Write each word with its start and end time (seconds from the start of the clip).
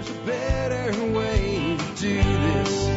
there's 0.00 0.16
a 0.16 0.22
better 0.22 1.12
way 1.12 1.76
to 1.76 2.00
do 2.00 2.22
this. 2.22 2.88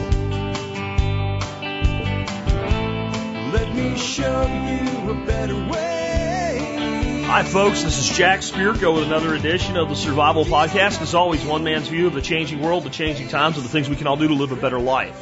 Let 3.54 3.76
me 3.76 3.97
show 3.97 4.41
you 4.44 5.12
a 5.12 5.26
better 5.26 5.55
way. 5.70 7.24
Hi, 7.26 7.44
folks. 7.44 7.84
This 7.84 7.97
is 7.97 8.18
Jack 8.18 8.39
Spirko 8.39 8.96
with 8.96 9.04
another 9.04 9.34
edition 9.34 9.76
of 9.76 9.89
the 9.89 9.96
Survival 9.96 10.46
Podcast. 10.46 11.02
As 11.02 11.13
always, 11.13 11.44
one 11.44 11.66
man's 11.66 11.89
view 11.89 12.07
of 12.07 12.13
the 12.13 12.21
changing 12.21 12.61
world, 12.61 12.86
the 12.86 12.89
changing 12.89 13.27
times, 13.27 13.57
and 13.57 13.65
the 13.65 13.70
things 13.70 13.89
we 13.89 13.97
can 13.97 14.07
all 14.07 14.17
do 14.17 14.29
to 14.29 14.35
live 14.35 14.54
a 14.54 14.55
better 14.55 14.79
life. 14.79 15.20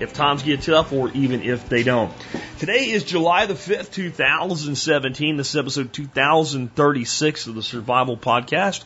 If 0.00 0.12
times 0.12 0.42
get 0.42 0.62
tough, 0.62 0.92
or 0.92 1.10
even 1.12 1.42
if 1.42 1.68
they 1.68 1.82
don't. 1.82 2.12
Today 2.58 2.90
is 2.90 3.04
July 3.04 3.46
the 3.46 3.54
5th, 3.54 3.92
2017. 3.92 5.36
This 5.36 5.50
is 5.50 5.56
episode 5.56 5.92
2036 5.92 7.46
of 7.46 7.54
the 7.54 7.62
Survival 7.62 8.16
Podcast. 8.16 8.84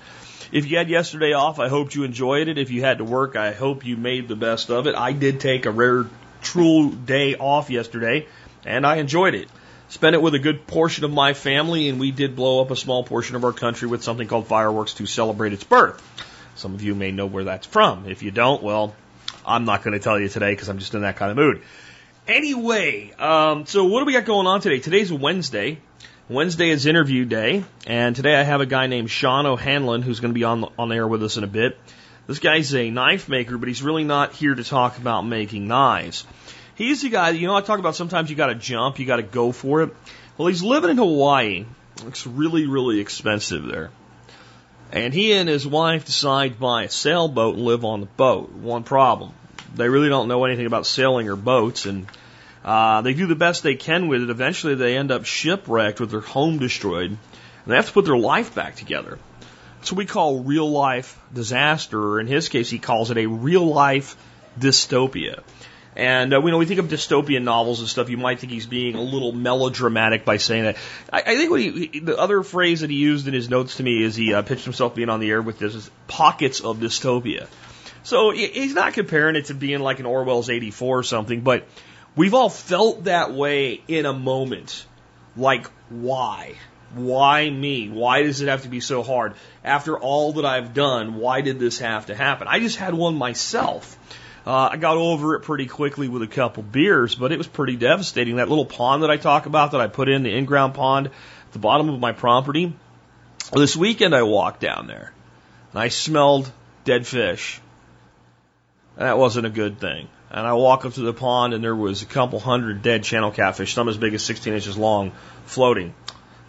If 0.52 0.70
you 0.70 0.78
had 0.78 0.88
yesterday 0.88 1.32
off, 1.32 1.58
I 1.58 1.68
hope 1.68 1.94
you 1.94 2.04
enjoyed 2.04 2.48
it. 2.48 2.58
If 2.58 2.70
you 2.70 2.82
had 2.82 2.98
to 2.98 3.04
work, 3.04 3.36
I 3.36 3.52
hope 3.52 3.84
you 3.84 3.96
made 3.96 4.28
the 4.28 4.36
best 4.36 4.70
of 4.70 4.86
it. 4.86 4.94
I 4.94 5.12
did 5.12 5.40
take 5.40 5.66
a 5.66 5.70
rare, 5.70 6.06
true 6.42 6.94
day 6.94 7.34
off 7.34 7.68
yesterday, 7.70 8.26
and 8.64 8.86
I 8.86 8.96
enjoyed 8.96 9.34
it. 9.34 9.48
Spent 9.88 10.14
it 10.14 10.22
with 10.22 10.34
a 10.34 10.38
good 10.38 10.66
portion 10.66 11.04
of 11.04 11.12
my 11.12 11.32
family, 11.32 11.88
and 11.88 11.98
we 11.98 12.10
did 12.10 12.36
blow 12.36 12.60
up 12.60 12.70
a 12.70 12.76
small 12.76 13.04
portion 13.04 13.36
of 13.36 13.44
our 13.44 13.52
country 13.52 13.88
with 13.88 14.02
something 14.02 14.26
called 14.26 14.46
fireworks 14.46 14.94
to 14.94 15.06
celebrate 15.06 15.52
its 15.52 15.64
birth. 15.64 16.02
Some 16.56 16.74
of 16.74 16.82
you 16.82 16.94
may 16.94 17.12
know 17.12 17.26
where 17.26 17.44
that's 17.44 17.66
from. 17.66 18.08
If 18.08 18.22
you 18.22 18.30
don't, 18.30 18.62
well, 18.62 18.94
I'm 19.44 19.64
not 19.64 19.82
going 19.82 19.92
to 19.92 20.00
tell 20.00 20.18
you 20.18 20.28
today 20.28 20.52
because 20.52 20.68
I'm 20.68 20.78
just 20.78 20.94
in 20.94 21.02
that 21.02 21.16
kind 21.16 21.30
of 21.30 21.36
mood. 21.36 21.62
Anyway, 22.26 23.12
um, 23.18 23.66
so 23.66 23.84
what 23.84 24.00
do 24.00 24.06
we 24.06 24.12
got 24.12 24.24
going 24.24 24.46
on 24.46 24.60
today? 24.60 24.80
Today's 24.80 25.12
Wednesday. 25.12 25.78
Wednesday 26.28 26.70
is 26.70 26.86
interview 26.86 27.24
day, 27.24 27.62
and 27.86 28.16
today 28.16 28.34
I 28.34 28.42
have 28.42 28.60
a 28.60 28.66
guy 28.66 28.88
named 28.88 29.08
Sean 29.08 29.46
O'Hanlon 29.46 30.02
who's 30.02 30.18
going 30.18 30.32
to 30.32 30.38
be 30.38 30.42
on 30.42 30.64
on 30.76 30.90
air 30.90 31.06
with 31.06 31.22
us 31.22 31.36
in 31.36 31.44
a 31.44 31.46
bit. 31.46 31.78
This 32.26 32.40
guy's 32.40 32.74
a 32.74 32.90
knife 32.90 33.28
maker, 33.28 33.56
but 33.56 33.68
he's 33.68 33.80
really 33.80 34.02
not 34.02 34.32
here 34.32 34.52
to 34.52 34.64
talk 34.64 34.98
about 34.98 35.22
making 35.22 35.68
knives. 35.68 36.26
He's 36.74 37.02
the 37.02 37.10
guy, 37.10 37.30
you 37.30 37.46
know, 37.46 37.54
I 37.54 37.60
talk 37.60 37.78
about 37.78 37.94
sometimes 37.94 38.28
you 38.28 38.34
got 38.34 38.48
to 38.48 38.56
jump, 38.56 38.98
you 38.98 39.06
got 39.06 39.16
to 39.16 39.22
go 39.22 39.52
for 39.52 39.82
it. 39.82 39.94
Well, 40.36 40.48
he's 40.48 40.64
living 40.64 40.90
in 40.90 40.96
Hawaii. 40.96 41.64
It's 42.08 42.26
really, 42.26 42.66
really 42.66 42.98
expensive 42.98 43.64
there. 43.64 43.90
And 44.90 45.14
he 45.14 45.32
and 45.32 45.48
his 45.48 45.64
wife 45.64 46.06
decide 46.06 46.54
to 46.54 46.58
buy 46.58 46.82
a 46.82 46.90
sailboat 46.90 47.54
and 47.54 47.64
live 47.64 47.84
on 47.84 48.00
the 48.00 48.06
boat. 48.06 48.50
One 48.50 48.82
problem. 48.82 49.32
They 49.76 49.88
really 49.88 50.08
don't 50.08 50.26
know 50.26 50.44
anything 50.44 50.66
about 50.66 50.86
sailing 50.86 51.28
or 51.28 51.36
boats, 51.36 51.86
and 51.86 52.08
uh, 52.66 53.00
they 53.02 53.14
do 53.14 53.26
the 53.26 53.36
best 53.36 53.62
they 53.62 53.76
can 53.76 54.08
with 54.08 54.22
it. 54.22 54.28
Eventually, 54.28 54.74
they 54.74 54.96
end 54.96 55.12
up 55.12 55.24
shipwrecked 55.24 56.00
with 56.00 56.10
their 56.10 56.20
home 56.20 56.58
destroyed, 56.58 57.10
and 57.10 57.18
they 57.66 57.76
have 57.76 57.86
to 57.86 57.92
put 57.92 58.04
their 58.04 58.18
life 58.18 58.56
back 58.56 58.74
together. 58.74 59.20
That's 59.78 59.92
what 59.92 59.98
we 59.98 60.06
call 60.06 60.40
real 60.40 60.68
life 60.68 61.16
disaster, 61.32 61.98
or 61.98 62.20
in 62.20 62.26
his 62.26 62.48
case, 62.48 62.68
he 62.68 62.80
calls 62.80 63.12
it 63.12 63.18
a 63.18 63.26
real 63.26 63.64
life 63.64 64.16
dystopia. 64.58 65.44
And 65.94 66.34
uh, 66.34 66.40
you 66.40 66.50
know, 66.50 66.58
we 66.58 66.66
think 66.66 66.80
of 66.80 66.88
dystopian 66.88 67.44
novels 67.44 67.78
and 67.78 67.88
stuff. 67.88 68.10
You 68.10 68.16
might 68.16 68.40
think 68.40 68.52
he's 68.52 68.66
being 68.66 68.96
a 68.96 69.00
little 69.00 69.30
melodramatic 69.30 70.24
by 70.24 70.38
saying 70.38 70.64
that. 70.64 70.76
I, 71.12 71.22
I 71.22 71.36
think 71.36 71.50
what 71.52 71.60
he, 71.60 72.00
the 72.00 72.18
other 72.18 72.42
phrase 72.42 72.80
that 72.80 72.90
he 72.90 72.96
used 72.96 73.28
in 73.28 73.32
his 73.32 73.48
notes 73.48 73.76
to 73.76 73.84
me 73.84 74.02
is 74.02 74.16
he 74.16 74.34
uh, 74.34 74.42
pitched 74.42 74.64
himself 74.64 74.96
being 74.96 75.08
on 75.08 75.20
the 75.20 75.30
air 75.30 75.40
with 75.40 75.60
this 75.60 75.76
is 75.76 75.88
pockets 76.08 76.60
of 76.60 76.78
dystopia. 76.78 77.46
So 78.02 78.30
he's 78.30 78.74
not 78.74 78.92
comparing 78.92 79.34
it 79.36 79.46
to 79.46 79.54
being 79.54 79.80
like 79.80 79.98
an 79.98 80.06
Orwell's 80.06 80.50
84 80.50 80.98
or 80.98 81.02
something, 81.02 81.40
but 81.40 81.66
We've 82.16 82.32
all 82.32 82.48
felt 82.48 83.04
that 83.04 83.34
way 83.34 83.82
in 83.86 84.06
a 84.06 84.14
moment. 84.14 84.86
Like, 85.36 85.66
why? 85.90 86.54
Why 86.94 87.48
me? 87.50 87.90
Why 87.90 88.22
does 88.22 88.40
it 88.40 88.48
have 88.48 88.62
to 88.62 88.68
be 88.68 88.80
so 88.80 89.02
hard? 89.02 89.34
After 89.62 89.98
all 89.98 90.32
that 90.34 90.46
I've 90.46 90.72
done, 90.72 91.16
why 91.16 91.42
did 91.42 91.58
this 91.58 91.78
have 91.80 92.06
to 92.06 92.14
happen? 92.14 92.48
I 92.48 92.58
just 92.58 92.78
had 92.78 92.94
one 92.94 93.16
myself. 93.16 93.98
Uh, 94.46 94.70
I 94.72 94.76
got 94.78 94.96
over 94.96 95.34
it 95.34 95.40
pretty 95.40 95.66
quickly 95.66 96.08
with 96.08 96.22
a 96.22 96.26
couple 96.26 96.62
beers, 96.62 97.14
but 97.14 97.32
it 97.32 97.38
was 97.38 97.48
pretty 97.48 97.76
devastating. 97.76 98.36
That 98.36 98.48
little 98.48 98.64
pond 98.64 99.02
that 99.02 99.10
I 99.10 99.18
talk 99.18 99.44
about 99.44 99.72
that 99.72 99.82
I 99.82 99.88
put 99.88 100.08
in, 100.08 100.22
the 100.22 100.34
in-ground 100.34 100.72
pond 100.72 101.08
at 101.08 101.52
the 101.52 101.58
bottom 101.58 101.90
of 101.90 102.00
my 102.00 102.12
property. 102.12 102.72
This 103.52 103.76
weekend 103.76 104.14
I 104.14 104.22
walked 104.22 104.60
down 104.60 104.86
there 104.86 105.12
and 105.72 105.82
I 105.82 105.88
smelled 105.88 106.50
dead 106.84 107.06
fish. 107.06 107.60
That 108.96 109.18
wasn't 109.18 109.46
a 109.46 109.50
good 109.50 109.78
thing 109.78 110.08
and 110.30 110.46
I 110.46 110.54
walk 110.54 110.84
up 110.84 110.94
to 110.94 111.00
the 111.00 111.12
pond, 111.12 111.54
and 111.54 111.62
there 111.62 111.76
was 111.76 112.02
a 112.02 112.06
couple 112.06 112.40
hundred 112.40 112.82
dead 112.82 113.04
channel 113.04 113.30
catfish, 113.30 113.74
some 113.74 113.88
as 113.88 113.96
big 113.96 114.14
as 114.14 114.22
16 114.24 114.52
inches 114.52 114.76
long, 114.76 115.12
floating. 115.44 115.94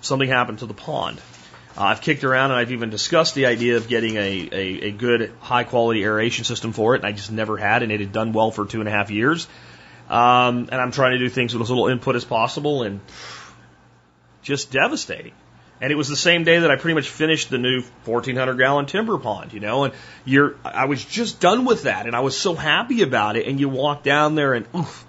Something 0.01 0.29
happened 0.29 0.59
to 0.59 0.65
the 0.65 0.73
pond. 0.73 1.19
Uh, 1.77 1.83
I've 1.83 2.01
kicked 2.01 2.23
around, 2.23 2.51
and 2.51 2.59
I've 2.59 2.71
even 2.71 2.89
discussed 2.89 3.35
the 3.35 3.45
idea 3.45 3.77
of 3.77 3.87
getting 3.87 4.15
a, 4.15 4.49
a, 4.51 4.87
a 4.87 4.91
good, 4.91 5.31
high 5.39 5.63
quality 5.63 6.03
aeration 6.03 6.43
system 6.43 6.73
for 6.73 6.95
it, 6.95 6.99
and 6.99 7.05
I 7.05 7.11
just 7.11 7.31
never 7.31 7.57
had, 7.57 7.83
and 7.83 7.91
it 7.91 7.99
had 7.99 8.11
done 8.11 8.33
well 8.33 8.51
for 8.51 8.65
two 8.65 8.79
and 8.79 8.89
a 8.89 8.91
half 8.91 9.11
years. 9.11 9.47
Um, 10.09 10.69
and 10.71 10.75
I'm 10.75 10.91
trying 10.91 11.11
to 11.11 11.19
do 11.19 11.29
things 11.29 11.53
with 11.53 11.61
as 11.61 11.69
little 11.69 11.87
input 11.87 12.15
as 12.15 12.25
possible, 12.25 12.83
and 12.83 12.99
just 14.41 14.71
devastating. 14.71 15.33
And 15.79 15.91
it 15.91 15.95
was 15.95 16.07
the 16.07 16.15
same 16.15 16.43
day 16.43 16.59
that 16.59 16.71
I 16.71 16.75
pretty 16.75 16.95
much 16.95 17.09
finished 17.09 17.49
the 17.49 17.59
new 17.59 17.81
1400 18.05 18.57
gallon 18.57 18.87
timber 18.87 19.17
pond, 19.19 19.53
you 19.53 19.59
know, 19.59 19.83
and 19.83 19.93
you're, 20.25 20.55
I 20.65 20.85
was 20.85 21.03
just 21.03 21.39
done 21.39 21.65
with 21.65 21.83
that 21.83 22.07
and 22.07 22.15
I 22.15 22.21
was 22.21 22.35
so 22.35 22.55
happy 22.55 23.03
about 23.03 23.37
it. 23.37 23.47
And 23.47 23.59
you 23.59 23.69
walk 23.69 24.01
down 24.01 24.33
there 24.33 24.53
and 24.53 24.65
oof, 24.75 25.05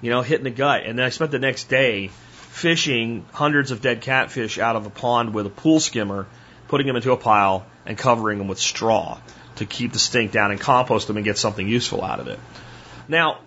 you 0.00 0.10
know, 0.10 0.22
hitting 0.22 0.44
the 0.44 0.50
gut. 0.50 0.84
And 0.84 0.98
then 0.98 1.04
I 1.04 1.10
spent 1.10 1.32
the 1.32 1.38
next 1.38 1.68
day 1.68 2.08
fishing 2.08 3.26
hundreds 3.32 3.72
of 3.72 3.82
dead 3.82 4.00
catfish 4.00 4.58
out 4.58 4.76
of 4.76 4.86
a 4.86 4.90
pond 4.90 5.34
with 5.34 5.46
a 5.46 5.50
pool 5.50 5.80
skimmer, 5.80 6.26
putting 6.68 6.86
them 6.86 6.96
into 6.96 7.12
a 7.12 7.16
pile 7.18 7.66
and 7.84 7.98
covering 7.98 8.38
them 8.38 8.48
with 8.48 8.58
straw 8.58 9.18
to 9.56 9.66
keep 9.66 9.92
the 9.92 9.98
stink 9.98 10.32
down 10.32 10.50
and 10.50 10.58
compost 10.58 11.08
them 11.08 11.16
and 11.16 11.24
get 11.24 11.36
something 11.36 11.68
useful 11.68 12.02
out 12.02 12.20
of 12.20 12.28
it. 12.28 12.38
Now, 13.06 13.40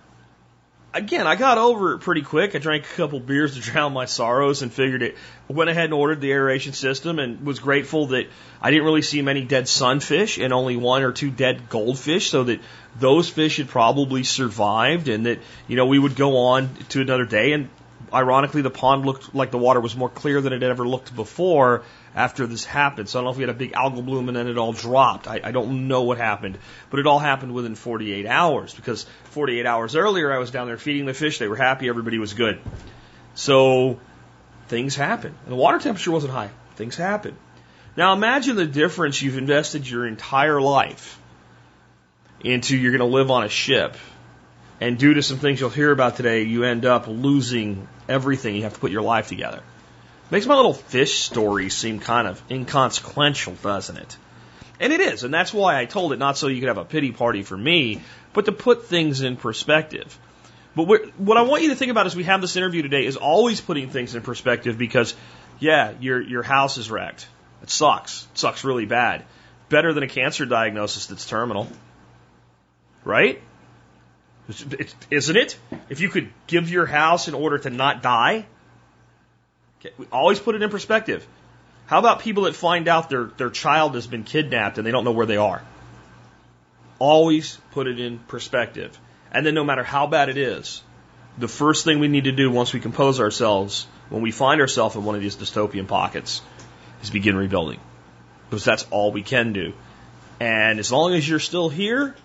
again, 0.98 1.26
I 1.26 1.36
got 1.36 1.58
over 1.58 1.94
it 1.94 2.00
pretty 2.00 2.22
quick. 2.22 2.54
I 2.54 2.58
drank 2.58 2.84
a 2.84 2.94
couple 2.96 3.20
beers 3.20 3.54
to 3.54 3.60
drown 3.60 3.92
my 3.92 4.04
sorrows 4.04 4.62
and 4.62 4.72
figured 4.72 5.02
it. 5.02 5.16
Went 5.48 5.70
ahead 5.70 5.86
and 5.86 5.94
ordered 5.94 6.20
the 6.20 6.32
aeration 6.32 6.72
system 6.72 7.18
and 7.18 7.46
was 7.46 7.58
grateful 7.58 8.08
that 8.08 8.26
I 8.60 8.70
didn't 8.70 8.84
really 8.84 9.02
see 9.02 9.22
many 9.22 9.44
dead 9.44 9.68
sunfish 9.68 10.38
and 10.38 10.52
only 10.52 10.76
one 10.76 11.02
or 11.02 11.12
two 11.12 11.30
dead 11.30 11.68
goldfish, 11.68 12.28
so 12.30 12.44
that 12.44 12.60
those 12.98 13.28
fish 13.28 13.56
had 13.56 13.68
probably 13.68 14.24
survived 14.24 15.08
and 15.08 15.26
that, 15.26 15.38
you 15.68 15.76
know, 15.76 15.86
we 15.86 15.98
would 15.98 16.16
go 16.16 16.36
on 16.36 16.74
to 16.90 17.00
another 17.00 17.24
day. 17.24 17.52
And 17.52 17.70
ironically, 18.12 18.62
the 18.62 18.70
pond 18.70 19.06
looked 19.06 19.34
like 19.34 19.50
the 19.50 19.58
water 19.58 19.80
was 19.80 19.96
more 19.96 20.08
clear 20.10 20.40
than 20.40 20.52
it 20.52 20.62
had 20.62 20.70
ever 20.70 20.86
looked 20.86 21.14
before 21.14 21.82
after 22.14 22.46
this 22.46 22.64
happened. 22.64 23.08
So 23.08 23.18
I 23.18 23.20
don't 23.20 23.26
know 23.26 23.30
if 23.30 23.36
we 23.36 23.42
had 23.42 23.50
a 23.50 23.58
big 23.58 23.72
algal 23.72 24.04
bloom 24.04 24.28
and 24.28 24.36
then 24.36 24.48
it 24.48 24.58
all 24.58 24.72
dropped. 24.72 25.28
I, 25.28 25.40
I 25.42 25.52
don't 25.52 25.88
know 25.88 26.02
what 26.02 26.18
happened, 26.18 26.58
but 26.90 27.00
it 27.00 27.06
all 27.06 27.18
happened 27.18 27.52
within 27.54 27.74
48 27.74 28.26
hours 28.26 28.74
because 28.74 29.06
48 29.24 29.66
hours 29.66 29.96
earlier 29.96 30.32
I 30.32 30.38
was 30.38 30.50
down 30.50 30.66
there 30.66 30.78
feeding 30.78 31.06
the 31.06 31.14
fish. 31.14 31.38
They 31.38 31.48
were 31.48 31.56
happy. 31.56 31.88
Everybody 31.88 32.18
was 32.18 32.34
good. 32.34 32.60
So 33.34 34.00
things 34.68 34.96
happen. 34.96 35.34
And 35.44 35.52
the 35.52 35.56
water 35.56 35.78
temperature 35.78 36.10
wasn't 36.10 36.32
high. 36.32 36.50
Things 36.76 36.96
happen. 36.96 37.36
Now 37.96 38.12
imagine 38.12 38.56
the 38.56 38.66
difference 38.66 39.20
you've 39.20 39.38
invested 39.38 39.88
your 39.88 40.06
entire 40.06 40.60
life 40.60 41.20
into 42.40 42.76
you're 42.76 42.92
going 42.92 43.10
to 43.10 43.16
live 43.16 43.30
on 43.30 43.44
a 43.44 43.48
ship. 43.48 43.96
And 44.80 44.96
due 44.96 45.14
to 45.14 45.22
some 45.22 45.38
things 45.38 45.58
you'll 45.60 45.70
hear 45.70 45.90
about 45.90 46.16
today, 46.16 46.42
you 46.44 46.62
end 46.62 46.84
up 46.84 47.08
losing 47.08 47.88
everything. 48.08 48.54
You 48.54 48.62
have 48.62 48.74
to 48.74 48.80
put 48.80 48.92
your 48.92 49.02
life 49.02 49.26
together. 49.26 49.62
Makes 50.30 50.46
my 50.46 50.56
little 50.56 50.74
fish 50.74 51.20
story 51.20 51.70
seem 51.70 52.00
kind 52.00 52.28
of 52.28 52.42
inconsequential, 52.50 53.54
doesn't 53.62 53.96
it? 53.96 54.16
And 54.80 54.92
it 54.92 55.00
is, 55.00 55.24
and 55.24 55.32
that's 55.32 55.52
why 55.52 55.78
I 55.78 55.86
told 55.86 56.12
it 56.12 56.18
not 56.18 56.36
so 56.36 56.46
you 56.46 56.60
could 56.60 56.68
have 56.68 56.78
a 56.78 56.84
pity 56.84 57.10
party 57.10 57.42
for 57.42 57.56
me, 57.56 58.00
but 58.32 58.44
to 58.44 58.52
put 58.52 58.86
things 58.86 59.22
in 59.22 59.36
perspective. 59.36 60.16
But 60.76 60.84
what 61.18 61.36
I 61.36 61.42
want 61.42 61.62
you 61.62 61.70
to 61.70 61.74
think 61.74 61.90
about 61.90 62.06
as 62.06 62.14
we 62.14 62.24
have 62.24 62.40
this 62.40 62.56
interview 62.56 62.82
today 62.82 63.04
is 63.04 63.16
always 63.16 63.60
putting 63.60 63.90
things 63.90 64.14
in 64.14 64.22
perspective 64.22 64.78
because, 64.78 65.14
yeah, 65.58 65.94
your 65.98 66.20
your 66.20 66.44
house 66.44 66.78
is 66.78 66.90
wrecked. 66.90 67.26
It 67.62 67.70
sucks. 67.70 68.28
It 68.32 68.38
sucks 68.38 68.62
really 68.62 68.86
bad. 68.86 69.24
Better 69.68 69.92
than 69.92 70.04
a 70.04 70.08
cancer 70.08 70.46
diagnosis 70.46 71.06
that's 71.06 71.26
terminal, 71.26 71.66
right? 73.04 73.42
Isn't 75.10 75.36
it? 75.36 75.58
If 75.88 76.00
you 76.00 76.08
could 76.08 76.30
give 76.46 76.70
your 76.70 76.86
house 76.86 77.26
in 77.26 77.34
order 77.34 77.58
to 77.58 77.70
not 77.70 78.02
die, 78.02 78.46
Okay, 79.80 79.94
we 79.96 80.06
always 80.10 80.38
put 80.38 80.54
it 80.54 80.62
in 80.62 80.70
perspective. 80.70 81.26
How 81.86 81.98
about 81.98 82.20
people 82.20 82.44
that 82.44 82.56
find 82.56 82.88
out 82.88 83.08
their, 83.08 83.24
their 83.24 83.50
child 83.50 83.94
has 83.94 84.06
been 84.06 84.24
kidnapped 84.24 84.76
and 84.76 84.86
they 84.86 84.90
don't 84.90 85.04
know 85.04 85.12
where 85.12 85.26
they 85.26 85.36
are? 85.36 85.62
Always 86.98 87.58
put 87.70 87.86
it 87.86 88.00
in 88.00 88.18
perspective. 88.18 88.98
And 89.30 89.46
then 89.46 89.54
no 89.54 89.64
matter 89.64 89.84
how 89.84 90.06
bad 90.06 90.28
it 90.28 90.36
is, 90.36 90.82
the 91.38 91.48
first 91.48 91.84
thing 91.84 92.00
we 92.00 92.08
need 92.08 92.24
to 92.24 92.32
do 92.32 92.50
once 92.50 92.72
we 92.72 92.80
compose 92.80 93.20
ourselves, 93.20 93.86
when 94.08 94.22
we 94.22 94.32
find 94.32 94.60
ourselves 94.60 94.96
in 94.96 95.04
one 95.04 95.14
of 95.14 95.20
these 95.20 95.36
dystopian 95.36 95.86
pockets, 95.86 96.42
is 97.02 97.10
begin 97.10 97.36
rebuilding. 97.36 97.80
Because 98.50 98.64
that's 98.64 98.86
all 98.90 99.12
we 99.12 99.22
can 99.22 99.52
do. 99.52 99.74
And 100.40 100.78
as 100.78 100.90
long 100.90 101.14
as 101.14 101.28
you're 101.28 101.38
still 101.38 101.68
here, 101.68 102.16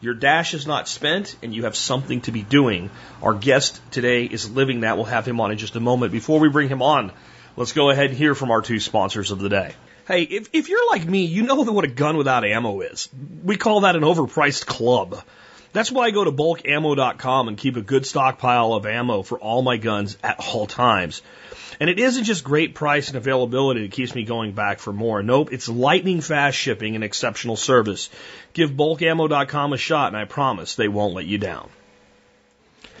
your 0.00 0.14
dash 0.14 0.54
is 0.54 0.66
not 0.66 0.88
spent 0.88 1.36
and 1.42 1.54
you 1.54 1.64
have 1.64 1.76
something 1.76 2.20
to 2.22 2.32
be 2.32 2.42
doing. 2.42 2.90
Our 3.22 3.34
guest 3.34 3.80
today 3.90 4.24
is 4.24 4.50
living 4.50 4.80
that. 4.80 4.96
We'll 4.96 5.06
have 5.06 5.26
him 5.26 5.40
on 5.40 5.52
in 5.52 5.58
just 5.58 5.76
a 5.76 5.80
moment. 5.80 6.12
Before 6.12 6.38
we 6.38 6.48
bring 6.48 6.68
him 6.68 6.82
on, 6.82 7.12
let's 7.56 7.72
go 7.72 7.90
ahead 7.90 8.10
and 8.10 8.18
hear 8.18 8.34
from 8.34 8.50
our 8.50 8.60
two 8.60 8.78
sponsors 8.78 9.30
of 9.30 9.38
the 9.38 9.48
day. 9.48 9.74
Hey, 10.06 10.22
if, 10.22 10.50
if 10.52 10.68
you're 10.68 10.88
like 10.90 11.04
me, 11.04 11.24
you 11.24 11.42
know 11.42 11.56
what 11.56 11.84
a 11.84 11.88
gun 11.88 12.16
without 12.16 12.44
ammo 12.44 12.80
is. 12.80 13.08
We 13.42 13.56
call 13.56 13.80
that 13.80 13.96
an 13.96 14.02
overpriced 14.02 14.66
club. 14.66 15.20
That's 15.72 15.90
why 15.90 16.04
I 16.04 16.10
go 16.10 16.24
to 16.24 16.32
bulkammo.com 16.32 17.48
and 17.48 17.58
keep 17.58 17.76
a 17.76 17.82
good 17.82 18.06
stockpile 18.06 18.72
of 18.74 18.86
ammo 18.86 19.22
for 19.22 19.38
all 19.38 19.62
my 19.62 19.78
guns 19.78 20.16
at 20.22 20.38
all 20.38 20.66
times. 20.66 21.22
And 21.78 21.90
it 21.90 21.98
isn't 21.98 22.24
just 22.24 22.44
great 22.44 22.74
price 22.74 23.08
and 23.08 23.16
availability 23.16 23.82
that 23.82 23.92
keeps 23.92 24.14
me 24.14 24.24
going 24.24 24.52
back 24.52 24.78
for 24.78 24.92
more. 24.92 25.22
Nope, 25.22 25.52
it's 25.52 25.68
lightning 25.68 26.20
fast 26.20 26.56
shipping 26.56 26.94
and 26.94 27.04
exceptional 27.04 27.56
service. 27.56 28.08
Give 28.52 28.70
bulkammo.com 28.70 29.72
a 29.72 29.76
shot 29.76 30.08
and 30.08 30.16
I 30.16 30.24
promise 30.24 30.74
they 30.74 30.88
won't 30.88 31.14
let 31.14 31.26
you 31.26 31.38
down. 31.38 31.68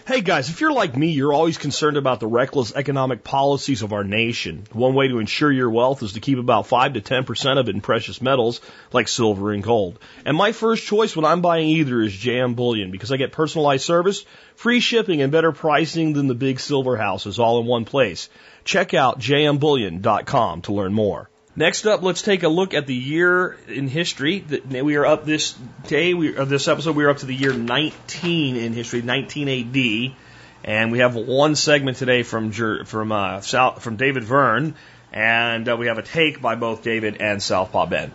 Hey 0.06 0.20
guys, 0.20 0.50
if 0.50 0.60
you're 0.60 0.72
like 0.72 0.96
me, 0.96 1.08
you're 1.08 1.32
always 1.32 1.58
concerned 1.58 1.96
about 1.96 2.20
the 2.20 2.28
reckless 2.28 2.72
economic 2.72 3.24
policies 3.24 3.82
of 3.82 3.92
our 3.92 4.04
nation. 4.04 4.64
One 4.72 4.94
way 4.94 5.08
to 5.08 5.18
ensure 5.18 5.50
your 5.50 5.68
wealth 5.68 6.00
is 6.04 6.12
to 6.12 6.20
keep 6.20 6.38
about 6.38 6.68
5 6.68 6.92
to 6.92 7.00
10% 7.00 7.58
of 7.58 7.68
it 7.68 7.74
in 7.74 7.80
precious 7.80 8.22
metals 8.22 8.60
like 8.92 9.08
silver 9.08 9.50
and 9.50 9.64
gold. 9.64 9.98
And 10.24 10.36
my 10.36 10.52
first 10.52 10.86
choice 10.86 11.16
when 11.16 11.24
I'm 11.24 11.40
buying 11.40 11.66
either 11.70 12.00
is 12.02 12.12
JM 12.12 12.54
Bullion 12.54 12.92
because 12.92 13.10
I 13.10 13.16
get 13.16 13.32
personalized 13.32 13.84
service, 13.84 14.24
free 14.54 14.78
shipping, 14.78 15.22
and 15.22 15.32
better 15.32 15.50
pricing 15.50 16.12
than 16.12 16.28
the 16.28 16.36
big 16.36 16.60
silver 16.60 16.96
houses 16.96 17.40
all 17.40 17.58
in 17.58 17.66
one 17.66 17.84
place. 17.84 18.28
Check 18.64 18.94
out 18.94 19.18
jmbullion.com 19.18 20.62
to 20.62 20.72
learn 20.72 20.92
more. 20.94 21.28
Next 21.58 21.86
up, 21.86 22.02
let's 22.02 22.20
take 22.20 22.42
a 22.42 22.50
look 22.50 22.74
at 22.74 22.86
the 22.86 22.94
year 22.94 23.56
in 23.66 23.88
history. 23.88 24.44
We 24.68 24.96
are 24.96 25.06
up 25.06 25.24
this 25.24 25.56
day, 25.86 26.12
we, 26.12 26.36
or 26.36 26.44
this 26.44 26.68
episode, 26.68 26.94
we 26.94 27.04
are 27.04 27.08
up 27.08 27.16
to 27.18 27.26
the 27.26 27.34
year 27.34 27.54
19 27.54 28.56
in 28.56 28.74
history, 28.74 29.00
19 29.00 29.48
AD, 29.48 30.16
and 30.64 30.92
we 30.92 30.98
have 30.98 31.14
one 31.14 31.54
segment 31.54 31.96
today 31.96 32.24
from 32.24 32.52
from 32.52 33.10
uh, 33.10 33.40
South, 33.40 33.82
from 33.82 33.96
David 33.96 34.22
Verne, 34.22 34.74
and 35.14 35.66
uh, 35.66 35.78
we 35.78 35.86
have 35.86 35.96
a 35.96 36.02
take 36.02 36.42
by 36.42 36.56
both 36.56 36.82
David 36.82 37.22
and 37.22 37.42
Southpaw 37.42 37.86
Ben. 37.86 38.12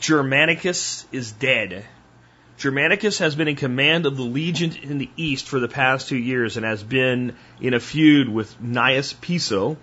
Germanicus 0.00 1.06
is 1.12 1.30
dead. 1.30 1.84
Germanicus 2.58 3.18
has 3.18 3.36
been 3.36 3.46
in 3.46 3.54
command 3.54 4.06
of 4.06 4.16
the 4.16 4.24
legion 4.24 4.74
in 4.82 4.98
the 4.98 5.08
east 5.16 5.48
for 5.48 5.60
the 5.60 5.68
past 5.68 6.08
two 6.08 6.18
years 6.18 6.56
and 6.56 6.66
has 6.66 6.82
been 6.82 7.36
in 7.60 7.74
a 7.74 7.80
feud 7.80 8.28
with 8.28 8.60
Gnaeus 8.60 9.12
Piso, 9.12 9.76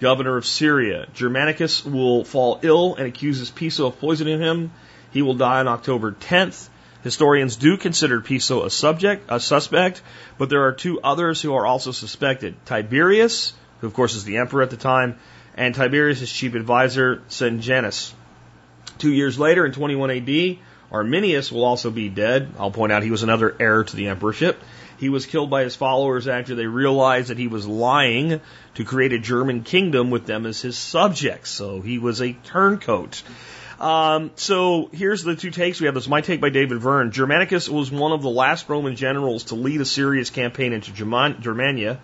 governor 0.00 0.36
of 0.36 0.46
Syria. 0.46 1.06
Germanicus 1.14 1.84
will 1.84 2.24
fall 2.24 2.60
ill 2.62 2.94
and 2.94 3.06
accuses 3.06 3.50
Piso 3.50 3.86
of 3.86 3.98
poisoning 4.00 4.40
him. 4.40 4.70
He 5.10 5.22
will 5.22 5.34
die 5.34 5.60
on 5.60 5.68
October 5.68 6.12
10th. 6.12 6.68
Historians 7.02 7.56
do 7.56 7.76
consider 7.76 8.20
Piso 8.20 8.64
a 8.64 8.70
subject, 8.70 9.26
a 9.28 9.38
suspect, 9.38 10.02
but 10.36 10.50
there 10.50 10.64
are 10.66 10.72
two 10.72 11.00
others 11.00 11.40
who 11.40 11.54
are 11.54 11.66
also 11.66 11.92
suspected. 11.92 12.54
Tiberius, 12.66 13.52
who 13.80 13.86
of 13.86 13.94
course 13.94 14.14
is 14.14 14.24
the 14.24 14.38
emperor 14.38 14.62
at 14.62 14.70
the 14.70 14.76
time, 14.76 15.18
and 15.56 15.74
Tiberius' 15.74 16.30
chief 16.30 16.54
advisor, 16.54 17.22
Sejanus. 17.28 18.14
Two 18.98 19.12
years 19.12 19.38
later, 19.38 19.64
in 19.64 19.72
21 19.72 20.10
AD, 20.10 20.58
Arminius 20.90 21.52
will 21.52 21.64
also 21.64 21.90
be 21.90 22.08
dead. 22.08 22.48
I'll 22.58 22.70
point 22.70 22.92
out 22.92 23.02
he 23.02 23.10
was 23.10 23.22
another 23.22 23.54
heir 23.60 23.84
to 23.84 23.96
the 23.96 24.08
emperorship. 24.08 24.60
He 24.98 25.08
was 25.08 25.26
killed 25.26 25.50
by 25.50 25.62
his 25.62 25.76
followers 25.76 26.26
after 26.26 26.54
they 26.54 26.66
realized 26.66 27.30
that 27.30 27.38
he 27.38 27.48
was 27.48 27.66
lying 27.66 28.40
to 28.74 28.84
create 28.84 29.12
a 29.12 29.18
German 29.18 29.62
kingdom 29.62 30.10
with 30.10 30.26
them 30.26 30.44
as 30.44 30.60
his 30.60 30.76
subjects. 30.76 31.50
So 31.50 31.80
he 31.80 31.98
was 31.98 32.20
a 32.20 32.32
turncoat. 32.32 33.22
Um, 33.80 34.32
so 34.34 34.90
here's 34.92 35.22
the 35.22 35.36
two 35.36 35.52
takes 35.52 35.80
we 35.80 35.86
have. 35.86 35.94
This 35.94 36.04
is 36.04 36.08
my 36.08 36.20
take 36.20 36.40
by 36.40 36.50
David 36.50 36.78
Verne. 36.78 37.12
Germanicus 37.12 37.68
was 37.68 37.92
one 37.92 38.10
of 38.10 38.22
the 38.22 38.30
last 38.30 38.68
Roman 38.68 38.96
generals 38.96 39.44
to 39.44 39.54
lead 39.54 39.80
a 39.80 39.84
serious 39.84 40.30
campaign 40.30 40.72
into 40.72 40.92
Germania. 40.92 42.00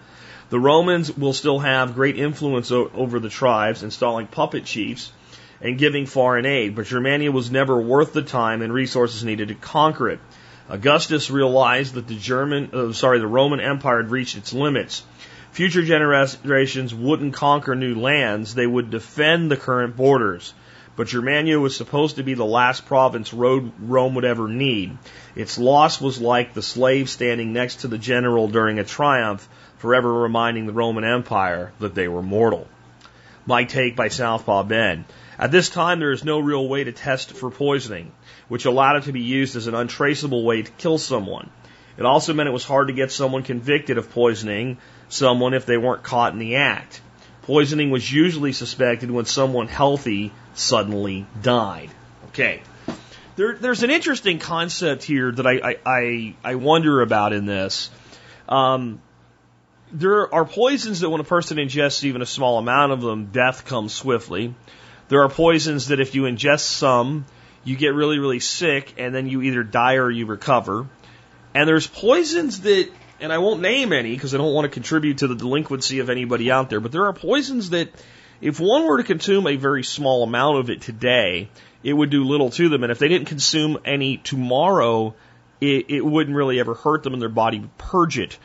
The 0.51 0.61
Romans 0.61 1.17
will 1.17 1.33
still 1.33 1.59
have 1.59 1.95
great 1.95 2.17
influence 2.17 2.71
over 2.71 3.19
the 3.19 3.29
tribes, 3.29 3.83
installing 3.83 4.29
puppet 4.29 4.67
chiefs 4.67 5.11
and 5.61 5.79
giving 5.79 6.07
foreign 6.07 6.47
aid, 6.47 6.77
but 6.77 6.87
Germania 6.87 7.33
was 7.33 7.51
never 7.51 7.81
worth 7.81 8.13
the 8.13 8.23
time 8.23 8.63
and 8.63 8.73
resources 8.73 9.25
needed 9.25 9.49
to 9.49 9.55
conquer 9.55 10.11
it. 10.11 10.21
Augustus 10.69 11.31
realized 11.31 11.95
that 11.95 12.07
the 12.07 12.17
German, 12.17 12.71
uh, 12.73 12.93
sorry, 12.93 13.19
the 13.19 13.27
Roman 13.27 13.61
Empire 13.61 13.99
had 13.99 14.11
reached 14.11 14.37
its 14.37 14.55
limits. 14.55 15.03
Future 15.53 15.83
generations 15.83 16.95
wouldn't 16.95 17.35
conquer 17.35 17.75
new 17.75 17.95
lands, 17.95 18.55
they 18.55 18.67
would 18.67 18.91
defend 18.91 19.51
the 19.51 19.57
current 19.57 19.95
borders. 19.95 20.55
But 20.97 21.09
Germania 21.09 21.61
was 21.61 21.77
supposed 21.77 22.17
to 22.17 22.23
be 22.23 22.35
the 22.35 22.47
last 22.47 22.87
province 22.87 23.35
Rome 23.35 24.15
would 24.15 24.25
ever 24.25 24.49
need. 24.49 24.97
Its 25.37 25.59
loss 25.59 26.01
was 26.01 26.21
like 26.21 26.55
the 26.55 26.63
slave 26.63 27.11
standing 27.11 27.53
next 27.53 27.81
to 27.81 27.89
the 27.89 27.99
general 27.99 28.49
during 28.49 28.79
a 28.79 28.85
triumph, 28.85 29.47
forever 29.79 30.13
reminding 30.13 30.67
the 30.67 30.73
Roman 30.73 31.05
Empire 31.05 31.73
that 31.81 31.95
they 31.95 32.09
were 32.09 32.23
mortal. 32.23 32.67
My 33.45 33.65
take 33.65 33.97
by 33.97 34.09
Southpaw 34.09 34.63
Ben. 34.63 35.05
At 35.39 35.51
this 35.51 35.69
time, 35.69 36.01
there 36.01 36.13
is 36.13 36.25
no 36.25 36.39
real 36.39 36.67
way 36.67 36.85
to 36.85 36.93
test 36.93 37.33
for 37.33 37.51
poisoning 37.51 38.13
which 38.49 38.65
allowed 38.65 38.97
it 38.97 39.05
to 39.05 39.13
be 39.13 39.21
used 39.21 39.57
as 39.57 39.67
an 39.67 39.75
untraceable 39.75 40.45
way 40.45 40.63
to 40.63 40.71
kill 40.73 40.99
someone. 40.99 41.51
It 41.97 42.05
also 42.05 42.35
meant 42.35 42.49
it 42.49 42.53
was 42.53 42.65
hard 42.65 42.89
to 42.89 42.95
get 42.95 43.13
someone 43.13 43.43
convicted 43.43 43.99
of 43.99 44.11
poisoning 44.11 44.79
someone 45.09 45.55
if 45.55 45.67
they 45.67 45.77
weren't 45.77 46.03
caught 46.03 46.33
in 46.33 46.39
the 46.39 46.57
act. 46.57 47.01
Poisoning 47.43 47.91
was 47.91 48.11
usually 48.11 48.53
suspected 48.53 49.11
when 49.11 49.27
someone 49.27 49.69
healthy 49.69 50.33
suddenly 50.55 51.27
died. 51.43 51.91
Okay. 52.29 52.63
There, 53.37 53.55
there's 53.55 53.83
an 53.83 53.91
interesting 53.91 54.39
concept 54.39 55.03
here 55.03 55.31
that 55.31 55.47
I, 55.47 55.77
I, 55.85 56.35
I, 56.43 56.55
wonder 56.55 57.01
about 57.01 57.33
in 57.33 57.47
this. 57.47 57.91
Um, 58.49 59.01
there 59.93 60.33
are 60.33 60.45
poisons 60.45 61.01
that 61.01 61.11
when 61.11 61.21
a 61.21 61.25
person 61.25 61.59
ingests 61.59 62.05
even 62.05 62.23
a 62.23 62.27
small 62.27 62.59
amount 62.59 62.93
of 62.93 63.01
them, 63.01 63.27
death 63.27 63.65
comes 63.65 63.93
swiftly. 63.93 64.55
There 65.09 65.23
are 65.23 65.29
poisons 65.29 65.89
that 65.89 66.01
if 66.01 66.15
you 66.15 66.23
ingest 66.23 66.61
some, 66.61 67.27
you 67.65 67.77
get 67.77 67.95
really, 67.95 68.19
really 68.19 68.41
sick, 68.41 68.95
and 68.99 69.15
then 69.15 69.27
you 69.27 69.43
either 69.43 69.63
die 69.63 69.95
or 69.95 70.11
you 70.11 70.27
recover. 70.27 70.87
And 71.55 71.69
there's 71.69 71.87
poisons 71.87 72.63
that, 72.63 72.91
and 73.21 73.33
I 73.33 73.39
won't 73.39 73.61
name 73.61 73.93
any 73.93 74.15
because 74.15 74.35
I 74.35 74.39
don't 74.39 74.53
want 74.53 74.67
to 74.67 74.69
contribute 74.69 75.19
to 75.19 75.29
the 75.29 75.35
delinquency 75.35 76.01
of 76.01 76.11
anybody 76.11 76.51
out 76.51 76.71
there, 76.71 76.81
but 76.81 76.93
there 76.93 77.07
are 77.07 77.13
poisons 77.13 77.71
that, 77.71 77.89
if 78.41 78.61
one 78.61 78.85
were 78.85 78.99
to 78.99 79.05
consume 79.05 79.47
a 79.47 79.57
very 79.57 79.85
small 79.85 80.23
amount 80.23 80.59
of 80.59 80.69
it 80.71 80.83
today, 80.83 81.49
it 81.83 81.93
would 81.93 82.11
do 82.11 82.25
little 82.25 82.51
to 82.51 82.69
them. 82.69 82.83
And 82.83 82.93
if 82.93 82.99
they 82.99 83.09
didn't 83.09 83.29
consume 83.29 83.79
any 83.85 84.17
tomorrow, 84.19 85.15
it, 85.61 85.87
it 85.89 86.05
wouldn't 86.05 86.37
really 86.37 86.61
ever 86.61 86.75
hurt 86.75 87.03
them 87.03 87.13
and 87.13 87.23
their 87.23 87.29
body 87.29 87.61
would 87.61 87.79
purge 87.79 88.19
it. 88.19 88.39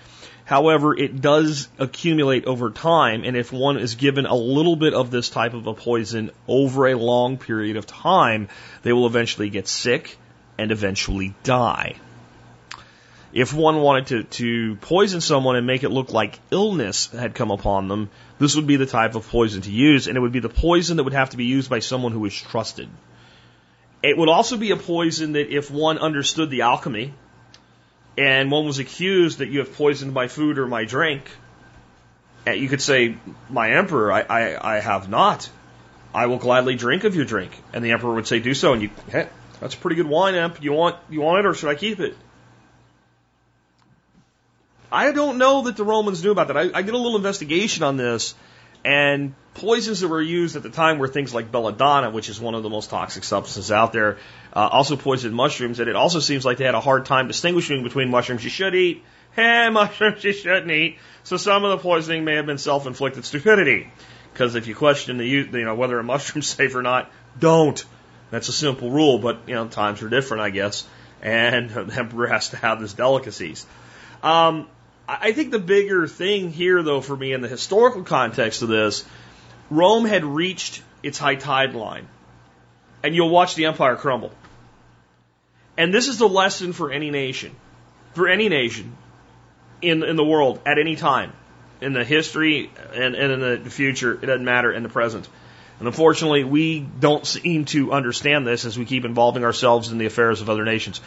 However, 0.50 0.98
it 0.98 1.22
does 1.22 1.68
accumulate 1.78 2.46
over 2.46 2.72
time, 2.72 3.24
and 3.24 3.38
if 3.38 3.54
one 3.54 3.78
is 3.78 3.94
given 3.94 4.26
a 4.26 4.34
little 4.34 4.76
bit 4.76 4.96
of 4.96 5.12
this 5.12 5.30
type 5.30 5.54
of 5.54 5.68
a 5.68 5.76
poison 5.76 6.32
over 6.48 6.88
a 6.88 6.96
long 6.96 7.38
period 7.38 7.78
of 7.78 7.86
time, 7.86 8.50
they 8.82 8.92
will 8.92 9.06
eventually 9.06 9.52
get 9.52 9.68
sick 9.68 10.18
and 10.58 10.72
eventually 10.72 11.36
die. 11.44 11.98
If 13.32 13.54
one 13.54 13.82
wanted 13.82 14.08
to, 14.08 14.24
to 14.24 14.76
poison 14.78 15.22
someone 15.22 15.56
and 15.56 15.68
make 15.68 15.84
it 15.84 15.90
look 15.90 16.14
like 16.14 16.40
illness 16.50 17.12
had 17.12 17.36
come 17.36 17.52
upon 17.52 17.88
them, 17.88 18.10
this 18.40 18.56
would 18.56 18.66
be 18.66 18.78
the 18.78 18.88
type 18.88 19.14
of 19.14 19.30
poison 19.30 19.62
to 19.62 19.72
use, 19.72 20.08
and 20.08 20.18
it 20.18 20.20
would 20.20 20.32
be 20.32 20.40
the 20.40 20.50
poison 20.50 20.98
that 20.98 21.04
would 21.04 21.14
have 21.14 21.30
to 21.30 21.38
be 21.38 21.46
used 21.46 21.70
by 21.70 21.78
someone 21.78 22.12
who 22.12 22.26
is 22.26 22.34
trusted. 22.34 22.90
It 24.02 24.18
would 24.18 24.30
also 24.30 24.58
be 24.58 24.72
a 24.72 24.78
poison 24.78 25.34
that 25.34 25.56
if 25.56 25.70
one 25.70 26.00
understood 26.00 26.50
the 26.50 26.64
alchemy, 26.64 27.14
and 28.20 28.52
one 28.52 28.66
was 28.66 28.80
accused 28.80 29.38
that 29.38 29.48
you 29.48 29.60
have 29.60 29.74
poisoned 29.74 30.14
my 30.14 30.28
food 30.28 30.60
or 30.60 30.68
my 30.68 30.84
drink, 30.84 31.24
and 32.46 32.60
you 32.60 32.68
could 32.68 32.82
say, 32.82 33.16
My 33.50 33.72
emperor, 33.72 34.12
I, 34.12 34.22
I, 34.22 34.76
I 34.76 34.80
have 34.82 35.10
not. 35.10 35.50
I 36.14 36.26
will 36.26 36.38
gladly 36.38 36.76
drink 36.76 37.06
of 37.06 37.16
your 37.16 37.24
drink. 37.24 37.52
And 37.72 37.84
the 37.84 37.92
emperor 37.92 38.14
would 38.14 38.28
say, 38.28 38.40
Do 38.40 38.54
so. 38.54 38.74
And 38.74 38.82
you, 38.82 38.90
hey, 39.10 39.30
that's 39.62 39.74
a 39.74 39.78
pretty 39.78 39.96
good 39.96 40.08
wine, 40.08 40.36
Emp. 40.36 40.62
You 40.62 40.74
want, 40.74 40.98
you 41.10 41.22
want 41.22 41.40
it 41.40 41.46
or 41.46 41.54
should 41.54 41.70
I 41.70 41.76
keep 41.76 42.02
it? 42.02 42.18
I 44.92 45.14
don't 45.14 45.38
know 45.38 45.64
that 45.64 45.78
the 45.78 45.86
Romans 45.86 46.22
knew 46.22 46.32
about 46.32 46.48
that. 46.48 46.58
I, 46.58 46.72
I 46.74 46.82
did 46.82 46.94
a 46.94 46.98
little 46.98 47.16
investigation 47.16 47.84
on 47.84 47.96
this, 47.96 48.36
and 48.84 49.34
poisons 49.54 50.02
that 50.02 50.08
were 50.10 50.22
used 50.22 50.56
at 50.56 50.64
the 50.64 50.72
time 50.72 50.98
were 50.98 51.08
things 51.08 51.34
like 51.34 51.52
belladonna, 51.52 52.10
which 52.10 52.28
is 52.28 52.40
one 52.40 52.56
of 52.56 52.64
the 52.64 52.70
most 52.70 52.90
toxic 52.90 53.24
substances 53.24 53.72
out 53.72 53.94
there, 53.94 54.18
uh, 54.54 54.68
also 54.72 54.96
poisoned 54.96 55.36
mushrooms, 55.36 55.80
and 55.80 55.90
it 55.90 55.96
also 55.96 56.20
seems 56.20 56.46
like 56.46 56.58
they 56.58 56.66
had 56.66 56.76
a 56.76 56.80
hard 56.80 57.06
time 57.06 57.28
distinguishing 57.28 57.84
between 57.84 58.10
mushrooms 58.10 58.44
you 58.44 58.50
should 58.50 58.76
eat 58.76 59.04
and 59.38 59.74
mushrooms 59.76 60.24
you 60.24 60.34
shouldn't 60.34 60.72
eat. 60.72 60.98
So 61.24 61.38
some 61.38 61.64
of 61.64 61.72
the 61.72 61.78
poisoning 61.78 62.26
may 62.26 62.36
have 62.36 62.46
been 62.46 62.58
self-inflicted 62.58 63.26
stupidity. 63.26 63.92
Because 64.34 64.56
if 64.56 64.68
you 64.68 64.76
question 64.76 65.18
the 65.18 65.26
you 65.26 65.46
know 65.46 65.76
whether 65.76 66.00
a 66.00 66.04
mushroom's 66.16 66.48
safe 66.48 66.76
or 66.76 66.82
not, 66.82 67.12
don't. 67.38 67.84
That's 68.32 68.48
a 68.48 68.54
simple 68.54 68.92
rule, 68.92 69.18
but 69.18 69.42
you 69.48 69.56
know 69.56 69.68
times 69.68 70.02
are 70.02 70.10
different, 70.10 70.44
I 70.44 70.50
guess, 70.50 70.88
and 71.22 71.70
the 71.90 71.94
emperor 71.94 72.28
has 72.28 72.50
to 72.50 72.58
have 72.58 72.80
his 72.80 72.94
delicacies. 72.94 73.66
Um, 74.24 74.68
I 75.08 75.32
think 75.32 75.50
the 75.52 75.60
bigger 75.60 76.08
thing 76.08 76.52
here, 76.52 76.84
though, 76.84 77.02
for 77.02 77.18
me 77.18 77.34
in 77.34 77.42
the 77.42 77.48
historical 77.48 78.04
context 78.04 78.62
of 78.62 78.70
this, 78.70 79.04
Rome 79.72 80.06
had 80.06 80.24
reached 80.24 80.84
its 81.02 81.18
high 81.18 81.36
tide 81.36 81.74
line, 81.74 82.08
and 83.04 83.16
you'll 83.16 83.30
watch 83.30 83.56
the 83.56 83.66
empire 83.66 83.96
crumble. 83.96 84.32
And 85.78 85.94
this 85.94 86.08
is 86.08 86.18
the 86.18 86.28
lesson 86.28 86.74
for 86.74 86.92
any 86.92 87.10
nation, 87.10 87.56
for 88.14 88.28
any 88.28 88.50
nation 88.50 88.96
in, 89.82 90.04
in 90.04 90.16
the 90.16 90.26
world 90.26 90.60
at 90.66 90.78
any 90.78 90.96
time, 90.96 91.32
in 91.82 91.94
the 91.94 92.04
history 92.04 92.70
and, 92.94 93.16
and 93.16 93.44
in 93.44 93.64
the 93.64 93.70
future, 93.70 94.14
it 94.14 94.26
doesn't 94.26 94.44
matter, 94.44 94.72
in 94.74 94.84
the 94.84 94.90
present. 94.90 95.28
And 95.80 95.88
unfortunately, 95.88 96.44
we 96.44 96.82
don't 96.82 97.26
seem 97.26 97.66
to 97.66 97.94
understand 97.94 98.46
this 98.46 98.66
as 98.66 98.78
we 98.78 98.84
keep 98.84 99.06
involving 99.06 99.46
ourselves 99.46 99.92
in 99.92 99.98
the 99.98 100.06
affairs 100.06 100.42
of 100.42 100.50
other 100.50 100.66
nations. 100.66 101.00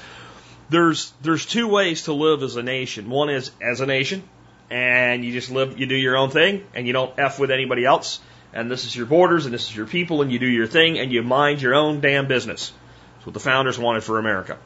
There's 0.70 1.12
there's 1.20 1.44
two 1.44 1.68
ways 1.68 2.04
to 2.04 2.14
live 2.14 2.42
as 2.42 2.56
a 2.56 2.62
nation. 2.62 3.10
One 3.10 3.28
is 3.28 3.50
as 3.60 3.82
a 3.82 3.86
nation, 3.86 4.22
and 4.70 5.22
you 5.22 5.32
just 5.32 5.50
live, 5.50 5.78
you 5.78 5.84
do 5.84 5.94
your 5.94 6.16
own 6.16 6.30
thing, 6.30 6.64
and 6.74 6.86
you 6.86 6.94
don't 6.94 7.12
f 7.18 7.38
with 7.38 7.50
anybody 7.50 7.84
else. 7.84 8.20
And 8.52 8.70
this 8.70 8.84
is 8.84 8.94
your 8.94 9.06
borders, 9.06 9.46
and 9.46 9.54
this 9.54 9.68
is 9.70 9.76
your 9.76 9.86
people, 9.86 10.22
and 10.22 10.30
you 10.30 10.38
do 10.38 10.46
your 10.46 10.66
thing, 10.66 10.98
and 10.98 11.10
you 11.10 11.22
mind 11.22 11.62
your 11.62 11.74
own 11.74 12.00
damn 12.00 12.28
business. 12.28 12.72
That's 13.14 13.26
what 13.26 13.34
the 13.34 13.40
founders 13.40 13.78
wanted 13.78 14.04
for 14.04 14.18
America. 14.18 14.58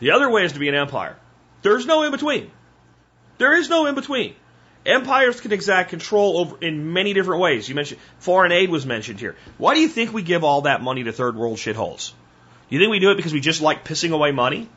The 0.00 0.12
other 0.12 0.28
way 0.30 0.44
is 0.44 0.52
to 0.52 0.58
be 0.58 0.68
an 0.68 0.74
empire. 0.74 1.16
There's 1.62 1.86
no 1.86 2.02
in 2.02 2.10
between. 2.10 2.50
There 3.38 3.56
is 3.56 3.68
no 3.68 3.86
in 3.86 3.94
between. 3.94 4.34
Empires 4.84 5.40
can 5.40 5.52
exact 5.52 5.90
control 5.90 6.38
over 6.38 6.56
in 6.64 6.92
many 6.92 7.12
different 7.12 7.42
ways. 7.42 7.68
You 7.68 7.74
mentioned 7.74 8.00
foreign 8.18 8.50
aid 8.50 8.70
was 8.70 8.86
mentioned 8.86 9.20
here. 9.20 9.36
Why 9.58 9.74
do 9.74 9.80
you 9.80 9.88
think 9.88 10.12
we 10.12 10.22
give 10.22 10.42
all 10.42 10.62
that 10.62 10.82
money 10.82 11.04
to 11.04 11.12
third 11.12 11.36
world 11.36 11.58
shitholes? 11.58 12.12
Do 12.68 12.76
You 12.76 12.80
think 12.80 12.90
we 12.90 12.98
do 12.98 13.10
it 13.10 13.16
because 13.16 13.32
we 13.32 13.40
just 13.40 13.60
like 13.60 13.84
pissing 13.84 14.12
away 14.12 14.32
money? 14.32 14.68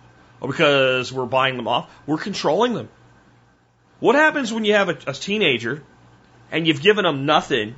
Or 0.41 0.49
because 0.49 1.13
we're 1.13 1.25
buying 1.25 1.55
them 1.55 1.69
off? 1.69 1.89
We're 2.05 2.17
controlling 2.17 2.73
them. 2.73 2.89
What 4.01 4.15
happens 4.15 4.51
when 4.51 4.65
you 4.65 4.73
have 4.73 4.89
a, 4.89 4.97
a 5.07 5.13
teenager 5.13 5.81
and 6.51 6.67
you've 6.67 6.81
given 6.81 7.05
them 7.05 7.25
nothing 7.25 7.75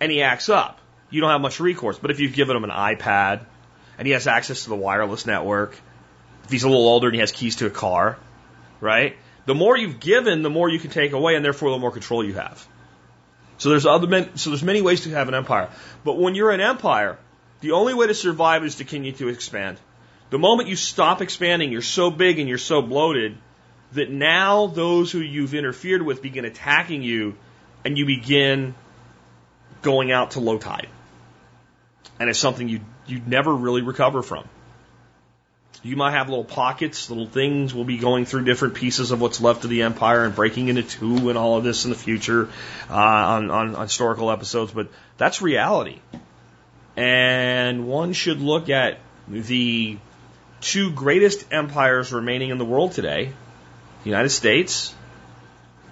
and 0.00 0.10
he 0.10 0.22
acts 0.22 0.48
up? 0.48 0.78
You 1.10 1.20
don't 1.20 1.30
have 1.30 1.40
much 1.40 1.60
recourse. 1.60 1.98
But 1.98 2.10
if 2.10 2.20
you've 2.20 2.34
given 2.34 2.56
him 2.56 2.64
an 2.64 2.70
iPad 2.70 3.44
and 3.98 4.06
he 4.06 4.12
has 4.12 4.26
access 4.26 4.64
to 4.64 4.70
the 4.70 4.76
wireless 4.76 5.26
network, 5.26 5.76
if 6.44 6.50
he's 6.50 6.64
a 6.64 6.68
little 6.68 6.88
older 6.88 7.08
and 7.08 7.14
he 7.14 7.20
has 7.20 7.32
keys 7.32 7.56
to 7.56 7.66
a 7.66 7.70
car, 7.70 8.16
right? 8.80 9.16
The 9.46 9.54
more 9.54 9.76
you've 9.76 10.00
given, 10.00 10.42
the 10.42 10.50
more 10.50 10.68
you 10.68 10.78
can 10.78 10.90
take 10.90 11.12
away, 11.12 11.34
and 11.34 11.44
therefore 11.44 11.70
the 11.70 11.78
more 11.78 11.90
control 11.90 12.24
you 12.24 12.34
have. 12.34 12.66
So 13.58 13.68
there's 13.68 13.86
other 13.86 14.06
men, 14.06 14.36
so 14.36 14.50
there's 14.50 14.62
many 14.62 14.80
ways 14.80 15.02
to 15.02 15.10
have 15.10 15.28
an 15.28 15.34
empire. 15.34 15.68
But 16.04 16.18
when 16.18 16.34
you're 16.34 16.50
an 16.50 16.60
empire, 16.60 17.18
the 17.60 17.72
only 17.72 17.94
way 17.94 18.06
to 18.06 18.14
survive 18.14 18.64
is 18.64 18.76
to 18.76 18.84
continue 18.84 19.12
to 19.12 19.28
expand. 19.28 19.78
The 20.30 20.38
moment 20.38 20.68
you 20.68 20.76
stop 20.76 21.20
expanding, 21.20 21.72
you're 21.72 21.82
so 21.82 22.10
big 22.10 22.38
and 22.38 22.48
you're 22.48 22.58
so 22.58 22.80
bloated 22.80 23.36
that 23.92 24.10
now 24.10 24.68
those 24.68 25.10
who 25.10 25.18
you've 25.18 25.54
interfered 25.54 26.02
with 26.02 26.22
begin 26.22 26.44
attacking 26.44 27.02
you 27.02 27.36
and 27.84 27.98
you 27.98 28.06
begin 28.06 28.74
going 29.82 30.12
out 30.12 30.32
to 30.32 30.40
low 30.40 30.58
tide. 30.58 30.88
And 32.18 32.28
it's 32.28 32.38
something 32.38 32.68
you 32.68 32.80
you 33.06 33.20
never 33.26 33.54
really 33.54 33.82
recover 33.82 34.22
from. 34.22 34.44
You 35.82 35.96
might 35.96 36.10
have 36.10 36.28
little 36.28 36.44
pockets, 36.44 37.08
little 37.08 37.26
things. 37.26 37.74
We'll 37.74 37.86
be 37.86 37.96
going 37.96 38.26
through 38.26 38.44
different 38.44 38.74
pieces 38.74 39.12
of 39.12 39.20
what's 39.20 39.40
left 39.40 39.64
of 39.64 39.70
the 39.70 39.82
empire 39.82 40.24
and 40.24 40.34
breaking 40.34 40.68
into 40.68 40.82
two 40.82 41.30
and 41.30 41.38
all 41.38 41.56
of 41.56 41.64
this 41.64 41.84
in 41.84 41.90
the 41.90 41.96
future 41.96 42.50
uh, 42.90 42.94
on, 42.94 43.50
on, 43.50 43.74
on 43.74 43.82
historical 43.82 44.30
episodes, 44.30 44.72
but 44.72 44.88
that's 45.16 45.40
reality. 45.40 45.98
And 46.96 47.88
one 47.88 48.12
should 48.12 48.42
look 48.42 48.68
at 48.68 48.98
the 49.26 49.96
two 50.60 50.92
greatest 50.92 51.50
empires 51.50 52.12
remaining 52.12 52.50
in 52.50 52.58
the 52.58 52.64
world 52.64 52.92
today 52.92 53.32
the 54.02 54.10
United 54.10 54.30
States 54.30 54.94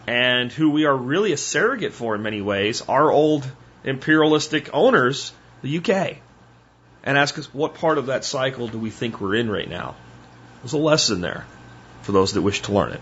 and 0.07 0.51
who 0.51 0.71
we 0.71 0.87
are 0.87 0.97
really 0.97 1.33
a 1.33 1.37
surrogate 1.37 1.93
for 1.93 2.15
in 2.15 2.23
many 2.23 2.41
ways, 2.41 2.83
our 2.83 3.11
old 3.11 3.51
imperialistic 3.85 4.71
owners, 4.73 5.33
the 5.63 5.79
UK 5.79 6.19
and 7.09 7.17
ask 7.17 7.39
us 7.39 7.53
what 7.55 7.75
part 7.75 7.99
of 7.99 8.07
that 8.07 8.25
cycle 8.25 8.69
do 8.69 8.79
we 8.79 8.91
think 8.91 9.21
we're 9.21 9.35
in 9.35 9.51
right 9.51 9.69
now. 9.69 9.97
There's 10.61 10.75
a 10.75 10.79
lesson 10.79 11.21
there 11.21 11.47
for 12.03 12.13
those 12.13 12.35
that 12.35 12.43
wish 12.43 12.63
to 12.63 12.73
learn 12.73 12.93
it. 12.93 13.01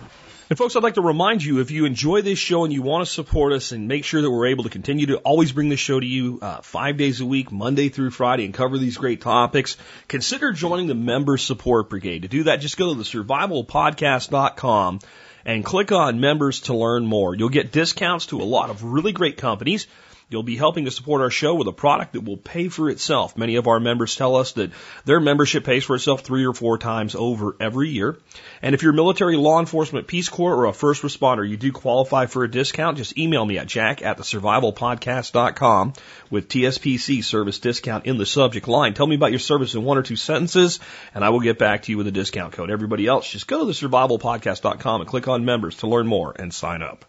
And 0.49 0.57
folks, 0.57 0.77
I'd 0.77 0.85
like 0.85 0.95
to 0.95 1.03
remind 1.03 1.43
you 1.43 1.59
if 1.59 1.73
you 1.73 1.87
enjoy 1.87 2.23
this 2.23 2.39
show 2.39 2.63
and 2.63 2.73
you 2.73 2.83
want 2.83 3.05
to 3.05 3.13
support 3.13 3.53
us 3.53 3.73
and 3.73 3.89
make 3.89 4.05
sure 4.05 4.23
that 4.23 4.31
we're 4.31 4.47
able 4.47 4.63
to 4.63 4.71
continue 4.71 5.07
to 5.07 5.17
always 5.17 5.51
bring 5.51 5.71
this 5.71 5.81
show 5.81 5.99
to 5.99 6.07
you 6.07 6.39
uh, 6.41 6.61
five 6.61 6.99
days 6.99 7.21
a 7.21 7.27
week, 7.27 7.51
Monday 7.51 7.89
through 7.89 8.11
Friday, 8.11 8.45
and 8.45 8.55
cover 8.55 8.79
these 8.79 8.97
great 8.97 9.21
topics, 9.21 9.77
consider 10.07 10.53
joining 10.53 10.87
the 10.87 10.95
Member 10.95 11.37
Support 11.37 11.91
Brigade. 11.91 12.23
To 12.23 12.29
do 12.29 12.45
that, 12.45 12.61
just 12.61 12.77
go 12.77 12.95
to 12.95 12.99
the 12.99 13.03
survivalpodcast.com 13.03 15.01
and 15.45 15.65
click 15.65 15.91
on 15.91 16.21
members 16.21 16.61
to 16.61 16.77
learn 16.77 17.07
more. 17.07 17.35
You'll 17.35 17.49
get 17.49 17.73
discounts 17.73 18.27
to 18.27 18.41
a 18.41 18.45
lot 18.45 18.71
of 18.71 18.85
really 18.85 19.11
great 19.11 19.37
companies. 19.37 19.89
You'll 20.29 20.43
be 20.43 20.57
helping 20.57 20.87
to 20.87 20.91
support 20.91 21.23
our 21.23 21.31
show 21.31 21.55
with 21.55 21.69
a 21.69 21.73
product 21.73 22.15
that 22.15 22.25
will 22.25 22.37
pay 22.37 22.67
for 22.67 22.91
itself. 22.91 23.37
Many 23.37 23.55
of 23.57 23.69
our 23.69 23.79
members 23.79 24.17
tell 24.17 24.35
us 24.35 24.53
that 24.53 24.73
their 25.05 25.21
membership 25.21 25.63
pays 25.63 25.85
for 25.85 25.95
itself 25.95 26.23
three 26.23 26.45
or 26.45 26.53
four 26.53 26.79
times 26.79 27.15
over 27.15 27.55
every 27.61 27.91
year. 27.91 28.19
And 28.61 28.75
if 28.75 28.83
you're 28.83 28.93
military, 28.93 29.37
law 29.37 29.61
enforcement, 29.61 30.09
Peace 30.09 30.29
Corps, 30.29 30.57
or 30.57 30.65
a 30.65 30.73
first 30.73 31.03
responder, 31.03 31.49
you 31.49 31.57
do 31.57 31.71
qualify 31.71 32.27
for 32.27 32.43
a 32.43 32.51
discount. 32.51 32.97
Just 32.97 33.17
email 33.17 33.47
me 33.47 33.59
at 33.59 33.69
jack 33.69 34.03
at 34.03 34.17
the 34.17 34.25
survivalpodcast.com 34.25 35.93
with 36.29 36.49
TSPC 36.49 37.23
service 37.23 37.61
discount 37.61 38.07
in 38.07 38.19
the 38.19 38.27
subject 38.27 38.67
line. 38.67 38.95
Tell 38.95 39.07
me 39.07 39.15
about 39.15 39.31
your 39.31 39.39
service 39.39 39.77
in 39.77 39.85
one 39.85 39.97
or 39.97 40.03
two 40.03 40.17
sentences, 40.17 40.81
and 41.15 41.25
I 41.25 41.29
will 41.29 41.39
get 41.39 41.57
back 41.57 41.83
to 41.83 41.93
you 41.93 41.99
with 41.99 42.09
a 42.09 42.13
discount 42.13 42.53
code. 42.53 42.73
Everybody 42.73 43.07
else, 43.07 43.31
just 43.31 43.47
go 43.47 43.61
to 43.61 43.65
the 43.65 43.73
survivalpodcast.com 43.73 45.03
and 45.03 45.09
click 45.09 45.29
on 45.29 45.45
members 45.45 45.77
to 45.77 45.87
learn 45.87 46.09
more 46.09 46.35
and 46.37 46.53
sign 46.53 46.83
up. 46.83 47.05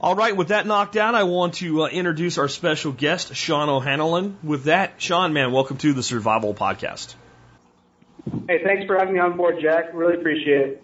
All 0.00 0.14
right, 0.14 0.34
with 0.34 0.48
that 0.48 0.66
knocked 0.66 0.94
down, 0.94 1.14
I 1.14 1.24
want 1.24 1.54
to 1.54 1.82
uh, 1.82 1.86
introduce 1.86 2.38
our 2.38 2.48
special 2.48 2.92
guest, 2.92 3.34
Sean 3.34 3.68
O'Hanlon. 3.68 4.38
With 4.42 4.64
that, 4.64 4.94
Sean, 4.96 5.32
man, 5.32 5.52
welcome 5.52 5.76
to 5.78 5.92
the 5.92 6.02
Survival 6.02 6.54
Podcast. 6.54 7.14
Hey, 8.48 8.62
thanks 8.64 8.86
for 8.86 8.96
having 8.96 9.14
me 9.14 9.20
on 9.20 9.36
board, 9.36 9.58
Jack. 9.60 9.90
Really 9.92 10.14
appreciate 10.14 10.60
it. 10.62 10.82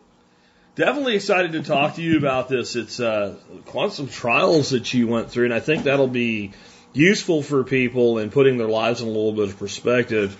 Definitely 0.75 1.17
excited 1.17 1.53
to 1.53 1.63
talk 1.63 1.95
to 1.95 2.03
you 2.03 2.19
about 2.19 2.49
this. 2.49 2.77
It's 2.77 3.01
uh, 3.01 3.37
quite 3.65 3.93
some 3.93 4.09
trials 4.09 4.71
that 4.71 4.93
you 4.93 5.09
went 5.09 5.31
through, 5.31 5.47
and 5.47 5.55
I 5.55 5.61
think 5.61 5.85
that'll 5.85 6.07
be 6.07 6.53
useful 6.93 7.43
for 7.43 7.65
people 7.65 8.19
in 8.19 8.31
putting 8.31 8.59
their 8.59 8.69
lives 8.69 9.01
in 9.01 9.09
a 9.09 9.11
little 9.11 9.33
bit 9.33 9.49
of 9.49 9.59
perspective. 9.59 10.37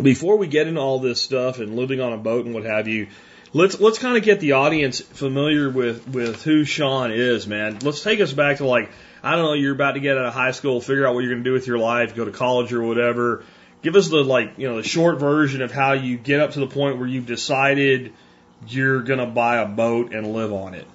Before 0.00 0.38
we 0.38 0.46
get 0.46 0.68
into 0.68 0.80
all 0.80 1.00
this 1.00 1.20
stuff 1.20 1.58
and 1.58 1.76
living 1.76 2.00
on 2.00 2.14
a 2.14 2.18
boat 2.18 2.46
and 2.46 2.54
what 2.54 2.64
have 2.64 2.88
you, 2.88 3.08
let's 3.52 3.80
let's 3.80 3.98
kind 3.98 4.16
of 4.16 4.22
get 4.22 4.40
the 4.40 4.52
audience 4.52 5.00
familiar 5.00 5.70
with 5.70 6.08
with 6.08 6.42
who 6.42 6.64
Sean 6.64 7.10
is, 7.10 7.46
man. 7.46 7.78
Let's 7.82 8.02
take 8.02 8.20
us 8.20 8.32
back 8.32 8.58
to 8.58 8.66
like 8.66 8.90
I 9.22 9.32
don't 9.36 9.44
know, 9.44 9.52
you're 9.54 9.74
about 9.74 9.92
to 9.92 10.00
get 10.00 10.16
out 10.16 10.26
of 10.26 10.34
high 10.34 10.52
school, 10.52 10.80
figure 10.80 11.06
out 11.06 11.14
what 11.14 11.20
you're 11.20 11.32
going 11.32 11.44
to 11.44 11.48
do 11.50 11.54
with 11.54 11.66
your 11.66 11.78
life, 11.78 12.14
go 12.14 12.24
to 12.24 12.30
college 12.30 12.72
or 12.72 12.82
whatever. 12.82 13.44
Give 13.82 13.96
us 13.96 14.08
the 14.08 14.22
like 14.22 14.54
you 14.56 14.68
know 14.68 14.76
the 14.76 14.88
short 14.88 15.18
version 15.18 15.62
of 15.62 15.72
how 15.72 15.92
you 15.92 16.16
get 16.16 16.40
up 16.40 16.52
to 16.52 16.60
the 16.60 16.66
point 16.66 16.98
where 16.98 17.06
you've 17.06 17.26
decided 17.26 18.12
you're 18.66 19.02
going 19.02 19.20
to 19.20 19.26
buy 19.26 19.58
a 19.58 19.66
boat 19.66 20.12
and 20.12 20.32
live 20.32 20.52
on 20.52 20.74
it. 20.74 20.86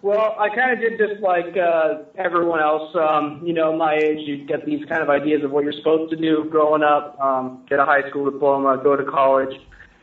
Well, 0.00 0.36
I 0.36 0.48
kind 0.48 0.72
of 0.72 0.80
did 0.80 0.98
just 0.98 1.20
like 1.20 1.56
uh, 1.56 2.02
everyone 2.16 2.60
else. 2.60 2.94
Um, 2.96 3.42
you 3.44 3.52
know, 3.52 3.76
my 3.76 3.94
age, 3.94 4.26
you 4.26 4.44
get 4.44 4.66
these 4.66 4.84
kind 4.86 5.00
of 5.00 5.10
ideas 5.10 5.44
of 5.44 5.52
what 5.52 5.62
you're 5.62 5.72
supposed 5.72 6.10
to 6.10 6.16
do 6.16 6.44
growing 6.50 6.82
up. 6.82 7.20
Um, 7.20 7.64
get 7.68 7.78
a 7.78 7.84
high 7.84 8.08
school 8.08 8.28
diploma, 8.28 8.80
go 8.82 8.96
to 8.96 9.04
college 9.04 9.54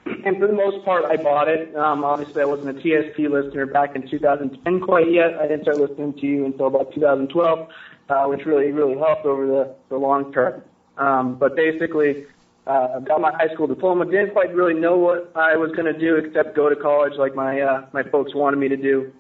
and 0.05 0.37
for 0.37 0.47
the 0.47 0.53
most 0.53 0.83
part, 0.85 1.05
I 1.05 1.17
bought 1.17 1.47
it. 1.47 1.75
Um, 1.75 2.03
obviously, 2.03 2.41
I 2.41 2.45
wasn't 2.45 2.77
a 2.77 2.81
TSP 2.81 3.29
listener 3.29 3.65
back 3.65 3.95
in 3.95 4.09
2010 4.09 4.81
quite 4.81 5.11
yet. 5.11 5.35
I 5.39 5.47
didn't 5.47 5.63
start 5.63 5.77
listening 5.77 6.13
to 6.13 6.25
you 6.25 6.45
until 6.45 6.67
about 6.67 6.93
2012, 6.93 7.69
uh, 8.09 8.25
which 8.25 8.45
really, 8.45 8.71
really 8.71 8.97
helped 8.97 9.25
over 9.25 9.45
the, 9.45 9.75
the 9.89 9.97
long 9.97 10.33
term. 10.33 10.63
Um, 10.97 11.35
but 11.35 11.55
basically, 11.55 12.25
uh, 12.67 12.99
got 12.99 13.21
my 13.21 13.31
high 13.31 13.53
school 13.53 13.67
diploma. 13.67 14.05
Didn't 14.05 14.31
quite 14.31 14.53
really 14.53 14.73
know 14.73 14.97
what 14.97 15.31
I 15.35 15.55
was 15.55 15.71
going 15.71 15.91
to 15.91 15.97
do 15.97 16.15
except 16.15 16.55
go 16.55 16.69
to 16.69 16.75
college 16.75 17.13
like 17.17 17.35
my 17.35 17.61
uh, 17.61 17.85
my 17.93 18.03
folks 18.03 18.35
wanted 18.35 18.57
me 18.57 18.67
to 18.67 18.77
do. 18.77 19.11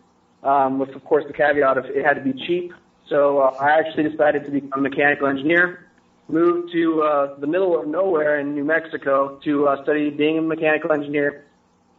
Um, 0.43 0.79
with 0.79 0.89
of 0.89 1.03
course 1.03 1.25
the 1.27 1.33
caveat 1.33 1.77
of 1.77 1.85
it 1.85 2.05
had 2.05 2.13
to 2.13 2.21
be 2.21 2.33
cheap. 2.45 2.73
So 3.09 3.39
uh, 3.39 3.55
I 3.59 3.79
actually 3.79 4.09
decided 4.09 4.45
to 4.45 4.51
become 4.51 4.85
a 4.85 4.89
mechanical 4.89 5.27
engineer 5.27 5.88
moved 6.29 6.71
to 6.71 7.01
uh, 7.01 7.39
the 7.39 7.47
middle 7.47 7.79
of 7.79 7.87
nowhere 7.87 8.39
in 8.39 8.53
New 8.53 8.63
Mexico 8.63 9.39
to 9.43 9.67
uh, 9.67 9.83
study 9.83 10.09
being 10.09 10.37
a 10.37 10.41
mechanical 10.41 10.91
engineer. 10.91 11.45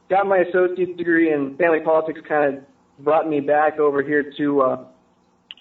Got 0.08 0.26
my 0.26 0.38
associate's 0.38 0.96
degree 0.96 1.32
in 1.32 1.56
family 1.56 1.80
politics, 1.80 2.20
kind 2.28 2.54
of 2.54 2.64
brought 3.04 3.28
me 3.28 3.40
back 3.40 3.78
over 3.78 4.02
here 4.02 4.32
to 4.36 4.62
uh, 4.62 4.84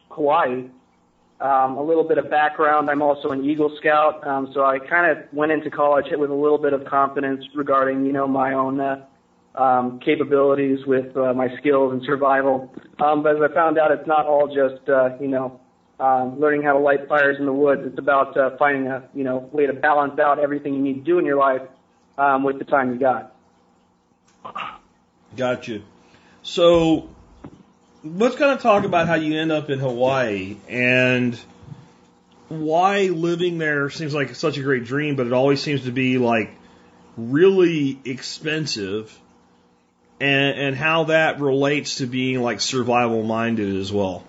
Hawaii. 0.09 0.69
Um, 1.41 1.77
a 1.77 1.83
little 1.83 2.03
bit 2.03 2.17
of 2.17 2.29
background. 2.29 2.89
I'm 2.89 3.01
also 3.01 3.29
an 3.29 3.45
Eagle 3.45 3.73
Scout, 3.79 4.27
um, 4.27 4.51
so 4.53 4.65
I 4.65 4.77
kind 4.77 5.09
of 5.09 5.23
went 5.31 5.53
into 5.53 5.69
college 5.69 6.07
with 6.11 6.29
a 6.29 6.33
little 6.33 6.57
bit 6.57 6.73
of 6.73 6.83
confidence 6.83 7.45
regarding, 7.55 8.05
you 8.05 8.11
know, 8.11 8.27
my 8.27 8.53
own 8.53 8.81
uh, 8.81 9.05
um, 9.55 9.99
capabilities 10.03 10.79
with 10.85 11.15
uh, 11.15 11.33
my 11.33 11.47
skills 11.57 11.93
and 11.93 12.01
survival. 12.05 12.69
Um, 12.99 13.23
but 13.23 13.37
as 13.37 13.41
I 13.41 13.53
found 13.53 13.77
out, 13.77 13.89
it's 13.91 14.05
not 14.05 14.25
all 14.25 14.47
just, 14.47 14.87
uh, 14.89 15.17
you 15.21 15.29
know, 15.29 15.61
um, 15.99 16.39
learning 16.39 16.63
how 16.63 16.73
to 16.73 16.79
light 16.79 17.07
fires 17.07 17.37
in 17.39 17.45
the 17.45 17.53
woods. 17.53 17.81
It's 17.85 17.99
about 17.99 18.35
uh, 18.37 18.57
finding 18.57 18.87
a 18.87 19.03
you 19.13 19.23
know 19.23 19.49
way 19.51 19.67
to 19.67 19.73
balance 19.73 20.19
out 20.19 20.39
everything 20.39 20.73
you 20.73 20.81
need 20.81 20.93
to 20.95 21.01
do 21.01 21.19
in 21.19 21.25
your 21.25 21.37
life 21.37 21.61
um, 22.17 22.43
with 22.43 22.59
the 22.59 22.65
time 22.65 22.93
you 22.93 22.99
got. 22.99 23.35
Gotcha. 25.35 25.81
So 26.41 27.09
let's 28.03 28.35
kind 28.35 28.51
of 28.51 28.61
talk 28.61 28.85
about 28.85 29.07
how 29.07 29.15
you 29.15 29.37
end 29.39 29.51
up 29.51 29.69
in 29.69 29.79
Hawaii 29.79 30.57
and 30.67 31.39
why 32.47 33.03
living 33.03 33.57
there 33.57 33.89
seems 33.89 34.13
like 34.13 34.33
such 34.35 34.57
a 34.57 34.63
great 34.63 34.85
dream, 34.85 35.15
but 35.15 35.27
it 35.27 35.33
always 35.33 35.61
seems 35.61 35.83
to 35.83 35.91
be 35.91 36.17
like 36.17 36.51
really 37.17 37.99
expensive. 38.05 39.17
And, 40.21 40.59
and 40.59 40.75
how 40.75 41.05
that 41.05 41.39
relates 41.39 41.95
to 41.95 42.05
being 42.05 42.41
like 42.41 42.59
survival 42.59 43.23
minded 43.23 43.73
as 43.77 43.89
well. 43.89 44.25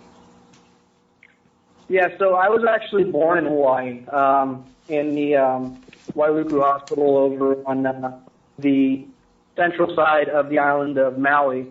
Yeah, 1.91 2.17
so 2.21 2.37
I 2.37 2.49
was 2.49 2.65
actually 2.65 3.03
born 3.03 3.39
in 3.39 3.47
Hawaii, 3.47 4.07
um, 4.11 4.65
in 4.89 5.17
the 5.17 5.35
um, 5.35 5.83
Wailuku 6.13 6.63
Hospital 6.63 7.17
over 7.17 7.57
on 7.67 7.85
uh, 7.85 8.17
the 8.61 9.09
central 9.57 9.93
side 9.97 10.29
of 10.29 10.51
the 10.51 10.61
island 10.61 10.99
of 10.99 11.19
Maui. 11.19 11.67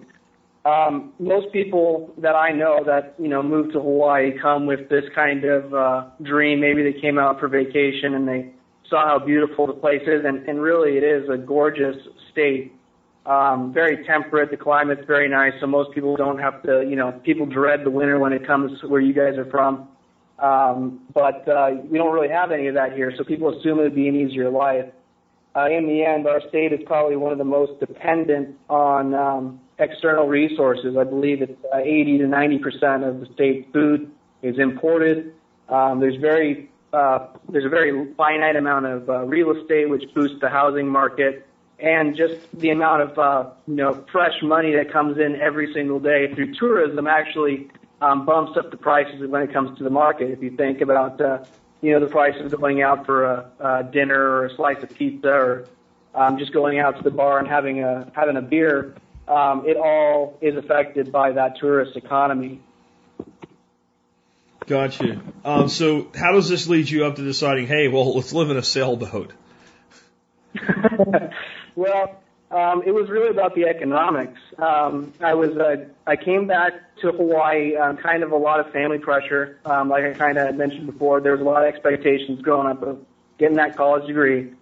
Um, 0.66 1.14
most 1.20 1.54
people 1.54 2.14
that 2.18 2.36
I 2.36 2.52
know 2.52 2.84
that 2.86 3.16
you 3.18 3.30
know 3.30 3.42
move 3.42 3.72
to 3.72 3.80
Hawaii 3.80 4.38
come 4.38 4.66
with 4.66 4.90
this 4.90 5.06
kind 5.16 5.46
of 5.46 5.74
uh, 5.74 6.08
dream. 6.22 6.60
Maybe 6.60 6.84
they 6.84 7.00
came 7.00 7.18
out 7.18 7.40
for 7.40 7.48
vacation 7.48 8.14
and 8.14 8.28
they 8.28 8.52
saw 8.90 9.08
how 9.08 9.26
beautiful 9.26 9.68
the 9.68 9.74
place 9.74 10.04
is, 10.06 10.26
and, 10.26 10.46
and 10.50 10.62
really 10.62 10.98
it 10.98 11.04
is 11.06 11.30
a 11.30 11.38
gorgeous 11.38 11.96
state. 12.30 12.74
Um, 13.26 13.72
very 13.72 14.04
temperate. 14.04 14.52
The 14.52 14.58
climate's 14.58 15.08
very 15.08 15.30
nice, 15.30 15.54
so 15.62 15.68
most 15.68 15.94
people 15.94 16.18
don't 16.18 16.40
have 16.40 16.62
to. 16.64 16.86
You 16.86 16.98
know, 16.98 17.14
people 17.24 17.46
dread 17.46 17.86
the 17.86 17.90
winter 17.90 18.20
when 18.20 18.34
it 18.34 18.46
comes 18.46 18.84
where 18.84 19.00
you 19.00 19.14
guys 19.14 19.38
are 19.38 19.50
from. 19.50 19.88
Um, 20.42 21.02
but 21.14 21.48
uh, 21.48 21.72
we 21.90 21.98
don't 21.98 22.14
really 22.14 22.30
have 22.30 22.52
any 22.52 22.68
of 22.68 22.76
that 22.76 22.94
here, 22.94 23.14
so 23.18 23.24
people 23.24 23.58
assume 23.58 23.80
it 23.80 23.84
would 23.84 23.96
be 23.96 24.08
an 24.08 24.16
easier 24.16 24.50
life. 24.50 24.86
Uh, 25.56 25.68
in 25.70 25.88
the 25.88 26.04
end, 26.04 26.28
our 26.28 26.42
state 26.48 26.72
is 26.72 26.80
probably 26.86 27.16
one 27.16 27.32
of 27.32 27.38
the 27.38 27.44
most 27.44 27.80
dependent 27.80 28.56
on 28.70 29.14
um, 29.14 29.60
external 29.80 30.28
resources. 30.28 30.96
I 30.98 31.04
believe 31.04 31.42
it's 31.42 31.60
uh, 31.74 31.78
80 31.78 32.20
to 32.20 32.28
90 32.28 32.60
percent 32.60 33.04
of 33.04 33.20
the 33.20 33.26
state's 33.34 33.68
food 33.74 34.12
is 34.42 34.60
imported. 34.60 35.34
Um, 35.68 36.00
there's 36.00 36.16
very 36.16 36.70
uh, 36.94 37.28
there's 37.50 37.66
a 37.66 37.70
very 37.70 38.14
finite 38.16 38.56
amount 38.56 38.86
of 38.86 39.10
uh, 39.10 39.26
real 39.26 39.52
estate 39.52 39.90
which 39.90 40.04
boosts 40.14 40.38
the 40.42 40.50
housing 40.50 40.88
market, 40.88 41.46
and 41.80 42.16
just 42.16 42.36
the 42.54 42.70
amount 42.70 43.02
of 43.02 43.20
uh, 43.20 43.50
you 43.68 43.76
know 43.76 44.06
fresh 44.12 44.42
money 44.42 44.74
that 44.76 44.92
comes 44.92 45.18
in 45.18 45.36
every 45.42 45.74
single 45.74 46.00
day 46.00 46.34
through 46.34 46.54
tourism 46.56 47.08
actually 47.08 47.70
um, 48.02 48.26
bumps 48.26 48.58
up 48.58 48.72
the 48.72 48.78
prices 48.78 49.30
when 49.30 49.42
it 49.42 49.54
comes 49.54 49.78
to 49.78 49.84
the 49.84 49.90
market. 49.90 50.32
If 50.32 50.42
you 50.42 50.52
think 50.52 50.82
about, 50.82 51.20
uh, 51.20 51.44
you 51.82 51.92
know, 51.94 52.00
the 52.00 52.12
prices 52.12 52.54
going 52.54 52.82
out 52.82 53.06
for 53.06 53.26
a, 53.26 53.52
a 53.60 53.84
dinner 53.84 54.20
or 54.20 54.46
a 54.46 54.56
slice 54.56 54.82
of 54.84 54.94
pizza 54.94 55.30
or 55.30 55.66
um, 56.16 56.38
just 56.38 56.54
going 56.54 56.80
out 56.80 56.98
to 56.98 57.04
the 57.04 57.12
bar 57.12 57.40
and 57.40 57.48
having 57.48 57.84
a 57.84 58.12
having 58.16 58.38
a 58.38 58.42
beer, 58.42 58.96
um, 59.28 59.64
it 59.66 59.78
all 59.78 60.38
is 60.42 60.56
affected 60.56 61.12
by 61.12 61.34
that 61.34 61.58
tourist 61.60 61.96
economy. 61.96 62.62
Gotcha. 64.66 65.22
Um, 65.44 65.68
so 65.68 66.12
how 66.14 66.34
does 66.34 66.48
this 66.48 66.68
lead 66.68 66.90
you 66.90 67.06
up 67.06 67.16
to 67.16 67.24
deciding, 67.24 67.66
hey, 67.66 67.88
well, 67.88 68.16
let's 68.16 68.34
live 68.34 68.52
in 68.52 68.58
a 68.58 68.64
sailboat? 68.64 69.34
well, 71.76 72.22
um, 72.52 72.82
it 72.86 72.92
was 72.92 73.10
really 73.10 73.30
about 73.30 73.54
the 73.54 73.66
economics. 73.66 74.40
Um, 74.58 75.14
I 75.20 75.36
was 75.36 75.52
uh, 75.52 75.86
I 76.08 76.16
came 76.16 76.48
back 76.48 76.74
to 77.02 77.12
Hawaii, 77.12 77.76
um, 77.76 77.98
kind 77.98 78.24
of 78.24 78.32
a 78.32 78.38
lot 78.38 78.60
of 78.60 78.72
family 78.72 78.98
pressure. 78.98 79.60
Um, 79.66 79.90
like 79.90 80.04
I 80.04 80.14
kind 80.14 80.38
of 80.38 80.56
mentioned 80.56 80.88
before, 80.88 81.22
there 81.22 81.34
was 81.34 81.42
a 81.42 81.44
lot 81.44 81.64
of 81.64 81.74
expectations 81.74 82.42
growing 82.42 82.68
up 82.68 82.82
of 82.82 83.06
getting 83.38 83.58
that 83.58 83.78
college 83.78 84.08
degree. 84.08 84.54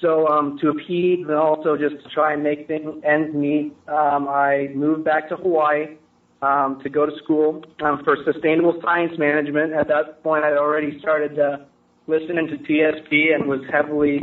So 0.00 0.26
um, 0.28 0.58
to 0.60 0.70
appease 0.70 1.20
and 1.26 1.36
also 1.36 1.76
just 1.76 2.02
to 2.02 2.08
try 2.10 2.34
and 2.34 2.42
make 2.42 2.66
things 2.66 3.02
ends 3.04 3.34
meet, 3.34 3.74
um, 3.88 4.28
I 4.28 4.68
moved 4.74 5.04
back 5.04 5.28
to 5.30 5.36
Hawaii 5.36 5.96
um, 6.42 6.80
to 6.82 6.90
go 6.90 7.06
to 7.06 7.12
school 7.22 7.64
um, 7.82 8.02
for 8.04 8.16
sustainable 8.24 8.78
science 8.82 9.18
management. 9.18 9.72
At 9.72 9.88
that 9.88 10.22
point, 10.22 10.44
I'd 10.44 10.58
already 10.58 10.98
started 10.98 11.38
uh, 11.38 11.58
listening 12.08 12.48
to 12.48 12.58
TSP 12.58 13.34
and 13.34 13.48
was 13.48 13.60
heavily 13.70 14.20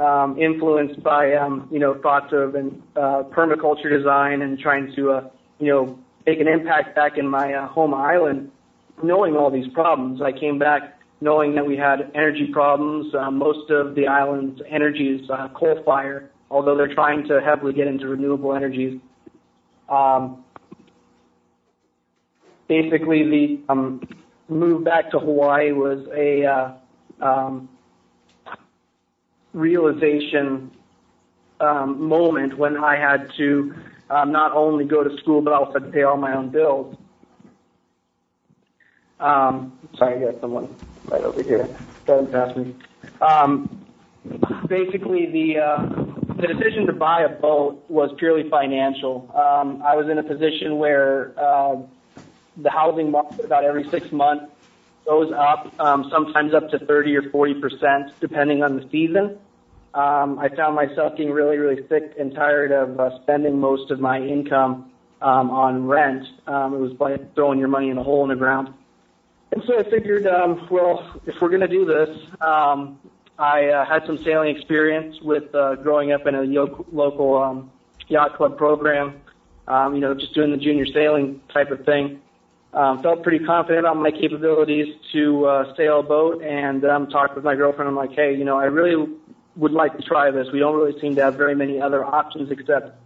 um, 0.00 0.38
influenced 0.38 1.02
by 1.02 1.34
um, 1.34 1.68
you 1.70 1.78
know 1.78 1.94
thoughts 2.00 2.32
of 2.32 2.54
and 2.54 2.82
uh, 2.96 3.22
permaculture 3.30 3.90
design 3.90 4.42
and 4.42 4.58
trying 4.58 4.92
to 4.96 5.10
uh, 5.10 5.28
you 5.58 5.68
know 5.68 5.98
make 6.26 6.40
an 6.40 6.48
impact 6.48 6.96
back 6.96 7.18
in 7.18 7.28
my 7.28 7.54
uh, 7.54 7.68
home 7.68 7.94
island. 7.94 8.50
Knowing 9.02 9.36
all 9.36 9.50
these 9.50 9.68
problems, 9.72 10.20
I 10.20 10.32
came 10.32 10.58
back 10.58 10.98
knowing 11.20 11.54
that 11.54 11.66
we 11.66 11.76
had 11.76 12.10
energy 12.14 12.48
problems. 12.52 13.14
Uh, 13.14 13.30
most 13.30 13.70
of 13.70 13.94
the 13.94 14.06
island's 14.06 14.60
energy 14.68 15.08
is 15.08 15.30
uh, 15.30 15.48
coal 15.54 15.82
fire, 15.84 16.30
although 16.50 16.76
they're 16.76 16.94
trying 16.94 17.26
to 17.28 17.40
heavily 17.40 17.72
get 17.72 17.86
into 17.86 18.08
renewable 18.08 18.54
energies. 18.54 19.00
Um, 19.88 20.44
basically, 22.68 23.22
the 23.24 23.72
um, 23.72 24.00
move 24.48 24.84
back 24.84 25.10
to 25.10 25.18
Hawaii 25.18 25.72
was 25.72 26.06
a 26.14 26.44
uh, 26.44 27.26
um, 27.26 27.68
realization 29.52 30.70
um, 31.60 32.02
moment 32.02 32.56
when 32.56 32.76
I 32.76 32.96
had 32.96 33.30
to 33.36 33.74
um, 34.08 34.32
not 34.32 34.52
only 34.52 34.84
go 34.84 35.04
to 35.04 35.16
school 35.18 35.40
but 35.40 35.52
also 35.52 35.80
pay 35.80 36.02
all 36.02 36.16
my 36.16 36.34
own 36.34 36.50
bills. 36.50 36.96
Um, 39.18 39.78
sorry, 39.96 40.26
I 40.26 40.32
got 40.32 40.40
someone 40.40 40.74
right 41.06 41.22
over 41.22 41.42
here. 41.42 41.68
Doesn't 42.06 42.32
pass 42.32 42.56
me. 42.56 42.74
Um, 43.20 43.84
basically, 44.66 45.26
the 45.26 45.58
uh, 45.58 45.86
the 46.36 46.46
decision 46.46 46.86
to 46.86 46.94
buy 46.94 47.22
a 47.22 47.28
boat 47.28 47.84
was 47.88 48.10
purely 48.18 48.48
financial. 48.48 49.30
Um, 49.34 49.82
I 49.82 49.94
was 49.94 50.08
in 50.08 50.16
a 50.16 50.22
position 50.22 50.78
where 50.78 51.34
uh, 51.38 51.76
the 52.56 52.70
housing 52.70 53.10
market 53.10 53.44
about 53.44 53.64
every 53.64 53.88
six 53.90 54.10
months 54.10 54.50
goes 55.10 55.32
up, 55.32 55.74
um, 55.80 56.08
sometimes 56.08 56.54
up 56.54 56.70
to 56.70 56.78
30 56.78 57.16
or 57.16 57.30
40 57.30 57.54
percent, 57.54 58.12
depending 58.20 58.62
on 58.62 58.76
the 58.76 58.88
season. 58.92 59.38
Um, 59.92 60.38
I 60.38 60.48
found 60.54 60.76
myself 60.76 61.16
getting 61.16 61.32
really, 61.32 61.56
really 61.56 61.84
sick 61.88 62.14
and 62.16 62.32
tired 62.32 62.70
of 62.70 63.00
uh, 63.00 63.20
spending 63.22 63.58
most 63.58 63.90
of 63.90 63.98
my 63.98 64.20
income 64.20 64.92
um, 65.20 65.50
on 65.50 65.88
rent. 65.88 66.24
Um, 66.46 66.74
it 66.74 66.78
was 66.78 66.92
like 67.00 67.34
throwing 67.34 67.58
your 67.58 67.66
money 67.66 67.90
in 67.90 67.98
a 67.98 68.04
hole 68.04 68.22
in 68.22 68.28
the 68.28 68.36
ground. 68.36 68.72
And 69.50 69.64
so 69.66 69.80
I 69.80 69.82
figured, 69.82 70.28
um, 70.28 70.68
well, 70.70 71.20
if 71.26 71.34
we're 71.40 71.48
going 71.48 71.62
to 71.62 71.66
do 71.66 71.84
this, 71.84 72.16
um, 72.40 73.00
I 73.36 73.66
uh, 73.66 73.84
had 73.84 74.06
some 74.06 74.16
sailing 74.18 74.54
experience 74.54 75.20
with 75.22 75.52
uh, 75.56 75.74
growing 75.74 76.12
up 76.12 76.28
in 76.28 76.36
a 76.36 76.44
yo- 76.44 76.86
local 76.92 77.36
um, 77.36 77.72
yacht 78.06 78.36
club 78.36 78.56
program. 78.56 79.20
Um, 79.66 79.96
you 79.96 80.00
know, 80.00 80.14
just 80.14 80.34
doing 80.34 80.52
the 80.52 80.56
junior 80.56 80.86
sailing 80.86 81.40
type 81.52 81.72
of 81.72 81.84
thing. 81.84 82.20
Um, 82.72 83.02
felt 83.02 83.24
pretty 83.24 83.44
confident 83.44 83.80
about 83.80 83.96
my 83.96 84.12
capabilities 84.12 84.94
to 85.12 85.44
uh, 85.44 85.74
sail 85.76 86.00
a 86.00 86.02
boat, 86.04 86.40
and 86.42 86.84
um, 86.84 87.08
talked 87.08 87.34
with 87.34 87.44
my 87.44 87.56
girlfriend. 87.56 87.88
I'm 87.88 87.96
like, 87.96 88.12
hey, 88.12 88.36
you 88.36 88.44
know, 88.44 88.58
I 88.58 88.66
really 88.66 89.12
would 89.56 89.72
like 89.72 89.96
to 89.96 90.02
try 90.02 90.30
this. 90.30 90.46
We 90.52 90.60
don't 90.60 90.76
really 90.76 90.98
seem 91.00 91.16
to 91.16 91.22
have 91.22 91.34
very 91.34 91.56
many 91.56 91.80
other 91.80 92.04
options 92.04 92.50
except 92.50 92.96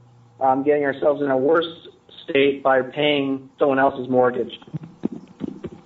um, 0.40 0.64
getting 0.64 0.84
ourselves 0.84 1.22
in 1.22 1.30
a 1.30 1.36
worse 1.36 1.88
state 2.28 2.62
by 2.62 2.82
paying 2.82 3.48
someone 3.58 3.78
else's 3.78 4.08
mortgage. 4.08 4.52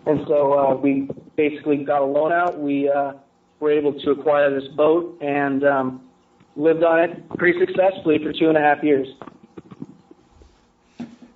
And 0.06 0.20
so 0.26 0.58
uh, 0.58 0.74
we 0.74 1.08
basically 1.36 1.84
got 1.84 2.02
a 2.02 2.04
loan 2.04 2.32
out. 2.32 2.58
We 2.58 2.90
uh, 2.90 3.12
were 3.60 3.70
able 3.70 3.92
to 3.92 4.10
acquire 4.10 4.58
this 4.58 4.68
boat 4.70 5.18
and 5.20 5.64
um, 5.64 6.08
lived 6.56 6.82
on 6.82 6.98
it 7.00 7.28
pretty 7.36 7.58
successfully 7.60 8.18
for 8.22 8.32
two 8.32 8.48
and 8.48 8.56
a 8.56 8.60
half 8.60 8.82
years. 8.82 9.06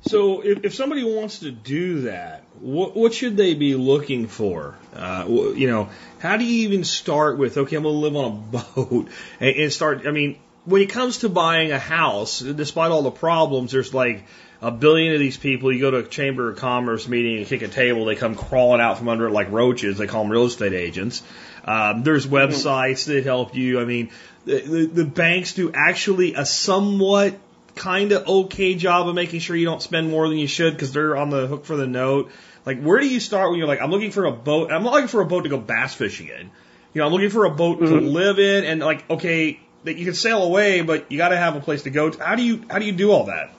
So, 0.02 0.40
if, 0.40 0.64
if 0.64 0.74
somebody 0.74 1.04
wants 1.04 1.40
to 1.40 1.52
do 1.52 2.02
that, 2.02 2.42
what, 2.60 2.96
what 2.96 3.14
should 3.14 3.36
they 3.36 3.54
be 3.54 3.76
looking 3.76 4.26
for? 4.26 4.76
Uh, 4.94 5.24
you 5.28 5.68
know, 5.68 5.90
how 6.18 6.36
do 6.36 6.44
you 6.44 6.68
even 6.68 6.84
start 6.84 7.38
with, 7.38 7.56
okay, 7.56 7.76
I'm 7.76 7.84
going 7.84 7.94
to 7.94 7.98
live 8.00 8.16
on 8.16 8.24
a 8.24 8.58
boat 8.74 9.08
and, 9.40 9.56
and 9.56 9.72
start, 9.72 10.06
I 10.06 10.10
mean, 10.10 10.38
when 10.64 10.82
it 10.82 10.90
comes 10.90 11.18
to 11.18 11.28
buying 11.28 11.72
a 11.72 11.78
house, 11.78 12.40
despite 12.40 12.90
all 12.90 13.02
the 13.02 13.10
problems, 13.10 13.72
there's 13.72 13.92
like 13.92 14.24
a 14.60 14.70
billion 14.70 15.12
of 15.12 15.18
these 15.18 15.36
people. 15.36 15.72
You 15.72 15.80
go 15.80 15.90
to 15.90 15.96
a 15.98 16.04
chamber 16.04 16.50
of 16.50 16.58
commerce 16.58 17.08
meeting 17.08 17.38
and 17.38 17.46
kick 17.46 17.62
a 17.62 17.68
table, 17.68 18.04
they 18.04 18.14
come 18.14 18.36
crawling 18.36 18.80
out 18.80 18.98
from 18.98 19.08
under 19.08 19.26
it 19.26 19.32
like 19.32 19.50
roaches. 19.50 19.98
They 19.98 20.06
call 20.06 20.22
them 20.22 20.32
real 20.32 20.44
estate 20.44 20.72
agents. 20.72 21.22
Um, 21.64 22.02
there's 22.02 22.26
websites 22.26 23.06
that 23.06 23.24
help 23.24 23.54
you. 23.54 23.80
I 23.80 23.84
mean, 23.84 24.10
the, 24.44 24.60
the, 24.60 24.86
the 24.86 25.04
banks 25.04 25.54
do 25.54 25.72
actually 25.72 26.34
a 26.34 26.46
somewhat 26.46 27.38
kind 27.74 28.12
of 28.12 28.26
okay 28.26 28.74
job 28.74 29.08
of 29.08 29.14
making 29.14 29.40
sure 29.40 29.56
you 29.56 29.64
don't 29.64 29.82
spend 29.82 30.10
more 30.10 30.28
than 30.28 30.38
you 30.38 30.46
should 30.46 30.72
because 30.74 30.92
they're 30.92 31.16
on 31.16 31.30
the 31.30 31.46
hook 31.46 31.64
for 31.64 31.76
the 31.76 31.86
note. 31.86 32.30
Like, 32.64 32.80
where 32.80 33.00
do 33.00 33.08
you 33.08 33.20
start 33.20 33.50
when 33.50 33.58
you're 33.58 33.68
like, 33.68 33.80
I'm 33.80 33.90
looking 33.90 34.12
for 34.12 34.24
a 34.24 34.32
boat? 34.32 34.70
I'm 34.70 34.84
not 34.84 34.92
looking 34.92 35.08
for 35.08 35.20
a 35.20 35.26
boat 35.26 35.42
to 35.42 35.48
go 35.48 35.58
bass 35.58 35.94
fishing 35.94 36.28
in. 36.28 36.50
You 36.94 37.00
know, 37.00 37.06
I'm 37.06 37.12
looking 37.12 37.30
for 37.30 37.44
a 37.44 37.50
boat 37.50 37.80
mm-hmm. 37.80 37.94
to 37.94 38.00
live 38.00 38.38
in, 38.38 38.64
and 38.64 38.80
like, 38.80 39.08
okay, 39.10 39.58
that 39.84 39.96
you 39.96 40.04
can 40.04 40.14
sail 40.14 40.42
away, 40.42 40.82
but 40.82 41.10
you 41.10 41.18
got 41.18 41.30
to 41.30 41.36
have 41.36 41.56
a 41.56 41.60
place 41.60 41.82
to 41.84 41.90
go. 41.90 42.10
To. 42.10 42.22
How 42.22 42.34
do 42.34 42.42
you 42.42 42.64
how 42.70 42.78
do 42.78 42.84
you 42.84 42.92
do 42.92 43.10
all 43.10 43.24
that? 43.24 43.50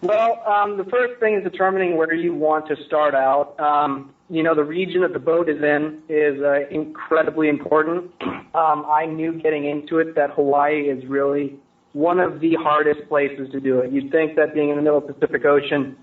Well, 0.00 0.42
um, 0.46 0.76
the 0.76 0.84
first 0.84 1.18
thing 1.18 1.34
is 1.34 1.44
determining 1.44 1.96
where 1.96 2.12
you 2.12 2.34
want 2.34 2.68
to 2.68 2.76
start 2.84 3.14
out. 3.14 3.58
Um, 3.58 4.14
you 4.28 4.42
know, 4.42 4.54
the 4.54 4.64
region 4.64 5.00
that 5.00 5.12
the 5.12 5.18
boat 5.18 5.48
is 5.48 5.62
in 5.62 6.02
is 6.08 6.42
uh, 6.42 6.68
incredibly 6.70 7.48
important. 7.48 8.10
Um, 8.22 8.86
I 8.86 9.06
knew 9.06 9.32
getting 9.32 9.64
into 9.64 9.98
it 9.98 10.14
that 10.14 10.30
Hawaii 10.30 10.88
is 10.88 11.04
really 11.06 11.58
one 11.94 12.18
of 12.18 12.40
the 12.40 12.54
hardest 12.54 13.08
places 13.08 13.48
to 13.52 13.60
do 13.60 13.78
it. 13.78 13.92
You'd 13.92 14.10
think 14.10 14.36
that 14.36 14.52
being 14.52 14.68
in 14.68 14.76
the 14.76 14.82
middle 14.82 14.98
of 14.98 15.06
the 15.06 15.14
Pacific 15.14 15.44
Ocean, 15.46 15.96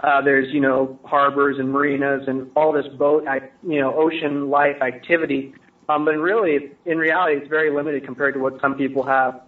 uh, 0.00 0.22
there's 0.22 0.52
you 0.52 0.60
know 0.60 0.98
harbors 1.04 1.58
and 1.58 1.72
marinas 1.72 2.28
and 2.28 2.50
all 2.54 2.72
this 2.72 2.86
boat, 2.96 3.24
you 3.66 3.80
know, 3.80 3.92
ocean 3.94 4.50
life 4.50 4.80
activity. 4.80 5.54
Um, 5.88 6.04
but 6.04 6.12
really, 6.18 6.72
in 6.84 6.98
reality, 6.98 7.38
it's 7.38 7.48
very 7.48 7.74
limited 7.74 8.04
compared 8.04 8.34
to 8.34 8.40
what 8.40 8.60
some 8.60 8.74
people 8.74 9.02
have. 9.04 9.40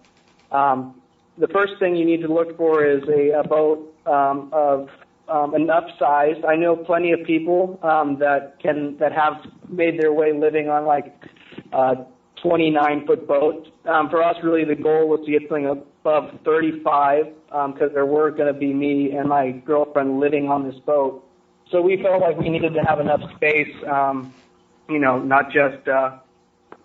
Um, 0.51 0.99
the 1.37 1.47
first 1.47 1.73
thing 1.79 1.95
you 1.95 2.05
need 2.05 2.21
to 2.21 2.33
look 2.33 2.57
for 2.57 2.83
is 2.83 3.03
a, 3.07 3.39
a 3.39 3.47
boat 3.47 3.95
um, 4.07 4.49
of 4.51 4.89
um, 5.29 5.53
enough 5.53 5.85
size. 5.99 6.35
I 6.47 6.55
know 6.55 6.75
plenty 6.75 7.11
of 7.11 7.23
people 7.25 7.79
um, 7.83 8.17
that 8.19 8.59
can 8.59 8.97
that 8.97 9.11
have 9.11 9.33
made 9.69 10.01
their 10.01 10.11
way 10.11 10.33
living 10.33 10.67
on 10.67 10.85
like 10.85 11.13
uh, 11.71 11.95
29 12.41 13.05
foot 13.05 13.27
boats. 13.27 13.69
Um, 13.85 14.09
for 14.09 14.23
us, 14.23 14.35
really, 14.43 14.65
the 14.65 14.75
goal 14.75 15.07
was 15.07 15.21
to 15.25 15.31
get 15.31 15.43
something 15.43 15.83
above 16.01 16.39
35 16.43 17.25
because 17.45 17.81
um, 17.81 17.93
there 17.93 18.05
were 18.05 18.31
going 18.31 18.51
to 18.51 18.59
be 18.59 18.73
me 18.73 19.11
and 19.11 19.29
my 19.29 19.51
girlfriend 19.51 20.19
living 20.19 20.49
on 20.49 20.67
this 20.67 20.79
boat. 20.79 21.23
So 21.69 21.81
we 21.81 22.01
felt 22.01 22.21
like 22.21 22.37
we 22.37 22.49
needed 22.49 22.73
to 22.73 22.81
have 22.81 22.99
enough 22.99 23.21
space, 23.35 23.73
um, 23.87 24.33
you 24.89 24.99
know, 24.99 25.19
not 25.19 25.51
just 25.51 25.87
uh, 25.87 26.17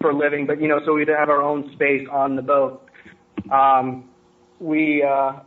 for 0.01 0.15
living, 0.15 0.47
but 0.47 0.61
you 0.61 0.69
know, 0.69 0.81
so 0.85 0.95
we'd 0.95 1.09
have 1.09 1.29
our 1.29 1.43
own 1.43 1.73
space 1.73 2.07
on 2.11 2.37
the 2.37 2.43
boat. 2.43 2.89
Um, 3.51 4.09
we 4.61 5.03
uh, 5.03 5.41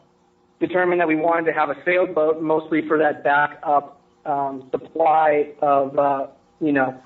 determined 0.59 0.99
that 1.01 1.07
we 1.07 1.15
wanted 1.15 1.45
to 1.45 1.53
have 1.53 1.69
a 1.69 1.77
sailboat 1.85 2.41
mostly 2.41 2.85
for 2.87 2.97
that 2.97 3.23
backup 3.23 4.01
um, 4.25 4.67
supply 4.71 5.53
of, 5.61 5.97
uh, 5.97 6.27
you 6.59 6.71
know, 6.71 7.01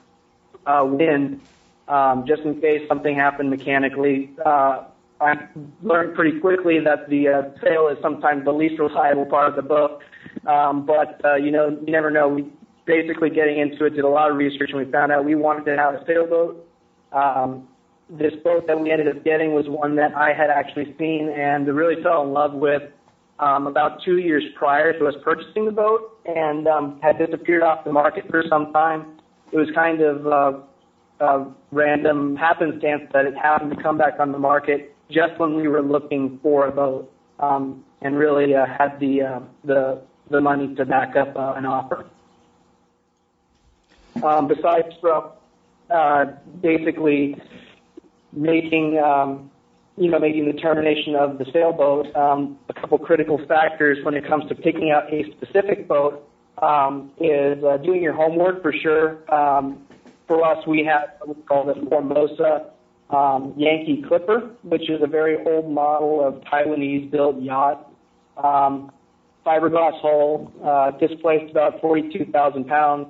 uh, 0.66 0.84
wind, 0.86 1.42
um, 1.88 2.26
just 2.26 2.42
in 2.44 2.60
case 2.60 2.88
something 2.88 3.16
happened 3.16 3.50
mechanically. 3.50 4.32
Uh, 4.44 4.86
I 5.24 5.48
learned 5.82 6.16
pretty 6.16 6.40
quickly 6.40 6.80
that 6.84 7.10
the 7.10 7.28
uh, 7.28 7.42
sail 7.64 7.88
is 7.88 7.98
sometimes 8.02 8.46
the 8.46 8.52
least 8.52 8.80
reliable 8.80 9.26
part 9.26 9.50
of 9.50 9.56
the 9.56 9.62
boat. 9.62 10.02
Um, 10.48 10.86
but, 10.86 11.24
uh, 11.24 11.36
you 11.36 11.52
know, 11.52 11.78
you 11.86 11.92
never 11.92 12.12
know. 12.12 12.28
We 12.28 12.52
basically 12.86 13.30
getting 13.30 13.60
into 13.60 13.86
it, 13.86 13.92
did 13.92 14.04
a 14.04 14.10
lot 14.10 14.30
of 14.30 14.38
research, 14.38 14.70
and 14.74 14.86
we 14.86 14.92
found 14.92 15.12
out 15.12 15.24
we 15.26 15.36
wanted 15.36 15.66
to 15.66 15.78
have 15.78 15.94
a 15.94 16.04
sailboat. 16.06 16.68
Um, 17.14 17.68
this 18.10 18.34
boat 18.44 18.68
that 18.68 18.80
we 18.80 18.92
ended 18.92 19.08
up 19.08 19.24
getting 19.24 19.54
was 19.54 19.66
one 19.68 19.96
that 19.96 20.14
I 20.16 20.34
had 20.34 20.50
actually 20.50 20.96
seen 21.00 21.30
and 21.30 21.68
really 21.68 22.02
fell 22.04 22.24
in 22.24 22.34
love 22.34 22.54
with 22.54 22.82
um, 23.40 23.68
about 23.68 24.04
two 24.04 24.18
years 24.18 24.44
prior 24.56 24.98
to 24.98 25.08
us 25.08 25.16
purchasing 25.24 25.66
the 25.66 25.72
boat 25.72 26.20
and 26.26 26.68
um, 26.68 27.00
had 27.02 27.18
disappeared 27.18 27.64
off 27.64 27.84
the 27.86 27.92
market 27.92 28.26
for 28.30 28.44
some 28.50 28.72
time. 28.74 29.18
It 29.52 29.58
was 29.58 29.70
kind 29.74 30.02
of 30.02 30.28
uh, 30.28 31.26
a 31.26 31.52
random 31.72 32.36
happenstance 32.36 33.04
that 33.14 33.26
it 33.26 33.36
happened 33.36 33.76
to 33.76 33.82
come 33.82 33.98
back 33.98 34.20
on 34.20 34.32
the 34.32 34.40
market 34.40 34.93
just 35.14 35.40
when 35.40 35.56
we 35.56 35.68
were 35.68 35.82
looking 35.82 36.40
for 36.42 36.68
a 36.68 36.72
boat 36.72 37.12
um, 37.40 37.84
and 38.02 38.18
really 38.18 38.56
uh, 38.56 38.66
had 38.66 39.00
the 39.00 39.22
uh, 39.22 39.40
the 39.64 40.02
the 40.30 40.42
money 40.42 40.74
to 40.76 40.86
back 40.86 41.16
up 41.16 41.36
uh, 41.36 41.54
an 41.56 41.66
offer. 41.66 42.06
Um, 44.24 44.48
besides 44.48 44.94
from 45.02 45.32
uh, 45.90 46.26
basically 46.62 47.36
making 48.32 49.00
um, 49.00 49.52
you 49.98 50.10
know, 50.10 50.20
making 50.20 50.46
the 50.46 50.54
termination 50.54 51.16
of 51.16 51.38
the 51.38 51.46
sailboat, 51.54 52.14
um, 52.16 52.58
a 52.70 52.74
couple 52.74 52.98
critical 52.98 53.40
factors 53.48 54.00
when 54.04 54.16
it 54.16 54.28
comes 54.28 54.48
to 54.50 54.56
picking 54.56 54.92
out 54.92 55.12
a 55.14 55.24
specific 55.34 55.88
boat 55.88 56.28
um, 56.62 57.12
is 57.20 57.64
uh, 57.64 57.78
doing 57.78 58.02
your 58.02 58.14
homework 58.14 58.62
for 58.62 58.74
sure. 58.74 59.34
Um, 59.34 59.86
for 60.28 60.44
us, 60.44 60.66
we 60.66 60.84
have 60.86 61.10
what 61.20 61.38
we 61.38 61.44
call 61.44 61.66
the 61.66 61.76
Formosa 61.90 62.72
um, 63.14 63.54
Yankee 63.58 64.04
Clipper, 64.08 64.52
which 64.64 64.90
is 64.90 65.02
a 65.02 65.08
very 65.08 65.38
old 65.46 65.72
model 65.72 66.26
of 66.26 66.42
Taiwanese-built 66.46 67.42
yacht. 67.42 67.92
Um, 68.38 68.92
fiberglass 69.46 70.00
hull, 70.02 70.52
uh, 70.64 70.92
displaced 70.92 71.52
about 71.52 71.82
42,000 71.82 72.66
pounds 72.66 73.08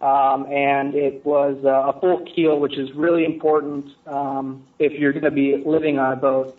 um, 0.00 0.46
and 0.46 0.94
it 0.94 1.24
was 1.26 1.56
uh, 1.64 1.90
a 1.92 2.00
full 2.00 2.24
keel, 2.34 2.60
which 2.60 2.78
is 2.78 2.88
really 2.94 3.24
important 3.24 3.86
um, 4.06 4.64
if 4.78 4.92
you're 4.92 5.12
going 5.12 5.24
to 5.24 5.30
be 5.30 5.60
living 5.66 5.98
on 5.98 6.12
a 6.12 6.16
boat. 6.16 6.56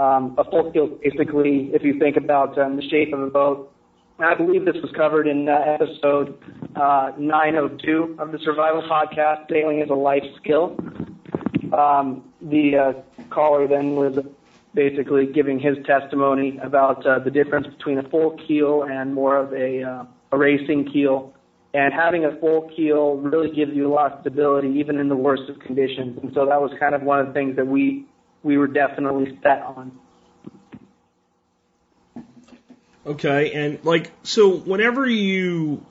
Um, 0.00 0.34
a 0.38 0.44
full 0.44 0.72
keel, 0.72 0.98
basically, 1.02 1.70
if 1.74 1.82
you 1.82 1.98
think 1.98 2.16
about 2.16 2.58
um, 2.58 2.76
the 2.76 2.88
shape 2.88 3.12
of 3.12 3.20
a 3.20 3.30
boat. 3.30 3.72
I 4.18 4.34
believe 4.34 4.64
this 4.64 4.74
was 4.82 4.90
covered 4.96 5.28
in 5.28 5.48
uh, 5.48 5.52
episode 5.52 6.38
uh, 6.74 7.12
902 7.18 8.16
of 8.18 8.32
the 8.32 8.38
Survival 8.40 8.82
Podcast, 8.82 9.48
Sailing 9.48 9.80
is 9.80 9.90
a 9.90 9.94
Life 9.94 10.24
Skill. 10.42 10.76
Um, 11.72 12.24
the 12.40 12.76
uh, 12.76 12.92
caller 13.30 13.66
then 13.66 13.96
was 13.96 14.18
basically 14.74 15.26
giving 15.26 15.58
his 15.58 15.76
testimony 15.86 16.58
about 16.62 17.04
uh, 17.06 17.18
the 17.18 17.30
difference 17.30 17.66
between 17.66 17.98
a 17.98 18.08
full 18.08 18.38
keel 18.46 18.84
and 18.84 19.14
more 19.14 19.36
of 19.36 19.52
a, 19.52 19.82
uh, 19.82 20.04
a 20.32 20.38
racing 20.38 20.90
keel 20.92 21.34
and 21.74 21.92
having 21.92 22.24
a 22.24 22.34
full 22.36 22.70
keel 22.74 23.16
really 23.16 23.54
gives 23.54 23.74
you 23.74 23.86
a 23.86 23.92
lot 23.92 24.12
of 24.12 24.20
stability, 24.22 24.68
even 24.78 24.98
in 24.98 25.08
the 25.08 25.16
worst 25.16 25.48
of 25.48 25.58
conditions. 25.58 26.18
And 26.22 26.32
so 26.34 26.46
that 26.46 26.60
was 26.60 26.72
kind 26.78 26.94
of 26.94 27.02
one 27.02 27.20
of 27.20 27.28
the 27.28 27.32
things 27.32 27.56
that 27.56 27.66
we 27.66 28.06
we 28.42 28.56
were 28.56 28.68
definitely 28.68 29.38
set 29.42 29.62
on. 29.62 29.98
Okay, 33.06 33.52
and 33.52 33.84
like 33.84 34.10
so, 34.22 34.56
whenever 34.56 35.06
you 35.06 35.84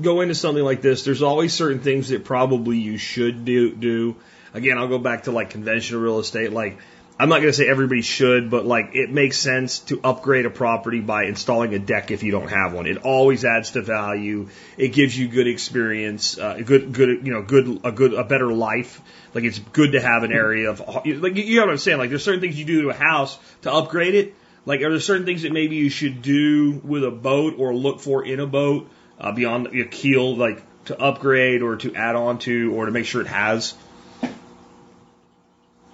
go 0.00 0.20
into 0.20 0.34
something 0.34 0.62
like 0.62 0.82
this, 0.82 1.04
there's 1.04 1.22
always 1.22 1.54
certain 1.54 1.80
things 1.80 2.10
that 2.10 2.24
probably 2.24 2.78
you 2.78 2.98
should 2.98 3.44
do. 3.44 3.74
Do 3.74 4.16
again, 4.54 4.78
I'll 4.78 4.88
go 4.88 4.98
back 4.98 5.24
to 5.24 5.32
like 5.32 5.50
conventional 5.50 6.00
real 6.00 6.18
estate, 6.18 6.52
like 6.52 6.78
I'm 7.18 7.28
not 7.28 7.36
going 7.36 7.48
to 7.48 7.52
say 7.52 7.68
everybody 7.68 8.02
should, 8.02 8.50
but 8.50 8.66
like 8.66 8.94
it 8.94 9.10
makes 9.10 9.38
sense 9.38 9.80
to 9.80 10.00
upgrade 10.02 10.46
a 10.46 10.50
property 10.50 11.00
by 11.00 11.24
installing 11.24 11.74
a 11.74 11.78
deck 11.78 12.10
if 12.10 12.22
you 12.22 12.32
don't 12.32 12.48
have 12.48 12.72
one. 12.72 12.86
It 12.86 12.98
always 12.98 13.44
adds 13.44 13.72
to 13.72 13.82
value. 13.82 14.48
It 14.76 14.88
gives 14.88 15.16
you 15.16 15.28
good 15.28 15.46
experience, 15.46 16.38
uh, 16.38 16.54
good, 16.64 16.92
good, 16.92 17.24
you 17.26 17.32
know, 17.32 17.42
good, 17.42 17.80
a 17.84 17.92
good, 17.92 18.14
a 18.14 18.24
better 18.24 18.52
life. 18.52 19.00
Like 19.34 19.44
it's 19.44 19.58
good 19.58 19.92
to 19.92 20.00
have 20.00 20.24
an 20.24 20.32
area 20.32 20.70
of, 20.70 20.80
like 20.80 21.36
you 21.36 21.56
know 21.56 21.66
what 21.66 21.70
I'm 21.70 21.78
saying. 21.78 21.98
Like 21.98 22.10
there's 22.10 22.24
certain 22.24 22.40
things 22.40 22.58
you 22.58 22.64
do 22.64 22.82
to 22.82 22.88
a 22.88 22.94
house 22.94 23.38
to 23.62 23.72
upgrade 23.72 24.14
it. 24.14 24.34
Like 24.64 24.80
are 24.80 24.90
there 24.90 25.00
certain 25.00 25.26
things 25.26 25.42
that 25.42 25.52
maybe 25.52 25.76
you 25.76 25.90
should 25.90 26.22
do 26.22 26.80
with 26.82 27.04
a 27.04 27.10
boat 27.10 27.54
or 27.58 27.74
look 27.74 28.00
for 28.00 28.24
in 28.24 28.40
a 28.40 28.46
boat 28.46 28.90
uh, 29.20 29.32
beyond 29.32 29.72
your 29.72 29.86
keel, 29.86 30.36
like 30.36 30.62
to 30.86 31.00
upgrade 31.00 31.62
or 31.62 31.76
to 31.76 31.94
add 31.94 32.16
on 32.16 32.38
to 32.40 32.74
or 32.74 32.86
to 32.86 32.92
make 32.92 33.06
sure 33.06 33.20
it 33.20 33.26
has? 33.28 33.74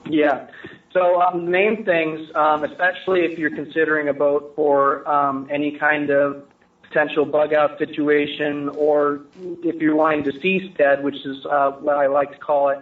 Yeah. 0.08 0.48
So 0.92 1.20
um, 1.20 1.44
the 1.44 1.50
main 1.50 1.84
things, 1.84 2.20
um, 2.34 2.64
especially 2.64 3.20
if 3.20 3.38
you're 3.38 3.54
considering 3.54 4.08
a 4.08 4.14
boat 4.14 4.52
for 4.56 5.08
um, 5.08 5.48
any 5.52 5.78
kind 5.78 6.10
of 6.10 6.44
potential 6.82 7.26
bug 7.26 7.52
out 7.52 7.78
situation, 7.78 8.70
or 8.70 9.20
if 9.62 9.80
you're 9.80 9.96
wanting 9.96 10.24
to 10.24 10.32
seastead, 10.32 11.02
which 11.02 11.16
is 11.26 11.44
uh, 11.50 11.72
what 11.72 11.96
I 11.96 12.06
like 12.06 12.32
to 12.32 12.38
call 12.38 12.70
it, 12.70 12.78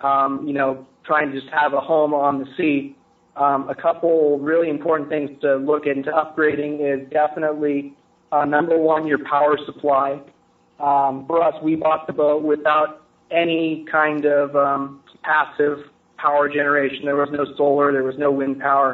um, 0.00 0.46
you 0.46 0.52
know, 0.52 0.86
trying 1.04 1.30
to 1.30 1.40
just 1.40 1.52
have 1.52 1.72
a 1.72 1.80
home 1.80 2.12
on 2.12 2.40
the 2.40 2.46
sea. 2.56 2.96
Um, 3.36 3.68
a 3.68 3.74
couple 3.74 4.38
really 4.38 4.68
important 4.68 5.08
things 5.08 5.30
to 5.40 5.56
look 5.56 5.86
into 5.86 6.10
upgrading 6.10 6.80
is 6.80 7.08
definitely 7.10 7.94
uh, 8.32 8.44
number 8.44 8.76
one, 8.76 9.06
your 9.06 9.24
power 9.24 9.56
supply. 9.64 10.20
Um, 10.80 11.24
for 11.26 11.42
us, 11.42 11.54
we 11.62 11.76
bought 11.76 12.06
the 12.06 12.12
boat 12.12 12.42
without 12.42 13.02
any 13.30 13.86
kind 13.90 14.24
of 14.24 14.54
um, 14.56 15.00
passive 15.22 15.78
power 16.24 16.48
generation. 16.48 17.04
There 17.04 17.20
was 17.24 17.28
no 17.30 17.44
solar. 17.56 17.92
There 17.92 18.06
was 18.10 18.18
no 18.18 18.30
wind 18.40 18.56
power. 18.60 18.92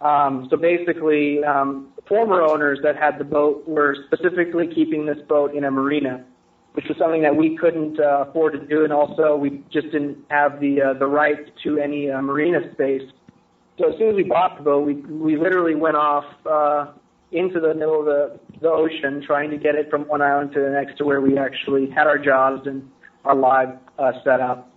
Um, 0.00 0.46
so 0.50 0.56
basically, 0.56 1.42
um, 1.42 1.88
former 2.06 2.42
owners 2.42 2.78
that 2.82 2.96
had 2.96 3.18
the 3.18 3.24
boat 3.24 3.66
were 3.66 3.96
specifically 4.06 4.66
keeping 4.78 5.06
this 5.06 5.20
boat 5.26 5.54
in 5.54 5.64
a 5.64 5.70
marina, 5.70 6.24
which 6.74 6.84
was 6.88 6.98
something 6.98 7.22
that 7.22 7.34
we 7.34 7.56
couldn't 7.56 7.98
uh, 7.98 8.26
afford 8.28 8.52
to 8.52 8.66
do, 8.66 8.84
and 8.84 8.92
also 8.92 9.36
we 9.36 9.64
just 9.72 9.90
didn't 9.94 10.18
have 10.28 10.60
the 10.60 10.82
uh, 10.82 10.92
the 10.98 11.06
right 11.06 11.40
to 11.64 11.78
any 11.78 12.10
uh, 12.10 12.20
marina 12.20 12.60
space. 12.74 13.06
So 13.78 13.92
as 13.92 13.98
soon 13.98 14.10
as 14.10 14.16
we 14.16 14.24
bought 14.24 14.58
the 14.58 14.64
boat, 14.64 14.86
we 14.86 14.94
we 14.94 15.36
literally 15.36 15.74
went 15.74 15.96
off 15.96 16.26
uh, 16.44 16.92
into 17.32 17.58
the 17.58 17.74
middle 17.74 18.00
of 18.00 18.06
the, 18.06 18.38
the 18.60 18.68
ocean, 18.68 19.22
trying 19.26 19.50
to 19.50 19.56
get 19.56 19.74
it 19.74 19.88
from 19.90 20.02
one 20.02 20.22
island 20.22 20.52
to 20.52 20.60
the 20.60 20.70
next 20.70 20.98
to 20.98 21.04
where 21.04 21.22
we 21.22 21.38
actually 21.38 21.88
had 21.90 22.06
our 22.06 22.18
jobs 22.18 22.66
and 22.66 22.78
our 23.24 23.34
live 23.34 23.70
uh, 23.98 24.12
set 24.22 24.40
up. 24.40 24.70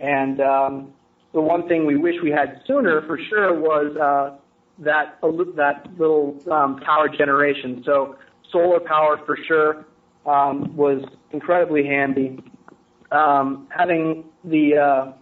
And 0.00 0.40
um, 0.40 0.92
the 1.32 1.40
one 1.40 1.68
thing 1.68 1.86
we 1.86 1.96
wish 1.96 2.16
we 2.22 2.30
had 2.30 2.60
sooner 2.66 3.02
for 3.06 3.18
sure 3.28 3.58
was 3.58 3.96
uh, 3.96 4.36
that 4.78 5.18
that 5.56 5.86
little 5.98 6.38
um, 6.50 6.80
power 6.80 7.08
generation. 7.08 7.82
So 7.84 8.16
solar 8.50 8.80
power 8.80 9.20
for 9.26 9.36
sure 9.46 9.86
um, 10.26 10.74
was 10.76 11.02
incredibly 11.32 11.84
handy. 11.84 12.38
Um, 13.10 13.68
having 13.70 14.24
the 14.44 14.76
uh, 14.76 15.12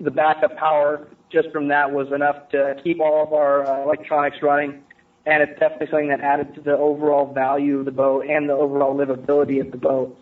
the 0.00 0.10
backup 0.10 0.56
power 0.56 1.08
just 1.30 1.50
from 1.50 1.68
that 1.68 1.90
was 1.90 2.08
enough 2.12 2.48
to 2.50 2.76
keep 2.82 3.00
all 3.00 3.22
of 3.22 3.32
our 3.32 3.66
uh, 3.66 3.82
electronics 3.84 4.38
running, 4.42 4.82
and 5.26 5.42
it's 5.42 5.58
definitely 5.58 5.88
something 5.90 6.08
that 6.08 6.20
added 6.20 6.54
to 6.54 6.60
the 6.60 6.76
overall 6.76 7.32
value 7.32 7.80
of 7.80 7.84
the 7.84 7.90
boat 7.90 8.24
and 8.26 8.48
the 8.48 8.54
overall 8.54 8.96
livability 8.96 9.60
of 9.60 9.70
the 9.70 9.76
boat. 9.76 10.16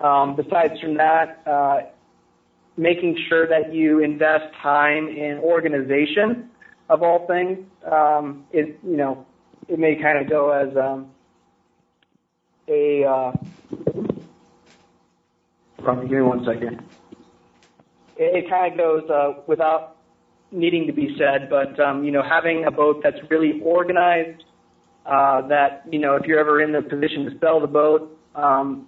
Um, 0.00 0.36
besides 0.36 0.80
from 0.80 0.96
that, 0.96 1.42
uh, 1.46 1.80
making 2.78 3.18
sure 3.28 3.46
that 3.48 3.74
you 3.74 3.98
invest 4.02 4.54
time 4.62 5.08
in 5.08 5.38
organization 5.42 6.48
of 6.88 7.02
all 7.02 7.26
things. 7.26 7.58
Um, 7.90 8.44
it 8.52 8.78
you 8.82 8.96
know 8.96 9.26
it 9.68 9.78
may 9.78 9.96
kind 9.96 10.18
of 10.18 10.30
go 10.30 10.50
as 10.50 10.74
um, 10.76 11.10
a. 12.68 13.04
Uh, 13.04 13.32
give 16.02 16.10
me 16.10 16.22
one 16.22 16.44
second. 16.44 16.82
It, 18.16 18.44
it 18.44 18.50
kind 18.50 18.72
of 18.72 18.78
goes 18.78 19.10
uh, 19.10 19.42
without 19.46 19.96
needing 20.50 20.86
to 20.86 20.92
be 20.92 21.16
said, 21.18 21.50
but 21.50 21.78
um, 21.80 22.04
you 22.04 22.12
know 22.12 22.22
having 22.22 22.64
a 22.64 22.70
boat 22.70 23.00
that's 23.02 23.18
really 23.28 23.60
organized 23.62 24.44
uh, 25.04 25.46
that 25.48 25.82
you 25.90 25.98
know 25.98 26.14
if 26.14 26.26
you're 26.26 26.38
ever 26.38 26.62
in 26.62 26.72
the 26.72 26.82
position 26.82 27.24
to 27.24 27.38
sell 27.40 27.60
the 27.60 27.66
boat, 27.66 28.16
um, 28.36 28.86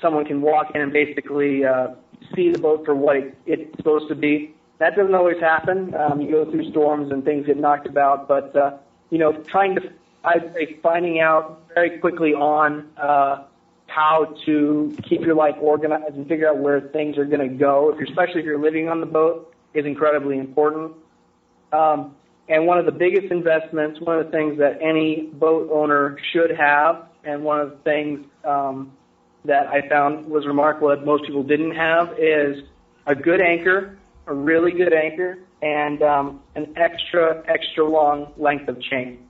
someone 0.00 0.24
can 0.24 0.40
walk 0.40 0.68
in 0.74 0.80
and 0.80 0.92
basically 0.92 1.64
uh, 1.64 1.88
see 2.34 2.50
the 2.50 2.58
boat 2.58 2.84
for 2.84 2.94
what 2.94 3.16
it, 3.16 3.36
it's 3.46 3.76
supposed 3.76 4.08
to 4.08 4.14
be. 4.14 4.54
That 4.78 4.96
doesn't 4.96 5.14
always 5.14 5.40
happen. 5.40 5.94
Um, 5.94 6.20
you 6.20 6.30
go 6.30 6.50
through 6.50 6.70
storms 6.70 7.12
and 7.12 7.24
things 7.24 7.46
get 7.46 7.56
knocked 7.56 7.86
about, 7.86 8.28
but 8.28 8.54
uh, 8.56 8.78
you 9.10 9.18
know, 9.18 9.32
trying 9.32 9.76
to, 9.76 9.92
I'd 10.24 10.52
say, 10.54 10.78
finding 10.82 11.20
out 11.20 11.62
very 11.74 11.98
quickly 11.98 12.34
on 12.34 12.88
uh, 12.96 13.44
how 13.86 14.34
to 14.46 14.96
keep 15.08 15.20
your 15.20 15.34
life 15.34 15.54
organized 15.60 16.16
and 16.16 16.26
figure 16.26 16.48
out 16.48 16.58
where 16.58 16.80
things 16.80 17.16
are 17.18 17.24
going 17.24 17.48
to 17.48 17.54
go, 17.54 17.90
if 17.90 17.98
you're, 17.98 18.08
especially 18.08 18.40
if 18.40 18.46
you're 18.46 18.58
living 18.58 18.88
on 18.88 19.00
the 19.00 19.06
boat, 19.06 19.54
is 19.72 19.86
incredibly 19.86 20.38
important. 20.38 20.92
Um, 21.72 22.16
and 22.48 22.66
one 22.66 22.78
of 22.78 22.86
the 22.86 22.92
biggest 22.92 23.32
investments, 23.32 24.00
one 24.00 24.18
of 24.18 24.26
the 24.26 24.32
things 24.32 24.58
that 24.58 24.78
any 24.82 25.30
boat 25.32 25.70
owner 25.72 26.18
should 26.32 26.50
have, 26.56 27.06
and 27.24 27.42
one 27.42 27.60
of 27.60 27.70
the 27.70 27.76
things 27.76 28.26
um, 28.44 28.92
that 29.44 29.66
I 29.66 29.88
found 29.88 30.26
was 30.26 30.46
remarkable 30.46 30.88
that 30.88 31.04
most 31.04 31.24
people 31.24 31.42
didn't 31.42 31.74
have, 31.74 32.18
is 32.18 32.64
a 33.06 33.14
good 33.14 33.40
anchor, 33.40 33.98
a 34.26 34.34
really 34.34 34.72
good 34.72 34.92
anchor, 34.92 35.38
and 35.60 36.02
um, 36.02 36.40
an 36.54 36.74
extra, 36.76 37.42
extra 37.46 37.84
long 37.84 38.32
length 38.36 38.68
of 38.68 38.80
chain. 38.80 39.28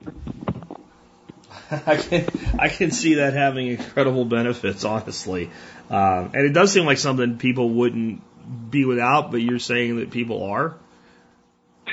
I 1.70 1.96
can 1.96 2.26
I 2.58 2.68
can 2.68 2.90
see 2.90 3.14
that 3.14 3.34
having 3.34 3.66
incredible 3.66 4.24
benefits, 4.24 4.84
honestly, 4.84 5.50
um, 5.90 6.30
and 6.34 6.46
it 6.46 6.52
does 6.54 6.72
seem 6.72 6.86
like 6.86 6.98
something 6.98 7.36
people 7.36 7.68
wouldn't 7.68 8.22
be 8.70 8.84
without, 8.84 9.30
but 9.30 9.42
you're 9.42 9.58
saying 9.58 9.96
that 9.96 10.10
people 10.10 10.44
are. 10.44 10.76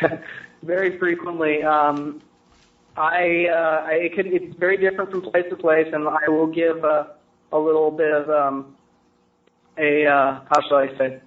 very 0.63 0.97
frequently. 0.97 1.63
Um, 1.63 2.21
I, 2.97 3.47
uh, 3.51 3.86
I 3.86 3.91
it 4.03 4.15
could, 4.15 4.27
it's 4.27 4.55
very 4.55 4.77
different 4.77 5.12
from 5.12 5.21
place 5.21 5.45
to 5.49 5.55
place, 5.55 5.88
and 5.91 6.08
I 6.08 6.29
will 6.29 6.47
give 6.47 6.84
a, 6.84 7.14
a 7.51 7.58
little 7.58 7.91
bit 7.91 8.12
of 8.12 8.29
um, 8.29 8.75
a 9.77 10.05
uh, 10.05 10.39
how 10.49 10.62
shall 10.67 10.77
I 10.77 10.88
say? 10.97 11.21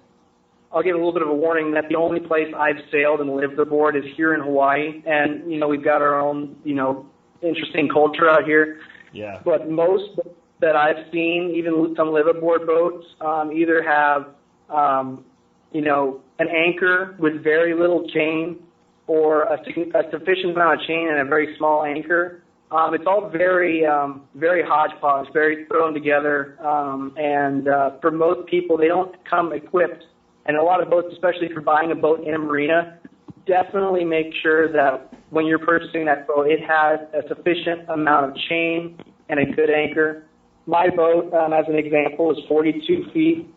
I'll 0.71 0.83
give 0.83 0.93
a 0.95 0.97
little 0.97 1.13
bit 1.13 1.23
of 1.23 1.29
a 1.29 1.33
warning 1.33 1.71
that 1.73 1.85
the 1.89 1.95
only 1.95 2.19
place 2.19 2.53
I've 2.55 2.77
sailed 2.91 3.21
and 3.21 3.35
lived 3.35 3.57
aboard 3.57 3.95
is 3.95 4.03
here 4.15 4.35
in 4.35 4.41
Hawaii, 4.41 5.01
and 5.05 5.51
you 5.51 5.59
know 5.59 5.67
we've 5.67 5.83
got 5.83 6.01
our 6.01 6.19
own 6.19 6.55
you 6.63 6.75
know 6.75 7.05
interesting 7.41 7.89
culture 7.89 8.29
out 8.29 8.45
here. 8.45 8.79
Yeah. 9.11 9.41
But 9.43 9.69
most 9.69 10.19
that 10.61 10.75
I've 10.75 11.11
seen, 11.11 11.53
even 11.55 11.95
some 11.95 12.09
live 12.09 12.27
aboard 12.27 12.67
boats, 12.67 13.05
um, 13.21 13.51
either 13.51 13.81
have 13.81 14.27
um, 14.69 15.25
you 15.71 15.81
know 15.81 16.21
an 16.37 16.47
anchor 16.47 17.15
with 17.19 17.43
very 17.43 17.73
little 17.73 18.07
chain 18.09 18.59
or 19.07 19.43
a, 19.43 19.55
a 19.55 20.11
sufficient 20.11 20.55
amount 20.55 20.81
of 20.81 20.87
chain 20.87 21.07
and 21.09 21.19
a 21.19 21.25
very 21.25 21.55
small 21.57 21.83
anchor. 21.83 22.43
Um, 22.71 22.93
it's 22.93 23.05
all 23.07 23.29
very, 23.29 23.83
um, 23.85 24.23
very 24.35 24.61
hodgepodge, 24.63 25.27
very 25.33 25.65
thrown 25.65 25.93
together, 25.93 26.55
um, 26.65 27.13
and 27.17 27.67
uh, 27.67 27.91
for 27.99 28.11
most 28.11 28.47
people, 28.47 28.77
they 28.77 28.87
don't 28.87 29.15
come 29.27 29.53
equipped. 29.53 30.03
And 30.45 30.55
a 30.55 30.61
lot 30.61 30.81
of 30.81 30.89
boats, 30.89 31.07
especially 31.11 31.47
if 31.47 31.51
you're 31.51 31.61
buying 31.61 31.91
a 31.91 31.95
boat 31.95 32.25
in 32.27 32.35
a 32.35 32.37
marina, 32.37 32.99
definitely 33.47 34.03
make 34.03 34.27
sure 34.43 34.71
that 34.71 35.11
when 35.31 35.47
you're 35.47 35.59
purchasing 35.59 36.05
that 36.05 36.27
boat, 36.27 36.47
it 36.47 36.59
has 36.61 36.99
a 37.13 37.27
sufficient 37.27 37.89
amount 37.89 38.31
of 38.31 38.37
chain 38.49 38.97
and 39.29 39.39
a 39.39 39.45
good 39.45 39.69
anchor. 39.71 40.25
My 40.67 40.89
boat, 40.89 41.33
um, 41.33 41.53
as 41.53 41.65
an 41.67 41.75
example, 41.75 42.31
is 42.31 42.37
42 42.47 43.11
feet. 43.11 43.49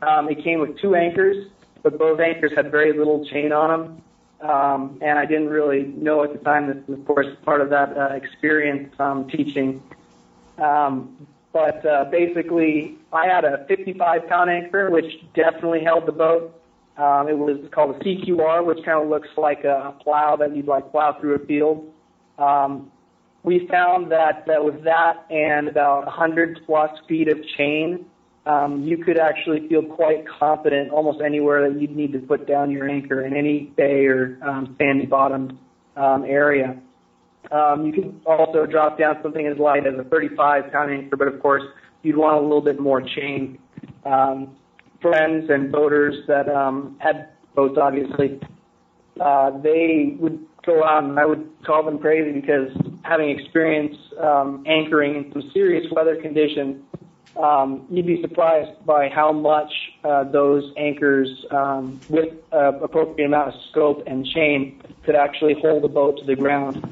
Um, 0.00 0.28
it 0.30 0.42
came 0.42 0.60
with 0.60 0.78
two 0.80 0.94
anchors, 0.94 1.48
but 1.82 1.98
both 1.98 2.20
anchors 2.20 2.52
had 2.56 2.70
very 2.70 2.96
little 2.96 3.26
chain 3.26 3.52
on 3.52 3.68
them 3.68 4.02
um, 4.40 4.98
and 5.00 5.18
I 5.18 5.24
didn't 5.24 5.48
really 5.48 5.84
know 5.84 6.22
at 6.22 6.32
the 6.32 6.38
time 6.38 6.66
that, 6.68 6.92
of 6.92 7.06
course, 7.06 7.26
part 7.44 7.60
of 7.60 7.70
that 7.70 7.96
uh, 7.96 8.14
experience 8.14 8.94
um, 8.98 9.28
teaching. 9.28 9.82
Um, 10.58 11.26
but 11.52 11.84
uh, 11.86 12.04
basically, 12.10 12.98
I 13.12 13.26
had 13.26 13.44
a 13.44 13.64
55 13.66 14.28
pound 14.28 14.50
anchor, 14.50 14.90
which 14.90 15.24
definitely 15.34 15.82
held 15.82 16.06
the 16.06 16.12
boat. 16.12 16.60
Um, 16.98 17.28
it 17.28 17.36
was 17.36 17.58
called 17.72 17.96
a 17.96 17.98
CQR, 18.00 18.64
which 18.64 18.84
kind 18.84 19.02
of 19.02 19.08
looks 19.08 19.28
like 19.36 19.64
a 19.64 19.94
plow 20.02 20.36
that 20.36 20.54
you'd 20.54 20.66
like 20.66 20.90
plow 20.90 21.18
through 21.18 21.34
a 21.34 21.38
field. 21.46 21.92
Um, 22.38 22.90
we 23.42 23.66
found 23.68 24.10
that 24.12 24.46
uh, 24.48 24.62
with 24.62 24.82
that 24.84 25.24
and 25.30 25.68
about 25.68 26.04
100 26.06 26.60
plus 26.66 26.90
feet 27.08 27.28
of 27.28 27.38
chain, 27.56 28.04
um, 28.46 28.82
you 28.84 28.96
could 28.98 29.18
actually 29.18 29.68
feel 29.68 29.82
quite 29.82 30.24
confident 30.26 30.90
almost 30.90 31.20
anywhere 31.20 31.68
that 31.68 31.80
you'd 31.80 31.94
need 31.94 32.12
to 32.12 32.20
put 32.20 32.46
down 32.46 32.70
your 32.70 32.88
anchor 32.88 33.24
in 33.26 33.36
any 33.36 33.72
bay 33.76 34.06
or 34.06 34.38
um, 34.42 34.76
sandy 34.78 35.04
bottom 35.04 35.58
um, 35.96 36.24
area. 36.24 36.80
Um, 37.50 37.86
you 37.86 37.92
can 37.92 38.20
also 38.24 38.64
drop 38.66 38.98
down 38.98 39.16
something 39.22 39.46
as 39.46 39.58
light 39.58 39.86
as 39.86 39.94
a 39.98 40.04
35 40.04 40.72
pound 40.72 40.92
anchor, 40.92 41.16
but 41.16 41.28
of 41.28 41.40
course 41.40 41.62
you'd 42.02 42.16
want 42.16 42.38
a 42.38 42.40
little 42.40 42.60
bit 42.60 42.78
more 42.78 43.00
chain. 43.00 43.58
Um, 44.04 44.56
friends 45.02 45.50
and 45.50 45.72
boaters 45.72 46.14
that 46.28 46.48
um, 46.48 46.96
had 47.00 47.30
boats, 47.54 47.78
obviously, 47.80 48.40
uh, 49.20 49.50
they 49.60 50.16
would 50.18 50.44
go 50.64 50.84
out 50.84 51.04
and 51.04 51.18
I 51.18 51.24
would 51.24 51.48
call 51.64 51.84
them 51.84 51.98
crazy 51.98 52.32
because 52.32 52.70
having 53.02 53.30
experience 53.30 53.96
um, 54.20 54.64
anchoring 54.66 55.16
in 55.16 55.32
some 55.32 55.50
serious 55.52 55.86
weather 55.92 56.16
conditions, 56.16 56.82
um, 57.38 57.86
you'd 57.90 58.06
be 58.06 58.20
surprised 58.22 58.84
by 58.84 59.08
how 59.08 59.32
much 59.32 59.72
uh, 60.04 60.24
those 60.24 60.72
anchors 60.76 61.28
um, 61.50 62.00
with 62.08 62.34
uh, 62.52 62.72
appropriate 62.80 63.26
amount 63.26 63.54
of 63.54 63.60
scope 63.70 64.04
and 64.06 64.26
chain 64.26 64.80
could 65.04 65.14
actually 65.14 65.54
hold 65.60 65.84
a 65.84 65.88
boat 65.88 66.18
to 66.18 66.24
the 66.24 66.36
ground. 66.36 66.82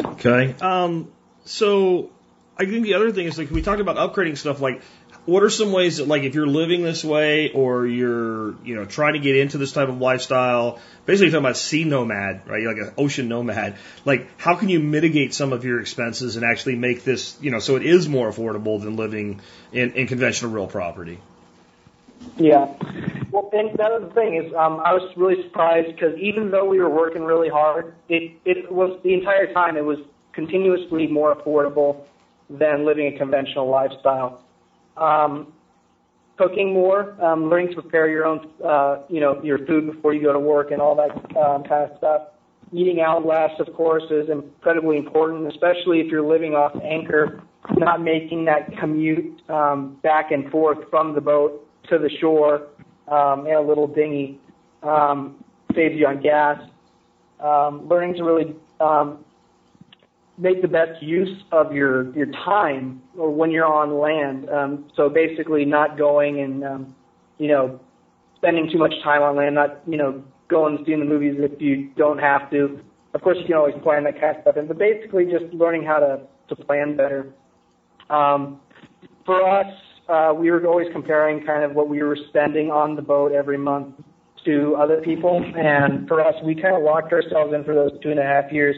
Okay. 0.00 0.54
Um, 0.60 1.10
so 1.44 2.10
I 2.56 2.66
think 2.66 2.84
the 2.84 2.94
other 2.94 3.12
thing 3.12 3.26
is 3.26 3.38
like 3.38 3.50
we 3.50 3.62
talked 3.62 3.80
about 3.80 3.96
upgrading 3.96 4.36
stuff 4.36 4.60
like 4.60 4.82
what 5.28 5.42
are 5.42 5.50
some 5.50 5.72
ways 5.72 5.98
that 5.98 6.08
like 6.08 6.22
if 6.22 6.34
you're 6.34 6.46
living 6.46 6.82
this 6.82 7.04
way 7.04 7.52
or 7.52 7.86
you're 7.86 8.54
you 8.64 8.74
know 8.74 8.86
trying 8.86 9.12
to 9.12 9.18
get 9.18 9.36
into 9.36 9.58
this 9.58 9.72
type 9.72 9.90
of 9.90 10.00
lifestyle 10.00 10.80
basically 11.04 11.28
talking 11.28 11.44
about 11.44 11.58
sea 11.58 11.84
nomad 11.84 12.40
right? 12.46 12.64
Like 12.64 12.78
an 12.78 12.94
ocean 12.96 13.28
nomad. 13.28 13.76
Like 14.06 14.26
how 14.38 14.54
can 14.54 14.70
you 14.70 14.80
mitigate 14.80 15.34
some 15.34 15.52
of 15.52 15.66
your 15.66 15.80
expenses 15.80 16.36
and 16.36 16.46
actually 16.46 16.76
make 16.76 17.04
this 17.04 17.36
you 17.42 17.50
know 17.50 17.58
so 17.58 17.76
it 17.76 17.84
is 17.84 18.08
more 18.08 18.32
affordable 18.32 18.80
than 18.82 18.96
living 18.96 19.42
in, 19.70 19.92
in 19.92 20.06
conventional 20.06 20.50
real 20.50 20.66
property? 20.66 21.20
Yeah. 22.38 22.72
Well 23.30 23.50
and 23.52 23.76
that 23.76 23.90
was 23.92 24.08
the 24.08 24.14
thing 24.14 24.34
is 24.36 24.54
um 24.54 24.80
i 24.80 24.94
was 24.94 25.14
really 25.14 25.42
surprised 25.42 25.94
because 25.94 26.18
even 26.18 26.50
though 26.50 26.64
we 26.64 26.80
were 26.80 26.88
working 26.88 27.22
really 27.22 27.50
hard 27.50 27.94
it 28.08 28.32
it 28.46 28.72
was 28.72 28.98
the 29.02 29.12
entire 29.12 29.52
time 29.52 29.76
it 29.76 29.84
was 29.84 29.98
continuously 30.32 31.06
more 31.06 31.36
affordable 31.36 32.04
than 32.48 32.86
living 32.86 33.14
a 33.14 33.18
conventional 33.18 33.68
lifestyle 33.68 34.42
um, 35.00 35.52
cooking 36.36 36.72
more, 36.72 37.20
um, 37.22 37.50
learning 37.50 37.68
to 37.68 37.82
prepare 37.82 38.08
your 38.08 38.26
own, 38.26 38.48
uh, 38.64 39.02
you 39.08 39.20
know, 39.20 39.42
your 39.42 39.58
food 39.66 39.92
before 39.92 40.14
you 40.14 40.22
go 40.22 40.32
to 40.32 40.38
work 40.38 40.70
and 40.70 40.80
all 40.80 40.94
that 40.94 41.10
um, 41.36 41.62
kind 41.64 41.90
of 41.90 41.98
stuff. 41.98 42.22
Eating 42.72 43.00
out 43.00 43.26
less, 43.26 43.50
of 43.58 43.72
course, 43.74 44.04
is 44.10 44.28
incredibly 44.28 44.98
important, 44.98 45.48
especially 45.48 46.00
if 46.00 46.08
you're 46.08 46.26
living 46.26 46.52
off 46.54 46.72
anchor, 46.82 47.42
not 47.76 48.02
making 48.02 48.44
that 48.44 48.76
commute 48.78 49.40
um, 49.48 49.98
back 50.02 50.30
and 50.30 50.50
forth 50.50 50.78
from 50.90 51.14
the 51.14 51.20
boat 51.20 51.66
to 51.88 51.98
the 51.98 52.10
shore 52.20 52.68
um, 53.08 53.46
in 53.46 53.54
a 53.54 53.60
little 53.60 53.86
dinghy 53.86 54.38
um, 54.82 55.42
saves 55.74 55.94
you 55.96 56.06
on 56.06 56.20
gas. 56.20 56.60
Um, 57.40 57.88
learning 57.88 58.14
to 58.14 58.24
really 58.24 58.54
um, 58.80 59.24
make 60.38 60.62
the 60.62 60.68
best 60.68 61.02
use 61.02 61.42
of 61.52 61.72
your 61.72 62.14
your 62.16 62.26
time 62.44 63.02
or 63.16 63.30
when 63.30 63.50
you're 63.50 63.66
on 63.66 63.98
land. 63.98 64.48
Um, 64.48 64.90
so 64.96 65.08
basically, 65.08 65.64
not 65.64 65.98
going 65.98 66.40
and 66.40 66.64
um, 66.64 66.94
you 67.38 67.48
know 67.48 67.80
spending 68.36 68.70
too 68.70 68.78
much 68.78 68.94
time 69.02 69.22
on 69.22 69.36
land, 69.36 69.54
not 69.54 69.80
you 69.86 69.98
know 69.98 70.22
going 70.48 70.76
and 70.76 70.86
seeing 70.86 71.00
the 71.00 71.04
movies 71.04 71.34
if 71.38 71.60
you 71.60 71.90
don't 71.96 72.18
have 72.18 72.50
to. 72.50 72.80
Of 73.14 73.22
course, 73.22 73.38
you 73.40 73.46
can 73.46 73.56
always 73.56 73.74
plan 73.82 74.04
that 74.04 74.20
kind 74.20 74.36
of 74.36 74.42
stuff 74.42 74.56
in, 74.56 74.68
but 74.68 74.78
basically 74.78 75.24
just 75.24 75.52
learning 75.52 75.84
how 75.84 75.98
to 75.98 76.20
to 76.48 76.64
plan 76.64 76.96
better. 76.96 77.32
Um, 78.08 78.60
for 79.26 79.46
us, 79.46 79.66
uh, 80.08 80.32
we 80.34 80.50
were 80.50 80.64
always 80.66 80.88
comparing 80.92 81.44
kind 81.44 81.64
of 81.64 81.74
what 81.74 81.88
we 81.88 82.02
were 82.02 82.16
spending 82.28 82.70
on 82.70 82.96
the 82.96 83.02
boat 83.02 83.32
every 83.32 83.58
month 83.58 83.94
to 84.44 84.76
other 84.76 85.00
people, 85.02 85.44
and 85.56 86.06
for 86.06 86.24
us, 86.24 86.34
we 86.44 86.54
kind 86.54 86.76
of 86.76 86.82
locked 86.82 87.12
ourselves 87.12 87.52
in 87.52 87.64
for 87.64 87.74
those 87.74 87.90
two 88.02 88.10
and 88.10 88.20
a 88.20 88.22
half 88.22 88.50
years 88.52 88.76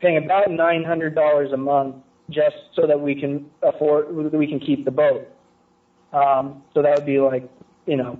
paying 0.00 0.24
about 0.24 0.50
nine 0.50 0.84
hundred 0.84 1.14
dollars 1.14 1.52
a 1.52 1.56
month 1.56 1.96
just 2.30 2.56
so 2.74 2.86
that 2.86 2.98
we 2.98 3.14
can 3.18 3.46
afford 3.62 4.14
we 4.32 4.46
can 4.46 4.60
keep 4.60 4.84
the 4.84 4.90
boat. 4.90 5.28
Um, 6.12 6.62
so 6.74 6.82
that 6.82 6.96
would 6.96 7.06
be 7.06 7.18
like 7.18 7.48
you 7.86 7.96
know 7.96 8.18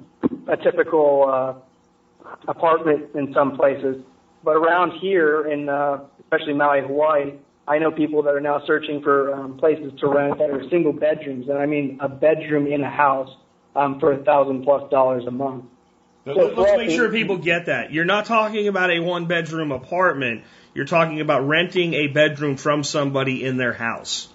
a 0.48 0.56
typical 0.56 1.26
uh, 1.28 2.38
apartment 2.48 3.14
in 3.14 3.32
some 3.34 3.56
places, 3.56 3.96
but 4.44 4.52
around 4.52 4.98
here 5.00 5.50
in 5.50 5.68
uh, 5.68 5.98
especially 6.20 6.54
Maui, 6.54 6.82
Hawaii, 6.82 7.32
I 7.68 7.78
know 7.78 7.90
people 7.90 8.22
that 8.22 8.34
are 8.34 8.40
now 8.40 8.62
searching 8.66 9.02
for 9.02 9.34
um, 9.34 9.56
places 9.58 9.92
to 10.00 10.08
rent 10.08 10.38
that 10.38 10.50
are 10.50 10.62
single 10.70 10.92
bedrooms, 10.92 11.48
and 11.48 11.58
I 11.58 11.66
mean 11.66 11.98
a 12.00 12.08
bedroom 12.08 12.66
in 12.66 12.82
a 12.82 12.90
house 12.90 13.30
um, 13.74 13.98
for 14.00 14.12
a 14.12 14.24
thousand 14.24 14.64
plus 14.64 14.88
dollars 14.90 15.24
a 15.26 15.30
month. 15.30 15.64
Let- 16.26 16.56
Let's 16.58 16.76
make 16.78 16.90
sure 16.90 17.10
people 17.10 17.36
get 17.38 17.66
that. 17.66 17.92
You're 17.92 18.04
not 18.04 18.24
talking 18.26 18.66
about 18.68 18.90
a 18.90 18.98
one 19.00 19.26
bedroom 19.26 19.70
apartment. 19.72 20.42
You're 20.74 20.84
talking 20.86 21.20
about 21.20 21.46
renting 21.46 21.94
a 21.94 22.08
bedroom 22.08 22.56
from 22.56 22.82
somebody 22.84 23.44
in 23.44 23.56
their 23.56 23.72
house. 23.72 24.28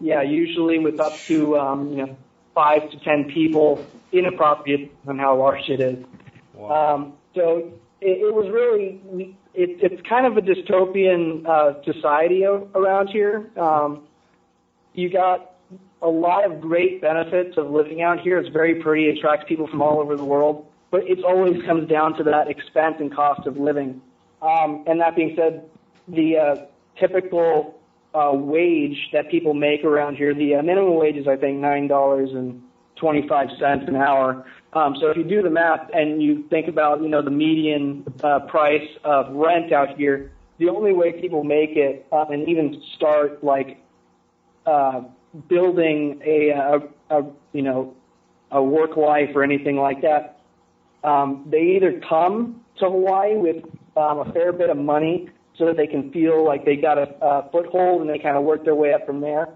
Yeah, 0.00 0.22
usually 0.22 0.78
with 0.78 1.00
up 1.00 1.16
to 1.26 1.58
um, 1.58 1.90
you 1.90 1.96
know 2.06 2.16
five 2.54 2.90
to 2.90 2.98
ten 3.00 3.24
people 3.24 3.84
in 4.12 4.26
a 4.26 4.32
property 4.32 4.92
on 5.06 5.18
how 5.18 5.36
large 5.38 5.68
it 5.68 5.80
is. 5.80 6.04
Um, 6.58 7.14
so 7.34 7.72
it, 8.00 8.18
it 8.28 8.34
was 8.34 8.48
really 8.50 9.00
it, 9.54 9.78
it's 9.82 10.08
kind 10.08 10.26
of 10.26 10.36
a 10.36 10.40
dystopian 10.42 11.46
uh, 11.46 11.82
society 11.84 12.46
o- 12.46 12.68
around 12.74 13.08
here. 13.08 13.50
Um, 13.56 14.04
you 14.94 15.10
got 15.10 15.52
a 16.00 16.08
lot 16.08 16.44
of 16.44 16.60
great 16.60 17.00
benefits 17.00 17.56
of 17.56 17.70
living 17.70 18.02
out 18.02 18.20
here. 18.20 18.38
It's 18.38 18.48
very 18.50 18.76
pretty. 18.82 19.08
It 19.08 19.18
attracts 19.18 19.46
people 19.48 19.66
from 19.66 19.82
all 19.82 20.00
over 20.00 20.16
the 20.16 20.24
world, 20.24 20.66
but 20.90 21.02
it 21.04 21.24
always 21.24 21.62
comes 21.64 21.88
down 21.88 22.16
to 22.18 22.22
that 22.24 22.48
expense 22.48 22.96
and 23.00 23.14
cost 23.14 23.46
of 23.46 23.56
living. 23.56 24.00
Um, 24.42 24.84
and 24.86 25.00
that 25.00 25.16
being 25.16 25.34
said, 25.36 25.68
the 26.08 26.36
uh, 26.36 26.56
typical 26.98 27.80
uh, 28.14 28.32
wage 28.32 28.96
that 29.12 29.30
people 29.30 29.54
make 29.54 29.84
around 29.84 30.16
here, 30.16 30.34
the 30.34 30.56
uh, 30.56 30.62
minimum 30.62 30.94
wage 30.96 31.16
is 31.16 31.26
I 31.26 31.36
think 31.36 31.58
nine 31.58 31.88
dollars 31.88 32.30
and 32.32 32.62
twenty 32.96 33.26
five 33.26 33.48
cents 33.58 33.84
an 33.88 33.96
hour. 33.96 34.46
Um, 34.72 34.96
so 35.00 35.08
if 35.08 35.16
you 35.16 35.24
do 35.24 35.42
the 35.42 35.50
math 35.50 35.88
and 35.92 36.22
you 36.22 36.44
think 36.48 36.68
about 36.68 37.02
you 37.02 37.08
know 37.08 37.22
the 37.22 37.30
median 37.30 38.04
uh, 38.22 38.40
price 38.40 38.88
of 39.04 39.34
rent 39.34 39.72
out 39.72 39.96
here, 39.96 40.32
the 40.58 40.68
only 40.68 40.92
way 40.92 41.20
people 41.20 41.42
make 41.42 41.76
it 41.76 42.06
uh, 42.12 42.26
and 42.30 42.48
even 42.48 42.80
start 42.96 43.42
like 43.42 43.78
uh, 44.66 45.02
building 45.48 46.20
a, 46.24 46.50
a, 46.50 47.18
a 47.18 47.24
you 47.52 47.62
know 47.62 47.94
a 48.50 48.62
work 48.62 48.96
life 48.96 49.30
or 49.34 49.42
anything 49.42 49.76
like 49.76 50.02
that, 50.02 50.40
um, 51.04 51.46
they 51.50 51.76
either 51.76 52.00
come 52.08 52.60
to 52.78 52.86
Hawaii 52.86 53.36
with 53.36 53.64
um, 53.96 54.20
a 54.20 54.32
fair 54.32 54.52
bit 54.52 54.70
of 54.70 54.76
money 54.76 55.28
so 55.56 55.66
that 55.66 55.76
they 55.76 55.86
can 55.86 56.10
feel 56.10 56.44
like 56.44 56.64
they 56.64 56.76
got 56.76 56.98
a, 56.98 57.14
a 57.24 57.48
foothold 57.52 58.00
and 58.00 58.10
they 58.10 58.18
kind 58.18 58.36
of 58.36 58.44
work 58.44 58.64
their 58.64 58.74
way 58.74 58.92
up 58.92 59.06
from 59.06 59.20
there. 59.20 59.48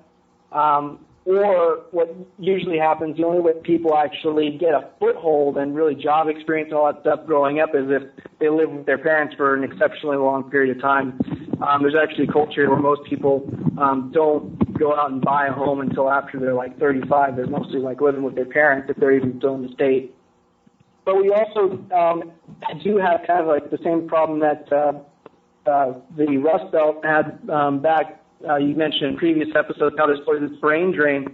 Um, 0.53 1.01
or 1.29 1.85
what 1.91 2.15
usually 2.39 2.79
happens, 2.79 3.19
the 3.19 3.25
only 3.25 3.41
way 3.41 3.53
people 3.63 3.95
actually 3.95 4.57
get 4.59 4.73
a 4.73 4.89
foothold 4.99 5.59
and 5.59 5.75
really 5.75 5.95
job 5.95 6.29
experience 6.29 6.69
and 6.71 6.79
all 6.79 6.91
that 6.91 7.03
stuff 7.03 7.27
growing 7.27 7.61
up 7.61 7.71
is 7.75 7.85
if 7.89 8.03
they 8.39 8.49
live 8.49 8.71
with 8.71 8.87
their 8.87 8.97
parents 8.97 9.35
for 9.37 9.55
an 9.55 9.63
exceptionally 9.63 10.17
long 10.17 10.51
period 10.51 10.75
of 10.75 10.81
time. 10.81 11.19
Um, 11.61 11.83
there's 11.83 11.97
actually 12.01 12.29
a 12.29 12.33
culture 12.33 12.71
where 12.71 12.79
most 12.79 13.03
people 13.11 13.51
um, 13.79 14.11
don't 14.15 14.79
go 14.79 14.97
out 14.97 15.11
and 15.11 15.21
buy 15.21 15.49
a 15.49 15.53
home 15.53 15.81
until 15.81 16.09
after 16.09 16.39
they're 16.39 16.55
like 16.55 16.79
35. 16.79 17.37
They're 17.37 17.47
mostly 17.47 17.81
like 17.81 18.01
living 18.01 18.23
with 18.23 18.35
their 18.35 18.47
parents 18.47 18.89
if 18.89 18.97
they're 18.97 19.13
even 19.13 19.37
still 19.39 19.57
in 19.57 19.63
the 19.63 19.73
state. 19.75 20.15
But 21.09 21.23
we 21.23 21.31
also 21.31 21.83
um, 21.97 22.33
do 22.85 22.99
have 22.99 23.23
kind 23.27 23.41
of 23.41 23.47
like 23.47 23.71
the 23.71 23.79
same 23.83 24.07
problem 24.07 24.41
that 24.41 24.71
uh, 24.71 24.93
uh, 25.67 25.95
the 26.15 26.37
Rust 26.37 26.71
Belt 26.71 27.03
had 27.03 27.49
um, 27.49 27.81
back. 27.81 28.23
Uh, 28.47 28.57
you 28.57 28.75
mentioned 28.77 29.13
in 29.13 29.17
previous 29.17 29.49
episodes 29.57 29.97
how 29.97 30.07
there's 30.07 30.23
sort 30.27 30.43
of 30.43 30.51
this 30.51 30.61
brain 30.61 30.93
drain. 30.95 31.27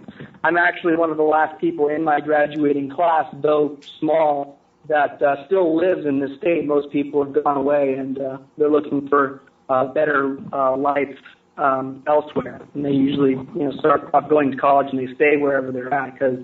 I'm 0.45 0.55
actually 0.55 0.95
one 0.95 1.11
of 1.11 1.17
the 1.17 1.23
last 1.23 1.59
people 1.59 1.89
in 1.89 2.05
my 2.05 2.21
graduating 2.21 2.89
class, 2.89 3.25
though 3.43 3.77
small, 3.99 4.61
that 4.87 5.19
still 5.47 5.75
lives 5.75 6.05
in 6.05 6.21
the 6.21 6.33
state. 6.37 6.65
Most 6.65 6.89
people 6.89 7.25
have 7.25 7.43
gone 7.43 7.57
away 7.57 7.95
and 7.95 8.17
they're 8.57 8.71
looking 8.71 9.09
for 9.09 9.41
uh, 9.67 9.87
better 9.87 10.37
life 10.77 11.17
um, 11.57 12.01
elsewhere. 12.07 12.61
And 12.75 12.85
they 12.85 12.91
usually, 12.91 13.31
you 13.31 13.49
know, 13.55 13.73
start 13.79 14.09
going 14.29 14.51
to 14.51 14.57
college 14.57 14.87
and 14.91 14.99
they 15.05 15.13
stay 15.15 15.35
wherever 15.35 15.73
they're 15.73 15.93
at 15.93 16.13
because 16.13 16.39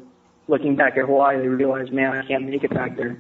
looking 0.52 0.76
back 0.76 0.98
at 0.98 1.06
Hawaii, 1.06 1.40
they 1.40 1.48
realize, 1.48 1.90
man, 1.90 2.12
I 2.12 2.28
can't 2.28 2.48
make 2.48 2.64
it 2.64 2.74
back 2.74 2.96
there. 2.96 3.18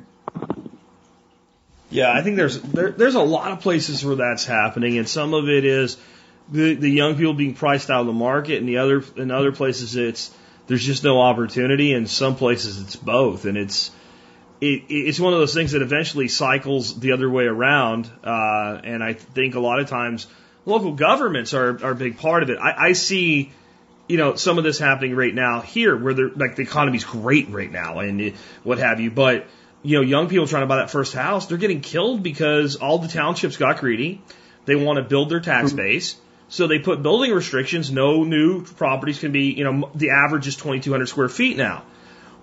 Yeah, 1.90 2.12
I 2.12 2.22
think 2.22 2.36
there's 2.36 2.62
there, 2.62 2.92
there's 2.92 3.16
a 3.16 3.22
lot 3.22 3.52
of 3.52 3.62
places 3.62 4.06
where 4.06 4.16
that's 4.16 4.46
happening, 4.46 4.98
and 4.98 5.08
some 5.10 5.34
of 5.34 5.50
it 5.50 5.66
is 5.66 5.98
the 6.50 6.76
the 6.76 6.90
young 6.90 7.16
people 7.16 7.34
being 7.34 7.54
priced 7.54 7.90
out 7.90 8.02
of 8.02 8.08
the 8.08 8.14
market, 8.14 8.58
and 8.60 8.68
the 8.68 8.78
other 8.78 9.04
in 9.16 9.32
other 9.32 9.52
places 9.52 9.96
it's 9.96 10.34
there's 10.68 10.86
just 10.86 11.04
no 11.04 11.20
opportunity, 11.20 11.94
and 11.94 12.10
some 12.10 12.36
places 12.36 12.82
it's 12.82 12.96
both, 12.96 13.46
and 13.46 13.58
it's 13.58 13.92
it, 14.62 14.84
it's 14.90 15.20
one 15.20 15.34
of 15.34 15.40
those 15.40 15.54
things 15.54 15.72
that 15.72 15.82
eventually 15.82 16.28
cycles 16.28 17.00
the 17.00 17.14
other 17.14 17.30
way 17.30 17.46
around, 17.46 18.10
uh, 18.24 18.80
and 18.84 19.04
I 19.04 19.14
think 19.14 19.56
a 19.56 19.60
lot 19.60 19.80
of 19.80 19.90
times 19.90 20.28
local 20.66 20.94
governments 20.94 21.54
are 21.54 21.84
are 21.84 21.92
a 21.92 21.96
big 21.96 22.18
part 22.18 22.44
of 22.44 22.50
it. 22.50 22.58
I, 22.58 22.90
I 22.90 22.94
see. 22.94 23.52
You 24.12 24.18
know, 24.18 24.36
some 24.36 24.58
of 24.58 24.64
this 24.64 24.78
happening 24.78 25.16
right 25.16 25.34
now 25.34 25.62
here, 25.62 25.98
where 25.98 26.14
they're 26.14 26.30
like 26.30 26.56
the 26.56 26.64
economy's 26.64 27.04
great 27.04 27.50
right 27.50 27.72
now, 27.72 28.00
and 28.00 28.34
what 28.64 28.78
have 28.78 29.00
you. 29.00 29.10
But 29.10 29.48
you 29.84 29.98
know, 29.98 30.02
young 30.02 30.28
people 30.28 30.48
trying 30.48 30.64
to 30.64 30.68
buy 30.68 30.78
that 30.78 30.92
first 30.92 31.14
house, 31.14 31.48
they're 31.48 31.58
getting 31.58 31.82
killed 31.82 32.22
because 32.22 32.76
all 32.76 33.00
the 33.00 33.08
townships 33.08 33.58
got 33.58 33.80
greedy. 33.80 34.22
They 34.66 34.76
want 34.76 34.98
to 34.98 35.04
build 35.04 35.30
their 35.30 35.40
tax 35.40 35.72
hmm. 35.72 35.78
base. 35.78 36.16
So 36.50 36.68
they 36.68 36.80
put 36.80 37.02
building 37.02 37.32
restrictions. 37.32 37.92
No 37.92 38.24
new 38.24 38.66
properties 38.66 39.20
can 39.20 39.32
be, 39.32 39.54
you 39.54 39.64
know, 39.64 39.90
the 39.96 40.10
average 40.10 40.48
is 40.48 40.58
2,200 40.58 41.08
square 41.08 41.30
feet 41.30 41.56
now. 41.56 41.84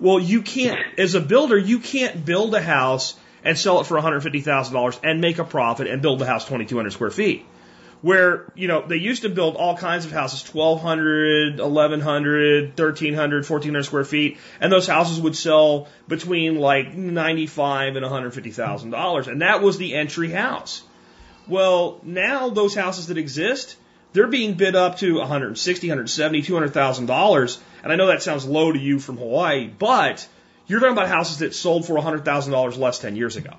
Well, 0.00 0.18
you 0.18 0.40
can't, 0.42 0.78
as 0.98 1.14
a 1.14 1.20
builder, 1.20 1.59
you 1.59 1.81
can't 1.81 2.24
build 2.24 2.54
a 2.54 2.62
house 2.62 3.14
and 3.44 3.59
sell 3.59 3.81
it 3.81 3.85
for 3.85 4.00
$150,000 4.00 5.00
and 5.04 5.20
make 5.20 5.38
a 5.38 5.44
profit 5.44 5.88
and 5.88 6.00
build 6.00 6.20
the 6.20 6.26
house 6.26 6.44
2,200 6.44 6.92
square 6.92 7.11
feet. 7.11 7.44
Where, 8.00 8.52
you 8.54 8.68
know, 8.68 8.87
they 8.87 8.96
used 8.96 9.22
to 9.22 9.28
build 9.28 9.56
all 9.56 9.76
kinds 9.76 10.04
of 10.04 10.12
houses, 10.12 10.42
1,200, 10.54 11.58
1,100, 11.58 12.78
1,300, 12.78 13.48
1,400 13.48 13.82
square 13.84 14.04
feet, 14.04 14.38
and 14.61 14.70
those 14.72 14.87
houses 14.87 15.20
would 15.20 15.34
sell 15.34 15.88
between 16.06 16.61
like 16.61 16.94
95 16.94 17.96
and 17.96 18.06
$150,000. 18.06 19.26
And 19.26 19.42
that 19.42 19.62
was 19.62 19.78
the 19.78 19.94
entry 19.94 20.30
house. 20.30 20.82
Well, 21.48 22.00
now 22.04 22.50
those 22.50 22.74
houses 22.74 23.08
that 23.08 23.18
exist, 23.18 23.76
they're 24.12 24.26
being 24.26 24.54
bid 24.54 24.76
up 24.76 24.98
to 24.98 25.18
160, 25.18 25.88
170, 25.88 26.42
200,000 26.42 27.06
dollars. 27.06 27.58
And 27.82 27.92
I 27.92 27.96
know 27.96 28.08
that 28.08 28.22
sounds 28.22 28.44
low 28.44 28.70
to 28.70 28.78
you 28.78 29.00
from 29.00 29.16
Hawaii, 29.16 29.66
but 29.66 30.26
you're 30.66 30.80
talking 30.80 30.92
about 30.92 31.08
houses 31.08 31.38
that 31.38 31.54
sold 31.54 31.87
for 31.87 31.94
100,000 31.94 32.52
dollars 32.52 32.76
less 32.76 32.98
10 32.98 33.16
years 33.16 33.37
ago. 33.37 33.54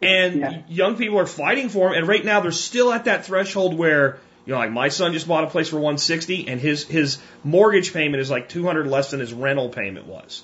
And 0.00 0.40
Yeah. 0.40 0.58
young 0.68 0.96
people 0.96 1.18
are 1.18 1.26
fighting 1.26 1.68
for 1.68 1.88
them, 1.88 1.98
and 1.98 2.08
right 2.08 2.24
now 2.24 2.40
they're 2.40 2.52
still 2.52 2.92
at 2.92 3.06
that 3.06 3.26
threshold 3.26 3.76
where 3.76 4.18
you 4.48 4.54
know, 4.54 4.60
like 4.60 4.72
my 4.72 4.88
son 4.88 5.12
just 5.12 5.28
bought 5.28 5.44
a 5.44 5.48
place 5.48 5.68
for 5.68 5.76
160, 5.76 6.48
and 6.48 6.58
his 6.58 6.84
his 6.84 7.18
mortgage 7.44 7.92
payment 7.92 8.22
is 8.22 8.30
like 8.30 8.48
200 8.48 8.86
less 8.86 9.10
than 9.10 9.20
his 9.20 9.34
rental 9.34 9.68
payment 9.68 10.06
was. 10.06 10.42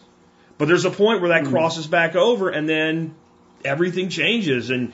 But 0.58 0.68
there's 0.68 0.84
a 0.84 0.90
point 0.90 1.22
where 1.22 1.30
that 1.30 1.44
hmm. 1.44 1.50
crosses 1.50 1.86
back 1.86 2.14
over, 2.14 2.50
and 2.50 2.68
then 2.68 3.14
everything 3.64 4.10
changes, 4.10 4.68
and 4.68 4.92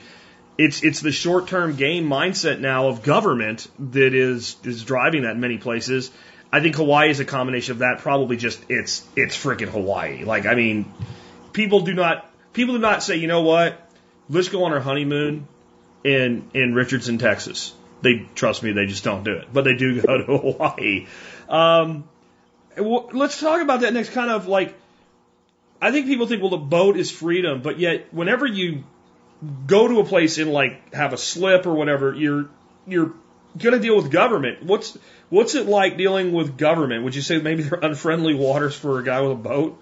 it's 0.57 0.81
it's 0.81 1.01
the 1.01 1.11
short 1.11 1.47
term 1.47 1.75
game 1.75 2.07
mindset 2.07 2.59
now 2.59 2.87
of 2.87 3.03
government 3.03 3.67
that 3.79 4.13
is 4.13 4.55
is 4.63 4.83
driving 4.85 5.23
that 5.23 5.31
in 5.31 5.41
many 5.41 5.57
places. 5.57 6.09
I 6.53 6.61
think 6.61 6.75
Hawaii 6.75 7.09
is 7.09 7.19
a 7.19 7.25
combination 7.25 7.73
of 7.73 7.79
that. 7.79 7.99
Probably 7.99 8.37
just 8.37 8.63
it's 8.69 9.05
it's 9.17 9.35
freaking 9.35 9.67
Hawaii. 9.67 10.23
Like 10.23 10.45
I 10.45 10.55
mean, 10.55 10.91
people 11.51 11.81
do 11.81 11.93
not 11.93 12.31
people 12.53 12.75
do 12.75 12.81
not 12.81 13.03
say, 13.03 13.17
you 13.17 13.27
know 13.27 13.41
what, 13.41 13.77
let's 14.31 14.49
go 14.49 14.63
on 14.63 14.73
our 14.73 14.79
honeymoon 14.79 15.47
in 16.03 16.49
in 16.53 16.73
Richardson, 16.73 17.17
Texas. 17.17 17.73
They 18.01 18.27
trust 18.33 18.63
me, 18.63 18.71
they 18.71 18.87
just 18.87 19.03
don't 19.03 19.23
do 19.23 19.33
it, 19.33 19.53
but 19.53 19.63
they 19.63 19.75
do 19.75 20.01
go 20.01 20.17
to 20.17 20.23
Hawaii. 20.37 21.05
Um, 21.47 22.05
w- 22.75 23.09
let's 23.13 23.39
talk 23.39 23.61
about 23.61 23.81
that 23.81 23.93
next. 23.93 24.11
Kind 24.11 24.31
of 24.31 24.47
like, 24.47 24.73
I 25.79 25.91
think 25.91 26.07
people 26.07 26.25
think, 26.25 26.41
well, 26.41 26.49
the 26.49 26.57
boat 26.57 26.97
is 26.97 27.11
freedom, 27.11 27.61
but 27.61 27.77
yet 27.77 28.11
whenever 28.11 28.47
you 28.47 28.83
go 29.67 29.87
to 29.87 29.99
a 29.99 30.03
place 30.03 30.39
and 30.39 30.51
like 30.51 30.93
have 30.93 31.13
a 31.13 31.17
slip 31.17 31.67
or 31.67 31.73
whatever, 31.73 32.15
you're 32.15 32.49
you're 32.87 33.13
going 33.57 33.73
to 33.73 33.79
deal 33.79 33.95
with 33.95 34.11
government. 34.11 34.63
What's 34.63 34.97
what's 35.29 35.55
it 35.55 35.67
like 35.67 35.97
dealing 35.97 36.31
with 36.31 36.57
government? 36.57 37.03
Would 37.03 37.15
you 37.15 37.21
say 37.21 37.39
maybe 37.39 37.63
they're 37.63 37.79
unfriendly 37.79 38.33
waters 38.33 38.75
for 38.75 38.99
a 38.99 39.03
guy 39.03 39.21
with 39.21 39.31
a 39.33 39.35
boat? 39.35 39.81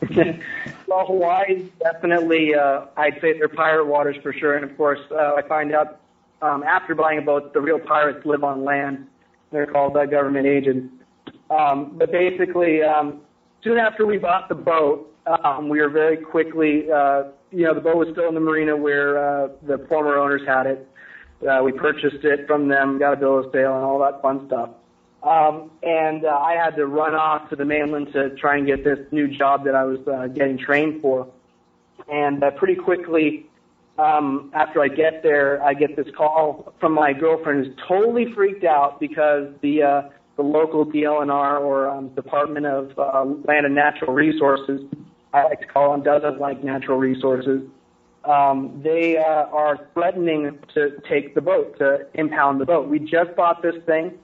well, 0.86 1.06
Hawaii 1.06 1.54
is 1.54 1.70
definitely, 1.82 2.54
uh, 2.54 2.86
I'd 2.96 3.20
say 3.20 3.36
they're 3.36 3.48
pirate 3.48 3.86
waters 3.86 4.16
for 4.22 4.32
sure. 4.32 4.56
And 4.56 4.64
of 4.64 4.76
course, 4.76 5.00
uh, 5.10 5.34
I 5.36 5.42
find 5.48 5.74
out 5.74 6.00
um, 6.40 6.62
after 6.62 6.94
buying 6.94 7.18
a 7.18 7.22
boat, 7.22 7.52
the 7.52 7.60
real 7.60 7.78
pirates 7.78 8.24
live 8.24 8.44
on 8.44 8.64
land. 8.64 9.06
They're 9.50 9.66
called 9.66 9.96
uh, 9.96 10.06
government 10.06 10.46
agents. 10.46 10.92
Um, 11.50 11.96
but 11.98 12.12
basically, 12.12 12.82
um, 12.82 13.20
soon 13.64 13.78
after 13.78 14.06
we 14.06 14.18
bought 14.18 14.48
the 14.48 14.54
boat, 14.54 15.12
um, 15.26 15.68
we 15.68 15.80
were 15.80 15.88
very 15.88 16.16
quickly, 16.16 16.90
uh, 16.90 17.24
you 17.50 17.64
know, 17.64 17.74
the 17.74 17.80
boat 17.80 17.96
was 17.96 18.08
still 18.12 18.28
in 18.28 18.34
the 18.34 18.40
marina 18.40 18.76
where 18.76 19.18
uh, 19.18 19.48
the 19.66 19.84
former 19.88 20.16
owners 20.16 20.42
had 20.46 20.66
it. 20.66 20.88
Uh, 21.48 21.62
we 21.62 21.72
purchased 21.72 22.24
it 22.24 22.46
from 22.46 22.68
them, 22.68 22.98
got 22.98 23.12
a 23.12 23.16
bill 23.16 23.38
of 23.38 23.46
sale, 23.52 23.74
and 23.74 23.84
all 23.84 23.98
that 23.98 24.20
fun 24.22 24.46
stuff. 24.46 24.70
Um, 25.22 25.70
and 25.82 26.24
uh, 26.24 26.28
I 26.28 26.54
had 26.54 26.76
to 26.76 26.86
run 26.86 27.14
off 27.14 27.50
to 27.50 27.56
the 27.56 27.64
mainland 27.64 28.12
to 28.12 28.30
try 28.36 28.56
and 28.56 28.66
get 28.66 28.84
this 28.84 29.00
new 29.10 29.26
job 29.26 29.64
that 29.64 29.74
I 29.74 29.84
was 29.84 29.98
uh, 30.06 30.28
getting 30.28 30.58
trained 30.58 31.02
for. 31.02 31.26
And 32.10 32.42
uh, 32.42 32.52
pretty 32.52 32.76
quickly, 32.76 33.46
um, 33.98 34.50
after 34.54 34.80
I 34.80 34.88
get 34.88 35.22
there, 35.22 35.62
I 35.62 35.74
get 35.74 35.96
this 35.96 36.06
call 36.16 36.72
from 36.78 36.92
my 36.92 37.12
girlfriend 37.12 37.66
who's 37.66 37.76
totally 37.88 38.32
freaked 38.32 38.64
out 38.64 39.00
because 39.00 39.52
the 39.60 39.82
uh, 39.82 40.02
the 40.36 40.42
local 40.42 40.86
DLNR 40.86 41.60
or 41.60 41.88
um, 41.88 42.10
Department 42.10 42.64
of 42.64 42.96
uh, 42.96 43.24
Land 43.24 43.66
and 43.66 43.74
Natural 43.74 44.12
Resources 44.12 44.82
I 45.32 45.44
like 45.44 45.60
to 45.60 45.66
call 45.66 45.92
them, 45.92 46.02
doesn't 46.02 46.40
like 46.40 46.64
natural 46.64 46.98
resources. 46.98 47.62
Um, 48.24 48.80
they 48.82 49.16
uh, 49.16 49.22
are 49.22 49.88
threatening 49.94 50.58
to 50.74 51.00
take 51.08 51.34
the 51.34 51.40
boat, 51.40 51.78
to 51.78 52.06
impound 52.14 52.60
the 52.60 52.66
boat. 52.66 52.88
We 52.88 52.98
just 52.98 53.34
bought 53.36 53.62
this 53.62 53.76
thing. 53.86 54.18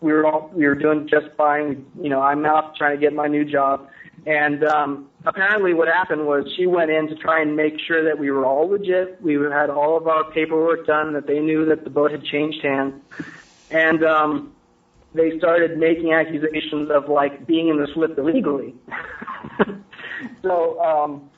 We 0.00 0.12
were 0.12 0.26
all, 0.26 0.50
we 0.54 0.66
were 0.66 0.74
doing 0.74 1.08
just 1.08 1.26
fine. 1.36 1.84
You 2.00 2.08
know, 2.08 2.20
I'm 2.20 2.44
out 2.46 2.76
trying 2.76 2.96
to 2.96 3.00
get 3.00 3.12
my 3.12 3.26
new 3.26 3.44
job, 3.44 3.88
and 4.26 4.64
um, 4.64 5.08
apparently 5.24 5.74
what 5.74 5.88
happened 5.88 6.26
was 6.26 6.52
she 6.56 6.66
went 6.66 6.90
in 6.90 7.08
to 7.08 7.14
try 7.14 7.42
and 7.42 7.56
make 7.56 7.78
sure 7.80 8.04
that 8.04 8.18
we 8.18 8.30
were 8.30 8.44
all 8.44 8.68
legit. 8.68 9.20
We 9.20 9.34
had 9.34 9.70
all 9.70 9.96
of 9.96 10.06
our 10.08 10.30
paperwork 10.30 10.86
done, 10.86 11.12
that 11.14 11.26
they 11.26 11.40
knew 11.40 11.66
that 11.66 11.84
the 11.84 11.90
boat 11.90 12.10
had 12.10 12.24
changed 12.24 12.62
hands, 12.62 13.02
and 13.70 14.04
um, 14.04 14.54
they 15.14 15.38
started 15.38 15.78
making 15.78 16.12
accusations 16.12 16.90
of 16.90 17.08
like 17.08 17.46
being 17.46 17.68
in 17.68 17.78
the 17.78 17.88
slip 17.94 18.16
illegally. 18.18 18.74
so 20.42 20.80
um, 20.82 21.30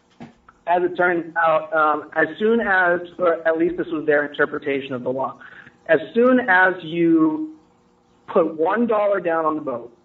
as 0.66 0.82
it 0.82 0.96
turns 0.96 1.34
out, 1.36 1.72
um, 1.74 2.10
as 2.14 2.28
soon 2.38 2.60
as, 2.60 3.00
or 3.18 3.46
at 3.46 3.58
least 3.58 3.76
this 3.76 3.88
was 3.88 4.06
their 4.06 4.24
interpretation 4.24 4.92
of 4.92 5.02
the 5.02 5.10
law, 5.10 5.38
as 5.86 6.00
soon 6.14 6.40
as 6.48 6.74
you 6.82 7.56
put 8.28 8.54
one 8.56 8.86
dollar 8.86 9.20
down 9.20 9.44
on 9.44 9.54
the 9.56 9.60
boat, 9.60 9.96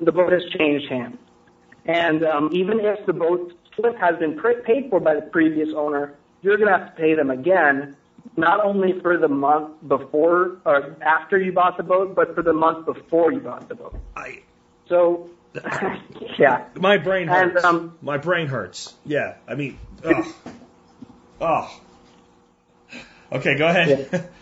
the 0.00 0.12
boat 0.12 0.32
has 0.32 0.42
changed 0.58 0.88
hands. 0.88 1.18
And 1.84 2.24
um, 2.24 2.50
even 2.52 2.80
if 2.80 3.04
the 3.06 3.12
boat 3.12 3.52
slip 3.76 3.96
has 3.98 4.16
been 4.18 4.38
paid 4.64 4.88
for 4.90 5.00
by 5.00 5.14
the 5.14 5.22
previous 5.22 5.68
owner, 5.76 6.14
you're 6.42 6.56
going 6.56 6.72
to 6.72 6.78
have 6.78 6.94
to 6.94 7.00
pay 7.00 7.14
them 7.14 7.30
again, 7.30 7.96
not 8.36 8.64
only 8.64 9.00
for 9.00 9.16
the 9.18 9.28
month 9.28 9.76
before 9.86 10.58
or 10.64 10.96
after 11.02 11.38
you 11.38 11.52
bought 11.52 11.76
the 11.76 11.82
boat, 11.82 12.14
but 12.14 12.34
for 12.34 12.42
the 12.42 12.52
month 12.52 12.86
before 12.86 13.32
you 13.32 13.40
bought 13.40 13.68
the 13.68 13.74
boat. 13.74 13.96
I, 14.16 14.42
So, 14.88 15.30
yeah. 16.38 16.66
my 16.76 16.98
brain 16.98 17.28
And, 17.28 17.52
hurts. 17.52 17.64
um, 17.64 17.98
my 18.00 18.18
brain 18.18 18.46
hurts. 18.46 18.94
Yeah. 19.04 19.34
I 19.48 19.54
mean, 19.54 19.78
oh. 20.04 20.34
oh. 21.40 21.80
Okay, 23.32 23.56
go 23.56 23.66
ahead. 23.66 24.28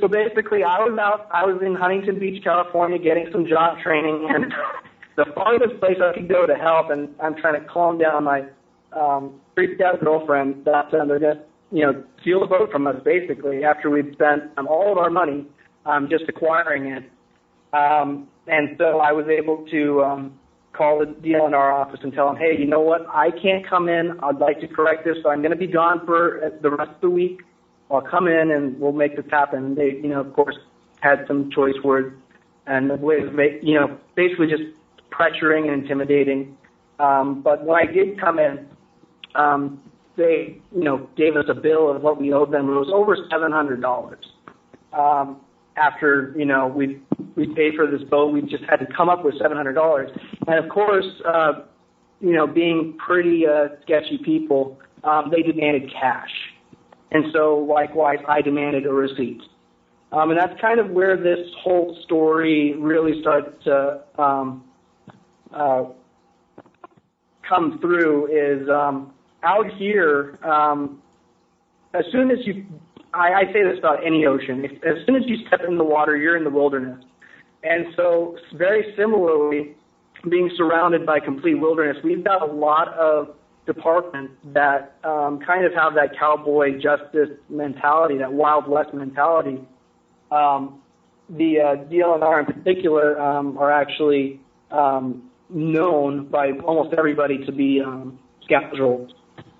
So 0.00 0.08
basically, 0.08 0.62
I 0.62 0.78
was 0.80 0.98
out. 0.98 1.28
I 1.32 1.44
was 1.44 1.60
in 1.64 1.74
Huntington 1.74 2.18
Beach, 2.18 2.42
California, 2.42 2.98
getting 2.98 3.28
some 3.30 3.46
job 3.46 3.78
training, 3.82 4.28
and 4.30 4.52
the 5.16 5.26
farthest 5.34 5.78
place 5.78 5.98
I 6.02 6.14
could 6.14 6.28
go 6.28 6.46
to 6.46 6.54
help, 6.54 6.90
and 6.90 7.14
I'm 7.22 7.36
trying 7.36 7.60
to 7.60 7.68
calm 7.68 7.98
down 7.98 8.24
my 8.24 8.44
um, 8.92 9.40
freaked 9.54 9.82
out 9.82 10.00
girlfriend 10.00 10.64
that 10.64 10.92
uh, 10.94 11.04
they're 11.04 11.18
gonna, 11.18 11.42
you 11.70 11.84
know, 11.84 12.04
steal 12.22 12.40
the 12.40 12.46
boat 12.46 12.70
from 12.72 12.86
us 12.86 12.96
basically 13.04 13.64
after 13.64 13.90
we'd 13.90 14.12
spent 14.14 14.44
um, 14.56 14.66
all 14.68 14.90
of 14.90 14.98
our 14.98 15.10
money 15.10 15.46
um, 15.84 16.08
just 16.10 16.24
acquiring 16.28 16.86
it. 16.86 17.04
Um, 17.74 18.28
and 18.46 18.76
so 18.78 19.00
I 19.00 19.12
was 19.12 19.26
able 19.26 19.66
to 19.70 20.02
um, 20.02 20.38
call 20.72 21.00
the 21.00 21.06
DLNR 21.06 21.74
office 21.74 22.00
and 22.02 22.12
tell 22.12 22.26
them, 22.26 22.36
hey, 22.36 22.56
you 22.58 22.66
know 22.66 22.80
what? 22.80 23.06
I 23.08 23.30
can't 23.30 23.68
come 23.68 23.88
in. 23.88 24.18
I'd 24.22 24.38
like 24.38 24.60
to 24.60 24.68
correct 24.68 25.04
this, 25.04 25.16
so 25.22 25.30
I'm 25.30 25.40
going 25.40 25.52
to 25.52 25.58
be 25.58 25.66
gone 25.66 26.04
for 26.06 26.44
uh, 26.44 26.50
the 26.62 26.70
rest 26.70 26.90
of 26.90 27.00
the 27.00 27.10
week. 27.10 27.40
I'll 27.90 28.02
come 28.02 28.26
in 28.26 28.50
and 28.50 28.78
we'll 28.80 28.92
make 28.92 29.16
this 29.16 29.26
happen. 29.30 29.74
They, 29.74 30.00
you 30.02 30.08
know, 30.08 30.20
of 30.20 30.32
course, 30.32 30.56
had 31.00 31.24
some 31.26 31.50
choice 31.50 31.74
words 31.84 32.16
and 32.66 32.90
ways 33.00 33.26
of, 33.26 33.34
make, 33.34 33.60
you 33.62 33.74
know, 33.74 33.98
basically 34.14 34.46
just 34.46 34.62
pressuring 35.10 35.70
and 35.70 35.82
intimidating. 35.82 36.56
Um, 36.98 37.42
but 37.42 37.64
when 37.64 37.76
I 37.76 37.90
did 37.90 38.18
come 38.20 38.38
in, 38.38 38.66
um, 39.34 39.80
they, 40.16 40.58
you 40.74 40.84
know, 40.84 41.08
gave 41.16 41.36
us 41.36 41.46
a 41.48 41.54
bill 41.54 41.90
of 41.94 42.02
what 42.02 42.20
we 42.20 42.32
owed 42.32 42.52
them. 42.52 42.68
It 42.68 42.72
was 42.72 42.90
over 42.92 43.16
seven 43.30 43.52
hundred 43.52 43.80
dollars. 43.80 44.24
Um, 44.92 45.40
after 45.76 46.32
you 46.36 46.44
know 46.44 46.68
we 46.68 47.00
we 47.34 47.52
paid 47.52 47.74
for 47.74 47.90
this 47.90 48.02
boat, 48.08 48.32
we 48.32 48.42
just 48.42 48.62
had 48.70 48.76
to 48.76 48.86
come 48.96 49.08
up 49.08 49.24
with 49.24 49.36
seven 49.38 49.56
hundred 49.56 49.72
dollars. 49.72 50.10
And 50.46 50.64
of 50.64 50.70
course, 50.70 51.06
uh, 51.26 51.64
you 52.20 52.32
know, 52.32 52.46
being 52.46 52.96
pretty 53.04 53.44
uh, 53.46 53.68
sketchy 53.82 54.18
people, 54.24 54.78
um, 55.02 55.30
they 55.30 55.42
demanded 55.42 55.92
cash. 55.92 56.30
And 57.14 57.26
so, 57.32 57.58
likewise, 57.58 58.18
I 58.28 58.42
demanded 58.42 58.86
a 58.86 58.92
receipt. 58.92 59.40
Um, 60.10 60.30
and 60.30 60.38
that's 60.38 60.60
kind 60.60 60.80
of 60.80 60.90
where 60.90 61.16
this 61.16 61.48
whole 61.60 61.96
story 62.04 62.74
really 62.76 63.20
starts 63.20 63.50
to 63.64 64.02
um, 64.18 64.64
uh, 65.52 65.84
come 67.48 67.78
through. 67.80 68.26
Is 68.26 68.68
um, 68.68 69.12
out 69.44 69.72
here, 69.74 70.40
um, 70.44 71.00
as 71.94 72.04
soon 72.10 72.32
as 72.32 72.38
you, 72.44 72.66
I, 73.12 73.32
I 73.32 73.44
say 73.52 73.62
this 73.62 73.78
about 73.78 74.04
any 74.04 74.26
ocean, 74.26 74.64
if, 74.64 74.72
as 74.82 75.06
soon 75.06 75.14
as 75.14 75.22
you 75.26 75.36
step 75.46 75.60
in 75.68 75.78
the 75.78 75.84
water, 75.84 76.16
you're 76.16 76.36
in 76.36 76.42
the 76.42 76.50
wilderness. 76.50 77.04
And 77.62 77.86
so, 77.96 78.36
very 78.54 78.92
similarly, 78.96 79.76
being 80.28 80.50
surrounded 80.56 81.06
by 81.06 81.20
complete 81.20 81.54
wilderness, 81.54 81.96
we've 82.02 82.24
got 82.24 82.42
a 82.42 82.52
lot 82.52 82.88
of 82.94 83.36
departments 83.66 84.34
that 84.52 84.96
um, 85.04 85.40
kind 85.40 85.64
of 85.64 85.72
have 85.74 85.94
that 85.94 86.18
cowboy 86.18 86.80
justice 86.80 87.30
mentality, 87.48 88.18
that 88.18 88.32
Wild 88.32 88.68
West 88.68 88.92
mentality. 88.92 89.60
Um, 90.30 90.80
the 91.28 91.60
uh, 91.60 91.84
DLNR 91.90 92.40
in 92.40 92.54
particular 92.54 93.18
um, 93.18 93.56
are 93.56 93.72
actually 93.72 94.40
um, 94.70 95.30
known 95.48 96.26
by 96.26 96.50
almost 96.64 96.94
everybody 96.96 97.44
to 97.46 97.52
be 97.52 97.80
um, 97.80 98.18
scoundrels. 98.44 99.12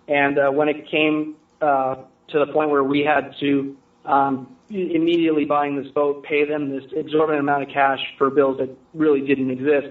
And 0.09 0.39
uh, 0.39 0.51
when 0.51 0.69
it 0.69 0.89
came 0.91 1.37
uh, 1.63 1.97
to 2.29 2.39
the 2.39 2.53
point 2.53 2.71
where 2.71 2.85
we 2.85 3.01
had 3.01 3.35
to 3.41 3.77
um, 4.05 4.55
immediately 4.69 5.45
buying 5.45 5.81
this 5.81 5.91
boat, 5.93 6.25
pay 6.25 6.45
them 6.47 6.71
this 6.71 6.85
exorbitant 6.95 7.41
amount 7.41 7.63
of 7.63 7.69
cash 7.71 8.01
for 8.19 8.31
bills 8.31 8.59
that 8.59 8.77
really 8.93 9.27
didn't 9.27 9.51
exist, 9.51 9.89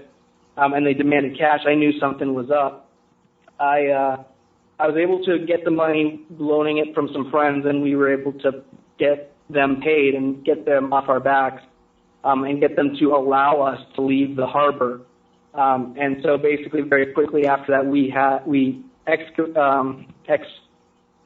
um, 0.56 0.72
and 0.74 0.86
they 0.86 0.94
demanded 0.94 1.36
cash, 1.36 1.60
I 1.66 1.74
knew 1.74 1.98
something 1.98 2.34
was 2.34 2.50
up. 2.50 2.83
I 3.64 3.86
uh, 3.88 4.24
I 4.78 4.88
was 4.88 4.96
able 4.96 5.24
to 5.24 5.44
get 5.46 5.64
the 5.64 5.70
money, 5.70 6.20
loaning 6.38 6.78
it 6.78 6.94
from 6.94 7.08
some 7.12 7.30
friends, 7.30 7.64
and 7.66 7.82
we 7.82 7.96
were 7.96 8.12
able 8.12 8.32
to 8.40 8.62
get 8.98 9.32
them 9.48 9.80
paid 9.80 10.14
and 10.14 10.44
get 10.44 10.64
them 10.66 10.92
off 10.92 11.08
our 11.08 11.20
backs, 11.20 11.62
um, 12.24 12.44
and 12.44 12.60
get 12.60 12.76
them 12.76 12.96
to 12.98 13.14
allow 13.14 13.62
us 13.62 13.80
to 13.96 14.02
leave 14.02 14.36
the 14.36 14.46
harbor. 14.46 15.02
Um, 15.54 15.94
and 15.98 16.16
so 16.22 16.36
basically, 16.36 16.82
very 16.82 17.12
quickly 17.12 17.46
after 17.46 17.72
that, 17.72 17.86
we 17.86 18.10
had 18.10 18.40
we 18.46 18.84
ex, 19.06 19.22
um, 19.56 20.12
ex 20.28 20.42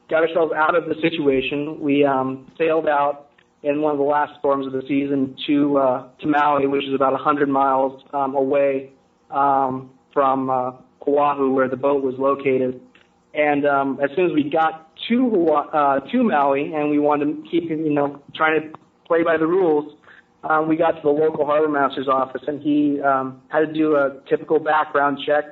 got 0.09 0.21
ourselves 0.23 0.53
out 0.55 0.75
of 0.75 0.85
the 0.85 0.95
situation. 1.01 1.79
We 1.79 2.05
um, 2.05 2.51
sailed 2.57 2.87
out 2.87 3.29
in 3.63 3.81
one 3.81 3.91
of 3.91 3.97
the 3.97 4.05
last 4.05 4.39
storms 4.39 4.65
of 4.67 4.73
the 4.73 4.83
season 4.87 5.35
to 5.47 5.77
uh, 5.77 6.07
to 6.21 6.27
Maui, 6.27 6.67
which 6.67 6.85
is 6.85 6.93
about 6.93 7.13
100 7.13 7.49
miles 7.49 8.03
um, 8.13 8.35
away 8.35 8.91
um, 9.31 9.91
from 10.13 10.49
uh, 10.49 10.71
Oahu, 11.07 11.51
where 11.51 11.67
the 11.67 11.77
boat 11.77 12.03
was 12.03 12.15
located. 12.17 12.81
And 13.33 13.65
um, 13.65 13.99
as 14.01 14.09
soon 14.15 14.25
as 14.25 14.31
we 14.33 14.49
got 14.49 14.89
to 15.09 15.47
uh, 15.51 15.99
to 15.99 16.23
Maui, 16.23 16.73
and 16.73 16.89
we 16.89 16.99
wanted 16.99 17.25
to 17.25 17.49
keep 17.49 17.69
you 17.69 17.89
know 17.89 18.21
trying 18.35 18.61
to 18.61 18.79
play 19.05 19.23
by 19.23 19.37
the 19.37 19.45
rules, 19.47 19.95
um, 20.43 20.67
we 20.67 20.75
got 20.75 20.91
to 20.91 21.01
the 21.03 21.09
local 21.09 21.45
harbor 21.45 21.67
master's 21.67 22.07
office, 22.07 22.41
and 22.47 22.61
he 22.61 22.99
um, 23.01 23.41
had 23.49 23.59
to 23.59 23.73
do 23.73 23.95
a 23.95 24.19
typical 24.27 24.59
background 24.59 25.19
check, 25.25 25.45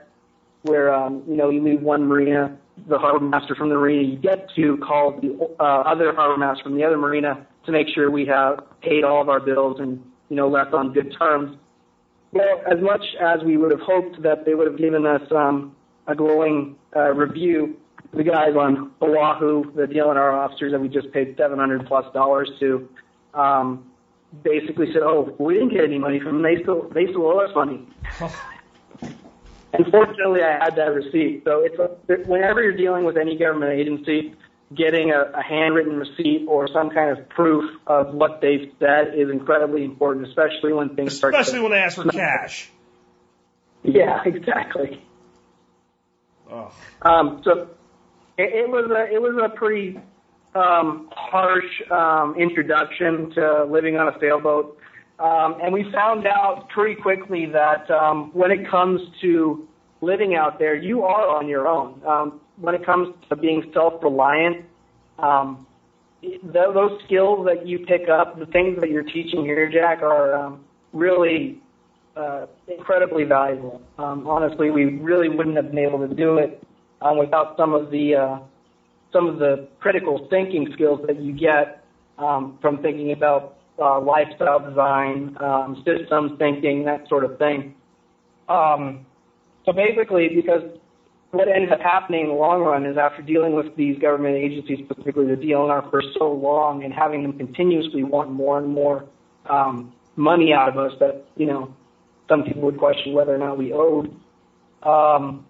where 0.63 0.93
um, 0.93 1.23
you 1.27 1.35
know 1.35 1.49
you 1.49 1.63
leave 1.63 1.81
one 1.81 2.07
marina, 2.07 2.57
the 2.87 2.97
harbor 2.97 3.23
master 3.23 3.55
from 3.55 3.69
the 3.69 3.75
marina 3.75 4.03
you 4.03 4.17
get 4.17 4.47
to 4.55 4.77
call 4.77 5.19
the 5.19 5.37
uh, 5.59 5.63
other 5.63 6.13
harbor 6.13 6.37
master 6.37 6.63
from 6.63 6.75
the 6.75 6.83
other 6.83 6.97
marina 6.97 7.45
to 7.65 7.71
make 7.71 7.87
sure 7.93 8.09
we 8.09 8.25
have 8.25 8.59
paid 8.81 9.03
all 9.03 9.21
of 9.21 9.29
our 9.29 9.39
bills 9.39 9.77
and 9.79 10.03
you 10.29 10.35
know 10.35 10.47
left 10.47 10.73
on 10.73 10.93
good 10.93 11.13
terms. 11.17 11.57
Well, 12.31 12.61
as 12.69 12.81
much 12.81 13.03
as 13.21 13.41
we 13.43 13.57
would 13.57 13.71
have 13.71 13.79
hoped 13.79 14.21
that 14.21 14.45
they 14.45 14.53
would 14.53 14.67
have 14.67 14.77
given 14.77 15.05
us 15.05 15.21
um, 15.31 15.75
a 16.07 16.15
glowing 16.15 16.75
uh, 16.95 17.13
review, 17.13 17.77
the 18.13 18.23
guys 18.23 18.55
on 18.55 18.91
Oahu, 19.01 19.71
the 19.73 19.83
DLNR 19.83 20.33
officers 20.33 20.71
that 20.71 20.79
we 20.79 20.89
just 20.89 21.11
paid 21.11 21.35
700 21.37 21.85
plus 21.85 22.05
dollars 22.13 22.49
to, 22.59 22.87
um, 23.33 23.85
basically 24.43 24.87
said, 24.93 25.03
"Oh, 25.03 25.35
we 25.39 25.55
didn't 25.55 25.69
get 25.69 25.83
any 25.83 25.99
money 25.99 26.19
from 26.19 26.41
them. 26.41 26.43
They 26.43 26.61
still 26.61 26.89
they 26.89 27.05
still 27.07 27.27
owe 27.27 27.39
us 27.39 27.51
money." 27.55 27.87
Unfortunately, 29.73 30.41
I 30.41 30.63
had 30.63 30.75
that 30.77 30.93
receipt. 30.93 31.43
So 31.43 31.63
it's 31.63 31.77
a, 31.77 32.15
whenever 32.27 32.63
you're 32.63 32.75
dealing 32.75 33.03
with 33.03 33.17
any 33.17 33.37
government 33.37 33.73
agency, 33.73 34.33
getting 34.73 35.11
a, 35.11 35.31
a 35.37 35.41
handwritten 35.41 35.97
receipt 35.97 36.45
or 36.47 36.67
some 36.67 36.89
kind 36.89 37.17
of 37.17 37.29
proof 37.29 37.79
of 37.87 38.13
what 38.13 38.41
they've 38.41 38.71
said 38.79 39.13
is 39.15 39.29
incredibly 39.29 39.83
important, 39.83 40.27
especially 40.27 40.73
when 40.73 40.95
things 40.95 41.17
start. 41.17 41.33
Especially 41.33 41.59
to, 41.59 41.63
when 41.63 41.71
they 41.71 41.79
ask 41.79 41.95
for 41.95 42.09
cash. 42.09 42.69
Yeah, 43.83 44.21
exactly. 44.25 45.01
Oh. 46.51 46.71
Um, 47.01 47.41
so 47.43 47.69
it, 48.37 48.53
it 48.53 48.69
was 48.69 48.89
a 48.91 49.13
it 49.13 49.21
was 49.21 49.39
a 49.43 49.49
pretty 49.55 49.99
um, 50.55 51.09
harsh 51.11 51.81
um, 51.91 52.35
introduction 52.37 53.31
to 53.31 53.65
living 53.65 53.97
on 53.97 54.07
a 54.07 54.19
sailboat, 54.19 54.77
um, 55.19 55.57
and 55.61 55.73
we 55.73 55.89
found 55.91 56.25
out 56.25 56.69
pretty 56.69 56.99
quickly 57.01 57.45
that 57.47 57.89
um, 57.91 58.31
when 58.33 58.51
it 58.51 58.69
comes 58.69 59.01
to 59.21 59.67
living 60.01 60.35
out 60.35 60.59
there, 60.59 60.75
you 60.75 61.03
are 61.03 61.35
on 61.37 61.47
your 61.47 61.67
own. 61.67 62.01
When 62.59 62.75
it 62.75 62.85
comes 62.85 63.13
to 63.29 63.35
being 63.35 63.71
self-reliant, 63.73 64.65
um, 65.19 65.67
th- 66.21 66.41
those 66.53 66.99
skills 67.05 67.45
that 67.45 67.67
you 67.67 67.79
pick 67.79 68.09
up, 68.09 68.39
the 68.39 68.47
things 68.47 68.79
that 68.79 68.89
you're 68.89 69.03
teaching 69.03 69.43
here, 69.43 69.69
Jack, 69.71 70.01
are 70.01 70.35
um, 70.35 70.65
really 70.93 71.61
uh, 72.15 72.47
incredibly 72.67 73.23
valuable. 73.23 73.81
Um, 73.97 74.27
honestly, 74.27 74.71
we 74.71 74.85
really 74.85 75.29
wouldn't 75.29 75.55
have 75.55 75.69
been 75.69 75.79
able 75.79 75.99
to 76.07 76.13
do 76.13 76.37
it 76.37 76.63
um, 77.01 77.17
without 77.17 77.55
some 77.57 77.73
of 77.73 77.91
the 77.91 78.15
uh, 78.15 78.39
some 79.13 79.27
of 79.27 79.39
the 79.39 79.67
critical 79.79 80.27
thinking 80.29 80.67
skills 80.73 80.99
that 81.07 81.21
you 81.21 81.31
get 81.31 81.83
um, 82.17 82.57
from 82.61 82.81
thinking 82.81 83.11
about 83.13 83.57
uh, 83.79 84.01
lifestyle 84.01 84.59
design, 84.59 85.37
um, 85.39 85.83
systems 85.85 86.31
thinking, 86.39 86.83
that 86.85 87.07
sort 87.07 87.23
of 87.23 87.37
thing. 87.37 87.73
Um, 88.49 89.05
so 89.65 89.71
basically, 89.71 90.29
because 90.33 90.63
what 91.31 91.47
ends 91.47 91.71
up 91.71 91.81
happening 91.81 92.21
in 92.21 92.27
the 92.27 92.33
long 92.33 92.61
run 92.61 92.85
is 92.85 92.97
after 92.97 93.21
dealing 93.21 93.53
with 93.53 93.75
these 93.75 93.99
government 93.99 94.35
agencies, 94.35 94.79
particularly 94.87 95.35
the 95.35 95.41
DLNR, 95.41 95.89
for 95.89 96.01
so 96.17 96.31
long 96.31 96.83
and 96.83 96.93
having 96.93 97.23
them 97.23 97.37
continuously 97.37 98.03
want 98.03 98.31
more 98.31 98.57
and 98.57 98.67
more 98.67 99.05
um, 99.49 99.93
money 100.15 100.53
out 100.53 100.69
of 100.69 100.77
us 100.77 100.93
that, 100.99 101.25
you 101.35 101.45
know, 101.45 101.73
some 102.29 102.43
people 102.43 102.61
would 102.63 102.77
question 102.77 103.13
whether 103.13 103.33
or 103.33 103.37
not 103.37 103.57
we 103.57 103.73
owed, 103.73 104.13
um, 104.83 105.45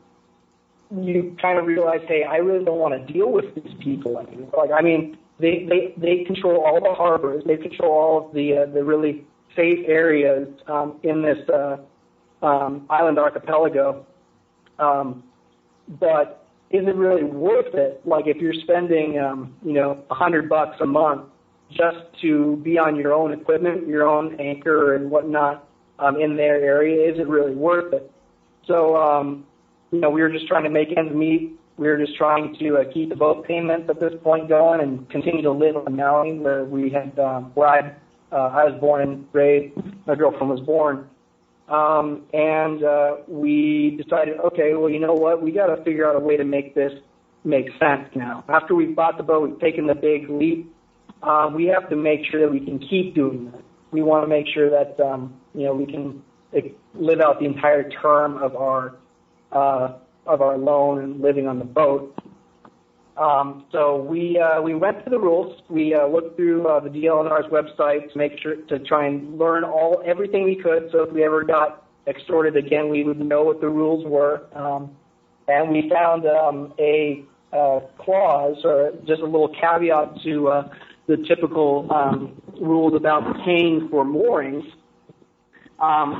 you 0.95 1.35
kind 1.41 1.59
of 1.59 1.65
realize, 1.65 2.01
hey, 2.07 2.23
I 2.23 2.37
really 2.37 2.63
don't 2.63 2.79
want 2.79 2.93
to 2.93 3.13
deal 3.13 3.31
with 3.31 3.53
these 3.55 3.73
people 3.83 4.19
anymore. 4.19 4.51
Like, 4.57 4.71
I 4.71 4.81
mean, 4.81 5.17
they, 5.39 5.67
they, 5.69 5.93
they 5.97 6.23
control 6.23 6.63
all 6.65 6.81
the 6.81 6.93
harbors. 6.93 7.43
They 7.45 7.57
control 7.57 7.91
all 7.91 8.27
of 8.27 8.33
the, 8.33 8.57
uh, 8.57 8.73
the 8.73 8.83
really 8.83 9.25
safe 9.55 9.85
areas 9.87 10.47
um, 10.67 10.99
in 11.03 11.21
this 11.21 11.37
uh, 11.49 11.77
um, 12.43 12.85
island 12.89 13.19
archipelago. 13.19 14.05
Um, 14.79 15.23
but 15.99 16.47
is 16.69 16.85
it 16.85 16.95
really 16.95 17.23
worth 17.23 17.73
it? 17.73 18.01
Like 18.05 18.27
if 18.27 18.37
you're 18.37 18.53
spending, 18.53 19.19
um, 19.19 19.55
you 19.63 19.73
know, 19.73 20.03
a 20.09 20.15
hundred 20.15 20.49
bucks 20.49 20.77
a 20.81 20.85
month 20.85 21.29
just 21.71 21.97
to 22.21 22.57
be 22.57 22.77
on 22.77 22.95
your 22.95 23.13
own 23.13 23.33
equipment, 23.33 23.87
your 23.87 24.07
own 24.07 24.39
anchor 24.39 24.95
and 24.95 25.09
whatnot 25.09 25.67
um, 25.99 26.19
in 26.19 26.35
their 26.35 26.55
area, 26.55 27.11
is 27.11 27.19
it 27.19 27.27
really 27.27 27.55
worth 27.55 27.93
it? 27.93 28.11
So, 28.65 28.97
um, 28.97 29.45
you 29.91 29.99
know, 29.99 30.09
we 30.09 30.21
were 30.21 30.29
just 30.29 30.47
trying 30.47 30.63
to 30.63 30.69
make 30.69 30.89
ends 30.97 31.13
meet. 31.13 31.57
We 31.77 31.87
were 31.87 31.97
just 31.97 32.17
trying 32.17 32.55
to 32.59 32.77
uh, 32.77 32.91
keep 32.91 33.09
the 33.09 33.15
boat 33.15 33.45
payments 33.45 33.89
at 33.89 33.99
this 33.99 34.13
point 34.23 34.49
going 34.49 34.81
and 34.81 35.09
continue 35.09 35.41
to 35.43 35.51
live 35.51 35.77
on 35.77 35.95
Maui, 35.95 36.37
where 36.39 36.65
we 36.65 36.89
had, 36.89 37.17
um, 37.19 37.51
where 37.53 37.67
I, 37.67 37.79
uh, 38.31 38.49
I 38.49 38.65
was 38.65 38.77
born 38.81 39.01
and 39.01 39.27
raised. 39.31 39.75
My 40.05 40.15
girlfriend 40.15 40.49
was 40.49 40.59
born. 40.61 41.07
Um, 41.67 42.23
and 42.31 42.83
uh, 42.83 43.15
we 43.27 43.99
decided, 44.01 44.39
okay, 44.39 44.73
well, 44.73 44.89
you 44.89 44.99
know 44.99 45.13
what? 45.13 45.41
We 45.41 45.51
got 45.51 45.67
to 45.67 45.83
figure 45.83 46.09
out 46.09 46.15
a 46.15 46.19
way 46.19 46.37
to 46.37 46.45
make 46.45 46.73
this 46.73 46.93
make 47.43 47.67
sense 47.79 48.09
now. 48.15 48.43
After 48.47 48.75
we've 48.75 48.95
bought 48.95 49.17
the 49.17 49.23
boat, 49.23 49.49
we've 49.49 49.59
taken 49.59 49.87
the 49.87 49.95
big 49.95 50.29
leap. 50.29 50.73
Uh, 51.21 51.49
we 51.53 51.65
have 51.65 51.89
to 51.89 51.95
make 51.95 52.21
sure 52.29 52.41
that 52.41 52.51
we 52.51 52.59
can 52.59 52.79
keep 52.79 53.15
doing 53.15 53.51
that. 53.51 53.61
We 53.91 54.01
want 54.01 54.23
to 54.23 54.27
make 54.27 54.45
sure 54.53 54.69
that 54.69 54.99
um, 55.03 55.33
you 55.53 55.63
know 55.63 55.73
we 55.73 55.85
can 55.85 56.21
live 56.93 57.19
out 57.21 57.39
the 57.39 57.45
entire 57.45 57.89
term 57.89 58.37
of 58.37 58.55
our 58.55 58.95
uh, 59.51 59.97
of 60.25 60.41
our 60.41 60.57
loan 60.57 61.03
and 61.03 61.21
living 61.21 61.47
on 61.47 61.59
the 61.59 61.65
boat. 61.65 62.17
Um, 63.17 63.65
so 63.71 63.97
we 63.97 64.39
uh, 64.39 64.61
we 64.61 64.75
went 64.75 65.03
through 65.03 65.11
the 65.11 65.19
rules. 65.19 65.59
We 65.69 65.95
uh, 65.95 66.07
looked 66.07 66.35
through 66.35 66.67
uh, 66.67 66.79
the 66.81 66.89
DLNR's 66.89 67.47
website 67.51 68.11
to 68.11 68.17
make 68.17 68.39
sure 68.39 68.55
to 68.55 68.79
try 68.79 69.07
and 69.07 69.37
learn 69.39 69.63
all 69.63 70.03
everything 70.05 70.43
we 70.43 70.55
could. 70.55 70.89
So 70.91 71.01
if 71.03 71.11
we 71.11 71.23
ever 71.23 71.43
got 71.43 71.87
extorted 72.05 72.55
again, 72.55 72.89
we 72.89 73.03
would 73.03 73.19
know 73.19 73.43
what 73.43 73.59
the 73.59 73.69
rules 73.69 74.05
were. 74.05 74.45
Um, 74.53 74.91
and 75.47 75.71
we 75.71 75.89
found 75.89 76.25
um, 76.27 76.73
a 76.77 77.25
clause 77.97 78.57
or 78.63 78.91
just 79.05 79.21
a 79.21 79.25
little 79.25 79.49
caveat 79.49 80.21
to 80.23 80.63
the 81.07 81.17
typical 81.27 81.87
rules 82.59 82.93
about 82.93 83.43
paying 83.45 83.87
for 83.89 84.03
moorings. 84.05 84.65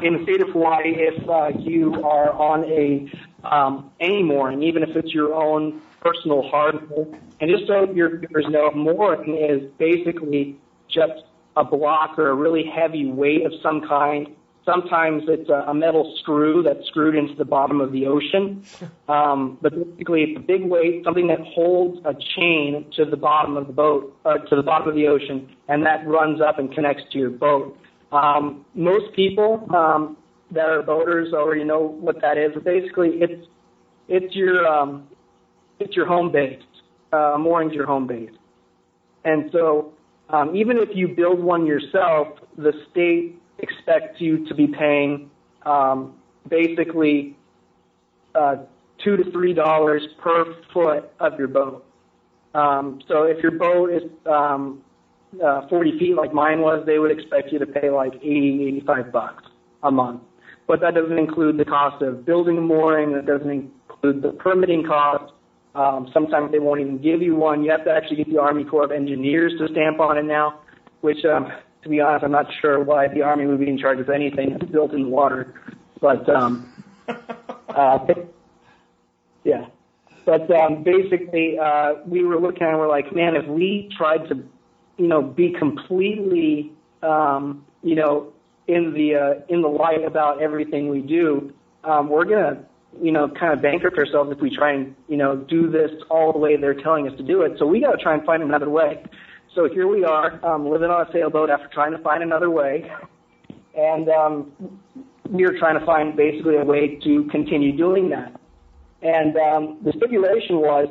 In 0.02 0.18
the 0.18 0.24
state 0.24 0.42
of 0.42 0.50
Hawaii, 0.50 0.96
if 0.96 1.68
you 1.68 2.02
are 2.04 2.32
on 2.32 2.64
a 2.66 3.12
any 4.00 4.24
mooring, 4.24 4.64
even 4.64 4.82
if 4.82 4.96
it's 4.96 5.14
your 5.14 5.36
own 5.36 5.82
personal 6.02 6.48
hardware. 6.50 7.06
And 7.40 7.50
just 7.50 7.68
so 7.68 7.92
your 7.94 8.18
viewers 8.18 8.46
know, 8.50 8.72
mooring 8.72 9.38
is 9.38 9.70
basically 9.78 10.58
just 10.88 11.24
a 11.56 11.64
block 11.64 12.18
or 12.18 12.30
a 12.30 12.36
really 12.36 12.64
heavy 12.66 13.10
weight 13.10 13.46
of 13.46 13.52
some 13.62 13.82
kind. 13.88 14.28
Sometimes 14.64 15.24
it's 15.28 15.50
a, 15.50 15.66
a 15.68 15.74
metal 15.74 16.14
screw 16.20 16.62
that's 16.62 16.86
screwed 16.88 17.16
into 17.16 17.34
the 17.36 17.46
bottom 17.46 17.82
of 17.82 17.92
the 17.92 18.06
ocean. 18.08 18.64
Um, 19.08 19.58
but 19.62 19.72
basically, 19.72 20.24
it's 20.24 20.38
a 20.38 20.42
big 20.42 20.66
weight, 20.66 21.06
something 21.06 21.28
that 21.28 21.40
holds 21.40 21.98
a 22.04 22.14
chain 22.36 22.92
to 22.98 23.06
the 23.06 23.16
bottom 23.16 23.56
of 23.56 23.68
the 23.68 23.72
boat, 23.72 24.14
uh, 24.26 24.38
to 24.38 24.56
the 24.58 24.62
bottom 24.62 24.90
of 24.90 24.96
the 24.96 25.08
ocean, 25.08 25.56
and 25.70 25.86
that 25.86 26.06
runs 26.06 26.42
up 26.42 26.60
and 26.60 26.74
connects 26.74 27.04
to 27.14 27.18
your 27.18 27.30
boat. 27.30 27.78
Um, 28.12 28.66
most 28.76 29.16
people 29.16 29.66
um, 29.74 30.18
that 30.52 30.66
are 30.66 30.82
boaters 30.82 31.34
already 31.34 31.64
know 31.64 31.80
what 31.80 32.22
that 32.22 32.38
is. 32.38 32.52
But 32.54 32.64
basically, 32.64 33.12
it's 33.22 33.48
it's 34.08 34.36
your 34.36 34.68
um, 34.68 35.08
it's 35.80 35.96
your 35.96 36.06
home 36.06 36.32
base. 36.32 36.62
Uh, 37.12 37.38
mooring's 37.40 37.74
your 37.74 37.86
home 37.86 38.08
base. 38.08 38.32
And 39.24 39.50
so, 39.52 39.94
um, 40.30 40.56
even 40.56 40.78
if 40.78 40.90
you 40.94 41.10
build 41.10 41.40
one 41.40 41.66
yourself, 41.66 42.28
the 42.58 42.74
state 42.92 43.42
expects 43.60 44.20
you 44.20 44.46
to 44.48 44.56
be 44.56 44.68
paying 44.68 45.30
um, 45.66 46.16
basically 46.50 47.38
uh, 48.36 48.58
two 49.04 49.18
to 49.18 49.32
three 49.32 49.54
dollars 49.54 50.04
per 50.22 50.56
foot 50.74 51.12
of 51.20 51.38
your 51.38 51.48
boat. 51.48 51.86
Um, 52.54 53.02
so 53.08 53.24
if 53.24 53.42
your 53.42 53.52
boat 53.52 53.92
is 53.92 54.04
um, 54.26 54.82
uh, 55.44 55.68
40 55.68 56.00
feet 56.00 56.16
like 56.16 56.34
mine 56.34 56.62
was, 56.62 56.84
they 56.86 57.00
would 57.00 57.12
expect 57.12 57.52
you 57.52 57.60
to 57.60 57.66
pay 57.66 57.90
like 57.90 58.16
80, 58.16 58.66
85 58.68 59.12
bucks 59.12 59.44
a 59.84 59.92
month. 59.92 60.22
But 60.68 60.82
that 60.82 60.96
doesn't 60.96 61.18
include 61.18 61.58
the 61.58 61.66
cost 61.66 62.02
of 62.02 62.26
building 62.26 62.58
a 62.58 62.62
mooring. 62.62 63.14
That 63.14 63.26
doesn't 63.26 63.50
include 63.50 64.22
the 64.22 64.32
permitting 64.32 64.86
cost. 64.86 65.34
Um, 65.78 66.10
sometimes 66.12 66.52
they 66.52 66.58
won't 66.58 66.82
even 66.82 66.98
give 66.98 67.22
you 67.22 67.36
one. 67.36 67.64
You 67.64 67.70
have 67.70 67.86
to 67.86 67.92
actually 67.92 68.18
get 68.18 68.30
the 68.30 68.40
Army 68.40 68.64
Corps 68.64 68.86
of 68.86 68.92
Engineers 68.92 69.54
to 69.60 69.68
stamp 69.72 70.00
on 70.00 70.18
it 70.18 70.26
now, 70.26 70.62
which, 71.02 71.24
um, 71.24 71.52
to 71.84 71.90
be 71.90 72.02
honest, 72.02 72.26
I'm 72.26 72.32
not 72.32 72.48
sure 72.62 72.84
why 72.84 73.08
the 73.08 73.22
Army 73.22 73.46
would 73.46 73.60
be 73.60 73.70
in 73.70 73.78
charge 73.78 74.00
of 74.00 74.10
anything 74.10 74.58
that's 74.58 74.72
built 74.72 74.94
in 74.94 75.12
water. 75.12 75.54
But, 76.02 76.28
um, 76.28 76.74
uh, 77.70 78.00
yeah. 79.44 79.68
But 80.26 80.50
um, 80.50 80.84
basically, 80.84 81.60
uh, 81.60 81.94
we 82.08 82.24
were 82.24 82.40
looking 82.40 82.64
and 82.64 82.80
we're 82.80 82.90
like, 82.90 83.16
man, 83.16 83.36
if 83.36 83.46
we 83.46 83.90
tried 83.96 84.28
to, 84.30 84.44
you 84.98 85.08
know, 85.08 85.22
be 85.22 85.54
completely, 85.58 86.74
um, 87.04 87.66
you 87.84 87.96
know, 87.96 88.34
in 88.68 88.94
the 88.94 89.16
uh, 89.16 89.34
in 89.48 89.62
the 89.62 89.70
light 89.70 90.04
about 90.04 90.42
everything 90.42 90.90
we 90.90 91.02
do, 91.02 91.54
um, 91.86 92.10
we're 92.10 92.26
gonna 92.26 92.66
you 93.02 93.12
know, 93.12 93.28
kind 93.28 93.54
of 93.54 93.62
bankrupt 93.62 93.98
ourselves 93.98 94.32
if 94.32 94.40
we 94.40 94.56
try 94.56 94.74
and, 94.74 94.96
you 95.08 95.18
know, 95.18 95.36
do 95.36 95.70
this 95.70 95.92
all 96.10 96.32
the 96.34 96.40
way 96.40 96.58
they're 96.58 96.74
telling 96.74 97.08
us 97.08 97.16
to 97.18 97.24
do 97.24 97.42
it. 97.42 97.54
So 97.60 97.66
we 97.66 97.82
got 97.82 97.92
to 97.92 97.98
try 97.98 98.14
and 98.14 98.24
find 98.26 98.44
another 98.44 98.70
way. 98.70 99.04
So 99.56 99.68
here 99.68 99.88
we 99.88 100.04
are, 100.04 100.44
um, 100.46 100.70
living 100.70 100.90
on 100.90 101.08
a 101.08 101.12
sailboat 101.12 101.50
after 101.50 101.68
trying 101.74 101.92
to 101.92 101.98
find 102.00 102.22
another 102.22 102.50
way. 102.50 102.92
And 103.76 104.10
um, 104.10 104.52
we 105.30 105.46
are 105.46 105.58
trying 105.58 105.80
to 105.80 105.86
find 105.86 106.16
basically 106.16 106.58
a 106.58 106.64
way 106.64 107.00
to 107.04 107.24
continue 107.32 107.76
doing 107.76 108.10
that. 108.10 108.40
And 109.02 109.36
um, 109.38 109.78
the 109.84 109.94
stipulation 109.96 110.58
was, 110.58 110.88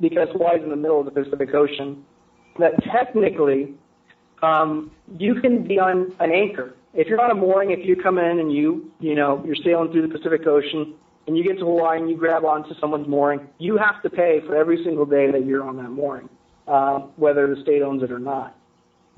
because 0.00 0.28
Hawaii's 0.32 0.62
in 0.62 0.70
the 0.70 0.76
middle 0.76 1.00
of 1.00 1.06
the 1.06 1.10
Pacific 1.10 1.54
Ocean, 1.54 2.04
that 2.58 2.72
technically 2.84 3.74
um, 4.42 4.90
you 5.18 5.40
can 5.40 5.66
be 5.66 5.78
on 5.78 6.14
an 6.20 6.32
anchor. 6.32 6.74
If 6.94 7.08
you're 7.08 7.20
on 7.20 7.30
a 7.30 7.34
mooring, 7.34 7.70
if 7.70 7.86
you 7.86 7.96
come 7.96 8.18
in 8.18 8.38
and 8.38 8.52
you, 8.52 8.90
you 9.00 9.14
know, 9.14 9.42
you're 9.44 9.56
sailing 9.56 9.92
through 9.92 10.08
the 10.08 10.14
Pacific 10.14 10.46
Ocean, 10.46 10.94
and 11.26 11.36
you 11.36 11.44
get 11.44 11.58
to 11.58 11.64
Hawaii 11.64 11.98
and 11.98 12.08
you 12.08 12.16
grab 12.16 12.44
onto 12.44 12.74
someone's 12.80 13.08
mooring, 13.08 13.48
you 13.58 13.76
have 13.76 14.02
to 14.02 14.10
pay 14.10 14.40
for 14.46 14.56
every 14.56 14.82
single 14.84 15.06
day 15.06 15.30
that 15.30 15.44
you're 15.44 15.66
on 15.66 15.76
that 15.78 15.90
mooring, 15.90 16.28
uh, 16.68 17.00
whether 17.16 17.52
the 17.52 17.60
state 17.62 17.82
owns 17.82 18.02
it 18.02 18.12
or 18.12 18.18
not. 18.18 18.56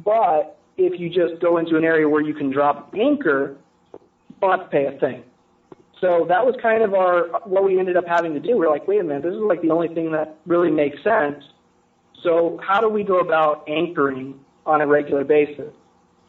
But 0.04 0.58
if 0.76 0.98
you 0.98 1.08
just 1.08 1.42
go 1.42 1.58
into 1.58 1.76
an 1.76 1.84
area 1.84 2.08
where 2.08 2.22
you 2.22 2.34
can 2.34 2.50
drop 2.50 2.94
anchor, 2.98 3.56
you 3.92 4.36
don't 4.40 4.58
have 4.58 4.70
to 4.70 4.70
pay 4.70 4.86
a 4.86 4.98
thing. 4.98 5.24
So 6.00 6.26
that 6.28 6.46
was 6.46 6.54
kind 6.62 6.82
of 6.82 6.94
our 6.94 7.40
what 7.44 7.64
we 7.64 7.78
ended 7.78 7.96
up 7.96 8.06
having 8.06 8.32
to 8.34 8.40
do. 8.40 8.56
We're 8.56 8.70
like, 8.70 8.86
wait 8.86 9.00
a 9.00 9.04
minute, 9.04 9.24
this 9.24 9.34
is 9.34 9.40
like 9.40 9.62
the 9.62 9.70
only 9.70 9.88
thing 9.88 10.12
that 10.12 10.36
really 10.46 10.70
makes 10.70 11.02
sense. 11.02 11.42
So 12.22 12.60
how 12.62 12.80
do 12.80 12.88
we 12.88 13.02
go 13.02 13.18
about 13.18 13.68
anchoring 13.68 14.38
on 14.64 14.80
a 14.80 14.86
regular 14.86 15.24
basis? 15.24 15.72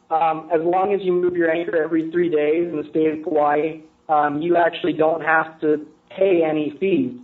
Um, 0.10 0.50
as 0.52 0.62
long 0.62 0.94
as 0.94 1.02
you 1.04 1.12
move 1.12 1.36
your 1.36 1.52
anchor 1.52 1.82
every 1.82 2.10
three 2.10 2.30
days 2.30 2.68
in 2.68 2.78
the 2.78 2.90
state 2.90 3.20
of 3.20 3.24
Hawaii, 3.24 3.84
um, 4.10 4.42
you 4.42 4.58
actually 4.58 4.94
don't 4.94 5.22
have 5.22 5.60
to 5.62 5.88
pay 6.10 6.44
any 6.44 6.76
fees. 6.80 7.18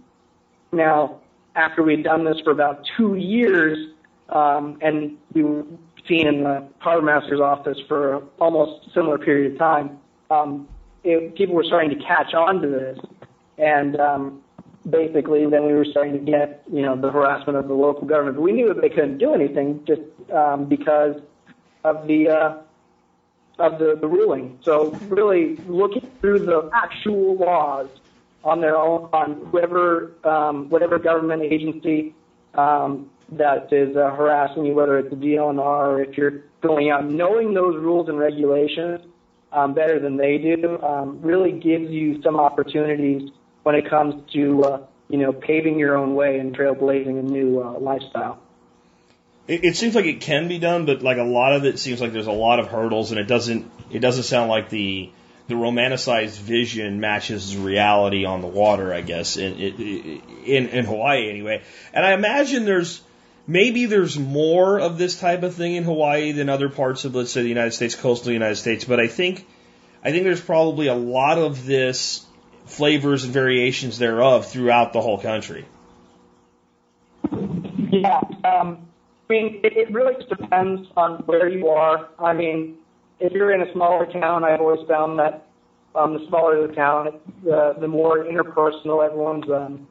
Now, 0.72 1.20
after 1.56 1.84
we'd 1.84 2.04
done 2.04 2.24
this 2.24 2.40
for 2.44 2.52
about 2.52 2.86
two 2.96 3.16
years, 3.16 3.78
um, 4.30 4.78
and 4.82 5.18
we 5.34 5.44
were 5.44 5.64
seen 6.08 6.28
in 6.28 6.44
the 6.44 6.68
harbor 6.80 7.06
master's 7.06 7.42
office 7.42 7.78
for 7.88 8.24
almost 8.40 8.88
a 8.88 8.92
similar 8.92 9.18
period 9.18 9.54
of 9.54 9.58
time, 9.58 9.98
um, 10.30 10.68
it, 11.04 11.36
people 11.36 11.56
were 11.56 11.64
starting 11.64 11.90
to 11.90 12.06
catch 12.06 12.34
on 12.34 12.62
to 12.62 12.68
this, 12.68 13.00
and 13.58 14.00
um, 14.00 14.42
basically 14.90 15.46
then 15.50 15.66
we 15.66 15.74
were 15.74 15.86
starting 15.86 16.14
to 16.14 16.32
get, 16.32 16.64
you 16.72 16.82
know, 16.82 17.00
the 17.00 17.12
harassment 17.12 17.58
of 17.58 17.68
the 17.68 17.74
local 17.74 18.08
government. 18.08 18.36
But 18.38 18.44
we 18.44 18.52
knew 18.52 18.68
that 18.68 18.82
they 18.82 18.90
couldn't 18.90 19.18
do 19.18 19.34
anything 19.34 19.84
just 19.88 20.02
um, 20.34 20.66
because 20.66 21.16
of 21.84 22.08
the 22.08 22.30
uh, 22.30 22.58
of 23.60 23.80
the, 23.80 23.98
the 24.00 24.08
ruling. 24.08 24.60
So 24.64 24.92
really 25.08 25.56
looking 25.68 26.10
through 26.22 26.40
the 26.40 26.70
actual 26.74 27.36
laws 27.36 27.88
on 28.44 28.62
their 28.62 28.78
own, 28.78 29.10
on 29.12 29.46
whoever, 29.52 30.14
um, 30.24 30.70
whatever 30.70 31.00
government 31.00 31.42
agency 31.42 32.14
um, 32.54 33.10
that 33.32 33.72
is 33.74 33.96
uh, 33.96 34.12
harassing 34.12 34.66
you, 34.66 34.74
whether 34.74 35.00
it's 35.00 35.10
the 35.10 35.16
DLNR 35.16 35.60
or 35.60 36.02
if 36.02 36.18
you're 36.18 36.44
going 36.62 36.92
out, 36.92 37.06
knowing 37.06 37.54
those 37.54 37.76
rules 37.76 38.08
and 38.08 38.20
regulations 38.20 39.02
um, 39.52 39.74
better 39.74 40.00
than 40.00 40.18
they 40.18 40.38
do 40.38 40.80
um, 40.84 41.20
really 41.22 41.52
gives 41.52 41.90
you 41.90 42.22
some 42.22 42.40
opportunities 42.40 43.30
when 43.64 43.76
it 43.76 43.90
comes 43.90 44.30
to 44.32 44.64
uh, 44.64 44.82
you 45.10 45.18
know 45.18 45.32
paving 45.34 45.80
your 45.80 45.98
own 45.98 46.14
way 46.14 46.40
and 46.40 46.56
trailblazing 46.56 47.20
a 47.20 47.24
new 47.24 47.62
uh, 47.62 47.80
lifestyle. 47.80 48.40
It, 49.48 49.64
it 49.64 49.76
seems 49.76 49.96
like 49.96 50.06
it 50.06 50.22
can 50.22 50.48
be 50.48 50.60
done, 50.60 50.86
but 50.86 51.02
like 51.02 51.18
a 51.18 51.24
lot 51.24 51.54
of 51.54 51.66
it 51.66 51.80
seems 51.80 52.02
like 52.02 52.14
there's 52.14 52.28
a 52.28 52.32
lot 52.32 52.60
of 52.60 52.68
hurdles, 52.68 53.12
and 53.12 53.20
it 53.20 53.28
doesn't 53.28 53.72
it 53.92 54.00
doesn't 54.00 54.24
sound 54.24 54.50
like 54.50 54.70
the 54.70 55.12
the 55.48 55.56
romanticized 55.56 56.40
vision 56.40 57.00
matches 57.00 57.56
reality 57.56 58.26
on 58.26 58.42
the 58.42 58.48
water, 58.48 58.94
I 58.94 59.02
guess, 59.02 59.38
in, 59.38 59.54
in, 59.54 60.70
in 60.70 60.86
Hawaii 60.86 61.30
anyway. 61.30 61.62
And 61.94 62.04
I 62.06 62.14
imagine 62.14 62.66
there's, 62.66 63.02
maybe 63.46 63.86
there's 63.86 64.18
more 64.18 64.80
of 64.80 64.98
this 64.98 65.20
type 65.20 65.44
of 65.44 65.54
thing 65.54 65.76
in 65.76 65.84
Hawaii 65.84 66.32
than 66.32 66.50
other 66.50 66.70
parts 66.70 67.06
of, 67.06 67.14
let's 67.14 67.32
say, 67.32 67.44
the 67.44 67.50
United 67.50 67.74
States, 67.74 67.94
coastal 67.94 68.32
United 68.32 68.56
States, 68.56 68.86
but 68.86 69.00
I 69.00 69.08
think, 69.08 69.48
I 70.04 70.12
think 70.12 70.24
there's 70.24 70.42
probably 70.42 70.88
a 70.88 70.96
lot 70.96 71.38
of 71.38 71.66
this 71.66 72.26
flavors 72.66 73.24
and 73.24 73.32
variations 73.32 74.00
thereof 74.00 74.48
throughout 74.48 74.94
the 74.94 75.02
whole 75.02 75.20
country. 75.20 75.66
Yeah, 77.92 78.20
um, 78.44 78.85
I 79.28 79.34
mean, 79.34 79.62
it, 79.64 79.92
really 79.92 80.14
just 80.16 80.30
depends 80.30 80.88
on 80.96 81.24
where 81.26 81.50
you 81.50 81.68
are. 81.68 82.10
I 82.20 82.34
mean, 82.34 82.76
if 83.20 83.34
you're 83.34 83.54
in 83.54 83.68
a 83.68 83.74
smaller 83.74 84.06
town, 84.06 84.44
I've 84.44 84.62
always 84.62 84.88
found 84.88 85.18
that 85.18 85.48
um, 85.96 86.14
the 86.14 86.28
smaller 86.28 86.68
the 86.68 86.74
town, 86.74 87.08
the 87.44 87.74
the 87.80 87.88
more 87.88 88.26
interpersonal 88.26 89.04
everyone's 89.04 89.50
um, 89.50 89.88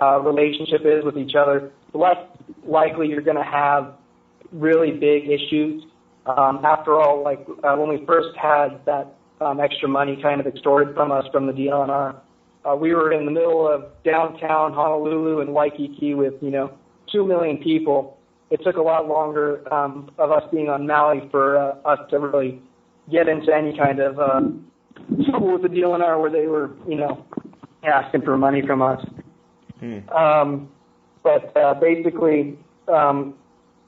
uh, 0.00 0.20
relationship 0.20 0.82
is 0.84 1.04
with 1.04 1.16
each 1.16 1.34
other, 1.34 1.72
the 1.92 1.98
less 1.98 2.16
likely 2.64 3.08
you're 3.08 3.22
going 3.22 3.36
to 3.36 3.42
have 3.42 3.94
really 4.52 4.92
big 4.92 5.28
issues. 5.28 5.82
Um, 6.26 6.64
after 6.64 7.00
all, 7.00 7.24
like 7.24 7.44
uh, 7.64 7.74
when 7.74 7.88
we 7.88 8.04
first 8.06 8.36
had 8.40 8.84
that 8.86 9.14
um, 9.40 9.58
extra 9.60 9.88
money 9.88 10.18
kind 10.22 10.40
of 10.40 10.46
extorted 10.46 10.94
from 10.94 11.10
us 11.10 11.24
from 11.32 11.46
the 11.46 11.52
DNR, 11.52 12.16
uh, 12.64 12.76
we 12.76 12.94
were 12.94 13.12
in 13.12 13.24
the 13.24 13.32
middle 13.32 13.68
of 13.68 13.86
downtown 14.04 14.72
Honolulu 14.72 15.40
and 15.40 15.52
Waikiki 15.52 16.14
with 16.14 16.34
you 16.40 16.50
know 16.50 16.70
two 17.10 17.26
million 17.26 17.56
people 17.58 18.18
it 18.54 18.62
took 18.62 18.76
a 18.76 18.82
lot 18.82 19.08
longer 19.08 19.66
um, 19.74 20.08
of 20.16 20.30
us 20.30 20.44
being 20.52 20.68
on 20.68 20.86
Maui 20.86 21.28
for 21.32 21.58
uh, 21.58 21.74
us 21.84 21.98
to 22.10 22.20
really 22.20 22.62
get 23.10 23.28
into 23.28 23.52
any 23.52 23.76
kind 23.76 23.98
of 23.98 24.16
uh, 24.20 24.42
trouble 25.28 25.54
with 25.54 25.62
the 25.62 25.68
DLNR 25.68 26.20
where 26.20 26.30
they 26.30 26.46
were, 26.46 26.70
you 26.88 26.94
know, 26.94 27.26
asking 27.82 28.22
for 28.22 28.38
money 28.38 28.62
from 28.64 28.80
us. 28.80 29.04
Hmm. 29.80 30.08
Um, 30.08 30.68
but 31.24 31.54
uh, 31.56 31.74
basically, 31.74 32.56
um, 32.86 33.34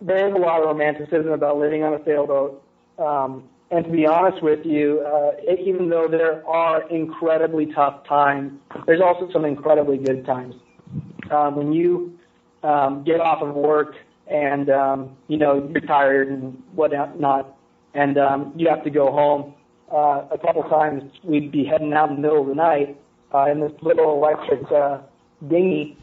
there's 0.01 0.35
a 0.35 0.39
lot 0.39 0.61
of 0.61 0.67
romanticism 0.67 1.29
about 1.29 1.59
living 1.59 1.85
on 1.85 1.95
a 1.95 2.05
sailboat. 2.05 2.61
Um, 2.99 3.45
and 3.71 3.85
to 3.85 3.91
be 3.91 4.05
honest 4.05 4.43
with 4.43 4.67
you, 4.67 5.05
uh, 5.07 5.31
it, 5.39 5.61
even 5.61 5.91
though 5.91 6.09
there 6.09 6.45
are 6.45 6.89
incredibly 6.91 7.67
tough 7.67 8.05
times, 8.09 8.59
there's 8.85 9.01
also 9.01 9.31
some 9.33 9.45
incredibly 9.45 9.99
good 9.99 10.27
times. 10.27 10.57
Um, 11.31 11.55
when 11.55 11.73
you 11.73 12.19
um, 12.65 13.05
get 13.05 13.21
off 13.21 13.43
of 13.43 13.55
work 13.55 13.95
and 14.27 14.71
um, 14.71 15.17
you 15.29 15.37
know 15.37 15.69
you're 15.71 15.81
tired 15.81 16.29
and 16.29 16.63
whatnot, 16.75 17.57
and 17.95 18.19
um, 18.19 18.53
you 18.57 18.69
have 18.69 18.85
to 18.85 18.91
go 18.91 19.11
home. 19.11 19.55
Uh, 19.93 20.27
a 20.33 20.39
couple 20.39 20.63
times 20.65 21.13
we'd 21.23 21.53
be 21.53 21.65
heading 21.65 21.93
out 21.93 22.11
in 22.11 22.17
the 22.17 22.23
middle 22.23 22.43
of 22.43 22.49
the 22.49 22.55
night 22.55 22.97
uh, 23.33 23.45
in 23.51 23.61
this 23.61 23.73
little 23.83 24.13
electric 24.13 24.71
uh, 24.73 24.99
dinghy 25.47 25.97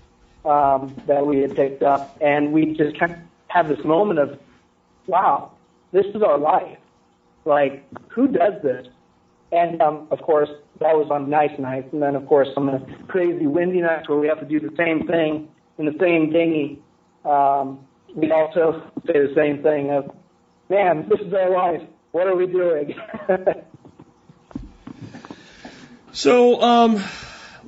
um, 0.45 0.95
that 1.07 1.25
we 1.25 1.39
had 1.39 1.55
picked 1.55 1.83
up, 1.83 2.17
and 2.21 2.53
we 2.53 2.65
just 2.77 2.97
kind 2.97 3.11
of 3.11 3.19
have 3.47 3.67
this 3.67 3.83
moment 3.85 4.19
of, 4.19 4.39
wow, 5.07 5.51
this 5.91 6.05
is 6.07 6.21
our 6.21 6.37
life. 6.37 6.77
Like, 7.45 7.85
who 8.09 8.27
does 8.27 8.53
this? 8.63 8.87
And 9.51 9.81
um, 9.81 10.07
of 10.11 10.21
course, 10.21 10.49
that 10.79 10.95
was 10.95 11.09
on 11.11 11.29
nice 11.29 11.57
nights, 11.59 11.89
and 11.91 12.01
then 12.01 12.15
of 12.15 12.25
course 12.27 12.49
on 12.57 12.65
the 12.65 12.85
crazy 13.07 13.47
windy 13.47 13.81
nights 13.81 14.09
where 14.09 14.17
we 14.17 14.27
have 14.27 14.39
to 14.39 14.45
do 14.45 14.59
the 14.59 14.75
same 14.75 15.05
thing 15.05 15.47
in 15.77 15.85
the 15.85 15.95
same 15.99 16.31
dinghy. 16.31 16.81
Um, 17.23 17.79
we 18.15 18.31
also 18.31 18.91
say 19.05 19.13
the 19.13 19.33
same 19.35 19.63
thing 19.63 19.89
of, 19.91 20.15
man, 20.69 21.07
this 21.09 21.19
is 21.19 21.33
our 21.33 21.49
life. 21.49 21.81
What 22.11 22.27
are 22.27 22.35
we 22.35 22.47
doing? 22.47 22.95
so, 26.11 26.61
um, 26.61 27.03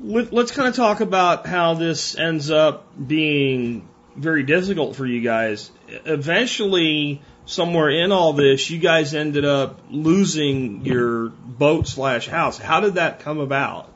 let, 0.02 0.34
us 0.34 0.52
kind 0.52 0.68
of 0.68 0.76
talk 0.76 1.02
about 1.02 1.48
how 1.48 1.74
this 1.74 2.18
ends 2.18 2.52
up 2.52 2.88
being 3.08 3.88
very 4.16 4.44
difficult 4.44 4.96
for 4.96 5.06
you 5.06 5.22
guys. 5.22 5.72
Eventually, 5.88 7.22
somewhere 7.46 7.90
in 7.90 8.12
all 8.12 8.34
this, 8.34 8.70
you 8.70 8.80
guys 8.80 9.14
ended 9.14 9.46
up 9.46 9.80
losing 9.90 10.86
your 10.86 11.30
boat 11.30 11.88
slash 11.88 12.28
house. 12.28 12.58
How 12.58 12.82
did 12.82 12.96
that 12.96 13.20
come 13.20 13.40
about? 13.40 13.92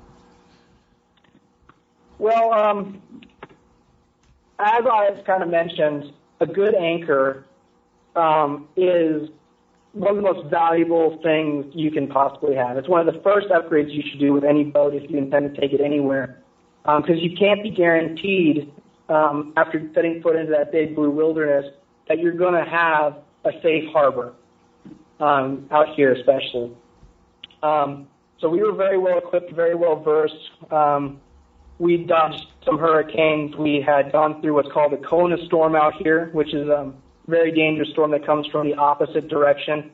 Well, 2.17 2.51
um, 2.53 3.01
as 4.59 4.83
I 4.85 5.21
kind 5.25 5.43
of 5.43 5.49
mentioned, 5.49 6.11
a 6.39 6.45
good 6.45 6.75
anchor 6.75 7.45
um, 8.15 8.67
is 8.75 9.29
one 9.93 10.11
of 10.11 10.15
the 10.17 10.21
most 10.21 10.49
valuable 10.49 11.19
things 11.23 11.65
you 11.73 11.91
can 11.91 12.07
possibly 12.07 12.55
have. 12.55 12.77
It's 12.77 12.87
one 12.87 13.05
of 13.05 13.13
the 13.13 13.19
first 13.21 13.47
upgrades 13.49 13.93
you 13.93 14.03
should 14.09 14.19
do 14.19 14.33
with 14.33 14.43
any 14.43 14.63
boat 14.63 14.93
if 14.93 15.09
you 15.09 15.17
intend 15.17 15.53
to 15.53 15.61
take 15.61 15.73
it 15.73 15.81
anywhere, 15.81 16.41
because 16.83 17.09
um, 17.09 17.17
you 17.17 17.35
can't 17.37 17.63
be 17.63 17.71
guaranteed 17.71 18.71
um, 19.09 19.53
after 19.57 19.89
setting 19.93 20.21
foot 20.21 20.35
into 20.35 20.51
that 20.51 20.71
big 20.71 20.95
blue 20.95 21.09
wilderness 21.09 21.65
that 22.07 22.19
you're 22.19 22.33
going 22.33 22.53
to 22.53 22.69
have 22.69 23.17
a 23.45 23.51
safe 23.61 23.85
harbor 23.91 24.33
um, 25.19 25.67
out 25.71 25.95
here, 25.95 26.13
especially. 26.13 26.71
Um, 27.63 28.07
so 28.39 28.49
we 28.49 28.61
were 28.61 28.73
very 28.73 28.97
well 28.97 29.17
equipped, 29.17 29.51
very 29.53 29.75
well 29.75 30.01
versed. 30.01 30.33
Um, 30.71 31.19
we 31.79 31.97
dodged 31.97 32.45
some 32.65 32.77
hurricanes. 32.77 33.55
We 33.55 33.83
had 33.85 34.11
gone 34.11 34.41
through 34.41 34.53
what's 34.53 34.71
called 34.71 34.93
a 34.93 34.97
Kona 34.97 35.37
storm 35.45 35.75
out 35.75 35.93
here, 35.95 36.29
which 36.33 36.53
is 36.53 36.67
a 36.67 36.93
very 37.27 37.51
dangerous 37.51 37.89
storm 37.91 38.11
that 38.11 38.25
comes 38.25 38.45
from 38.47 38.69
the 38.69 38.75
opposite 38.75 39.29
direction. 39.29 39.91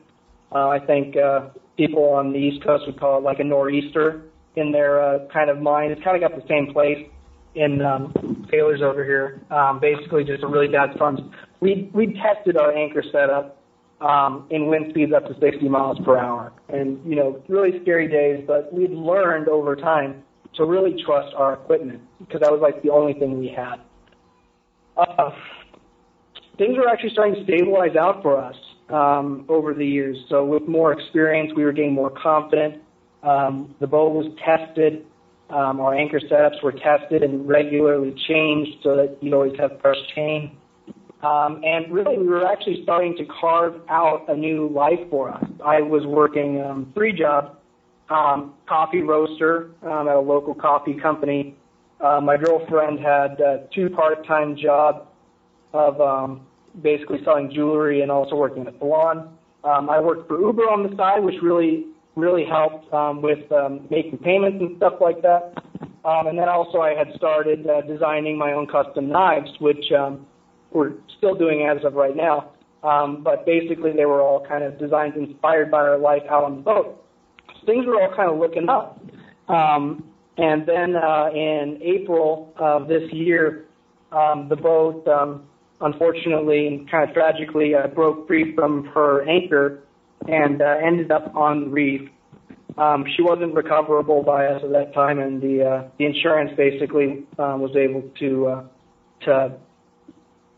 Uh, 0.52 0.68
I 0.68 0.80
think 0.80 1.16
uh, 1.16 1.48
people 1.76 2.04
on 2.04 2.32
the 2.32 2.38
East 2.38 2.64
Coast 2.64 2.84
would 2.86 2.98
call 2.98 3.18
it 3.18 3.22
like 3.22 3.38
a 3.38 3.44
nor'easter 3.44 4.22
in 4.56 4.72
their 4.72 5.00
uh, 5.00 5.26
kind 5.32 5.48
of 5.48 5.60
mind. 5.60 5.92
It's 5.92 6.02
kind 6.02 6.20
of 6.20 6.28
got 6.28 6.38
the 6.38 6.46
same 6.48 6.72
place 6.72 7.06
in 7.54 7.80
um, 7.82 8.46
sailors 8.50 8.82
over 8.82 9.04
here. 9.04 9.40
Um, 9.50 9.78
basically, 9.80 10.24
just 10.24 10.42
a 10.42 10.46
really 10.46 10.68
bad 10.68 10.90
storm. 10.96 11.32
We 11.60 11.90
we 11.94 12.18
tested 12.20 12.56
our 12.56 12.72
anchor 12.72 13.02
setup 13.12 13.62
um, 14.00 14.46
in 14.50 14.66
wind 14.66 14.86
speeds 14.90 15.12
up 15.12 15.26
to 15.26 15.38
60 15.38 15.68
miles 15.68 15.98
per 16.04 16.18
hour, 16.18 16.52
and 16.68 17.00
you 17.08 17.16
know, 17.16 17.42
really 17.48 17.80
scary 17.82 18.08
days. 18.08 18.44
But 18.46 18.72
we've 18.72 18.90
learned 18.90 19.48
over 19.48 19.76
time 19.76 20.22
to 20.56 20.64
really 20.64 21.02
trust 21.04 21.34
our 21.36 21.54
equipment 21.54 22.00
because 22.18 22.40
that 22.40 22.50
was 22.50 22.60
like 22.60 22.82
the 22.82 22.90
only 22.90 23.14
thing 23.14 23.38
we 23.38 23.48
had. 23.48 23.76
Uh, 24.96 25.30
things 26.58 26.76
were 26.76 26.88
actually 26.88 27.10
starting 27.10 27.34
to 27.34 27.44
stabilize 27.44 27.96
out 27.96 28.22
for 28.22 28.42
us 28.42 28.56
um, 28.88 29.44
over 29.48 29.74
the 29.74 29.86
years. 29.86 30.16
So 30.28 30.44
with 30.44 30.66
more 30.66 30.92
experience, 30.92 31.52
we 31.56 31.64
were 31.64 31.72
getting 31.72 31.92
more 31.92 32.10
confident. 32.10 32.82
Um, 33.22 33.74
the 33.80 33.86
boat 33.86 34.12
was 34.12 34.32
tested. 34.44 35.04
Um, 35.50 35.80
our 35.80 35.94
anchor 35.94 36.20
setups 36.20 36.62
were 36.62 36.72
tested 36.72 37.22
and 37.22 37.46
regularly 37.46 38.14
changed 38.28 38.78
so 38.82 38.96
that 38.96 39.18
you 39.20 39.32
always 39.34 39.58
have 39.58 39.80
fresh 39.80 39.96
chain. 40.14 40.56
Um, 41.22 41.60
and 41.64 41.92
really, 41.92 42.18
we 42.18 42.26
were 42.26 42.46
actually 42.46 42.82
starting 42.82 43.16
to 43.16 43.24
carve 43.40 43.80
out 43.88 44.26
a 44.28 44.36
new 44.36 44.68
life 44.68 45.00
for 45.08 45.30
us. 45.30 45.44
I 45.64 45.80
was 45.80 46.04
working 46.04 46.62
um, 46.62 46.92
three 46.94 47.12
jobs 47.12 47.55
um, 48.10 48.54
coffee 48.68 49.02
roaster 49.02 49.70
um, 49.82 50.08
at 50.08 50.16
a 50.16 50.20
local 50.20 50.54
coffee 50.54 50.94
company. 50.94 51.56
Uh, 52.00 52.20
my 52.20 52.36
girlfriend 52.36 53.00
had 53.00 53.40
uh, 53.40 53.58
two 53.74 53.88
part-time 53.90 54.56
jobs 54.56 55.06
of 55.72 56.00
um, 56.00 56.46
basically 56.82 57.18
selling 57.24 57.50
jewelry 57.52 58.02
and 58.02 58.10
also 58.10 58.36
working 58.36 58.66
at 58.66 58.74
a 58.74 58.78
salon. 58.78 59.36
Um, 59.64 59.90
I 59.90 60.00
worked 60.00 60.28
for 60.28 60.40
Uber 60.40 60.62
on 60.62 60.88
the 60.88 60.96
side, 60.96 61.22
which 61.24 61.36
really 61.42 61.86
really 62.14 62.44
helped 62.46 62.92
um, 62.94 63.20
with 63.20 63.50
um, 63.52 63.86
making 63.90 64.18
payments 64.18 64.58
and 64.60 64.76
stuff 64.78 64.94
like 65.00 65.20
that. 65.20 65.52
Um, 66.04 66.28
and 66.28 66.38
then 66.38 66.48
also 66.48 66.78
I 66.78 66.94
had 66.94 67.08
started 67.14 67.66
uh, 67.66 67.82
designing 67.82 68.38
my 68.38 68.52
own 68.52 68.66
custom 68.66 69.08
knives, 69.08 69.50
which 69.60 69.92
um, 69.92 70.26
we're 70.70 70.92
still 71.18 71.34
doing 71.34 71.68
as 71.68 71.84
of 71.84 71.92
right 71.92 72.16
now. 72.16 72.52
Um, 72.82 73.22
but 73.22 73.44
basically 73.44 73.92
they 73.92 74.06
were 74.06 74.22
all 74.22 74.46
kind 74.46 74.64
of 74.64 74.78
designs 74.78 75.14
inspired 75.16 75.70
by 75.70 75.78
our 75.78 75.98
life 75.98 76.22
out 76.30 76.44
on 76.44 76.56
the 76.56 76.62
boat 76.62 77.05
things 77.66 77.84
were 77.86 78.00
all 78.00 78.14
kind 78.14 78.30
of 78.30 78.38
looking 78.38 78.68
up. 78.68 79.00
Um, 79.48 80.04
and 80.38 80.66
then 80.66 80.96
uh, 80.96 81.30
in 81.34 81.80
April 81.82 82.54
of 82.56 82.88
this 82.88 83.10
year, 83.12 83.66
um, 84.12 84.48
the 84.48 84.56
boat, 84.56 85.06
um, 85.08 85.44
unfortunately 85.80 86.66
and 86.66 86.90
kind 86.90 87.08
of 87.08 87.14
tragically, 87.14 87.74
uh, 87.74 87.86
broke 87.88 88.26
free 88.26 88.54
from 88.54 88.86
her 88.86 89.28
anchor 89.28 89.82
and 90.28 90.62
uh, 90.62 90.76
ended 90.82 91.10
up 91.10 91.34
on 91.34 91.64
the 91.64 91.70
reef. 91.70 92.08
Um, 92.78 93.04
she 93.16 93.22
wasn't 93.22 93.54
recoverable 93.54 94.22
by 94.22 94.46
us 94.46 94.62
at 94.62 94.70
that 94.72 94.92
time, 94.92 95.18
and 95.18 95.40
the 95.40 95.64
uh, 95.64 95.88
the 95.98 96.04
insurance 96.04 96.50
basically 96.56 97.24
uh, 97.38 97.56
was 97.58 97.74
able 97.74 98.02
to 98.18 98.46
uh, 98.46 98.64
to 99.22 99.52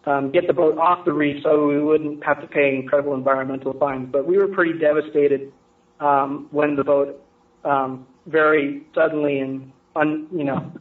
um, 0.04 0.32
get 0.32 0.48
the 0.48 0.52
boat 0.52 0.78
off 0.78 1.04
the 1.04 1.12
reef 1.12 1.42
so 1.44 1.68
we 1.68 1.80
wouldn't 1.80 2.24
have 2.24 2.40
to 2.40 2.48
pay 2.48 2.74
incredible 2.74 3.14
environmental 3.14 3.72
fines. 3.74 4.08
But 4.10 4.26
we 4.26 4.36
were 4.36 4.48
pretty 4.48 4.78
devastated 4.78 5.52
um, 6.00 6.48
when 6.50 6.76
the 6.76 6.84
boat 6.84 7.22
um, 7.64 8.06
very 8.26 8.86
suddenly 8.94 9.40
and 9.40 9.72
un, 9.96 10.26
you 10.32 10.44
know 10.44 10.72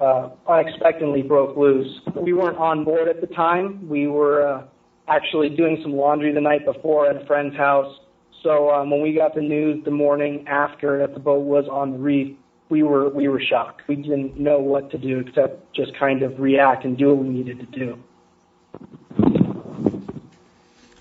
uh, 0.00 0.30
unexpectedly 0.46 1.22
broke 1.22 1.56
loose. 1.56 2.00
We 2.14 2.32
weren't 2.32 2.58
on 2.58 2.84
board 2.84 3.08
at 3.08 3.20
the 3.20 3.26
time. 3.28 3.88
We 3.88 4.06
were 4.06 4.46
uh, 4.46 4.64
actually 5.08 5.50
doing 5.50 5.78
some 5.82 5.92
laundry 5.94 6.32
the 6.32 6.40
night 6.40 6.64
before 6.64 7.08
at 7.08 7.20
a 7.20 7.24
friend's 7.26 7.56
house. 7.56 7.98
So 8.42 8.70
um, 8.70 8.90
when 8.90 9.02
we 9.02 9.14
got 9.14 9.34
the 9.34 9.40
news 9.40 9.84
the 9.84 9.90
morning 9.90 10.46
after 10.46 10.98
that 10.98 11.14
the 11.14 11.20
boat 11.20 11.44
was 11.44 11.66
on 11.70 11.92
the 11.92 11.98
reef, 11.98 12.36
we 12.68 12.82
were 12.82 13.08
we 13.08 13.28
were 13.28 13.40
shocked. 13.40 13.82
We 13.88 13.96
didn't 13.96 14.38
know 14.38 14.58
what 14.58 14.90
to 14.90 14.98
do 14.98 15.20
except 15.20 15.72
just 15.74 15.96
kind 15.98 16.22
of 16.22 16.38
react 16.38 16.84
and 16.84 16.96
do 16.96 17.14
what 17.14 17.24
we 17.24 17.28
needed 17.28 17.60
to 17.60 17.66
do. 17.66 17.98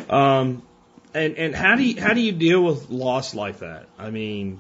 Um, 0.10 0.64
and 1.16 1.38
and 1.38 1.56
how 1.56 1.76
do 1.76 1.84
you 1.84 2.02
how 2.02 2.14
do 2.14 2.20
you 2.20 2.34
deal 2.34 2.64
with 2.64 2.90
loss 2.90 3.34
like 3.34 3.60
that? 3.60 3.88
I 3.98 4.10
mean, 4.10 4.60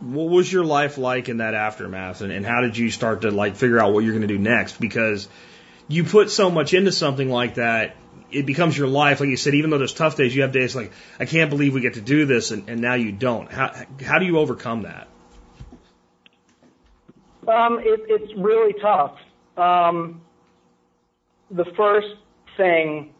what 0.00 0.28
was 0.28 0.52
your 0.52 0.64
life 0.64 0.98
like 0.98 1.28
in 1.28 1.38
that 1.38 1.54
aftermath, 1.54 2.20
and, 2.20 2.32
and 2.32 2.44
how 2.44 2.60
did 2.60 2.76
you 2.76 2.90
start 2.90 3.22
to 3.22 3.30
like 3.30 3.56
figure 3.56 3.78
out 3.78 3.92
what 3.92 4.04
you're 4.04 4.12
going 4.12 4.26
to 4.26 4.34
do 4.34 4.38
next? 4.38 4.80
Because 4.80 5.28
you 5.88 6.02
put 6.02 6.30
so 6.30 6.50
much 6.50 6.74
into 6.74 6.90
something 6.90 7.30
like 7.30 7.54
that, 7.54 7.94
it 8.32 8.44
becomes 8.44 8.76
your 8.76 8.88
life. 8.88 9.20
Like 9.20 9.28
you 9.28 9.36
said, 9.36 9.54
even 9.54 9.70
though 9.70 9.78
there's 9.78 9.94
tough 9.94 10.16
days, 10.16 10.34
you 10.34 10.42
have 10.42 10.52
days 10.52 10.74
like 10.74 10.92
I 11.20 11.26
can't 11.26 11.48
believe 11.48 11.74
we 11.74 11.80
get 11.80 11.94
to 11.94 12.00
do 12.00 12.26
this, 12.26 12.50
and, 12.50 12.68
and 12.68 12.80
now 12.80 12.94
you 12.94 13.12
don't. 13.12 13.50
How 13.50 13.72
how 14.04 14.18
do 14.18 14.26
you 14.26 14.38
overcome 14.38 14.82
that? 14.82 15.06
Um, 17.46 17.78
it, 17.78 18.00
it's 18.08 18.34
really 18.36 18.74
tough. 18.80 19.16
Um, 19.56 20.20
the 21.52 21.64
first 21.76 22.16
thing 22.56 23.14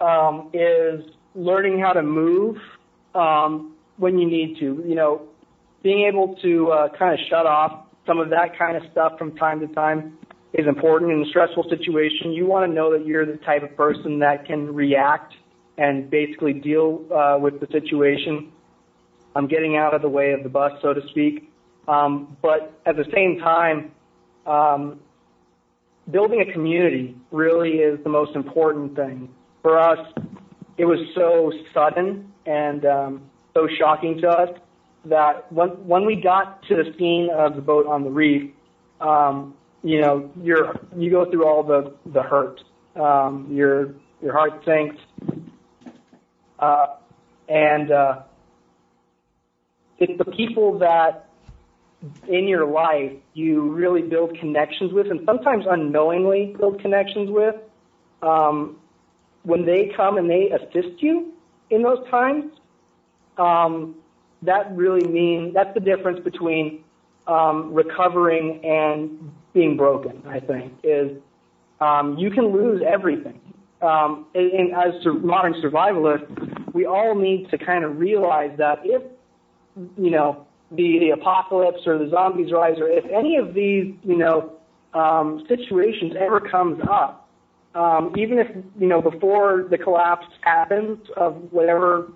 um, 0.00 0.50
is 0.52 1.04
learning 1.34 1.80
how 1.80 1.92
to 1.92 2.02
move 2.02 2.56
um, 3.14 3.74
when 3.96 4.18
you 4.18 4.28
need 4.28 4.58
to. 4.58 4.84
You 4.86 4.94
know, 4.94 5.28
being 5.82 6.06
able 6.06 6.36
to 6.42 6.70
uh, 6.70 6.88
kind 6.98 7.14
of 7.14 7.20
shut 7.28 7.46
off 7.46 7.86
some 8.06 8.18
of 8.18 8.30
that 8.30 8.58
kind 8.58 8.76
of 8.76 8.82
stuff 8.92 9.18
from 9.18 9.36
time 9.36 9.60
to 9.60 9.66
time 9.68 10.18
is 10.52 10.66
important 10.66 11.10
in 11.10 11.22
a 11.22 11.26
stressful 11.26 11.64
situation. 11.68 12.32
You 12.32 12.46
want 12.46 12.70
to 12.70 12.74
know 12.74 12.96
that 12.96 13.06
you're 13.06 13.26
the 13.26 13.38
type 13.38 13.62
of 13.62 13.76
person 13.76 14.20
that 14.20 14.46
can 14.46 14.72
react 14.72 15.34
and 15.76 16.08
basically 16.08 16.52
deal 16.52 17.04
uh, 17.12 17.38
with 17.40 17.60
the 17.60 17.66
situation. 17.72 18.52
I'm 19.34 19.48
getting 19.48 19.76
out 19.76 19.94
of 19.94 20.02
the 20.02 20.08
way 20.08 20.32
of 20.32 20.44
the 20.44 20.48
bus, 20.48 20.72
so 20.80 20.94
to 20.94 21.00
speak. 21.08 21.50
Um, 21.88 22.36
but 22.40 22.80
at 22.86 22.96
the 22.96 23.04
same 23.12 23.40
time, 23.40 23.92
um, 24.46 25.00
building 26.10 26.44
a 26.48 26.52
community 26.52 27.16
really 27.32 27.78
is 27.78 28.02
the 28.04 28.10
most 28.10 28.36
important 28.36 28.94
thing. 28.94 29.28
For 29.62 29.78
us, 29.78 29.98
it 30.76 30.84
was 30.84 30.98
so 31.14 31.52
sudden 31.72 32.32
and 32.46 32.84
um, 32.84 33.30
so 33.54 33.68
shocking 33.78 34.20
to 34.20 34.28
us 34.28 34.50
that 35.06 35.50
when 35.52 35.68
when 35.86 36.06
we 36.06 36.16
got 36.16 36.62
to 36.64 36.76
the 36.76 36.94
scene 36.98 37.28
of 37.34 37.56
the 37.56 37.62
boat 37.62 37.86
on 37.86 38.04
the 38.04 38.10
reef, 38.10 38.50
um, 39.00 39.54
you 39.82 40.00
know, 40.00 40.30
you're 40.42 40.74
you 40.96 41.10
go 41.10 41.30
through 41.30 41.46
all 41.46 41.62
the 41.62 41.94
the 42.06 42.22
hurt. 42.22 42.60
Um, 42.96 43.48
your 43.50 43.94
your 44.22 44.32
heart 44.32 44.64
sinks, 44.64 44.96
uh, 46.58 46.86
and 47.48 47.90
uh, 47.90 48.22
it's 49.98 50.16
the 50.16 50.30
people 50.32 50.78
that 50.78 51.28
in 52.28 52.46
your 52.46 52.66
life 52.66 53.12
you 53.34 53.72
really 53.72 54.02
build 54.02 54.38
connections 54.38 54.92
with, 54.92 55.10
and 55.10 55.20
sometimes 55.26 55.64
unknowingly 55.68 56.54
build 56.58 56.80
connections 56.80 57.30
with. 57.30 57.56
Um, 58.22 58.76
when 59.44 59.64
they 59.64 59.92
come 59.96 60.18
and 60.18 60.28
they 60.28 60.50
assist 60.50 61.02
you 61.02 61.32
in 61.70 61.82
those 61.82 62.06
times, 62.10 62.44
um, 63.38 63.94
that 64.42 64.74
really 64.76 65.06
means 65.06 65.54
that's 65.54 65.72
the 65.74 65.80
difference 65.80 66.20
between 66.22 66.84
um, 67.26 67.72
recovering 67.72 68.64
and 68.64 69.32
being 69.52 69.76
broken. 69.76 70.22
I 70.26 70.40
think 70.40 70.72
is 70.82 71.16
um, 71.80 72.18
you 72.18 72.30
can 72.30 72.46
lose 72.46 72.82
everything. 72.86 73.40
Um, 73.82 74.26
and, 74.34 74.50
and 74.52 74.72
as 74.72 75.02
sur- 75.02 75.14
modern 75.14 75.54
survivalists, 75.54 76.72
we 76.72 76.86
all 76.86 77.14
need 77.14 77.50
to 77.50 77.58
kind 77.58 77.84
of 77.84 77.98
realize 77.98 78.56
that 78.58 78.80
if 78.84 79.02
you 79.98 80.10
know 80.10 80.46
the, 80.70 80.98
the 80.98 81.10
apocalypse 81.10 81.86
or 81.86 81.98
the 81.98 82.08
zombies 82.10 82.52
rise, 82.52 82.78
or 82.78 82.88
if 82.88 83.04
any 83.06 83.36
of 83.36 83.54
these 83.54 83.94
you 84.02 84.16
know 84.16 84.52
um, 84.94 85.44
situations 85.48 86.14
ever 86.18 86.40
comes 86.40 86.80
up, 86.90 87.23
um, 87.74 88.14
even 88.16 88.38
if 88.38 88.48
you 88.78 88.86
know 88.86 89.02
before 89.02 89.66
the 89.68 89.78
collapse 89.78 90.26
happens 90.42 90.98
of 91.16 91.52
whatever 91.52 92.10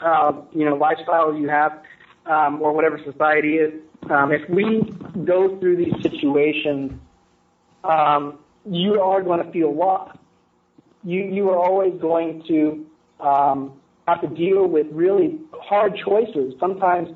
uh, 0.00 0.32
you 0.52 0.64
know 0.64 0.74
lifestyle 0.74 1.34
you 1.34 1.48
have 1.48 1.82
um, 2.26 2.60
or 2.60 2.72
whatever 2.72 2.98
society 3.04 3.56
is, 3.56 3.72
um, 4.10 4.32
if 4.32 4.48
we 4.48 4.80
go 5.24 5.58
through 5.58 5.76
these 5.76 5.94
situations, 6.02 6.92
um, 7.84 8.38
you 8.68 9.00
are 9.00 9.22
going 9.22 9.44
to 9.44 9.50
feel 9.52 9.74
lost. 9.74 10.18
You 11.04 11.22
you 11.24 11.50
are 11.50 11.58
always 11.58 12.00
going 12.00 12.42
to 12.48 12.86
um, 13.20 13.80
have 14.08 14.20
to 14.22 14.28
deal 14.28 14.66
with 14.66 14.86
really 14.90 15.38
hard 15.52 15.96
choices. 15.96 16.54
Sometimes 16.58 17.08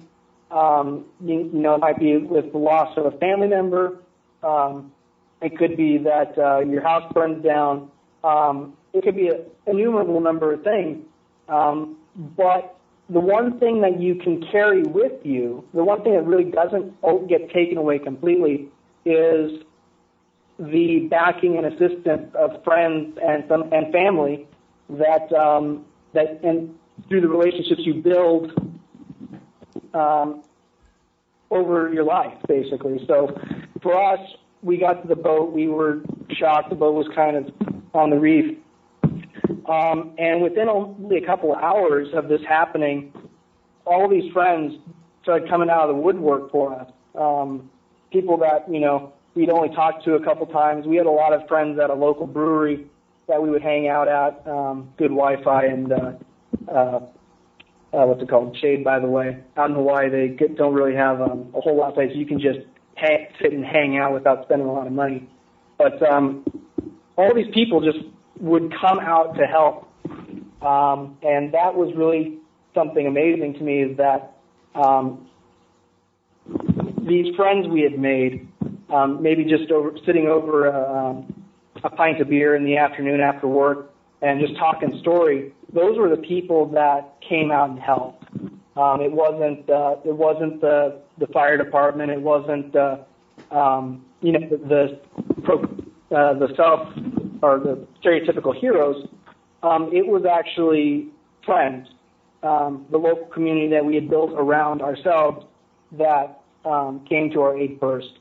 um, 0.50 1.06
you, 1.20 1.50
you 1.52 1.58
know 1.58 1.74
it 1.74 1.80
might 1.80 1.98
be 1.98 2.16
with 2.18 2.52
the 2.52 2.58
loss 2.58 2.96
of 2.96 3.06
a 3.06 3.18
family 3.18 3.48
member. 3.48 3.98
Um, 4.42 4.92
it 5.40 5.56
could 5.56 5.76
be 5.76 5.98
that 5.98 6.36
uh, 6.38 6.60
your 6.60 6.82
house 6.82 7.10
burns 7.12 7.44
down. 7.44 7.90
Um, 8.24 8.74
it 8.92 9.04
could 9.04 9.16
be 9.16 9.28
an 9.28 9.44
innumerable 9.66 10.20
number 10.20 10.52
of 10.52 10.62
things. 10.62 11.04
Um, 11.48 11.96
but 12.36 12.76
the 13.08 13.20
one 13.20 13.58
thing 13.58 13.80
that 13.82 14.00
you 14.00 14.16
can 14.16 14.44
carry 14.50 14.82
with 14.82 15.24
you, 15.24 15.64
the 15.72 15.84
one 15.84 16.02
thing 16.02 16.14
that 16.14 16.26
really 16.26 16.50
doesn't 16.50 16.94
get 17.28 17.50
taken 17.50 17.78
away 17.78 17.98
completely, 17.98 18.68
is 19.04 19.62
the 20.58 21.06
backing 21.08 21.56
and 21.56 21.66
assistance 21.66 22.34
of 22.34 22.62
friends 22.64 23.16
and 23.22 23.44
some 23.48 23.72
and 23.72 23.92
family 23.92 24.46
that 24.90 25.32
um, 25.32 25.84
that 26.14 26.40
and 26.42 26.74
through 27.08 27.20
the 27.20 27.28
relationships 27.28 27.80
you 27.84 27.94
build 27.94 28.50
um, 29.94 30.42
over 31.50 31.92
your 31.92 32.04
life, 32.04 32.34
basically. 32.46 33.04
So 33.06 33.38
for 33.82 34.12
us, 34.12 34.20
we 34.62 34.76
got 34.76 35.02
to 35.02 35.08
the 35.08 35.16
boat. 35.16 35.52
We 35.52 35.68
were 35.68 36.02
shocked. 36.30 36.70
The 36.70 36.76
boat 36.76 36.94
was 36.94 37.06
kind 37.14 37.36
of 37.36 37.52
on 37.94 38.10
the 38.10 38.18
reef. 38.18 38.58
Um, 39.68 40.14
and 40.18 40.42
within 40.42 40.68
only 40.68 41.18
a 41.18 41.26
couple 41.26 41.52
of 41.52 41.62
hours 41.62 42.08
of 42.14 42.28
this 42.28 42.40
happening, 42.48 43.12
all 43.84 44.08
these 44.08 44.32
friends 44.32 44.74
started 45.22 45.48
coming 45.48 45.68
out 45.68 45.88
of 45.88 45.96
the 45.96 46.00
woodwork 46.00 46.50
for 46.50 46.74
us. 46.74 46.90
Um, 47.14 47.70
people 48.12 48.38
that, 48.38 48.70
you 48.72 48.80
know, 48.80 49.12
we'd 49.34 49.50
only 49.50 49.74
talked 49.74 50.04
to 50.04 50.14
a 50.14 50.24
couple 50.24 50.46
times. 50.46 50.86
We 50.86 50.96
had 50.96 51.06
a 51.06 51.10
lot 51.10 51.32
of 51.32 51.46
friends 51.48 51.78
at 51.78 51.90
a 51.90 51.94
local 51.94 52.26
brewery 52.26 52.86
that 53.28 53.42
we 53.42 53.50
would 53.50 53.62
hang 53.62 53.88
out 53.88 54.08
at. 54.08 54.46
Um, 54.50 54.90
good 54.96 55.10
Wi-Fi 55.10 55.64
and, 55.64 55.92
uh, 55.92 56.12
uh, 56.70 57.00
uh, 57.92 58.04
what's 58.04 58.22
it 58.22 58.28
called? 58.28 58.56
Shade, 58.60 58.84
by 58.84 58.98
the 58.98 59.06
way. 59.06 59.38
Out 59.56 59.70
in 59.70 59.76
Hawaii, 59.76 60.10
they 60.10 60.28
get, 60.28 60.56
don't 60.56 60.74
really 60.74 60.94
have 60.94 61.20
um, 61.20 61.50
a 61.54 61.60
whole 61.60 61.76
lot 61.76 61.88
of 61.88 61.94
places 61.94 62.16
you 62.16 62.26
can 62.26 62.40
just 62.40 62.60
hang, 63.00 63.26
sit 63.40 63.52
and 63.52 63.64
hang 63.64 63.96
out 63.96 64.12
without 64.12 64.44
spending 64.44 64.68
a 64.68 64.72
lot 64.72 64.86
of 64.86 64.92
money. 64.92 65.28
But 65.76 66.02
um, 66.02 66.44
all 67.16 67.34
these 67.34 67.52
people 67.54 67.80
just 67.80 68.04
would 68.40 68.72
come 68.80 68.98
out 69.00 69.34
to 69.36 69.44
help, 69.44 69.88
um, 70.62 71.16
and 71.22 71.52
that 71.54 71.74
was 71.74 71.92
really 71.96 72.38
something 72.74 73.06
amazing 73.06 73.54
to 73.54 73.60
me. 73.60 73.82
Is 73.82 73.96
that 73.96 74.36
um, 74.74 75.28
these 77.06 77.34
friends 77.36 77.66
we 77.68 77.82
had 77.82 77.98
made, 77.98 78.48
um, 78.92 79.22
maybe 79.22 79.44
just 79.44 79.70
over 79.70 79.96
sitting 80.04 80.26
over 80.26 80.66
a, 80.66 81.10
um, 81.10 81.44
a 81.84 81.90
pint 81.90 82.20
of 82.20 82.28
beer 82.28 82.56
in 82.56 82.64
the 82.64 82.76
afternoon 82.76 83.20
after 83.20 83.46
work 83.46 83.92
and 84.22 84.40
just 84.40 84.56
talking 84.58 84.98
story. 85.00 85.52
Those 85.72 85.96
were 85.98 86.08
the 86.08 86.22
people 86.22 86.66
that 86.70 87.16
came 87.28 87.50
out 87.50 87.70
and 87.70 87.78
helped. 87.78 88.17
Um, 88.78 89.00
it 89.00 89.10
wasn't 89.10 89.68
uh, 89.68 89.96
it 90.04 90.14
wasn't 90.14 90.60
the 90.60 91.00
fire 91.32 91.56
department. 91.56 92.12
It 92.12 92.20
wasn't 92.20 92.76
uh, 92.76 92.98
um, 93.50 94.04
you 94.20 94.32
know 94.32 94.48
the 94.48 95.00
uh, 96.14 96.34
the 96.34 96.54
self 96.54 96.88
or 97.42 97.58
the 97.58 97.84
stereotypical 98.00 98.54
heroes. 98.54 99.08
Um, 99.64 99.90
it 99.92 100.06
was 100.06 100.24
actually 100.24 101.08
friends, 101.44 101.88
the 102.40 102.98
local 102.98 103.26
community 103.26 103.66
that 103.70 103.84
we 103.84 103.96
had 103.96 104.08
built 104.08 104.30
around 104.36 104.80
ourselves 104.80 105.44
that 105.92 106.40
came 107.08 107.30
to 107.32 107.40
our 107.40 107.58
aid 107.58 107.78
first. 107.80 108.20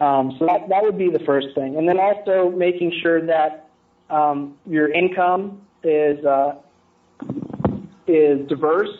So 0.00 0.46
that, 0.46 0.68
that 0.68 0.82
would 0.82 0.98
be 0.98 1.08
the 1.10 1.24
first 1.24 1.48
thing. 1.54 1.76
And 1.76 1.88
then 1.88 2.00
also 2.00 2.50
making 2.50 2.92
sure 3.00 3.24
that 3.26 3.70
your 4.66 4.92
income 4.92 5.62
is 5.84 6.18
is 8.06 8.46
diverse 8.48 8.96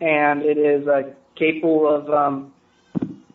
and 0.00 0.42
it 0.42 0.58
is 0.58 0.86
uh, 0.86 1.02
capable 1.36 1.88
of 1.88 2.08
um, 2.10 2.52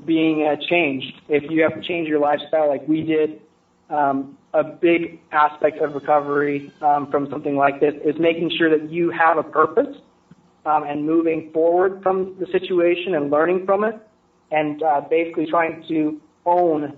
being 0.06 0.48
uh, 0.48 0.56
changed. 0.70 1.14
If 1.30 1.50
you 1.50 1.64
have 1.64 1.76
to 1.76 1.88
change 1.88 2.08
your 2.08 2.20
lifestyle 2.20 2.68
like 2.68 2.88
we 2.88 3.04
did, 3.04 3.42
um, 3.90 4.38
a 4.54 4.64
big 4.64 5.20
aspect 5.32 5.80
of 5.80 5.94
recovery 5.94 6.72
um, 6.82 7.10
from 7.10 7.30
something 7.30 7.56
like 7.56 7.80
this 7.80 7.94
is 8.04 8.16
making 8.20 8.52
sure 8.58 8.70
that 8.70 8.92
you 8.92 9.10
have 9.12 9.38
a 9.38 9.44
purpose 9.44 9.96
um, 10.66 10.84
and 10.84 11.06
moving 11.06 11.50
forward 11.54 12.02
from 12.04 12.36
the 12.40 12.46
situation 12.52 13.16
and 13.16 13.32
learning 13.32 13.66
from 13.66 13.84
it, 13.84 13.96
and 14.52 14.84
uh, 14.84 15.02
basically 15.10 15.46
trying 15.50 15.84
to 15.88 16.20
own 16.46 16.94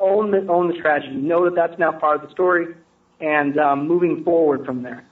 own 0.00 0.30
the, 0.30 0.46
own 0.48 0.68
the 0.68 0.74
tragedy. 0.80 1.16
Know 1.16 1.44
that 1.44 1.54
that's 1.54 1.78
now 1.78 1.92
part 1.92 2.22
of 2.22 2.28
the 2.28 2.32
story, 2.32 2.74
and 3.20 3.58
um, 3.58 3.86
moving 3.86 4.24
forward 4.24 4.64
from 4.64 4.82
there. 4.82 5.04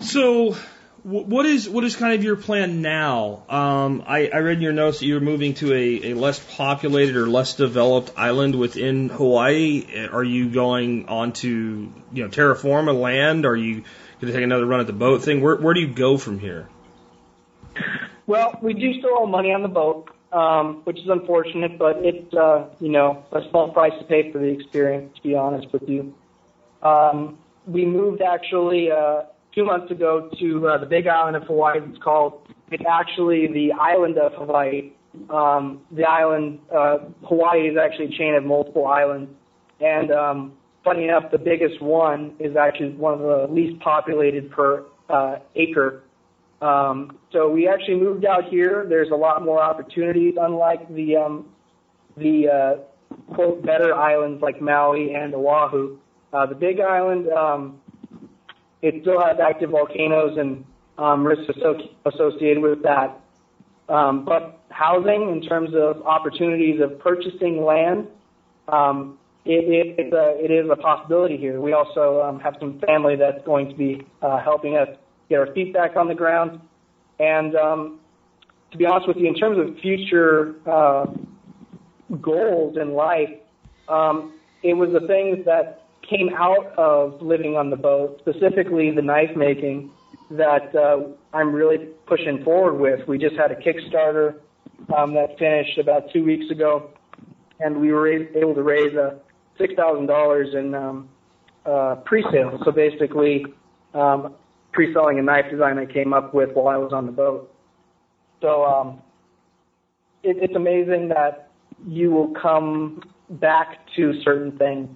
So, 0.00 0.56
what 1.02 1.46
is 1.46 1.68
what 1.68 1.84
is 1.84 1.96
kind 1.96 2.14
of 2.14 2.24
your 2.24 2.36
plan 2.36 2.82
now? 2.82 3.42
Um, 3.48 4.02
I, 4.06 4.28
I 4.28 4.38
read 4.38 4.56
in 4.56 4.62
your 4.62 4.72
notes 4.72 5.00
that 5.00 5.06
you're 5.06 5.20
moving 5.20 5.54
to 5.54 5.72
a, 5.72 6.10
a 6.10 6.14
less 6.14 6.38
populated 6.56 7.16
or 7.16 7.26
less 7.26 7.54
developed 7.54 8.12
island 8.16 8.54
within 8.54 9.08
Hawaii. 9.08 10.08
Are 10.10 10.24
you 10.24 10.50
going 10.50 11.08
on 11.08 11.32
to 11.34 11.92
you 12.12 12.22
know 12.22 12.28
terraform 12.28 12.88
a 12.88 12.92
land? 12.92 13.44
Are 13.44 13.56
you 13.56 13.82
going 14.20 14.32
to 14.32 14.32
take 14.32 14.42
another 14.44 14.66
run 14.66 14.80
at 14.80 14.86
the 14.86 14.94
boat 14.94 15.22
thing? 15.22 15.42
Where 15.42 15.56
where 15.56 15.74
do 15.74 15.80
you 15.80 15.92
go 15.92 16.16
from 16.16 16.38
here? 16.38 16.68
Well, 18.26 18.58
we 18.62 18.74
do 18.74 18.98
still 18.98 19.18
owe 19.18 19.26
money 19.26 19.52
on 19.52 19.62
the 19.62 19.68
boat, 19.68 20.10
um, 20.32 20.82
which 20.84 20.98
is 20.98 21.08
unfortunate, 21.08 21.78
but 21.78 21.98
it's 21.98 22.32
uh, 22.34 22.68
you 22.78 22.90
know 22.90 23.24
a 23.32 23.40
small 23.50 23.70
price 23.70 23.92
to 23.98 24.04
pay 24.04 24.32
for 24.32 24.38
the 24.38 24.48
experience. 24.48 25.14
To 25.16 25.22
be 25.22 25.34
honest 25.34 25.72
with 25.72 25.88
you, 25.88 26.14
um, 26.82 27.38
we 27.66 27.84
moved 27.84 28.22
actually. 28.22 28.90
Uh, 28.90 29.22
two 29.54 29.64
months 29.64 29.90
ago 29.90 30.30
to 30.38 30.68
uh, 30.68 30.78
the 30.78 30.86
Big 30.86 31.06
Island 31.06 31.36
of 31.36 31.44
Hawaii. 31.44 31.80
It's 31.82 32.02
called. 32.02 32.48
It's 32.70 32.84
actually 32.88 33.48
the 33.48 33.72
island 33.72 34.18
of 34.18 34.32
Hawaii. 34.34 34.92
Um, 35.28 35.80
the 35.90 36.04
island 36.04 36.60
uh, 36.74 36.98
Hawaii 37.24 37.62
is 37.62 37.76
actually 37.76 38.14
a 38.14 38.18
chain 38.18 38.34
of 38.34 38.44
multiple 38.44 38.86
islands, 38.86 39.30
and 39.80 40.12
um, 40.12 40.52
funny 40.84 41.04
enough, 41.04 41.30
the 41.32 41.38
biggest 41.38 41.82
one 41.82 42.34
is 42.38 42.56
actually 42.56 42.90
one 42.90 43.14
of 43.14 43.20
the 43.20 43.52
least 43.52 43.80
populated 43.80 44.50
per 44.50 44.84
uh, 45.08 45.36
acre. 45.56 46.04
Um, 46.62 47.18
so 47.32 47.48
we 47.50 47.68
actually 47.68 47.96
moved 47.96 48.24
out 48.24 48.44
here. 48.44 48.86
There's 48.88 49.10
a 49.10 49.16
lot 49.16 49.44
more 49.44 49.60
opportunities, 49.62 50.34
unlike 50.40 50.92
the 50.94 51.16
um, 51.16 51.46
the 52.16 52.48
uh, 52.48 53.34
quote 53.34 53.64
better 53.64 53.94
islands 53.94 54.42
like 54.42 54.60
Maui 54.60 55.14
and 55.14 55.34
Oahu. 55.34 55.98
Uh, 56.32 56.46
the 56.46 56.54
Big 56.54 56.78
Island 56.78 57.28
um, 57.30 57.79
it 58.82 59.02
still 59.02 59.20
has 59.20 59.38
active 59.40 59.70
volcanoes 59.70 60.38
and 60.38 60.64
um, 60.98 61.26
risks 61.26 61.54
associated 62.06 62.62
with 62.62 62.82
that. 62.82 63.20
Um, 63.88 64.24
but 64.24 64.60
housing, 64.70 65.30
in 65.30 65.42
terms 65.42 65.70
of 65.74 66.02
opportunities 66.06 66.80
of 66.80 66.98
purchasing 67.00 67.64
land, 67.64 68.06
um, 68.68 69.18
it, 69.44 69.96
it, 69.98 70.12
it 70.12 70.50
is 70.50 70.70
a 70.70 70.76
possibility 70.76 71.36
here. 71.36 71.60
We 71.60 71.72
also 71.72 72.20
um, 72.22 72.40
have 72.40 72.54
some 72.60 72.80
family 72.86 73.16
that's 73.16 73.44
going 73.44 73.68
to 73.68 73.74
be 73.74 74.06
uh, 74.22 74.38
helping 74.38 74.76
us 74.76 74.88
get 75.28 75.38
our 75.38 75.52
feet 75.54 75.72
back 75.72 75.96
on 75.96 76.08
the 76.08 76.14
ground. 76.14 76.60
And 77.18 77.56
um, 77.56 78.00
to 78.70 78.78
be 78.78 78.86
honest 78.86 79.08
with 79.08 79.16
you, 79.16 79.26
in 79.26 79.34
terms 79.34 79.58
of 79.58 79.78
future 79.80 80.54
uh, 80.66 81.06
goals 82.20 82.76
in 82.80 82.92
life, 82.92 83.30
um, 83.88 84.34
it 84.62 84.74
was 84.74 84.90
the 84.92 85.06
things 85.06 85.44
that 85.46 85.79
came 86.10 86.30
out 86.36 86.66
of 86.76 87.22
living 87.22 87.56
on 87.56 87.70
the 87.70 87.76
boat, 87.76 88.20
specifically 88.20 88.90
the 88.90 89.02
knife 89.02 89.30
making, 89.36 89.90
that 90.30 90.74
uh, 90.74 91.08
I'm 91.32 91.52
really 91.52 91.78
pushing 92.06 92.42
forward 92.44 92.74
with. 92.78 93.06
We 93.06 93.18
just 93.18 93.36
had 93.36 93.50
a 93.52 93.56
Kickstarter 93.56 94.40
um, 94.96 95.14
that 95.14 95.38
finished 95.38 95.78
about 95.78 96.12
two 96.12 96.24
weeks 96.24 96.50
ago, 96.50 96.90
and 97.60 97.80
we 97.80 97.92
were 97.92 98.08
able 98.08 98.54
to 98.54 98.62
raise 98.62 98.96
uh, 98.96 99.14
six 99.58 99.74
thousand 99.74 100.06
dollars 100.06 100.48
in 100.54 100.74
um, 100.74 101.08
uh, 101.64 101.96
pre-sale. 102.04 102.60
So 102.64 102.72
basically, 102.72 103.46
um, 103.94 104.34
pre-selling 104.72 105.18
a 105.18 105.22
knife 105.22 105.50
design 105.50 105.78
I 105.78 105.86
came 105.86 106.12
up 106.12 106.34
with 106.34 106.50
while 106.54 106.68
I 106.68 106.78
was 106.78 106.92
on 106.92 107.06
the 107.06 107.12
boat. 107.12 107.52
So 108.40 108.64
um, 108.64 109.02
it, 110.22 110.36
it's 110.40 110.56
amazing 110.56 111.08
that 111.08 111.50
you 111.86 112.10
will 112.10 112.32
come 112.40 113.02
back 113.28 113.86
to 113.96 114.20
certain 114.22 114.56
things 114.58 114.88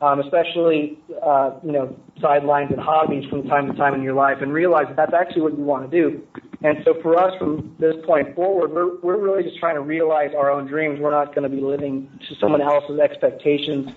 especially 0.00 0.98
uh, 1.22 1.52
you 1.64 1.72
know 1.72 1.96
sidelines 2.20 2.70
and 2.70 2.80
hobbies 2.80 3.28
from 3.28 3.46
time 3.48 3.66
to 3.70 3.74
time 3.74 3.94
in 3.94 4.02
your 4.02 4.14
life, 4.14 4.38
and 4.40 4.52
realize 4.52 4.86
that 4.88 4.96
that's 4.96 5.14
actually 5.14 5.42
what 5.42 5.56
you 5.56 5.64
want 5.64 5.90
to 5.90 6.00
do. 6.00 6.22
And 6.62 6.78
so 6.84 7.00
for 7.02 7.16
us, 7.18 7.36
from 7.38 7.76
this 7.78 7.94
point 8.04 8.34
forward, 8.34 8.70
we're 8.70 8.96
we're 9.00 9.16
really 9.16 9.42
just 9.42 9.58
trying 9.58 9.74
to 9.74 9.80
realize 9.80 10.30
our 10.36 10.50
own 10.50 10.66
dreams. 10.66 11.00
We're 11.00 11.10
not 11.10 11.34
going 11.34 11.48
to 11.48 11.54
be 11.54 11.62
living 11.62 12.10
to 12.28 12.34
someone 12.40 12.60
else's 12.60 12.98
expectations 12.98 13.90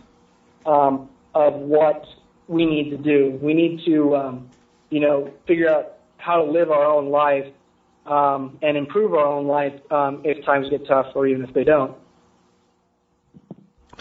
um, 0.66 1.10
of 1.34 1.54
what 1.54 2.06
we 2.48 2.66
need 2.66 2.92
to 2.92 2.98
do. 2.98 3.38
We 3.42 3.54
need 3.54 3.82
to 3.86 4.16
um, 4.16 4.50
you 4.90 5.00
know 5.00 5.32
figure 5.48 5.70
out 5.70 5.98
how 6.18 6.38
to 6.38 6.52
live 6.52 6.72
our 6.72 6.86
own 6.86 7.10
life 7.10 7.48
um, 8.06 8.58
and 8.62 8.78
improve 8.78 9.14
our 9.14 9.26
own 9.26 9.48
life 9.48 9.74
um, 9.92 10.22
if 10.24 10.44
times 10.46 10.70
get 10.70 10.88
tough 10.88 11.08
or 11.16 11.28
even 11.28 11.44
if 11.44 11.54
they 11.54 11.64
don't. 11.64 11.96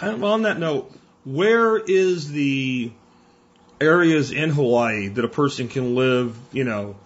Well, 0.03 0.33
on 0.33 0.43
that 0.43 0.59
note, 0.59 0.95
where 1.35 1.79
is 1.79 2.31
the 2.31 2.93
areas 3.81 4.33
in 4.33 4.51
Hawaii 4.51 5.09
that 5.09 5.25
a 5.25 5.29
person 5.29 5.69
can 5.69 5.95
live, 5.95 6.37
you 6.53 6.65
know, 6.65 6.97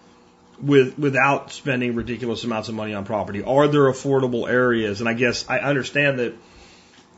with 0.61 0.97
without 0.97 1.51
spending 1.51 1.95
ridiculous 1.95 2.43
amounts 2.43 2.69
of 2.69 2.75
money 2.75 2.93
on 2.93 3.05
property? 3.05 3.43
Are 3.43 3.67
there 3.67 3.83
affordable 3.83 4.49
areas? 4.49 4.99
And 4.99 5.09
I 5.09 5.13
guess 5.13 5.45
I 5.49 5.59
understand 5.59 6.19
that 6.19 6.33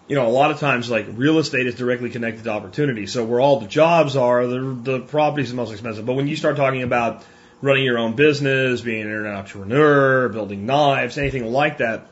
you 0.08 0.16
know, 0.16 0.26
a 0.26 0.30
lot 0.30 0.52
of 0.52 0.60
times 0.60 0.90
like 0.90 1.06
real 1.12 1.38
estate 1.38 1.68
is 1.68 1.76
directly 1.76 2.10
connected 2.10 2.46
to 2.46 2.50
opportunity. 2.52 3.08
So 3.08 3.26
where 3.26 3.42
all 3.42 3.60
the 3.60 3.68
jobs 3.68 4.16
are, 4.16 4.48
the 4.48 4.60
the 4.60 5.00
property 5.02 5.44
is 5.44 5.50
the 5.50 5.56
most 5.56 5.72
expensive. 5.72 6.06
But 6.06 6.14
when 6.14 6.28
you 6.28 6.36
start 6.36 6.56
talking 6.56 6.84
about 6.84 7.24
running 7.62 7.84
your 7.84 7.98
own 7.98 8.16
business, 8.16 8.82
being 8.82 9.02
an 9.02 9.08
internet 9.08 9.36
entrepreneur, 9.36 10.30
building 10.30 10.66
knives, 10.66 11.18
anything 11.18 11.52
like 11.52 11.80
that, 11.80 12.08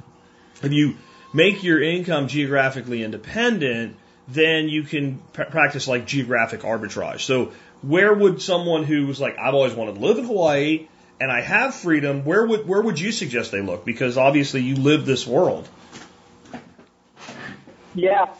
if 0.62 0.74
you 0.74 0.96
make 1.34 1.64
your 1.64 1.82
income 1.82 2.28
geographically 2.28 3.04
independent, 3.04 3.96
then 4.28 4.70
you 4.70 4.84
can 4.84 5.20
pr- 5.34 5.44
practice 5.44 5.88
like 5.88 6.06
geographic 6.06 6.62
arbitrage. 6.62 7.22
So 7.22 7.52
where 7.82 8.14
would 8.14 8.42
someone 8.42 8.84
who's 8.84 9.20
like, 9.20 9.38
I've 9.38 9.54
always 9.54 9.74
wanted 9.74 9.96
to 9.96 10.02
live 10.02 10.18
in 10.18 10.26
Hawaii 10.26 10.88
and 11.20 11.32
I 11.32 11.42
have 11.42 11.76
freedom, 11.76 12.26
where 12.26 12.46
would 12.46 12.68
where 12.68 12.82
would 12.82 13.00
you 13.00 13.12
suggest 13.12 13.52
they 13.52 13.62
look? 13.62 13.86
Because 13.86 14.18
obviously 14.18 14.62
you 14.62 14.76
live 14.76 15.06
this 15.06 15.26
world. 15.26 15.68
Yeah. 17.94 18.34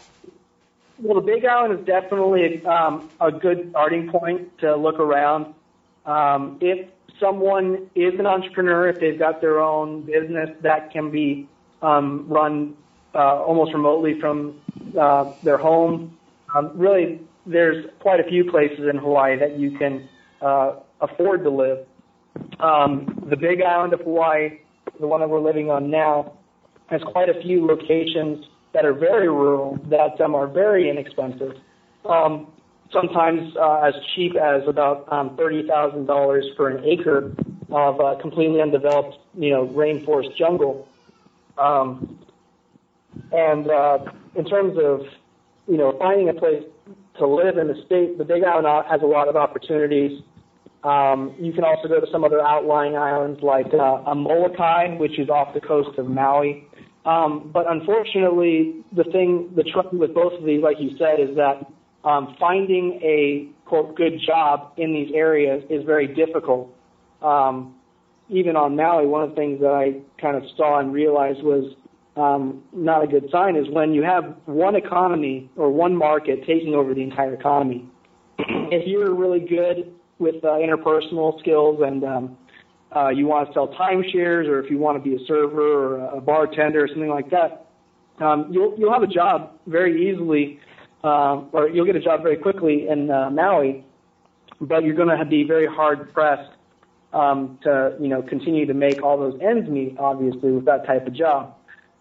Well, 1.00 1.22
the 1.22 1.26
Big 1.26 1.46
Island 1.46 1.80
is 1.80 1.86
definitely 1.86 2.66
um, 2.66 3.10
a 3.20 3.32
good 3.32 3.70
starting 3.72 4.10
point 4.10 4.58
to 4.60 4.76
look 4.76 5.00
around. 5.00 5.54
Um, 6.06 6.58
if 6.62 6.90
someone 7.20 7.90
is 7.96 8.20
an 8.20 8.26
entrepreneur, 8.26 8.90
if 8.90 9.00
they've 9.00 9.18
got 9.18 9.42
their 9.42 9.62
own 9.62 10.02
business 10.02 10.50
that 10.62 10.92
can 10.92 11.12
be 11.12 11.48
um, 11.82 12.28
run 12.28 12.76
almost 13.20 13.74
remotely 13.74 14.20
from 14.20 14.60
uh, 15.00 15.32
their 15.44 15.58
home. 15.58 16.18
Um, 16.56 16.72
really, 16.76 17.22
there's 17.46 17.86
quite 18.00 18.20
a 18.20 18.24
few 18.24 18.50
places 18.50 18.88
in 18.90 18.98
Hawaii 18.98 19.38
that 19.38 19.60
you 19.60 19.78
can 19.78 20.08
uh, 20.42 20.76
afford 21.02 21.44
to 21.44 21.50
live. 21.50 21.86
Um, 22.60 23.26
the 23.30 23.38
Big 23.38 23.62
Island 23.62 23.94
of 23.94 24.02
Hawaii, 24.02 24.60
the 25.00 25.08
one 25.08 25.22
that 25.22 25.30
we're 25.30 25.40
living 25.40 25.70
on 25.70 25.90
now, 25.90 26.34
has 26.88 27.02
quite 27.04 27.30
a 27.30 27.42
few 27.42 27.66
locations 27.66 28.46
that 28.74 28.86
are 28.86 28.94
very 28.94 29.30
rural 29.30 29.80
that 29.90 30.20
um, 30.22 30.36
are 30.36 30.48
very 30.48 30.90
inexpensive. 30.90 31.54
Um, 32.06 32.48
sometimes 32.92 33.56
uh, 33.58 33.82
as 33.82 33.94
cheap 34.16 34.36
as 34.36 34.68
about 34.68 35.12
um, 35.12 35.36
thirty 35.38 35.66
thousand 35.68 36.06
dollars 36.06 36.46
for 36.56 36.70
an 36.70 36.84
acre 36.84 37.34
of 37.72 38.00
uh, 38.00 38.16
completely 38.22 38.62
undeveloped, 38.62 39.18
you 39.38 39.50
know, 39.52 39.68
rainforest 39.68 40.36
jungle. 40.38 40.88
Um, 41.58 42.20
and 43.32 43.70
uh, 43.70 43.98
in 44.36 44.46
terms 44.46 44.78
of, 44.82 45.02
you 45.68 45.78
know, 45.78 45.96
finding 46.00 46.30
a 46.30 46.34
place 46.34 46.64
to 47.20 47.28
live 47.28 47.58
in 47.58 47.68
the 47.68 47.82
state, 47.86 48.18
the 48.18 48.26
Big 48.26 48.44
Island 48.44 48.68
has 48.90 49.02
a 49.02 49.06
lot 49.06 49.28
of 49.28 49.36
opportunities. 49.36 50.22
Um, 50.84 51.36
you 51.40 51.52
can 51.52 51.64
also 51.64 51.88
go 51.88 52.00
to 52.00 52.08
some 52.12 52.24
other 52.24 52.42
outlying 52.42 52.96
islands 52.96 53.42
like 53.42 53.68
uh, 53.74 54.14
Molokai, 54.14 54.98
which 54.98 55.18
is 55.18 55.30
off 55.30 55.54
the 55.54 55.62
coast 55.62 55.98
of 55.98 56.08
Maui. 56.08 56.68
Um, 57.06 57.50
but 57.54 57.66
unfortunately, 57.70 58.84
the 58.96 59.04
thing, 59.06 59.52
the 59.56 59.64
trouble 59.64 59.98
with 59.98 60.14
both 60.14 60.34
of 60.34 60.46
these, 60.46 60.62
like 60.62 60.78
you 60.80 60.98
said, 60.98 61.20
is 61.20 61.36
that 61.36 61.66
um, 62.04 62.36
finding 62.40 63.00
a 63.04 63.50
quote 63.68 63.96
good 63.96 64.20
job 64.26 64.74
in 64.78 64.94
these 64.94 65.12
areas 65.14 65.64
is 65.70 65.84
very 65.86 66.08
difficult. 66.08 66.72
Um, 67.22 67.76
even 68.30 68.56
on 68.56 68.76
Maui, 68.76 69.06
one 69.08 69.24
of 69.24 69.30
the 69.32 69.36
things 69.36 69.60
that 69.62 69.72
I 69.72 70.02
kind 70.22 70.36
of 70.36 70.44
saw 70.58 70.80
and 70.80 70.94
realized 70.94 71.44
was 71.44 71.76
um, 72.16 72.64
not 72.74 73.04
a 73.04 73.08
good 73.08 73.30
sign 73.32 73.56
is 73.56 73.70
when 73.70 73.94
you 73.94 74.04
have 74.04 74.36
one 74.46 74.76
economy 74.76 75.50
or 75.56 75.72
one 75.72 75.96
market 75.96 76.46
taking 76.46 76.74
over 76.74 76.94
the 76.94 77.02
entire 77.02 77.34
economy. 77.34 77.90
if 78.40 78.88
you're 78.88 79.14
really 79.14 79.40
good 79.40 79.94
with 80.20 80.36
uh, 80.44 80.50
interpersonal 80.50 81.40
skills 81.40 81.82
and 81.86 82.04
um, 82.04 82.38
uh, 82.96 83.10
you 83.10 83.26
want 83.26 83.48
to 83.48 83.54
sell 83.54 83.68
timeshares 83.68 84.48
or 84.48 84.60
if 84.60 84.72
you 84.72 84.78
want 84.78 85.02
to 85.02 85.10
be 85.10 85.22
a 85.22 85.26
server 85.28 85.96
or 85.96 86.18
a 86.18 86.22
bartender 86.22 86.84
or 86.84 86.88
something 86.88 87.10
like 87.10 87.30
that, 87.32 87.68
um, 88.20 88.48
you'll 88.50 88.74
you'll 88.78 88.94
have 88.94 89.04
a 89.04 89.08
job 89.08 89.60
very 89.68 90.10
easily, 90.10 90.60
uh, 91.04 91.42
or 91.52 91.68
you'll 91.68 91.86
get 91.86 91.98
a 91.98 92.02
job 92.02 92.24
very 92.24 92.38
quickly 92.38 92.88
in 92.88 93.12
uh, 93.12 93.30
Maui, 93.30 93.84
but 94.62 94.84
you're 94.84 94.96
going 94.96 95.18
to 95.18 95.26
be 95.26 95.44
very 95.44 95.68
hard 95.68 96.14
pressed 96.14 96.52
um, 97.12 97.60
to 97.64 97.98
you 98.00 98.08
know 98.08 98.22
continue 98.22 98.66
to 98.66 98.74
make 98.74 99.04
all 99.04 99.18
those 99.18 99.38
ends 99.42 99.70
meet. 99.70 99.98
Obviously, 100.00 100.52
with 100.52 100.64
that 100.66 100.86
type 100.86 101.06
of 101.08 101.14
job. 101.14 101.55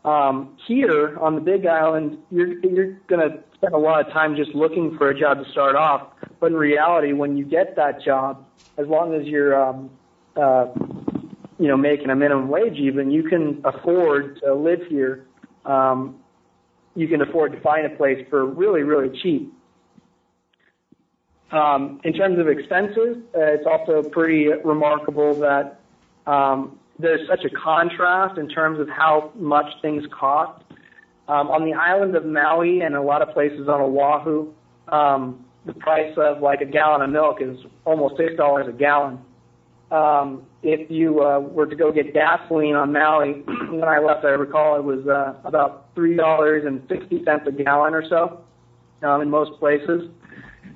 Um, 0.05 0.59
here 0.67 1.19
on 1.19 1.35
the 1.35 1.41
Big 1.41 1.65
Island, 1.67 2.19
you're 2.31 2.59
you're 2.59 2.93
going 3.07 3.31
to 3.31 3.43
spend 3.55 3.73
a 3.73 3.79
lot 3.79 4.07
of 4.07 4.13
time 4.13 4.37
just 4.37 4.55
looking 4.55 4.99
for 4.99 5.09
a 5.09 5.19
job 5.19 5.43
to 5.43 5.51
start 5.51 5.77
off. 5.77 6.09
But 6.41 6.53
in 6.53 6.57
reality, 6.57 7.13
when 7.15 7.39
you 7.39 7.45
get 7.45 7.75
that 7.77 8.03
job, 8.03 8.45
as 8.77 8.87
long 8.87 9.15
as 9.15 9.27
you're 9.27 9.59
um, 9.59 9.91
uh, 10.37 10.67
you 11.59 11.69
know 11.69 11.77
making 11.77 12.11
a 12.11 12.17
minimum 12.17 12.49
wage, 12.49 12.77
even 12.77 13.11
you 13.11 13.23
can 13.23 13.63
afford 13.65 14.41
to 14.41 14.55
live 14.55 14.81
here. 14.89 15.27
Um, 15.65 16.17
you 16.95 17.09
can 17.09 17.23
afford 17.23 17.53
to 17.53 17.61
find 17.61 17.87
a 17.87 17.97
place 17.97 18.27
for 18.29 18.45
really 18.45 18.83
really 18.83 19.19
cheap. 19.23 19.53
Um, 21.51 22.01
in 22.05 22.13
terms 22.13 22.39
of 22.39 22.49
expenses, 22.49 23.19
uh, 23.35 23.41
it's 23.41 23.67
also 23.67 24.03
pretty 24.03 24.49
remarkable 24.65 25.35
that 25.35 25.81
um, 26.27 26.79
there's 26.99 27.27
such 27.29 27.45
a 27.45 27.51
contrast 27.51 28.39
in 28.39 28.49
terms 28.49 28.81
of 28.81 28.89
how 28.89 29.33
much 29.35 29.67
things 29.83 30.05
cost. 30.13 30.63
Um, 31.27 31.49
on 31.49 31.65
the 31.65 31.73
island 31.73 32.15
of 32.17 32.25
Maui 32.25 32.81
and 32.83 32.95
a 32.95 33.03
lot 33.03 33.23
of 33.23 33.33
places 33.33 33.69
on 33.69 33.81
Oahu, 33.81 34.53
um, 34.89 35.45
the 35.67 35.73
price 35.73 36.13
of 36.17 36.43
like 36.43 36.61
a 36.61 36.67
gallon 36.67 37.03
of 37.03 37.11
milk 37.11 37.39
is 37.41 37.57
almost 37.85 38.17
six 38.17 38.35
dollars 38.37 38.67
a 38.69 38.73
gallon. 38.73 39.19
Um, 39.91 40.43
if 40.63 40.91
you 40.91 41.23
uh, 41.23 41.41
were 41.41 41.67
to 41.67 41.77
go 41.77 41.93
get 41.93 42.13
gasoline 42.13 42.75
on 42.75 42.93
Maui, 42.93 43.33
when 43.71 43.85
I 43.85 43.99
left, 43.99 44.25
I 44.25 44.31
recall 44.31 44.77
it 44.77 44.85
was 44.85 45.07
uh, 45.07 45.35
about 45.47 45.89
three 45.95 46.17
dollars 46.17 46.65
and 46.67 46.83
sixty 46.89 47.25
cents 47.25 47.45
a 47.47 47.53
gallon 47.53 47.95
or 47.95 48.07
so 48.09 48.45
um, 49.03 49.23
in 49.23 49.31
most 49.31 49.59
places. 49.59 50.11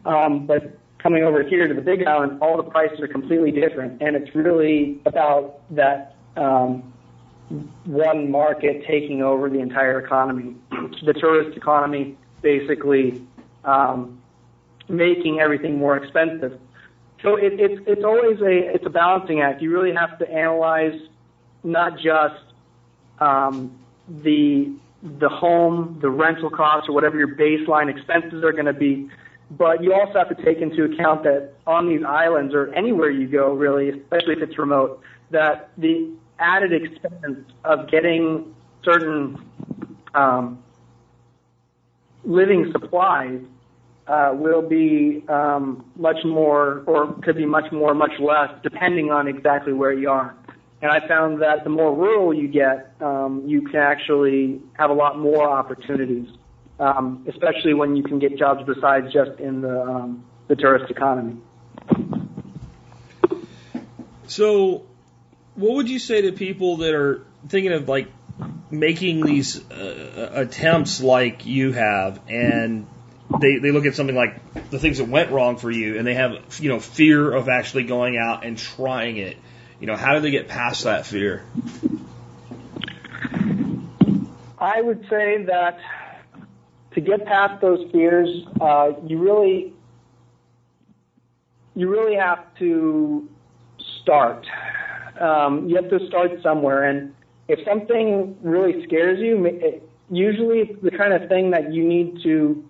Um, 0.05 0.47
but 0.47 0.79
coming 0.99 1.25
over 1.25 1.43
here 1.43 1.69
to 1.69 1.75
the 1.75 1.81
Big 1.81 2.05
Island, 2.05 2.39
all 2.43 2.57
the 2.57 2.69
prices 2.69 3.01
are 3.01 3.09
completely 3.09 3.53
different, 3.53 4.03
and 4.03 4.17
it's 4.17 4.35
really 4.35 5.01
about 5.07 5.61
that 5.71 6.17
um, 6.37 6.93
one 7.85 8.31
market 8.31 8.85
taking 8.87 9.23
over 9.23 9.49
the 9.49 9.61
entire 9.61 9.99
economy. 10.01 10.55
The 11.05 11.13
tourist 11.13 11.57
economy 11.57 12.17
basically 12.43 13.25
um, 13.65 14.21
making 14.89 15.39
everything 15.39 15.79
more 15.79 15.97
expensive. 15.97 16.59
So 17.23 17.37
it, 17.37 17.61
it's 17.61 17.81
it's 17.87 18.05
always 18.05 18.41
a 18.41 18.75
it's 18.75 18.87
a 18.87 18.91
balancing 18.91 19.41
act. 19.41 19.63
You 19.63 19.73
really 19.73 19.95
have 19.95 20.19
to 20.19 20.29
analyze 20.29 20.99
not 21.63 21.99
just 21.99 22.43
um, 23.21 23.79
the 24.09 24.73
the 25.03 25.29
home, 25.29 25.99
the 26.01 26.11
rental 26.11 26.51
costs, 26.51 26.89
or 26.89 26.93
whatever 26.93 27.19
your 27.19 27.35
baseline 27.37 27.89
expenses 27.95 28.43
are 28.45 28.53
going 28.53 28.67
to 28.67 28.73
be, 28.73 29.09
but 29.51 29.83
you 29.83 29.95
also 29.95 30.19
have 30.19 30.29
to 30.37 30.45
take 30.45 30.59
into 30.59 30.85
account 30.85 31.23
that 31.25 31.55
on 31.67 31.89
these 31.89 32.03
islands 32.07 32.55
or 32.55 32.73
anywhere 32.75 33.11
you 33.11 33.27
go, 33.27 33.53
really, 33.53 33.89
especially 33.89 34.35
if 34.35 34.43
it's 34.43 34.59
remote, 34.59 35.01
that 35.31 35.71
the 35.79 36.11
added 36.39 36.73
expense 36.73 37.41
of 37.65 37.91
getting 37.91 38.55
certain 38.85 39.39
um, 40.15 40.63
living 42.25 42.71
supplies 42.73 43.41
uh, 44.07 44.31
will 44.35 44.67
be 44.67 45.25
um, 45.29 45.85
much 45.97 46.19
more, 46.25 46.83
or 46.87 47.13
could 47.23 47.37
be 47.37 47.47
much 47.47 47.71
more, 47.73 47.95
much 47.95 48.13
less, 48.21 48.51
depending 48.63 49.11
on 49.11 49.29
exactly 49.29 49.73
where 49.73 49.93
you 49.93 50.11
are. 50.11 50.35
And 50.81 50.91
I 50.91 51.07
found 51.09 51.43
that 51.43 51.65
the 51.65 51.71
more 51.71 51.95
rural 51.95 52.33
you 52.33 52.49
get, 52.49 52.95
um, 53.01 53.43
you 53.47 53.63
can 53.63 53.81
actually 53.81 54.61
have 54.75 54.91
a 54.91 54.95
lot 54.95 55.19
more 55.19 55.49
opportunities, 55.49 56.29
um, 56.79 57.27
especially 57.29 57.75
when 57.75 57.97
you 57.97 58.03
can 58.03 58.19
get 58.19 58.39
jobs 58.39 58.63
besides 58.65 59.13
just 59.13 59.41
in 59.41 59.61
the 59.61 59.83
um, 59.83 60.25
the 60.49 60.57
tourist 60.57 60.91
economy. 60.91 61.37
So, 64.27 64.87
what 65.55 65.75
would 65.75 65.89
you 65.89 65.99
say 65.99 66.23
to 66.23 66.33
people 66.33 66.79
that 66.79 66.95
are 66.95 67.25
thinking 67.49 67.73
of 67.73 67.89
like 67.89 68.09
making 68.71 69.25
these 69.25 69.69
uh, 69.71 70.31
attempts 70.35 71.01
like 71.01 71.47
you 71.47 71.73
have 71.73 72.21
and 72.29 72.87
they, 73.41 73.59
they 73.59 73.71
look 73.71 73.87
at 73.87 73.95
something 73.95 74.15
like 74.15 74.71
the 74.71 74.79
things 74.79 74.99
that 74.99 75.09
went 75.09 75.31
wrong 75.31 75.57
for 75.57 75.71
you 75.71 75.99
and 75.99 76.07
they 76.07 76.15
have 76.15 76.61
you 76.61 76.69
know 76.69 76.79
fear 76.79 77.33
of 77.33 77.49
actually 77.49 77.85
going 77.85 78.17
out 78.17 78.45
and 78.45 78.59
trying 78.59 79.17
it 79.17 79.37
you 79.81 79.87
know 79.87 79.97
how 79.97 80.15
do 80.15 80.21
they 80.21 80.31
get 80.31 80.49
past 80.49 80.85
that 80.85 81.07
fear 81.07 81.45
I 84.59 84.81
would 84.81 85.07
say 85.09 85.45
that 85.45 85.79
to 86.99 87.05
get 87.05 87.25
past 87.27 87.61
those 87.61 87.89
fears, 87.93 88.29
uh, 88.61 88.91
you 89.07 89.23
really 89.23 89.73
you 91.77 91.89
really 91.89 92.17
have 92.17 92.41
to 92.59 93.29
start. 94.03 94.45
Um, 95.21 95.69
you 95.69 95.77
have 95.77 95.89
to 95.91 96.05
start 96.09 96.33
somewhere, 96.43 96.91
and 96.91 97.15
if 97.47 97.61
something 97.65 98.37
really 98.43 98.85
scares 98.85 99.21
you, 99.21 99.45
it, 99.47 99.89
usually 100.11 100.59
it's 100.59 100.83
the 100.83 100.91
kind 100.91 101.13
of 101.13 101.29
thing 101.29 101.53
that 101.53 101.73
you 101.73 101.87
need 101.87 102.21
to 102.25 102.65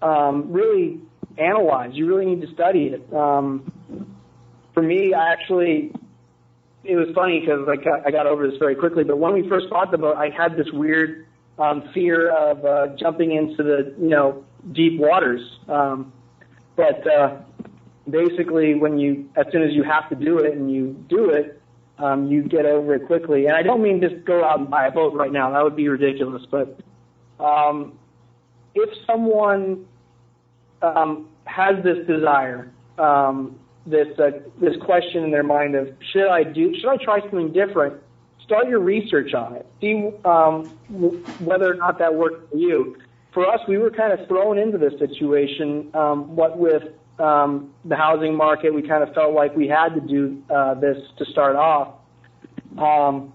um, 0.00 0.52
really 0.52 1.00
analyze. 1.36 1.90
You 1.94 2.06
really 2.06 2.26
need 2.26 2.40
to 2.42 2.54
study 2.54 2.94
it. 2.94 3.12
Um, 3.12 3.72
for 4.74 4.82
me, 4.82 5.12
I 5.12 5.32
actually 5.32 5.92
it 6.84 6.94
was 6.94 7.08
funny 7.16 7.40
because 7.40 7.66
I 7.68 7.82
got, 7.82 8.06
I 8.06 8.12
got 8.12 8.26
over 8.26 8.48
this 8.48 8.58
very 8.58 8.76
quickly. 8.76 9.02
But 9.02 9.18
when 9.18 9.32
we 9.32 9.48
first 9.48 9.68
bought 9.70 9.90
the 9.90 9.98
boat, 9.98 10.16
I 10.16 10.30
had 10.30 10.56
this 10.56 10.70
weird 10.72 11.26
um, 11.58 11.88
fear 11.92 12.30
of 12.30 12.64
uh, 12.64 12.88
jumping 12.96 13.32
into 13.32 13.62
the 13.62 13.94
you 13.98 14.08
know 14.08 14.44
deep 14.72 14.98
waters. 14.98 15.40
Um, 15.68 16.12
but 16.76 17.06
uh, 17.06 17.36
basically, 18.08 18.74
when 18.74 18.98
you 18.98 19.28
as 19.36 19.46
soon 19.52 19.62
as 19.62 19.72
you 19.72 19.82
have 19.82 20.08
to 20.10 20.16
do 20.16 20.38
it 20.38 20.54
and 20.54 20.72
you 20.72 20.92
do 21.08 21.30
it, 21.30 21.60
um, 21.98 22.26
you 22.28 22.42
get 22.42 22.66
over 22.66 22.94
it 22.94 23.06
quickly. 23.06 23.46
And 23.46 23.56
I 23.56 23.62
don't 23.62 23.82
mean 23.82 24.00
just 24.00 24.24
go 24.24 24.44
out 24.44 24.58
and 24.58 24.70
buy 24.70 24.86
a 24.86 24.90
boat 24.90 25.14
right 25.14 25.32
now. 25.32 25.50
That 25.52 25.62
would 25.62 25.76
be 25.76 25.88
ridiculous. 25.88 26.42
But 26.50 26.78
um, 27.38 27.98
if 28.74 28.90
someone 29.06 29.86
um, 30.82 31.28
has 31.44 31.82
this 31.84 32.06
desire, 32.06 32.70
um, 32.98 33.58
this 33.86 34.08
uh, 34.18 34.30
this 34.60 34.74
question 34.84 35.24
in 35.24 35.30
their 35.30 35.42
mind 35.42 35.74
of 35.74 35.88
should 36.12 36.28
I 36.28 36.42
do 36.42 36.74
should 36.74 36.88
I 36.88 36.96
try 36.96 37.20
something 37.20 37.52
different? 37.52 38.02
Start 38.44 38.68
your 38.68 38.80
research 38.80 39.32
on 39.34 39.54
it. 39.56 39.66
See 39.80 40.10
um, 40.24 40.66
whether 41.40 41.70
or 41.70 41.76
not 41.76 41.98
that 41.98 42.14
works 42.14 42.42
for 42.50 42.56
you. 42.56 42.96
For 43.32 43.46
us, 43.46 43.60
we 43.66 43.78
were 43.78 43.90
kind 43.90 44.12
of 44.12 44.28
thrown 44.28 44.58
into 44.58 44.78
this 44.78 44.98
situation. 44.98 45.90
Um, 45.94 46.36
what 46.36 46.58
with 46.58 46.84
um, 47.18 47.72
the 47.84 47.96
housing 47.96 48.34
market, 48.34 48.72
we 48.74 48.82
kind 48.82 49.02
of 49.02 49.14
felt 49.14 49.34
like 49.34 49.56
we 49.56 49.66
had 49.66 49.94
to 49.94 50.00
do 50.00 50.42
uh, 50.50 50.74
this 50.74 50.98
to 51.18 51.24
start 51.26 51.56
off. 51.56 51.94
Um, 52.78 53.32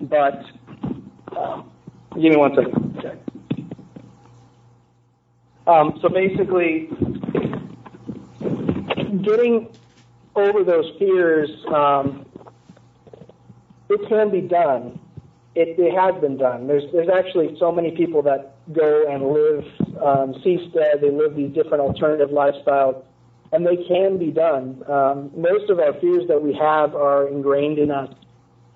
but 0.00 0.44
uh, 1.36 1.62
give 2.14 2.32
me 2.32 2.36
one 2.36 2.54
second. 2.54 3.20
Um, 5.66 5.98
so 6.00 6.08
basically, 6.08 6.88
getting 9.22 9.68
over 10.36 10.62
those 10.62 10.92
fears, 10.98 11.50
um, 11.74 12.25
it 13.88 14.08
can 14.08 14.30
be 14.30 14.40
done. 14.40 14.98
It, 15.54 15.78
it 15.78 15.94
has 15.94 16.20
been 16.20 16.36
done. 16.36 16.66
There's 16.66 16.84
there's 16.92 17.08
actually 17.08 17.56
so 17.58 17.72
many 17.72 17.90
people 17.92 18.22
that 18.22 18.56
go 18.72 19.06
and 19.08 19.28
live 19.28 19.64
um, 20.02 20.34
seastead. 20.44 21.00
They 21.00 21.10
live 21.10 21.34
these 21.34 21.52
different 21.54 21.80
alternative 21.80 22.28
lifestyles, 22.28 23.02
and 23.52 23.66
they 23.66 23.76
can 23.88 24.18
be 24.18 24.30
done. 24.30 24.82
Um, 24.86 25.30
most 25.34 25.70
of 25.70 25.78
our 25.78 25.94
fears 26.00 26.28
that 26.28 26.42
we 26.42 26.52
have 26.54 26.94
are 26.94 27.28
ingrained 27.28 27.78
in 27.78 27.90
us 27.90 28.12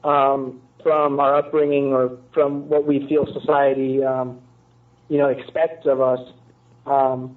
um, 0.05 0.63
from 0.83 1.21
our 1.21 1.37
upbringing 1.37 1.93
or 1.93 2.19
from 2.33 2.69
what 2.69 2.87
we 2.87 3.07
feel 3.09 3.27
society, 3.39 4.03
um, 4.03 4.41
you 5.09 5.19
know, 5.19 5.29
expects 5.29 5.87
of 5.87 6.01
us. 6.01 6.21
Um, 6.87 7.37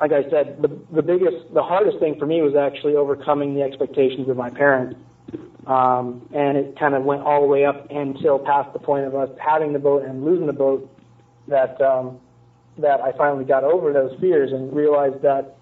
like 0.00 0.12
I 0.12 0.22
said, 0.30 0.62
the, 0.62 0.68
the 0.94 1.02
biggest, 1.02 1.52
the 1.52 1.62
hardest 1.62 1.98
thing 1.98 2.18
for 2.18 2.24
me 2.24 2.40
was 2.40 2.54
actually 2.56 2.96
overcoming 2.96 3.54
the 3.54 3.60
expectations 3.60 4.30
of 4.30 4.36
my 4.38 4.48
parents. 4.48 4.98
Um, 5.66 6.28
and 6.34 6.56
it 6.58 6.78
kind 6.78 6.94
of 6.94 7.04
went 7.04 7.22
all 7.22 7.40
the 7.40 7.46
way 7.46 7.64
up 7.64 7.88
until 7.90 8.38
past 8.38 8.72
the 8.72 8.80
point 8.80 9.04
of 9.04 9.14
us 9.14 9.30
having 9.38 9.72
the 9.72 9.78
boat 9.78 10.04
and 10.04 10.24
losing 10.24 10.46
the 10.46 10.52
boat 10.52 10.90
that, 11.46 11.80
um, 11.80 12.18
that 12.78 13.00
I 13.00 13.12
finally 13.16 13.44
got 13.44 13.62
over 13.62 13.92
those 13.92 14.18
fears 14.20 14.50
and 14.52 14.74
realized 14.74 15.22
that 15.22 15.56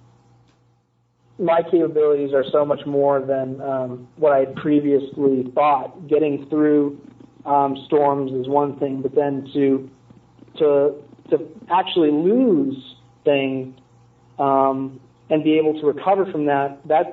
my 1.39 1.63
capabilities 1.63 2.33
are 2.35 2.45
so 2.53 2.65
much 2.65 2.85
more 2.87 3.21
than 3.21 3.61
um, 3.63 4.09
what 4.17 4.33
I 4.33 4.41
had 4.41 4.57
previously 4.57 5.51
thought. 5.55 6.07
Getting 6.07 6.47
through 6.51 7.01
um, 7.47 7.77
storms 7.87 8.33
is 8.33 8.47
one 8.47 8.79
thing, 8.79 9.01
but 9.01 9.15
then 9.15 9.49
to 9.55 9.91
to 10.59 10.95
to 11.31 11.49
actually 11.71 12.11
lose 12.11 12.77
things 13.25 13.75
um, 14.39 15.01
and 15.31 15.43
be 15.43 15.57
able 15.59 15.81
to 15.81 15.87
recover 15.87 16.31
from 16.31 16.47
that, 16.47 16.79
that's 16.87 17.13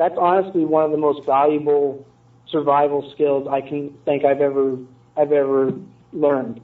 that's 0.00 0.16
honestly 0.18 0.64
one 0.64 0.82
of 0.82 0.92
the 0.92 0.96
most 0.96 1.26
valuable 1.26 2.06
survival 2.48 3.10
skills 3.12 3.46
I 3.50 3.60
can 3.60 3.94
think 4.06 4.24
I've 4.24 4.40
ever 4.40 4.78
I've 5.14 5.32
ever 5.32 5.72
learned 6.14 6.62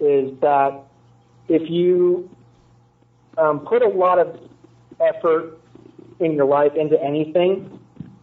is 0.00 0.38
that 0.40 0.82
if 1.48 1.70
you 1.70 2.28
um, 3.38 3.60
put 3.60 3.82
a 3.82 3.88
lot 3.88 4.18
of 4.18 4.38
effort 5.00 5.58
in 6.20 6.32
your 6.32 6.44
life 6.44 6.72
into 6.76 7.02
anything, 7.02 7.80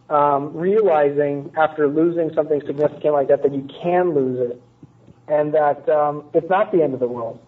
um, 0.08 0.56
realizing 0.56 1.52
after 1.58 1.88
losing 1.88 2.32
something 2.32 2.60
significant 2.64 3.14
like 3.14 3.28
that 3.28 3.42
that 3.42 3.52
you 3.52 3.68
can 3.82 4.14
lose 4.14 4.52
it, 4.52 4.62
and 5.26 5.52
that 5.54 5.88
um, 5.88 6.24
it's 6.34 6.48
not 6.48 6.70
the 6.70 6.82
end 6.82 6.94
of 6.94 7.00
the 7.00 7.08
world. 7.08 7.40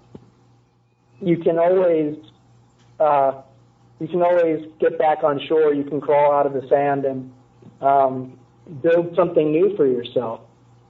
You 1.20 1.36
can 1.36 1.58
always 1.58 2.16
uh, 2.98 3.42
you 4.00 4.08
can 4.08 4.22
always 4.22 4.66
get 4.80 4.98
back 4.98 5.22
on 5.22 5.40
shore. 5.46 5.72
You 5.72 5.84
can 5.84 6.00
crawl 6.00 6.32
out 6.32 6.46
of 6.46 6.52
the 6.52 6.66
sand 6.68 7.04
and 7.04 7.32
um, 7.80 8.38
build 8.82 9.14
something 9.14 9.52
new 9.52 9.76
for 9.76 9.86
yourself. 9.86 10.40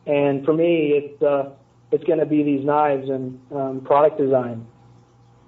And 0.07 0.45
for 0.45 0.53
me, 0.53 0.93
it's 0.93 1.23
uh, 1.23 1.51
it's 1.91 2.05
going 2.05 2.19
to 2.19 2.27
be 2.27 2.43
these 2.43 2.65
knives 2.65 3.09
and 3.09 3.41
um, 3.53 3.81
product 3.83 4.19
design. 4.19 4.67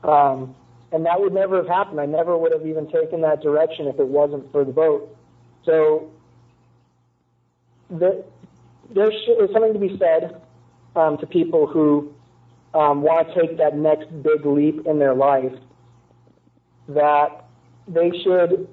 Um, 0.05 0.55
and 0.93 1.05
that 1.07 1.21
would 1.21 1.33
never 1.33 1.57
have 1.57 1.67
happened. 1.67 2.01
I 2.01 2.07
never 2.07 2.39
would 2.39 2.53
have 2.53 2.67
even 2.67 2.89
taken 2.89 3.21
that 3.23 3.43
direction 3.43 3.87
if 3.89 3.99
it 3.99 4.07
wasn't 4.07 4.51
for 4.53 4.65
the 4.65 4.73
boat. 4.73 5.17
So 5.65 6.13
the, 7.91 8.25
there's 8.95 9.15
something 9.53 9.73
to 9.73 9.79
be 9.79 9.99
said 9.99 10.41
um, 10.95 11.19
to 11.19 11.27
people 11.27 11.67
who 11.67 12.15
um, 12.73 13.03
want 13.03 13.29
to 13.29 13.41
take 13.41 13.59
that 13.59 13.77
next 13.77 14.07
big 14.23 14.47
leap 14.47 14.87
in 14.87 14.99
their 14.99 15.15
life. 15.15 15.53
That 16.89 17.46
they 17.89 18.11
should 18.22 18.68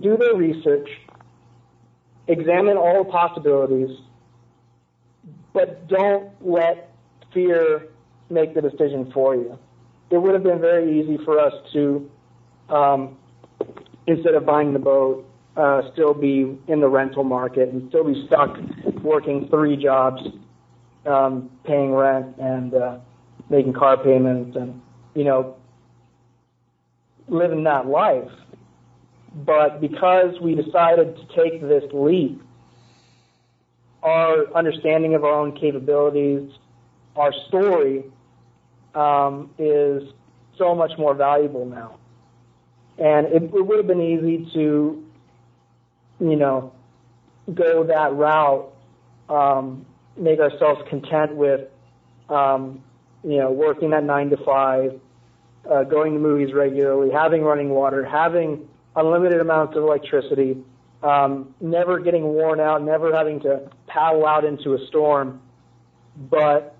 do 0.00 0.16
their 0.16 0.34
research, 0.34 0.88
examine 2.28 2.76
all 2.76 3.04
possibilities, 3.04 3.96
but 5.52 5.86
don't 5.88 6.30
let 6.40 6.90
fear 7.32 7.88
make 8.30 8.54
the 8.54 8.60
decision 8.60 9.10
for 9.12 9.34
you. 9.34 9.58
It 10.10 10.18
would 10.18 10.34
have 10.34 10.42
been 10.42 10.60
very 10.60 11.00
easy 11.00 11.18
for 11.24 11.38
us 11.38 11.52
to, 11.72 12.10
um, 12.68 13.16
instead 14.06 14.34
of 14.34 14.44
buying 14.44 14.72
the 14.72 14.78
boat, 14.78 15.26
uh, 15.56 15.82
still 15.92 16.14
be 16.14 16.58
in 16.66 16.80
the 16.80 16.88
rental 16.88 17.24
market 17.24 17.68
and 17.68 17.88
still 17.88 18.04
be 18.04 18.26
stuck 18.26 18.56
working 19.02 19.48
three 19.48 19.76
jobs, 19.76 20.20
um, 21.06 21.50
paying 21.64 21.92
rent 21.92 22.36
and 22.38 22.74
uh, 22.74 22.98
making 23.50 23.72
car 23.72 24.02
payments 24.02 24.56
and 24.56 24.80
you 25.14 25.24
know 25.24 25.56
living 27.28 27.64
that 27.64 27.86
life. 27.86 28.30
But 29.34 29.80
because 29.80 30.38
we 30.40 30.54
decided 30.54 31.16
to 31.16 31.26
take 31.34 31.60
this 31.60 31.84
leap, 31.92 32.40
our 34.02 34.54
understanding 34.54 35.14
of 35.14 35.24
our 35.24 35.32
own 35.32 35.56
capabilities, 35.56 36.50
our 37.16 37.32
story, 37.48 38.04
um, 38.94 39.50
is 39.58 40.02
so 40.56 40.74
much 40.74 40.92
more 40.98 41.14
valuable 41.14 41.66
now. 41.66 41.98
And 42.98 43.26
it, 43.26 43.42
it 43.42 43.66
would 43.66 43.78
have 43.78 43.86
been 43.88 44.00
easy 44.00 44.48
to, 44.54 45.04
you 46.20 46.36
know, 46.36 46.72
go 47.52 47.84
that 47.84 48.14
route, 48.14 48.72
um, 49.28 49.84
make 50.16 50.38
ourselves 50.38 50.80
content 50.88 51.34
with, 51.34 51.62
um, 52.28 52.84
you 53.24 53.38
know, 53.38 53.50
working 53.50 53.90
that 53.90 54.04
nine 54.04 54.30
to 54.30 54.36
five, 54.44 55.00
uh, 55.70 55.84
going 55.84 56.14
to 56.14 56.18
movies 56.18 56.54
regularly, 56.54 57.10
having 57.12 57.42
running 57.42 57.70
water, 57.70 58.04
having 58.04 58.68
unlimited 58.96 59.40
amounts 59.40 59.76
of 59.76 59.82
electricity, 59.82 60.56
um, 61.02 61.54
never 61.60 61.98
getting 61.98 62.24
worn 62.24 62.60
out, 62.60 62.82
never 62.82 63.14
having 63.14 63.40
to 63.40 63.68
paddle 63.86 64.26
out 64.26 64.44
into 64.44 64.74
a 64.74 64.86
storm. 64.86 65.40
But 66.30 66.76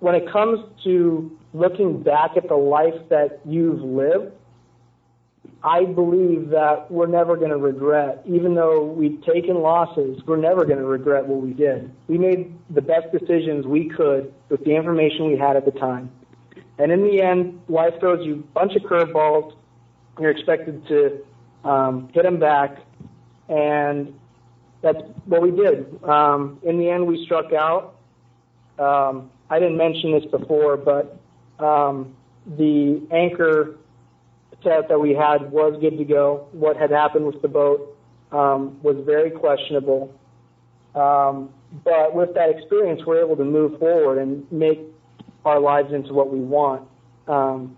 when 0.00 0.14
it 0.14 0.30
comes 0.30 0.60
to 0.84 1.38
looking 1.52 2.02
back 2.02 2.36
at 2.36 2.48
the 2.48 2.56
life 2.56 3.08
that 3.08 3.40
you've 3.44 3.80
lived, 3.80 4.32
I 5.62 5.86
believe 5.86 6.50
that 6.50 6.90
we're 6.90 7.06
never 7.06 7.36
going 7.36 7.50
to 7.50 7.56
regret, 7.56 8.22
even 8.26 8.54
though 8.54 8.84
we've 8.84 9.22
taken 9.24 9.56
losses, 9.56 10.20
we're 10.26 10.36
never 10.36 10.66
going 10.66 10.78
to 10.78 10.84
regret 10.84 11.26
what 11.26 11.40
we 11.40 11.54
did. 11.54 11.90
We 12.06 12.18
made 12.18 12.54
the 12.68 12.82
best 12.82 13.10
decisions 13.12 13.66
we 13.66 13.88
could 13.88 14.32
with 14.50 14.62
the 14.64 14.76
information 14.76 15.26
we 15.26 15.38
had 15.38 15.56
at 15.56 15.64
the 15.64 15.70
time. 15.70 16.10
And 16.78 16.90
in 16.90 17.04
the 17.04 17.20
end, 17.20 17.60
life 17.68 17.94
throws 18.00 18.24
you 18.26 18.34
a 18.34 18.54
bunch 18.54 18.74
of 18.74 18.82
curveballs. 18.82 19.54
You're 20.18 20.30
expected 20.30 20.86
to 20.88 21.24
um, 21.68 22.08
hit 22.12 22.24
them 22.24 22.38
back, 22.38 22.78
and 23.48 24.18
that's 24.82 25.00
what 25.24 25.42
we 25.42 25.50
did. 25.50 26.02
Um, 26.04 26.58
in 26.62 26.78
the 26.78 26.90
end, 26.90 27.06
we 27.06 27.24
struck 27.24 27.52
out. 27.52 27.96
Um, 28.78 29.30
I 29.50 29.58
didn't 29.58 29.76
mention 29.76 30.12
this 30.12 30.24
before, 30.30 30.76
but 30.76 31.18
um, 31.58 32.14
the 32.58 33.02
anchor 33.10 33.76
set 34.62 34.88
that 34.88 34.98
we 34.98 35.14
had 35.14 35.50
was 35.50 35.76
good 35.80 35.96
to 35.98 36.04
go. 36.04 36.48
What 36.52 36.76
had 36.76 36.90
happened 36.90 37.26
with 37.26 37.40
the 37.42 37.48
boat 37.48 37.96
um, 38.32 38.80
was 38.82 38.96
very 39.04 39.30
questionable. 39.30 40.12
Um, 40.94 41.50
but 41.84 42.14
with 42.14 42.34
that 42.34 42.50
experience, 42.50 43.02
we're 43.06 43.24
able 43.24 43.36
to 43.36 43.44
move 43.44 43.78
forward 43.78 44.18
and 44.18 44.50
make 44.52 44.80
our 45.44 45.60
lives 45.60 45.92
into 45.92 46.12
what 46.12 46.32
we 46.32 46.40
want. 46.40 46.88
Um, 47.28 47.76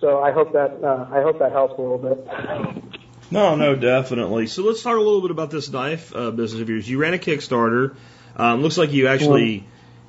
so 0.00 0.20
I 0.20 0.32
hope 0.32 0.52
that 0.52 0.82
uh, 0.82 1.08
I 1.10 1.22
hope 1.22 1.38
that 1.40 1.52
helps 1.52 1.78
a 1.78 1.82
little 1.82 1.98
bit. 1.98 2.82
No, 3.30 3.54
no, 3.54 3.76
definitely. 3.76 4.46
So 4.46 4.62
let's 4.62 4.82
talk 4.82 4.96
a 4.96 5.00
little 5.00 5.20
bit 5.20 5.30
about 5.30 5.50
this 5.50 5.70
knife 5.70 6.14
uh, 6.14 6.30
business 6.30 6.62
of 6.62 6.68
yours. 6.68 6.88
You 6.88 6.98
ran 6.98 7.14
a 7.14 7.18
Kickstarter. 7.18 7.96
Um, 8.34 8.62
looks 8.62 8.78
like 8.78 8.92
you 8.92 9.08
actually 9.08 9.64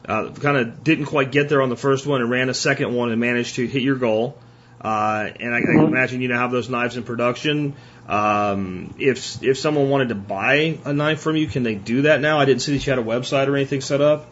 uh, 0.05 0.32
kind 0.32 0.57
of 0.57 0.84
didn't 0.84 1.05
quite 1.05 1.32
get 1.32 1.49
there 1.49 1.62
on 1.62 1.70
the 1.70 1.76
first 1.76 2.07
one 2.07 2.22
and 2.22 2.30
ran 2.30 2.49
a 2.49 2.53
second 2.53 2.93
one 2.95 3.12
and 3.12 3.20
managed 3.20 3.55
to 3.55 3.68
hit 3.68 3.82
your 3.82 3.97
goal. 3.97 4.38
Uh, 4.80 5.30
and 5.39 5.53
I, 5.53 5.59
I 5.59 5.84
imagine 5.84 6.22
you 6.22 6.30
now 6.30 6.39
have 6.39 6.51
those 6.51 6.70
knives 6.70 6.97
in 6.97 7.03
production. 7.03 7.76
Um, 8.07 8.95
if 8.97 9.43
if 9.43 9.59
someone 9.59 9.89
wanted 9.89 10.09
to 10.09 10.16
buy 10.16 10.80
a 10.84 10.93
knife 10.93 11.22
from 11.22 11.36
you, 11.36 11.47
can 11.47 11.62
they 11.62 11.76
do 11.76 12.03
that 12.03 12.22
now? 12.22 12.39
I 12.39 12.45
didn't 12.45 12.62
see 12.62 12.74
that 12.74 12.86
you 12.86 12.89
had 12.91 12.99
a 12.99 13.03
website 13.03 13.47
or 13.47 13.55
anything 13.55 13.82
set 13.82 14.01
up. 14.01 14.28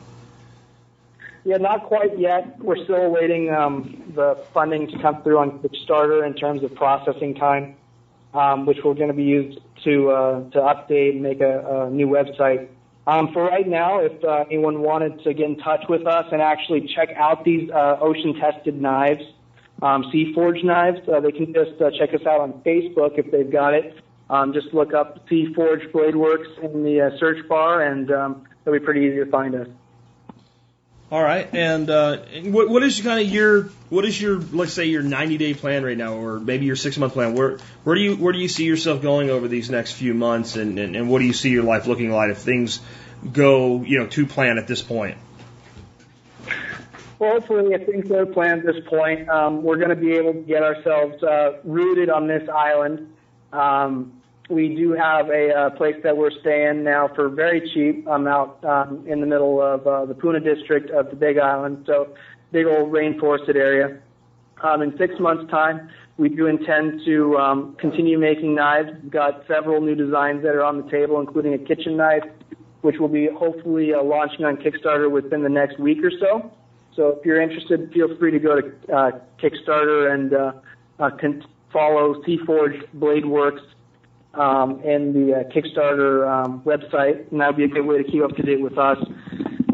Yeah, 1.46 1.58
not 1.58 1.86
quite 1.86 2.20
yet. 2.20 2.60
We're 2.60 2.84
still 2.84 2.96
awaiting 2.96 3.50
um, 3.50 4.12
the 4.16 4.44
funding 4.54 4.88
to 4.88 5.02
come 5.02 5.24
through 5.24 5.40
on 5.40 5.60
Kickstarter 5.60 6.26
in 6.26 6.34
terms 6.34 6.64
of 6.64 6.76
processing 6.76 7.34
time, 7.36 7.76
um, 8.34 8.66
which 8.66 8.80
we're 8.84 8.94
going 8.94 9.08
to 9.08 9.14
be 9.14 9.24
used 9.24 9.60
to 9.86 10.10
uh, 10.10 10.50
to 10.52 10.60
update 10.60 11.12
and 11.12 11.24
make 11.24 11.40
a, 11.40 11.90
new 11.92 12.08
website. 12.08 12.68
Um, 13.08 13.32
for 13.32 13.46
right 13.46 13.68
now, 13.68 14.00
if 14.00 14.24
uh, 14.24 14.46
anyone 14.52 14.82
wanted 14.82 15.24
to 15.24 15.34
get 15.34 15.46
in 15.46 15.58
touch 15.58 15.86
with 15.88 16.06
us 16.06 16.26
and 16.32 16.42
actually 16.42 16.92
check 16.94 17.10
out 17.16 17.44
these 17.44 17.70
uh, 17.72 17.98
ocean-tested 18.02 18.80
knives, 18.80 19.24
um, 19.82 20.04
Sea 20.12 20.34
Forge 20.34 20.64
knives, 20.64 21.00
they 21.08 21.32
can 21.32 21.54
just 21.54 21.80
check 21.98 22.14
us 22.14 22.26
out 22.28 22.42
on 22.42 22.54
Facebook 22.66 23.18
if 23.18 23.32
they've 23.32 23.50
got 23.50 23.74
it. 23.74 23.98
Um, 24.30 24.54
just 24.54 24.74
look 24.74 24.94
up 24.94 25.28
Sea 25.30 25.52
Forge 25.56 25.92
Blade 25.92 26.18
Works 26.18 26.50
in 26.62 26.84
the 26.84 27.16
search 27.18 27.48
bar, 27.48 27.82
and 27.82 28.12
um, 28.12 28.44
it'll 28.66 28.78
be 28.78 28.86
pretty 28.86 29.08
easy 29.08 29.24
to 29.24 29.32
find 29.32 29.56
us. 29.56 29.68
All 31.12 31.24
right, 31.24 31.50
and 31.54 31.90
uh, 31.90 32.18
what 32.44 32.70
what 32.70 32.84
is 32.84 33.02
kind 33.02 33.20
of 33.20 33.34
your 33.34 33.64
what 33.90 34.06
is 34.06 34.22
your 34.22 34.38
let's 34.38 34.74
say 34.74 34.86
your 34.86 35.02
90 35.02 35.38
day 35.40 35.56
plan 35.56 35.84
right 35.84 35.98
now, 35.98 36.14
or 36.14 36.40
maybe 36.40 36.68
your 36.68 36.76
six 36.76 37.00
month 37.00 37.14
plan? 37.14 37.34
Where 37.34 37.58
where 37.84 37.96
do 37.96 38.02
you 38.02 38.16
where 38.16 38.32
do 38.32 38.38
you 38.38 38.48
see 38.48 38.66
yourself 38.66 39.02
going 39.02 39.32
over 39.32 39.48
these 39.48 39.72
next 39.72 39.94
few 39.94 40.14
months, 40.14 40.56
and, 40.56 40.78
and, 40.78 40.96
and 40.96 41.10
what 41.10 41.18
do 41.18 41.26
you 41.26 41.34
see 41.34 41.50
your 41.50 41.64
life 41.64 41.88
looking 41.88 42.12
like 42.12 42.30
if 42.30 42.38
things 42.38 42.80
go 43.34 43.82
you 43.82 43.98
know 43.98 44.06
to 44.06 44.28
plan 44.28 44.60
at 44.60 44.68
this 44.68 44.84
point? 44.84 45.18
Well, 47.18 47.32
hopefully, 47.32 47.74
if 47.74 47.88
things 47.88 48.08
go 48.08 48.24
to 48.24 48.32
plan 48.32 48.60
at 48.60 48.66
this 48.68 48.86
point, 48.86 49.28
um, 49.30 49.64
we're 49.64 49.78
going 49.78 49.90
to 49.90 49.96
be 49.96 50.14
able 50.14 50.34
to 50.34 50.40
get 50.42 50.62
ourselves 50.62 51.24
uh, 51.24 51.58
rooted 51.64 52.12
on 52.12 52.28
this 52.28 52.48
island. 52.48 53.12
Um, 53.52 54.19
we 54.50 54.76
do 54.76 54.94
have 54.94 55.30
a 55.30 55.54
uh, 55.54 55.70
place 55.72 55.96
that 56.04 56.18
we're 56.18 56.32
staying 56.42 56.84
now 56.84 57.08
for 57.14 57.30
very 57.30 57.62
cheap. 57.72 58.08
I'm 58.08 58.28
out 58.28 58.64
um, 58.66 59.06
in 59.08 59.22
the 59.22 59.28
middle 59.28 59.62
of 59.62 59.86
uh, 59.86 60.06
the 60.06 60.16
Puna 60.16 60.40
district 60.40 60.90
of 60.90 61.12
the 61.12 61.16
Big 61.16 61.38
Island, 61.38 61.84
so 61.86 62.16
big 62.52 62.66
old 62.66 62.92
rainforested 62.92 63.56
area. 63.56 64.00
Um, 64.62 64.82
in 64.82 64.98
six 64.98 65.14
months' 65.20 65.50
time, 65.52 65.90
we 66.18 66.30
do 66.30 66.48
intend 66.48 67.02
to 67.06 67.38
um, 67.38 67.78
continue 67.80 68.18
making 68.18 68.56
knives. 68.56 68.90
We've 69.04 69.12
got 69.12 69.46
several 69.48 69.82
new 69.82 69.96
designs 69.96 70.42
that 70.44 70.56
are 70.56 70.64
on 70.64 70.82
the 70.82 70.90
table, 70.90 71.20
including 71.20 71.54
a 71.54 71.60
kitchen 71.60 71.96
knife, 71.96 72.24
which 72.82 72.98
will 73.00 73.08
be 73.08 73.28
hopefully 73.28 73.94
uh, 73.94 74.02
launching 74.04 74.46
on 74.46 74.58
Kickstarter 74.58 75.10
within 75.12 75.44
the 75.44 75.50
next 75.50 75.80
week 75.80 76.04
or 76.04 76.12
so. 76.12 76.52
So 76.96 77.10
if 77.10 77.26
you're 77.26 77.40
interested, 77.40 77.94
feel 77.94 78.18
free 78.18 78.32
to 78.32 78.40
go 78.40 78.60
to 78.60 78.94
uh, 78.94 79.12
Kickstarter 79.42 80.12
and 80.12 80.34
uh, 80.34 80.52
uh, 81.00 81.12
con- 81.12 81.46
follow 81.72 82.22
Seaforge 82.24 82.92
Blade 82.94 83.28
Works 83.28 83.62
um, 84.34 84.82
and 84.86 85.14
the 85.14 85.34
uh, 85.34 85.44
Kickstarter 85.50 86.28
um, 86.28 86.62
website, 86.62 87.32
and 87.32 87.42
that 87.42 87.48
would 87.48 87.58
be 87.58 87.64
a 87.64 87.68
good 87.68 87.86
way 87.86 88.02
to 88.02 88.10
keep 88.10 88.24
up 88.24 88.36
to 88.36 88.44
date 88.44 88.62
with 88.62 88.78
us. 88.78 88.98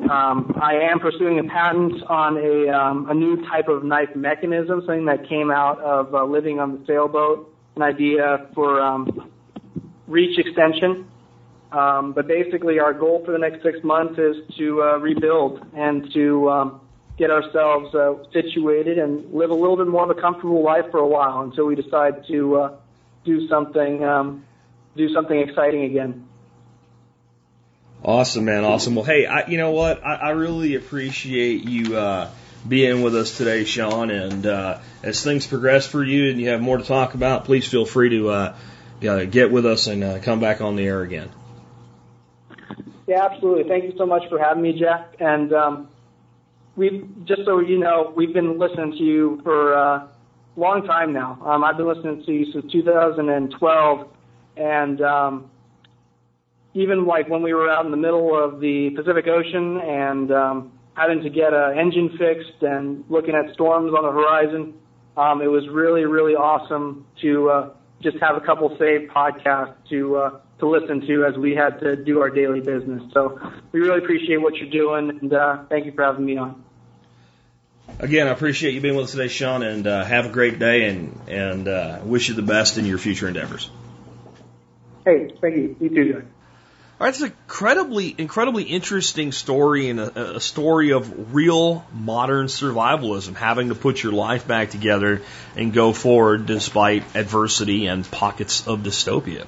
Um, 0.09 0.53
I 0.61 0.75
am 0.91 0.99
pursuing 0.99 1.39
a 1.39 1.43
patent 1.43 2.03
on 2.03 2.37
a, 2.37 2.69
um, 2.69 3.09
a 3.09 3.13
new 3.13 3.43
type 3.47 3.67
of 3.67 3.83
knife 3.83 4.15
mechanism, 4.15 4.81
something 4.81 5.05
that 5.05 5.27
came 5.27 5.49
out 5.49 5.79
of 5.79 6.13
uh, 6.13 6.23
living 6.23 6.59
on 6.59 6.73
the 6.73 6.85
sailboat, 6.85 7.51
an 7.75 7.81
idea 7.81 8.47
for 8.53 8.79
um, 8.81 9.31
reach 10.07 10.37
extension. 10.37 11.07
Um, 11.71 12.13
but 12.13 12.27
basically, 12.27 12.79
our 12.79 12.93
goal 12.93 13.23
for 13.25 13.31
the 13.31 13.39
next 13.39 13.63
six 13.63 13.79
months 13.83 14.17
is 14.19 14.37
to 14.57 14.83
uh, 14.83 14.97
rebuild 14.97 15.65
and 15.75 16.09
to 16.13 16.49
um, 16.49 16.81
get 17.17 17.31
ourselves 17.31 17.93
uh, 17.95 18.13
situated 18.31 18.99
and 18.99 19.33
live 19.33 19.49
a 19.49 19.55
little 19.55 19.75
bit 19.75 19.87
more 19.87 20.09
of 20.09 20.15
a 20.15 20.21
comfortable 20.21 20.63
life 20.63 20.85
for 20.91 20.99
a 20.99 21.07
while 21.07 21.41
until 21.41 21.65
we 21.65 21.75
decide 21.75 22.25
to 22.27 22.55
uh, 22.55 22.77
do 23.25 23.47
something 23.47 24.03
um, 24.03 24.44
do 24.95 25.09
something 25.09 25.37
exciting 25.39 25.83
again. 25.83 26.27
Awesome, 28.03 28.45
man. 28.45 28.63
Awesome. 28.63 28.95
Well, 28.95 29.03
hey, 29.03 29.25
I, 29.25 29.47
you 29.47 29.57
know 29.57 29.71
what? 29.71 30.05
I, 30.05 30.15
I 30.15 30.29
really 30.31 30.75
appreciate 30.75 31.63
you 31.63 31.97
uh, 31.97 32.29
being 32.67 33.01
with 33.01 33.15
us 33.15 33.35
today, 33.35 33.63
Sean. 33.63 34.11
And 34.11 34.45
uh, 34.45 34.79
as 35.01 35.23
things 35.23 35.47
progress 35.47 35.87
for 35.87 36.03
you 36.03 36.29
and 36.29 36.39
you 36.39 36.49
have 36.49 36.61
more 36.61 36.77
to 36.77 36.83
talk 36.83 37.15
about, 37.15 37.45
please 37.45 37.67
feel 37.67 37.85
free 37.85 38.09
to 38.09 38.29
uh, 38.29 38.55
get 38.99 39.51
with 39.51 39.65
us 39.65 39.87
and 39.87 40.03
uh, 40.03 40.19
come 40.19 40.39
back 40.39 40.61
on 40.61 40.75
the 40.75 40.85
air 40.85 41.01
again. 41.01 41.29
Yeah, 43.07 43.25
absolutely. 43.25 43.63
Thank 43.67 43.85
you 43.85 43.93
so 43.97 44.05
much 44.05 44.23
for 44.29 44.39
having 44.39 44.63
me, 44.63 44.79
Jack. 44.79 45.15
And 45.19 45.53
um, 45.53 45.89
we've 46.75 47.07
just 47.25 47.45
so 47.45 47.59
you 47.59 47.79
know, 47.79 48.13
we've 48.15 48.33
been 48.33 48.57
listening 48.57 48.91
to 48.91 49.03
you 49.03 49.41
for 49.43 49.73
a 49.73 50.09
long 50.55 50.85
time 50.85 51.13
now. 51.13 51.39
Um, 51.43 51.63
I've 51.63 51.77
been 51.77 51.87
listening 51.87 52.23
to 52.25 52.31
you 52.31 52.51
since 52.51 52.71
2012, 52.71 54.07
and 54.57 55.01
um, 55.01 55.49
even 56.73 57.05
like 57.05 57.29
when 57.29 57.41
we 57.41 57.53
were 57.53 57.69
out 57.69 57.85
in 57.85 57.91
the 57.91 57.97
middle 57.97 58.37
of 58.37 58.59
the 58.59 58.91
Pacific 58.91 59.27
Ocean 59.27 59.79
and 59.79 60.31
um, 60.31 60.71
having 60.93 61.23
to 61.23 61.29
get 61.29 61.53
an 61.53 61.77
engine 61.77 62.17
fixed 62.17 62.61
and 62.61 63.05
looking 63.09 63.33
at 63.33 63.53
storms 63.53 63.93
on 63.93 64.03
the 64.03 64.11
horizon, 64.11 64.73
um, 65.17 65.41
it 65.41 65.47
was 65.47 65.67
really, 65.69 66.05
really 66.05 66.33
awesome 66.33 67.05
to 67.21 67.49
uh, 67.49 67.69
just 68.01 68.17
have 68.17 68.35
a 68.35 68.41
couple 68.41 68.69
saved 68.77 69.11
podcasts 69.11 69.75
to 69.89 70.17
uh, 70.17 70.39
to 70.59 70.69
listen 70.69 71.01
to 71.07 71.25
as 71.25 71.37
we 71.37 71.53
had 71.53 71.79
to 71.79 71.95
do 71.95 72.21
our 72.21 72.29
daily 72.29 72.61
business. 72.61 73.01
So 73.13 73.39
we 73.71 73.79
really 73.79 73.99
appreciate 73.99 74.37
what 74.37 74.55
you're 74.55 74.69
doing, 74.69 75.09
and 75.09 75.33
uh, 75.33 75.63
thank 75.69 75.85
you 75.85 75.91
for 75.91 76.03
having 76.03 76.25
me 76.25 76.37
on. 76.37 76.63
Again, 77.99 78.27
I 78.27 78.31
appreciate 78.31 78.73
you 78.73 78.81
being 78.81 78.95
with 78.95 79.05
us 79.05 79.11
today, 79.11 79.27
Sean, 79.27 79.63
and 79.63 79.85
uh, 79.85 80.03
have 80.03 80.25
a 80.25 80.29
great 80.29 80.59
day, 80.59 80.89
and 80.89 81.19
and 81.27 81.67
uh, 81.67 81.99
wish 82.03 82.29
you 82.29 82.35
the 82.35 82.41
best 82.41 82.77
in 82.77 82.85
your 82.85 82.97
future 82.97 83.27
endeavors. 83.27 83.69
Hey, 85.05 85.29
thank 85.39 85.55
you. 85.55 85.75
You 85.79 85.89
too, 85.89 86.13
John. 86.13 86.27
All 86.97 87.05
right, 87.05 87.09
it's 87.09 87.19
an 87.19 87.27
incredibly, 87.27 88.15
incredibly 88.17 88.63
interesting 88.63 89.33
story 89.33 89.89
and 89.89 89.99
a, 89.99 90.37
a, 90.37 90.39
story 90.39 90.93
of 90.93 91.35
real 91.35 91.85
modern 91.91 92.47
survivalism, 92.47 93.35
having 93.35 93.67
to 93.67 93.75
put 93.75 94.01
your 94.01 94.13
life 94.13 94.47
back 94.47 94.69
together 94.69 95.21
and 95.57 95.73
go 95.73 95.91
forward 95.91 96.45
despite 96.45 97.03
adversity 97.13 97.87
and 97.87 98.09
pockets 98.09 98.65
of 98.65 98.79
dystopia. 98.79 99.45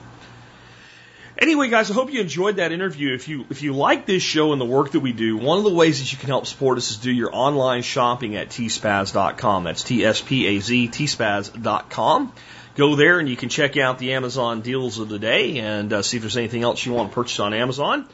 Anyway, 1.40 1.70
guys, 1.70 1.90
I 1.90 1.94
hope 1.94 2.12
you 2.12 2.20
enjoyed 2.20 2.58
that 2.58 2.72
interview. 2.72 3.14
If 3.14 3.30
you 3.30 3.46
if 3.50 3.62
you 3.62 3.74
like 3.74 4.06
this 4.06 4.24
show 4.24 4.52
and 4.52 4.60
the 4.60 4.66
work 4.66 4.92
that 4.92 5.02
we 5.02 5.14
do, 5.14 5.38
one 5.38 5.60
of 5.60 5.64
the 5.64 5.74
ways 5.74 6.00
that 6.00 6.12
you 6.12 6.18
can 6.18 6.28
help 6.30 6.48
support 6.48 6.80
us 6.80 6.92
is 6.92 6.98
do 6.98 7.12
your 7.12 7.34
online 7.34 7.84
shopping 7.84 8.36
at 8.36 8.50
tspaz.com. 8.50 9.64
That's 9.64 9.84
T 9.84 10.04
S 10.04 10.20
P 10.20 10.48
A 10.48 10.60
Z 10.60 10.90
tspaz.com. 10.90 12.34
Go 12.78 12.96
there 12.96 13.18
and 13.18 13.28
you 13.28 13.36
can 13.36 13.50
check 13.50 13.76
out 13.76 13.98
the 13.98 14.14
Amazon 14.14 14.62
deals 14.62 15.00
of 15.00 15.10
the 15.10 15.18
day 15.18 15.58
and 15.58 15.92
uh, 15.92 16.04
see 16.04 16.18
if 16.18 16.22
there's 16.22 16.38
anything 16.38 16.62
else 16.62 16.86
you 16.86 16.94
want 16.94 17.10
to 17.10 17.16
purchase 17.16 17.40
on 17.40 17.56
Amazon. 17.56 18.08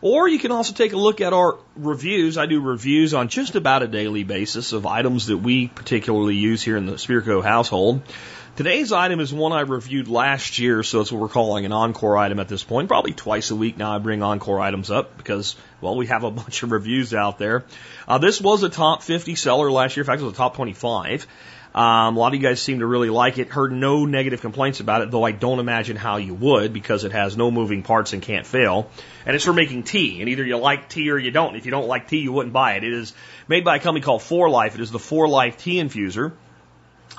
Or 0.00 0.26
you 0.26 0.38
can 0.38 0.52
also 0.52 0.72
take 0.72 0.94
a 0.94 0.96
look 0.96 1.20
at 1.20 1.34
our 1.34 1.58
reviews. 1.76 2.38
I 2.38 2.46
do 2.46 2.62
reviews 2.62 3.12
on 3.12 3.28
just 3.28 3.56
about 3.56 3.82
a 3.82 3.86
daily 3.86 4.24
basis 4.24 4.72
of 4.72 4.86
items 4.86 5.26
that 5.26 5.36
we 5.36 5.68
particularly 5.68 6.34
use 6.34 6.62
here 6.62 6.78
in 6.78 6.86
the 6.86 6.94
Spirko 6.94 7.44
household. 7.44 8.00
Today's 8.56 8.90
item 8.90 9.20
is 9.20 9.34
one 9.34 9.52
I 9.52 9.60
reviewed 9.60 10.08
last 10.08 10.58
year, 10.58 10.82
so 10.82 11.02
it's 11.02 11.12
what 11.12 11.20
we're 11.20 11.28
calling 11.28 11.66
an 11.66 11.72
encore 11.72 12.16
item 12.16 12.40
at 12.40 12.48
this 12.48 12.64
point. 12.64 12.88
Probably 12.88 13.12
twice 13.12 13.50
a 13.50 13.54
week 13.54 13.76
now 13.76 13.94
I 13.94 13.98
bring 13.98 14.22
encore 14.22 14.60
items 14.60 14.90
up 14.90 15.18
because, 15.18 15.56
well, 15.82 15.94
we 15.94 16.06
have 16.06 16.24
a 16.24 16.30
bunch 16.42 16.62
of 16.62 16.72
reviews 16.72 17.12
out 17.12 17.38
there. 17.38 17.66
Uh, 18.08 18.16
this 18.16 18.40
was 18.40 18.62
a 18.62 18.70
top 18.70 19.02
50 19.02 19.34
seller 19.34 19.70
last 19.70 19.94
year. 19.94 20.04
In 20.04 20.06
fact, 20.06 20.22
it 20.22 20.24
was 20.24 20.32
a 20.32 20.36
top 20.36 20.56
25. 20.56 21.26
Um, 21.76 22.16
a 22.16 22.18
lot 22.18 22.28
of 22.28 22.40
you 22.40 22.40
guys 22.40 22.62
seem 22.62 22.78
to 22.78 22.86
really 22.86 23.10
like 23.10 23.36
it. 23.36 23.50
Heard 23.50 23.70
no 23.70 24.06
negative 24.06 24.40
complaints 24.40 24.80
about 24.80 25.02
it, 25.02 25.10
though 25.10 25.24
I 25.24 25.32
don't 25.32 25.58
imagine 25.58 25.96
how 25.96 26.16
you 26.16 26.32
would 26.32 26.72
because 26.72 27.04
it 27.04 27.12
has 27.12 27.36
no 27.36 27.50
moving 27.50 27.82
parts 27.82 28.14
and 28.14 28.22
can't 28.22 28.46
fail. 28.46 28.90
And 29.26 29.36
it's 29.36 29.44
for 29.44 29.52
making 29.52 29.82
tea. 29.82 30.20
And 30.20 30.30
either 30.30 30.42
you 30.42 30.56
like 30.56 30.88
tea 30.88 31.10
or 31.10 31.18
you 31.18 31.30
don't. 31.30 31.54
If 31.54 31.66
you 31.66 31.70
don't 31.70 31.86
like 31.86 32.08
tea, 32.08 32.20
you 32.20 32.32
wouldn't 32.32 32.54
buy 32.54 32.76
it. 32.76 32.84
It 32.84 32.94
is 32.94 33.12
made 33.46 33.62
by 33.62 33.76
a 33.76 33.78
company 33.78 34.02
called 34.02 34.22
ForLife. 34.22 34.74
It 34.74 34.80
is 34.80 34.90
the 34.90 34.98
ForLife 34.98 35.58
tea 35.58 35.76
infuser. 35.76 36.32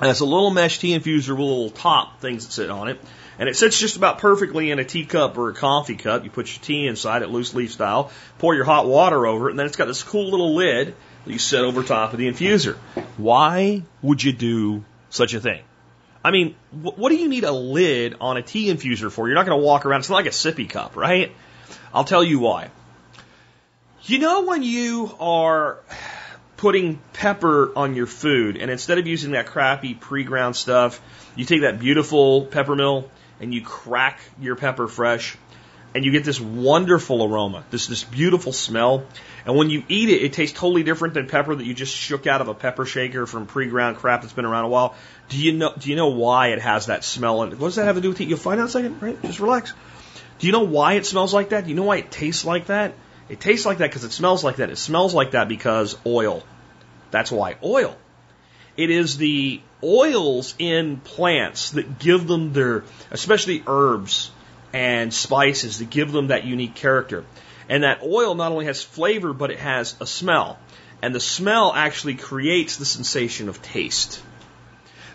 And 0.00 0.10
it's 0.10 0.20
a 0.20 0.24
little 0.24 0.50
mesh 0.50 0.80
tea 0.80 0.98
infuser 0.98 1.30
with 1.30 1.38
little 1.38 1.70
top 1.70 2.20
things 2.20 2.44
that 2.44 2.52
sit 2.52 2.68
on 2.68 2.88
it. 2.88 3.00
And 3.38 3.48
it 3.48 3.54
sits 3.54 3.78
just 3.78 3.96
about 3.96 4.18
perfectly 4.18 4.72
in 4.72 4.80
a 4.80 4.84
teacup 4.84 5.38
or 5.38 5.50
a 5.50 5.54
coffee 5.54 5.94
cup. 5.94 6.24
You 6.24 6.30
put 6.30 6.52
your 6.52 6.60
tea 6.64 6.88
inside 6.88 7.22
it, 7.22 7.28
loose 7.28 7.54
leaf 7.54 7.70
style, 7.70 8.10
pour 8.38 8.56
your 8.56 8.64
hot 8.64 8.88
water 8.88 9.24
over 9.24 9.46
it, 9.46 9.52
and 9.52 9.58
then 9.58 9.66
it's 9.66 9.76
got 9.76 9.86
this 9.86 10.02
cool 10.02 10.30
little 10.30 10.56
lid 10.56 10.96
that 11.28 11.34
you 11.34 11.38
set 11.38 11.62
over 11.62 11.82
top 11.82 12.12
of 12.12 12.18
the 12.18 12.26
infuser. 12.26 12.76
Why 13.18 13.82
would 14.00 14.22
you 14.22 14.32
do 14.32 14.84
such 15.10 15.34
a 15.34 15.40
thing? 15.40 15.62
I 16.24 16.30
mean, 16.30 16.56
what 16.70 17.10
do 17.10 17.16
you 17.16 17.28
need 17.28 17.44
a 17.44 17.52
lid 17.52 18.16
on 18.20 18.38
a 18.38 18.42
tea 18.42 18.72
infuser 18.72 19.10
for? 19.10 19.28
You're 19.28 19.36
not 19.36 19.46
going 19.46 19.58
to 19.58 19.64
walk 19.64 19.84
around. 19.84 20.00
It's 20.00 20.08
not 20.08 20.16
like 20.16 20.26
a 20.26 20.30
sippy 20.30 20.68
cup, 20.68 20.96
right? 20.96 21.32
I'll 21.92 22.04
tell 22.04 22.24
you 22.24 22.38
why. 22.38 22.70
You 24.02 24.18
know 24.18 24.44
when 24.44 24.62
you 24.62 25.14
are 25.20 25.80
putting 26.56 26.98
pepper 27.12 27.72
on 27.76 27.94
your 27.94 28.06
food, 28.06 28.56
and 28.56 28.70
instead 28.70 28.96
of 28.96 29.06
using 29.06 29.32
that 29.32 29.46
crappy 29.46 29.94
pre-ground 29.94 30.56
stuff, 30.56 31.00
you 31.36 31.44
take 31.44 31.60
that 31.60 31.78
beautiful 31.78 32.46
pepper 32.46 32.74
mill 32.74 33.10
and 33.38 33.52
you 33.52 33.62
crack 33.62 34.18
your 34.40 34.56
pepper 34.56 34.88
fresh, 34.88 35.36
and 35.94 36.04
you 36.04 36.10
get 36.10 36.24
this 36.24 36.40
wonderful 36.40 37.22
aroma, 37.22 37.64
this 37.70 37.86
this 37.86 38.02
beautiful 38.02 38.52
smell. 38.52 39.04
And 39.48 39.56
when 39.56 39.70
you 39.70 39.82
eat 39.88 40.10
it, 40.10 40.22
it 40.22 40.34
tastes 40.34 40.58
totally 40.58 40.82
different 40.82 41.14
than 41.14 41.26
pepper 41.26 41.54
that 41.54 41.64
you 41.64 41.72
just 41.72 41.96
shook 41.96 42.26
out 42.26 42.42
of 42.42 42.48
a 42.48 42.54
pepper 42.54 42.84
shaker 42.84 43.26
from 43.26 43.46
pre-ground 43.46 43.96
crap 43.96 44.20
that's 44.20 44.34
been 44.34 44.44
around 44.44 44.66
a 44.66 44.68
while. 44.68 44.94
Do 45.30 45.38
you 45.38 45.52
know? 45.52 45.72
Do 45.76 45.88
you 45.88 45.96
know 45.96 46.08
why 46.08 46.48
it 46.48 46.60
has 46.60 46.86
that 46.86 47.02
smell? 47.02 47.42
And 47.42 47.58
what 47.58 47.68
does 47.68 47.76
that 47.76 47.86
have 47.86 47.94
to 47.94 48.02
do 48.02 48.10
with 48.10 48.20
it? 48.20 48.28
You'll 48.28 48.36
find 48.36 48.60
out 48.60 48.64
in 48.64 48.68
a 48.68 48.72
second, 48.72 49.00
right? 49.00 49.22
Just 49.22 49.40
relax. 49.40 49.72
Do 50.38 50.46
you 50.46 50.52
know 50.52 50.64
why 50.64 50.94
it 50.94 51.06
smells 51.06 51.32
like 51.32 51.48
that? 51.48 51.64
Do 51.64 51.70
you 51.70 51.76
know 51.76 51.84
why 51.84 51.96
it 51.96 52.10
tastes 52.10 52.44
like 52.44 52.66
that? 52.66 52.92
It 53.30 53.40
tastes 53.40 53.64
like 53.64 53.78
that 53.78 53.88
because 53.88 54.04
it 54.04 54.12
smells 54.12 54.44
like 54.44 54.56
that. 54.56 54.68
It 54.68 54.76
smells 54.76 55.14
like 55.14 55.30
that 55.30 55.48
because 55.48 55.96
oil. 56.04 56.42
That's 57.10 57.32
why 57.32 57.56
oil. 57.64 57.96
It 58.76 58.90
is 58.90 59.16
the 59.16 59.62
oils 59.82 60.54
in 60.58 60.98
plants 60.98 61.70
that 61.70 61.98
give 61.98 62.26
them 62.26 62.52
their, 62.52 62.84
especially 63.10 63.62
herbs 63.66 64.30
and 64.74 65.12
spices, 65.12 65.78
that 65.78 65.88
give 65.88 66.12
them 66.12 66.26
that 66.26 66.44
unique 66.44 66.74
character. 66.74 67.24
And 67.68 67.84
that 67.84 68.02
oil 68.02 68.34
not 68.34 68.52
only 68.52 68.66
has 68.66 68.82
flavor, 68.82 69.32
but 69.32 69.50
it 69.50 69.58
has 69.58 69.94
a 70.00 70.06
smell. 70.06 70.58
And 71.02 71.14
the 71.14 71.20
smell 71.20 71.72
actually 71.74 72.14
creates 72.14 72.76
the 72.76 72.84
sensation 72.84 73.48
of 73.48 73.62
taste. 73.62 74.22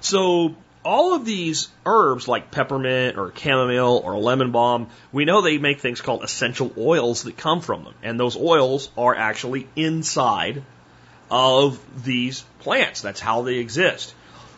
So 0.01 0.55
all 0.85 1.15
of 1.15 1.25
these 1.25 1.69
herbs 1.85 2.27
like 2.27 2.51
peppermint 2.51 3.17
or 3.17 3.34
chamomile 3.35 4.01
or 4.03 4.17
lemon 4.17 4.51
balm, 4.51 4.89
we 5.11 5.25
know 5.25 5.41
they 5.41 5.57
make 5.57 5.80
things 5.80 6.01
called 6.01 6.23
essential 6.23 6.71
oils 6.77 7.23
that 7.23 7.38
come 7.38 7.61
from 7.61 7.84
them. 7.84 7.93
And 8.03 8.19
those 8.19 8.38
oils 8.38 8.89
are 8.97 9.15
actually 9.15 9.67
inside 9.75 10.63
of 11.31 11.80
these 12.03 12.43
plants. 12.59 13.01
That's 13.01 13.19
how 13.19 13.41
they 13.41 13.55
exist. 13.55 14.13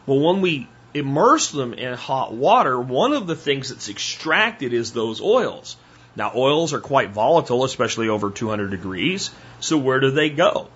Well, 0.05 0.19
when 0.19 0.41
we 0.41 0.67
immerse 0.93 1.51
them 1.51 1.73
in 1.73 1.93
hot 1.93 2.33
water, 2.33 2.79
one 2.79 3.13
of 3.13 3.27
the 3.27 3.35
things 3.35 3.69
that's 3.69 3.89
extracted 3.89 4.73
is 4.73 4.91
those 4.91 5.21
oils. 5.21 5.77
Now, 6.15 6.31
oils 6.35 6.73
are 6.73 6.79
quite 6.79 7.11
volatile, 7.11 7.63
especially 7.65 8.09
over 8.09 8.31
200 8.31 8.71
degrees. 8.71 9.31
So 9.59 9.77
where 9.77 9.99
do 9.99 10.11
they 10.11 10.29
go? 10.29 10.69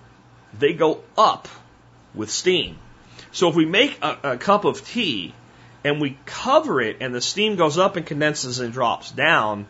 They 0.58 0.74
go 0.74 1.02
up 1.18 1.48
with 2.14 2.30
steam. 2.30 2.78
So 3.32 3.50
if 3.50 3.56
we 3.56 3.66
make 3.66 3.98
a, 4.02 4.18
a 4.32 4.38
cup 4.38 4.66
of 4.66 4.86
tea 4.86 5.34
and 5.84 6.02
we 6.02 6.18
cover 6.26 6.82
it 6.82 6.98
and 7.00 7.14
the 7.14 7.22
steam 7.22 7.56
goes 7.56 7.78
up 7.78 7.96
and 7.96 8.06
condenses 8.06 8.60
and 8.60 8.74
drops 8.74 9.12
down, 9.12 9.68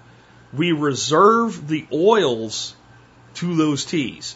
we 0.53 0.71
reserve 0.71 1.67
the 1.67 1.85
oils 1.93 2.75
to 3.35 3.55
those 3.55 3.85
teas. 3.85 4.35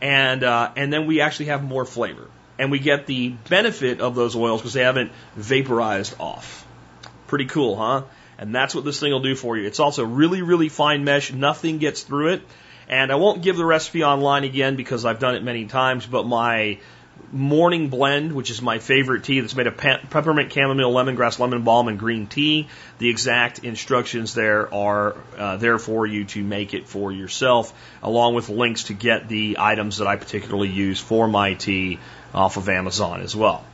And, 0.00 0.44
uh, 0.44 0.70
and 0.76 0.92
then 0.92 1.06
we 1.06 1.20
actually 1.20 1.46
have 1.46 1.64
more 1.64 1.84
flavor. 1.84 2.28
And 2.58 2.70
we 2.70 2.78
get 2.78 3.06
the 3.06 3.30
benefit 3.48 4.00
of 4.00 4.14
those 4.14 4.36
oils 4.36 4.60
because 4.60 4.74
they 4.74 4.82
haven't 4.82 5.10
vaporized 5.34 6.14
off. 6.20 6.64
Pretty 7.26 7.46
cool, 7.46 7.74
huh? 7.74 8.02
And 8.38 8.54
that's 8.54 8.74
what 8.74 8.84
this 8.84 9.00
thing 9.00 9.12
will 9.12 9.20
do 9.20 9.34
for 9.34 9.56
you. 9.56 9.66
It's 9.66 9.80
also 9.80 10.04
really, 10.04 10.42
really 10.42 10.68
fine 10.68 11.04
mesh. 11.04 11.32
Nothing 11.32 11.78
gets 11.78 12.02
through 12.02 12.34
it. 12.34 12.42
And 12.88 13.10
I 13.10 13.14
won't 13.14 13.42
give 13.42 13.56
the 13.56 13.64
recipe 13.64 14.04
online 14.04 14.44
again 14.44 14.76
because 14.76 15.04
I've 15.04 15.18
done 15.18 15.34
it 15.34 15.42
many 15.42 15.66
times, 15.66 16.04
but 16.04 16.26
my 16.26 16.78
morning 17.32 17.88
blend, 17.88 18.32
which 18.32 18.50
is 18.50 18.62
my 18.62 18.78
favorite 18.78 19.24
tea 19.24 19.40
that's 19.40 19.54
made 19.56 19.66
of 19.66 19.76
pe- 19.76 20.02
peppermint, 20.10 20.52
chamomile, 20.52 20.92
lemongrass, 20.92 21.38
lemon 21.38 21.62
balm, 21.62 21.88
and 21.88 21.98
green 21.98 22.26
tea. 22.26 22.68
The 22.98 23.08
exact 23.08 23.60
instructions 23.60 24.34
there 24.34 24.72
are 24.72 25.16
uh, 25.36 25.56
there 25.56 25.78
for 25.78 26.06
you 26.06 26.24
to 26.26 26.42
make 26.42 26.74
it 26.74 26.86
for 26.86 27.12
yourself, 27.12 27.72
along 28.02 28.34
with 28.34 28.48
links 28.48 28.84
to 28.84 28.94
get 28.94 29.28
the 29.28 29.56
items 29.58 29.98
that 29.98 30.06
I 30.06 30.16
particularly 30.16 30.68
use 30.68 31.00
for 31.00 31.26
my 31.26 31.54
tea 31.54 31.98
off 32.32 32.56
of 32.56 32.68
Amazon 32.68 33.20
as 33.20 33.34
well. 33.34 33.64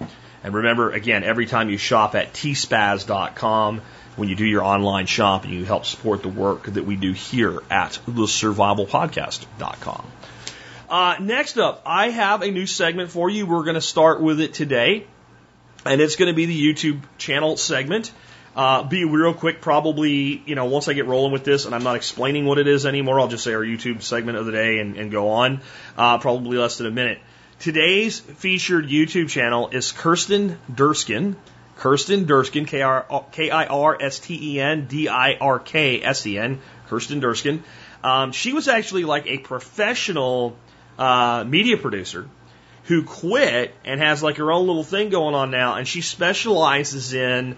And 0.43 0.55
remember, 0.55 0.91
again, 0.91 1.23
every 1.23 1.47
time 1.47 1.69
you 1.69 1.77
shop 1.77 2.15
at 2.15 2.33
tspaz.com, 2.33 3.83
when 4.17 4.29
you 4.29 4.35
do 4.35 4.45
your 4.45 4.63
online 4.63 5.07
shopping, 5.07 5.53
you 5.53 5.65
help 5.65 5.87
support 5.87 6.23
the 6.23 6.29
work 6.29 6.65
that 6.65 6.85
we 6.85 6.97
do 6.97 7.13
here 7.13 7.63
at 7.71 7.99
thesurvivalpodcast.com. 8.07 10.07
Uh, 10.89 11.17
next 11.21 11.59
up, 11.59 11.83
I 11.87 12.11
have 12.11 12.43
a 12.43 12.51
new 12.51 12.67
segment 12.67 13.11
for 13.11 13.31
you. 13.31 13.47
We're 13.47 13.63
going 13.63 13.77
to 13.77 13.81
start 13.81 14.21
with 14.21 14.41
it 14.41 14.55
today, 14.55 15.07
and 15.85 16.01
it's 16.01 16.17
going 16.17 16.27
to 16.29 16.35
be 16.35 16.47
the 16.47 16.75
YouTube 16.75 17.01
channel 17.17 17.57
segment. 17.57 18.11
Uh, 18.57 18.83
be 18.83 19.05
real 19.05 19.33
quick, 19.33 19.61
probably, 19.61 20.43
you 20.45 20.57
know, 20.57 20.65
once 20.65 20.89
I 20.89 20.95
get 20.95 21.07
rolling 21.07 21.33
with 21.33 21.45
this 21.45 21.67
and 21.67 21.75
I'm 21.75 21.85
not 21.85 21.95
explaining 21.95 22.47
what 22.47 22.59
it 22.59 22.67
is 22.67 22.85
anymore, 22.85 23.21
I'll 23.21 23.29
just 23.29 23.45
say 23.45 23.55
our 23.55 23.63
YouTube 23.63 24.03
segment 24.03 24.39
of 24.39 24.47
the 24.47 24.53
day 24.53 24.81
and, 24.81 24.97
and 24.97 25.13
go 25.13 25.31
on. 25.31 25.61
Uh, 25.97 26.19
probably 26.19 26.59
less 26.59 26.79
than 26.79 26.89
a 26.89 26.91
minute. 26.91 27.21
Today's 27.61 28.19
featured 28.19 28.89
YouTube 28.89 29.29
channel 29.29 29.69
is 29.69 29.93
Kirsten 29.93 30.59
Dirksen. 30.73 31.37
Kirsten 31.81 32.27
Dirksen, 32.27 32.67
K-I-R-S-T-E-N, 33.33 34.87
D-I-R-K-S-E-N, 34.87 36.61
Kirsten 36.89 37.21
Dirksen. 37.23 37.63
Um, 38.05 38.33
she 38.33 38.53
was 38.53 38.69
actually 38.69 39.05
like 39.05 39.27
a 39.27 39.39
professional 39.39 40.59
uh, 40.99 41.43
media 41.47 41.79
producer 41.79 42.29
who 42.85 43.03
quit 43.05 43.75
and 43.83 43.99
has 43.99 44.23
like 44.23 44.37
her 44.37 44.53
own 44.53 44.67
little 44.67 44.85
thing 44.85 45.09
going 45.09 45.35
on 45.35 45.51
now, 45.51 45.77
and 45.77 45.89
she 45.89 46.03
specializes 46.03 47.15
in 47.15 47.57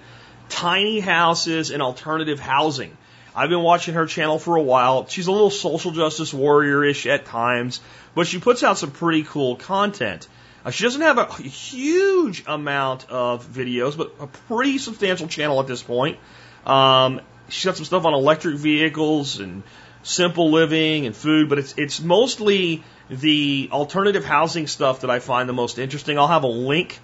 tiny 0.49 1.01
houses 1.01 1.73
and 1.73 1.83
alternative 1.83 2.39
housing. 2.39 2.97
I've 3.35 3.49
been 3.49 3.63
watching 3.63 3.95
her 3.95 4.07
channel 4.07 4.39
for 4.39 4.55
a 4.55 4.63
while. 4.63 5.09
She's 5.09 5.27
a 5.27 5.33
little 5.33 5.51
social 5.51 5.91
justice 5.91 6.33
warrior 6.33 6.85
ish 6.85 7.07
at 7.07 7.25
times, 7.25 7.81
but 8.15 8.29
she 8.29 8.39
puts 8.39 8.63
out 8.63 8.79
some 8.79 8.93
pretty 8.93 9.25
cool 9.25 9.57
content. 9.57 10.29
Uh, 10.65 10.71
she 10.71 10.85
doesn't 10.85 11.01
have 11.01 11.19
a 11.19 11.27
huge 11.43 12.45
amount 12.47 13.11
of 13.11 13.47
videos, 13.47 13.97
but 13.97 14.15
a 14.21 14.27
pretty 14.27 14.79
substantial 14.79 15.27
channel 15.27 15.61
at 15.61 15.67
this 15.67 15.83
point. 15.83 16.19
Um, 16.65 17.21
she's 17.49 17.65
got 17.65 17.77
some 17.77 17.85
stuff 17.85 18.05
on 18.05 18.15
electric 18.15 18.57
vehicles 18.57 19.41
and 19.41 19.63
simple 20.03 20.51
living 20.51 21.07
and 21.07 21.17
food, 21.17 21.49
but 21.49 21.59
it's 21.59 21.75
it's 21.77 22.01
mostly 22.01 22.85
the 23.11 23.69
alternative 23.73 24.25
housing 24.25 24.67
stuff 24.67 25.01
that 25.01 25.11
I 25.11 25.19
find 25.19 25.49
the 25.49 25.53
most 25.53 25.79
interesting. 25.79 26.19
I'll 26.19 26.29
have 26.29 26.45
a 26.45 26.49
link 26.49 26.99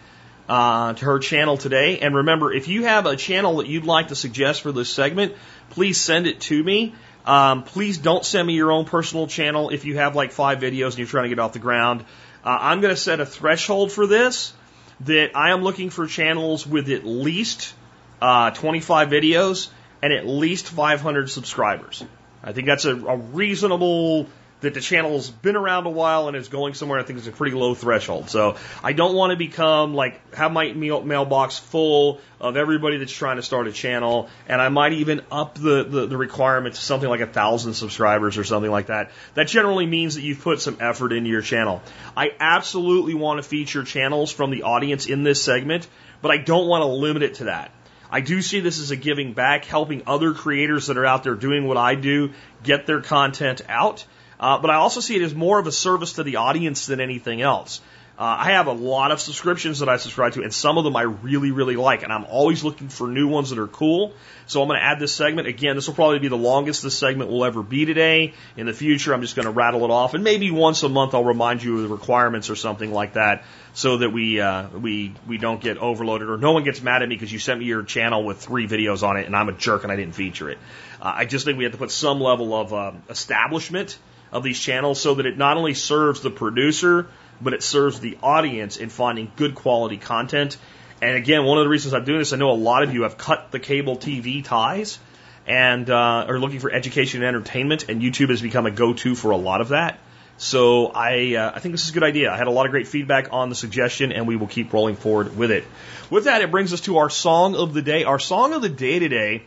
uh, 0.49 0.95
to 0.95 1.05
her 1.05 1.19
channel 1.19 1.57
today. 1.57 1.99
And 1.99 2.15
remember, 2.15 2.53
if 2.53 2.69
you 2.69 2.85
have 2.85 3.07
a 3.07 3.17
channel 3.17 3.59
that 3.59 3.67
you'd 3.67 3.85
like 3.85 4.09
to 4.09 4.15
suggest 4.15 4.63
for 4.63 4.73
this 4.73 4.89
segment, 4.89 5.35
please 5.71 6.01
send 6.01 6.27
it 6.27 6.41
to 6.43 6.63
me. 6.63 6.95
Um, 7.27 7.65
please 7.65 7.99
don't 7.99 8.25
send 8.25 8.47
me 8.47 8.55
your 8.55 8.73
own 8.73 8.87
personal 8.87 9.27
channel 9.27 9.69
if 9.69 9.85
you 9.85 9.97
have 9.97 10.17
like 10.17 10.33
five 10.33 10.61
videos 10.61 10.91
and 10.91 10.99
you're 10.99 11.09
trying 11.09 11.25
to 11.25 11.29
get 11.29 11.39
off 11.39 11.53
the 11.53 11.59
ground. 11.59 12.05
Uh, 12.49 12.57
I'm 12.63 12.81
going 12.81 12.95
to 12.95 13.01
set 13.01 13.21
a 13.21 13.27
threshold 13.27 13.93
for 13.93 14.07
this 14.07 14.55
that 15.01 15.37
I 15.37 15.51
am 15.51 15.61
looking 15.61 15.91
for 15.91 16.07
channels 16.07 16.67
with 16.67 16.89
at 16.89 17.05
least 17.05 17.75
uh, 18.23 18.53
25 18.53 19.11
videos 19.11 19.69
and 20.01 20.15
at 20.15 20.27
least 20.27 20.67
500 20.67 21.29
subscribers. 21.29 22.03
I 22.43 22.55
think 22.55 22.67
that's 22.67 22.87
a, 22.87 22.97
a 22.97 23.19
reasonable 23.19 24.29
that 24.61 24.75
the 24.75 24.81
channel's 24.81 25.31
been 25.31 25.57
around 25.57 25.87
a 25.87 25.91
while 25.91 26.27
and 26.27 26.37
is 26.37 26.49
going 26.49 26.75
somewhere. 26.75 26.99
I 26.99 27.05
think 27.05 27.19
it's 27.19 27.29
a 27.29 27.33
pretty 27.33 27.55
low 27.57 27.75
threshold. 27.75 28.29
So 28.29 28.57
I 28.83 28.93
don't 28.93 29.15
want 29.15 29.31
to 29.31 29.37
become 29.37 29.95
like 29.95 30.35
have 30.35 30.53
my 30.53 30.73
mail, 30.73 31.03
mailbox 31.03 31.59
full 31.59 32.21
of 32.41 32.57
everybody 32.57 32.99
that's 32.99 33.13
trying 33.13 33.37
to 33.37 33.43
start 33.43 33.67
a 33.67 33.73
channel, 33.73 34.29
and 34.47 34.61
I 34.61 34.69
might 34.69 34.93
even 34.95 35.23
up 35.31 35.57
the, 35.57 35.85
the, 35.85 36.07
the 36.07 36.17
requirement 36.17 36.75
to 36.77 36.81
something 36.81 37.09
like 37.09 37.21
a 37.21 37.27
thousand 37.27 37.75
subscribers 37.75 38.39
or 38.39 38.45
something 38.45 38.71
like 38.71 38.87
that. 38.87 39.11
That 39.35 39.49
generally 39.49 39.87
means 39.87 40.15
that 40.15 40.23
you've 40.23 40.41
put 40.41 40.61
some 40.61 40.77
effort 40.81 41.13
into 41.13 41.31
your 41.31 41.43
channel. 41.43 41.83
I 42.17 42.31
absolutely 42.39 43.15
want 43.15 43.43
to 43.43 43.49
feature 43.49 43.85
channels 43.85 44.33
from 44.33 44.51
the 44.51 44.63
audience 44.63 45.07
in 45.07 45.23
this 45.23 45.43
segment, 45.43 45.89
but 46.23 46.31
I 46.31 46.39
don't 46.39 46.69
want 46.69 46.83
to 46.83 46.87
limit 46.87 47.23
it 47.23 47.35
to 47.35 47.45
that. 47.45 47.73
I 48.11 48.21
do 48.21 48.41
see 48.41 48.61
this 48.61 48.81
as 48.81 48.91
a 48.91 48.97
giving 48.97 49.35
back, 49.35 49.65
helping 49.65 50.03
other 50.07 50.33
creators 50.33 50.87
that 50.87 50.97
are 50.97 51.05
out 51.05 51.25
there 51.25 51.35
doing 51.35 51.67
what 51.67 51.77
I 51.77 51.95
do 51.95 52.31
get 52.63 52.87
their 52.87 53.03
content 53.03 53.61
out. 53.69 54.05
Uh, 54.41 54.59
but 54.59 54.71
I 54.71 54.75
also 54.75 55.01
see 55.01 55.17
it 55.17 55.23
as 55.23 55.35
more 55.35 55.59
of 55.59 55.67
a 55.67 55.73
service 55.73 56.15
to 56.15 56.23
the 56.23 56.37
audience 56.37 56.87
than 56.87 57.01
anything 57.01 57.43
else. 57.43 57.81
Uh, 58.19 58.37
I 58.41 58.51
have 58.51 58.67
a 58.67 58.73
lot 58.73 59.13
of 59.13 59.21
subscriptions 59.21 59.79
that 59.79 59.89
I 59.89 59.97
subscribe 59.97 60.33
to, 60.33 60.43
and 60.43 60.53
some 60.53 60.77
of 60.77 60.83
them 60.83 60.97
I 60.97 61.03
really, 61.03 61.53
really 61.53 61.77
like, 61.77 62.03
and 62.03 62.13
I'm 62.13 62.25
always 62.25 62.65
looking 62.65 62.89
for 62.89 63.07
new 63.07 63.29
ones 63.29 63.51
that 63.51 63.61
are 63.61 63.69
cool. 63.69 64.13
So 64.49 64.61
I'm 64.61 64.67
going 64.67 64.81
to 64.81 64.85
add 64.85 64.99
this 64.99 65.13
segment. 65.13 65.47
Again, 65.47 65.77
this 65.77 65.87
will 65.87 65.95
probably 65.95 66.19
be 66.19 66.27
the 66.27 66.37
longest 66.37 66.83
this 66.83 66.99
segment 66.99 67.31
will 67.31 67.45
ever 67.45 67.63
be 67.63 67.85
today. 67.85 68.35
In 68.57 68.67
the 68.67 68.73
future, 68.73 69.15
I'm 69.15 69.21
just 69.21 69.37
going 69.37 69.47
to 69.47 69.53
rattle 69.53 69.85
it 69.85 69.93
off, 69.93 70.15
and 70.15 70.25
maybe 70.25 70.51
once 70.51 70.83
a 70.83 70.89
month 70.89 71.15
I'll 71.15 71.23
remind 71.23 71.63
you 71.63 71.77
of 71.77 71.83
the 71.83 71.89
requirements 71.89 72.51
or 72.51 72.57
something 72.57 72.93
like 72.93 73.13
that, 73.13 73.45
so 73.75 73.99
that 73.99 74.11
we 74.11 74.41
uh, 74.41 74.67
we 74.71 75.15
we 75.29 75.39
don't 75.39 75.61
get 75.61 75.79
overloaded 75.79 76.29
or 76.29 76.39
no 76.39 76.51
one 76.51 76.65
gets 76.65 76.83
mad 76.83 77.03
at 77.03 77.09
me 77.09 77.15
because 77.15 77.33
you 77.33 77.39
sent 77.39 77.61
me 77.61 77.67
your 77.67 77.85
channel 77.85 78.25
with 78.25 78.39
three 78.39 78.67
videos 78.67 79.05
on 79.05 79.17
it 79.17 79.27
and 79.27 79.37
I'm 79.37 79.49
a 79.49 79.53
jerk 79.53 79.85
and 79.85 79.93
I 79.93 79.97
didn't 79.97 80.17
feature 80.17 80.51
it. 80.51 80.59
Uh, 81.01 81.13
I 81.15 81.25
just 81.25 81.45
think 81.45 81.59
we 81.59 81.65
have 81.65 81.75
to 81.75 81.79
put 81.79 81.93
some 81.93 82.21
level 82.21 82.53
of 82.53 82.75
um, 82.75 83.03
establishment 83.09 83.97
of 84.33 84.43
these 84.43 84.59
channels 84.59 85.01
so 85.01 85.15
that 85.15 85.27
it 85.27 85.37
not 85.37 85.57
only 85.57 85.75
serves 85.75 86.21
the 86.21 86.31
producer, 86.31 87.09
but 87.41 87.53
it 87.53 87.63
serves 87.63 88.01
the 88.01 88.19
audience 88.23 88.77
in 88.77 88.89
finding 88.89 89.31
good 89.37 89.55
quality 89.55 89.97
content. 89.97 90.57
And 91.01 91.17
again, 91.17 91.45
one 91.45 91.59
of 91.59 91.65
the 91.65 91.69
reasons 91.69 91.95
I'm 91.95 92.05
doing 92.05 92.19
this, 92.19 92.33
I 92.33 92.37
know 92.37 92.51
a 92.51 92.53
lot 92.53 92.83
of 92.83 92.93
you 92.93 93.03
have 93.03 93.17
cut 93.17 93.51
the 93.51 93.61
cable 93.61 93.97
TV 93.97 94.45
ties 94.45 94.99
and 95.47 95.89
uh, 95.89 96.27
are 96.29 96.39
looking 96.39 96.61
for 96.61 96.71
education 96.71 97.23
and 97.23 97.29
entertainment, 97.29 97.89
and 97.89 98.03
YouTube 98.03 98.29
has 98.31 98.43
become 98.43 98.67
a 98.67 98.71
go-to 98.71 99.15
for 99.15 99.31
a 99.31 99.37
lot 99.37 99.61
of 99.61 99.69
that. 99.69 99.99
So 100.37 100.87
I, 100.87 101.35
uh, 101.35 101.53
I 101.55 101.59
think 101.61 101.73
this 101.73 101.85
is 101.85 101.91
a 101.91 101.93
good 101.95 102.03
idea. 102.03 102.31
I 102.31 102.37
had 102.37 102.47
a 102.47 102.51
lot 102.51 102.67
of 102.67 102.71
great 102.71 102.87
feedback 102.87 103.29
on 103.33 103.49
the 103.49 103.55
suggestion, 103.55 104.13
and 104.13 104.27
we 104.27 104.37
will 104.37 104.47
keep 104.47 104.73
rolling 104.73 104.95
forward 104.95 105.37
with 105.37 105.51
it. 105.51 105.65
With 106.11 106.25
that, 106.25 106.43
it 106.43 106.51
brings 106.51 106.73
us 106.73 106.83
to 106.83 106.99
our 106.99 107.11
song 107.11 107.57
of 107.57 107.75
the 107.75 107.83
day. 107.83 108.05
Our 108.05 108.19
song 108.19 108.53
of 108.53 108.63
the 108.63 108.69
day 108.69 108.99
today 108.99 109.45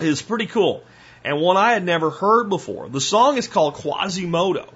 is 0.00 0.22
pretty 0.22 0.46
cool 0.46 0.82
and 1.24 1.40
one 1.40 1.56
I 1.56 1.72
had 1.72 1.84
never 1.84 2.10
heard 2.10 2.48
before. 2.48 2.88
The 2.88 3.00
song 3.00 3.36
is 3.36 3.48
called 3.48 3.74
Quasimodo. 3.74 4.72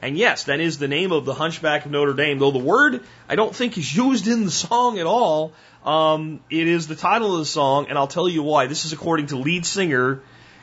And 0.00 0.16
yes, 0.16 0.44
that 0.44 0.60
is 0.60 0.78
the 0.78 0.86
name 0.86 1.10
of 1.10 1.24
the 1.24 1.34
Hunchback 1.34 1.84
of 1.84 1.90
Notre 1.90 2.12
Dame, 2.12 2.38
though 2.38 2.52
the 2.52 2.58
word 2.58 3.02
I 3.28 3.34
don't 3.34 3.54
think 3.54 3.76
is 3.76 3.94
used 3.94 4.28
in 4.28 4.44
the 4.44 4.50
song 4.50 4.98
at 4.98 5.06
all. 5.06 5.52
Um, 5.84 6.40
it 6.50 6.68
is 6.68 6.86
the 6.86 6.94
title 6.94 7.32
of 7.32 7.40
the 7.40 7.46
song, 7.46 7.86
and 7.88 7.98
I'll 7.98 8.06
tell 8.06 8.28
you 8.28 8.42
why. 8.42 8.66
This 8.66 8.84
is 8.84 8.92
according 8.92 9.28
to 9.28 9.36
lead 9.36 9.66
singer 9.66 10.20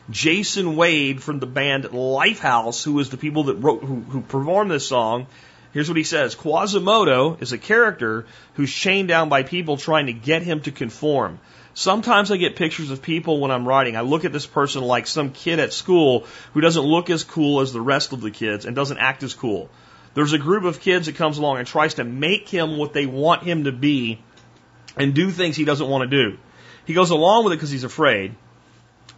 Jason 0.10 0.76
Wade 0.76 1.22
from 1.22 1.40
the 1.40 1.48
band 1.48 1.86
Lifehouse, 1.86 2.84
who 2.84 3.00
is 3.00 3.10
the 3.10 3.18
people 3.18 3.46
that 3.46 3.56
wrote, 3.56 3.84
who, 3.84 4.02
who 4.02 4.22
performed 4.22 4.72
this 4.72 4.88
song. 4.88 5.28
Here's 5.74 5.90
what 5.90 5.98
he 5.98 6.04
says 6.04 6.36
Quasimodo 6.36 7.38
is 7.42 7.52
a 7.52 7.58
character 7.58 8.26
who's 8.54 8.72
chained 8.72 9.10
down 9.10 9.28
by 9.28 9.44
people 9.44 9.76
trying 9.76 10.06
to 10.06 10.14
get 10.14 10.44
him 10.44 10.62
to 10.62 10.72
conform. 10.72 11.40
Sometimes 11.78 12.32
I 12.32 12.38
get 12.38 12.56
pictures 12.56 12.90
of 12.90 13.02
people 13.02 13.42
when 13.42 13.52
I'm 13.52 13.68
writing. 13.68 13.98
I 13.98 14.02
look 14.02 14.24
at 14.24 14.32
this 14.32 14.46
person 14.46 14.82
like 14.82 15.08
some 15.08 15.32
kid 15.32 15.60
at 15.60 15.74
school 15.74 16.26
who 16.54 16.62
doesn't 16.62 16.82
look 16.82 17.10
as 17.10 17.26
cool 17.26 17.60
as 17.60 17.74
the 17.74 17.82
rest 17.82 18.14
of 18.14 18.22
the 18.22 18.32
kids 18.32 18.66
and 18.66 18.74
doesn't 18.74 18.98
act 18.98 19.24
as 19.24 19.34
cool. 19.34 19.70
There's 20.14 20.32
a 20.32 20.38
group 20.38 20.64
of 20.64 20.80
kids 20.80 21.08
that 21.08 21.18
comes 21.18 21.38
along 21.38 21.58
and 21.58 21.68
tries 21.68 21.96
to 21.96 22.06
make 22.06 22.48
him 22.48 22.78
what 22.78 22.94
they 22.94 23.06
want 23.06 23.44
him 23.44 23.66
to 23.66 23.74
be 23.74 24.22
and 24.96 25.14
do 25.14 25.30
things 25.30 25.58
he 25.58 25.66
doesn't 25.66 25.90
want 25.90 26.10
to 26.10 26.24
do. 26.30 26.38
He 26.86 26.94
goes 26.94 27.10
along 27.10 27.44
with 27.44 27.52
it 27.52 27.58
because 27.58 27.72
he's 27.72 27.84
afraid. 27.84 28.36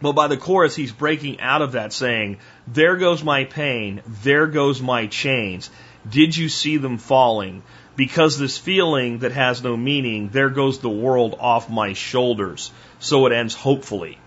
But 0.02 0.14
by 0.14 0.26
the 0.26 0.36
chorus, 0.36 0.74
he's 0.74 0.90
breaking 0.90 1.40
out 1.40 1.62
of 1.62 1.72
that 1.72 1.92
saying, 1.92 2.38
There 2.66 2.96
goes 2.96 3.22
my 3.22 3.44
pain, 3.44 4.02
there 4.04 4.48
goes 4.48 4.82
my 4.82 5.06
chains. 5.06 5.70
Did 6.08 6.36
you 6.36 6.48
see 6.48 6.76
them 6.76 6.98
falling? 6.98 7.62
Because 7.98 8.38
this 8.38 8.56
feeling 8.56 9.18
that 9.18 9.32
has 9.32 9.60
no 9.60 9.76
meaning, 9.76 10.28
there 10.28 10.50
goes 10.50 10.78
the 10.78 10.88
world 10.88 11.34
off 11.40 11.68
my 11.68 11.94
shoulders. 11.94 12.70
So 13.00 13.26
it 13.26 13.32
ends 13.32 13.54
hopefully. 13.56 14.18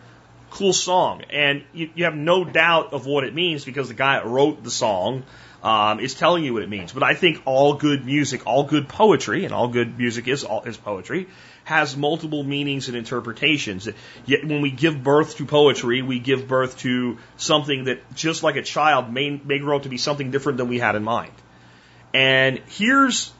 Cool 0.49 0.73
song. 0.73 1.21
And 1.29 1.63
you, 1.71 1.89
you 1.95 2.03
have 2.03 2.13
no 2.13 2.43
doubt 2.43 2.91
of 2.91 3.05
what 3.05 3.23
it 3.23 3.33
means 3.33 3.63
because 3.63 3.87
the 3.87 3.93
guy 3.93 4.19
that 4.19 4.27
wrote 4.27 4.61
the 4.61 4.69
song 4.69 5.23
um, 5.63 6.01
is 6.01 6.15
telling 6.15 6.43
you 6.43 6.53
what 6.53 6.63
it 6.63 6.69
means. 6.69 6.91
But 6.91 7.03
I 7.03 7.13
think 7.13 7.43
all 7.45 7.75
good 7.75 8.05
music, 8.05 8.45
all 8.45 8.65
good 8.65 8.89
poetry, 8.89 9.45
and 9.45 9.53
all 9.53 9.69
good 9.69 9.97
music 9.97 10.27
is, 10.27 10.43
all, 10.43 10.63
is 10.63 10.75
poetry, 10.75 11.29
has 11.63 11.95
multiple 11.95 12.43
meanings 12.43 12.89
and 12.89 12.97
interpretations. 12.97 13.87
Yet 14.25 14.45
when 14.45 14.59
we 14.59 14.71
give 14.71 15.01
birth 15.01 15.37
to 15.37 15.45
poetry, 15.45 16.01
we 16.01 16.19
give 16.19 16.45
birth 16.45 16.79
to 16.79 17.19
something 17.37 17.85
that, 17.85 18.15
just 18.15 18.43
like 18.43 18.57
a 18.57 18.63
child, 18.63 19.13
may, 19.13 19.29
may 19.29 19.59
grow 19.59 19.77
up 19.77 19.83
to 19.83 19.89
be 19.89 19.97
something 19.97 20.29
different 20.29 20.57
than 20.57 20.67
we 20.67 20.79
had 20.79 20.97
in 20.97 21.05
mind. 21.05 21.31
And 22.13 22.59
here's 22.67 23.31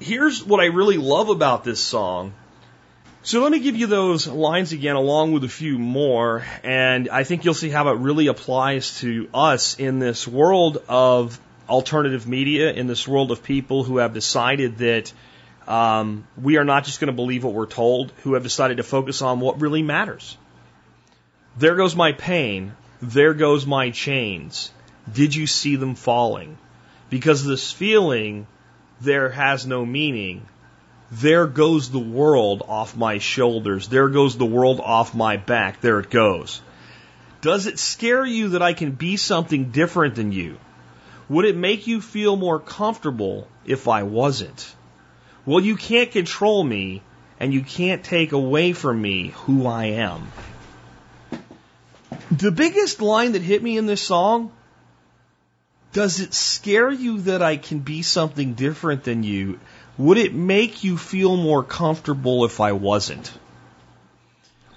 here's 0.00 0.44
what 0.44 0.60
I 0.60 0.66
really 0.66 0.96
love 0.96 1.28
about 1.28 1.64
this 1.64 1.80
song. 1.80 2.34
So 3.22 3.42
let 3.42 3.50
me 3.50 3.58
give 3.58 3.76
you 3.76 3.88
those 3.88 4.28
lines 4.28 4.72
again 4.72 4.94
along 4.94 5.32
with 5.32 5.42
a 5.42 5.48
few 5.48 5.78
more, 5.78 6.44
and 6.62 7.08
I 7.08 7.24
think 7.24 7.44
you'll 7.44 7.54
see 7.54 7.70
how 7.70 7.88
it 7.88 7.98
really 7.98 8.28
applies 8.28 9.00
to 9.00 9.28
us 9.34 9.80
in 9.80 9.98
this 9.98 10.28
world 10.28 10.80
of 10.88 11.40
alternative 11.68 12.28
media, 12.28 12.72
in 12.72 12.86
this 12.86 13.08
world 13.08 13.32
of 13.32 13.42
people 13.42 13.82
who 13.82 13.96
have 13.96 14.14
decided 14.14 14.78
that 14.78 15.12
um, 15.66 16.28
we 16.40 16.56
are 16.56 16.64
not 16.64 16.84
just 16.84 17.00
going 17.00 17.08
to 17.08 17.12
believe 17.12 17.42
what 17.42 17.52
we're 17.52 17.66
told, 17.66 18.12
who 18.22 18.34
have 18.34 18.44
decided 18.44 18.76
to 18.76 18.84
focus 18.84 19.22
on 19.22 19.40
what 19.40 19.60
really 19.60 19.82
matters. 19.82 20.36
There 21.58 21.74
goes 21.74 21.96
my 21.96 22.12
pain. 22.12 22.74
There 23.02 23.34
goes 23.34 23.66
my 23.66 23.90
chains. 23.90 24.70
Did 25.12 25.34
you 25.34 25.48
see 25.48 25.74
them 25.74 25.96
falling? 25.96 26.58
Because 27.10 27.44
this 27.44 27.72
feeling, 27.72 28.46
there 29.00 29.30
has 29.30 29.66
no 29.66 29.84
meaning. 29.84 30.46
There 31.10 31.46
goes 31.46 31.90
the 31.90 31.98
world 31.98 32.62
off 32.66 32.96
my 32.96 33.18
shoulders. 33.18 33.88
There 33.88 34.08
goes 34.08 34.36
the 34.36 34.46
world 34.46 34.80
off 34.80 35.14
my 35.14 35.36
back. 35.36 35.80
There 35.80 36.00
it 36.00 36.10
goes. 36.10 36.60
Does 37.40 37.66
it 37.66 37.78
scare 37.78 38.26
you 38.26 38.50
that 38.50 38.62
I 38.62 38.72
can 38.72 38.92
be 38.92 39.16
something 39.16 39.70
different 39.70 40.16
than 40.16 40.32
you? 40.32 40.58
Would 41.28 41.44
it 41.44 41.56
make 41.56 41.86
you 41.86 42.00
feel 42.00 42.36
more 42.36 42.58
comfortable 42.58 43.46
if 43.64 43.88
I 43.88 44.02
wasn't? 44.02 44.74
Well, 45.44 45.60
you 45.60 45.76
can't 45.76 46.10
control 46.10 46.64
me 46.64 47.02
and 47.38 47.52
you 47.52 47.62
can't 47.62 48.02
take 48.02 48.32
away 48.32 48.72
from 48.72 49.00
me 49.00 49.28
who 49.28 49.66
I 49.66 49.86
am. 49.86 50.32
The 52.30 52.50
biggest 52.50 53.00
line 53.00 53.32
that 53.32 53.42
hit 53.42 53.62
me 53.62 53.76
in 53.76 53.86
this 53.86 54.02
song 54.02 54.50
does 55.92 56.20
it 56.20 56.34
scare 56.34 56.90
you 56.90 57.20
that 57.22 57.42
I 57.42 57.56
can 57.56 57.78
be 57.78 58.02
something 58.02 58.54
different 58.54 59.04
than 59.04 59.22
you? 59.22 59.58
Would 59.98 60.18
it 60.18 60.34
make 60.34 60.84
you 60.84 60.98
feel 60.98 61.36
more 61.36 61.62
comfortable 61.62 62.44
if 62.44 62.60
I 62.60 62.72
wasn't? 62.72 63.32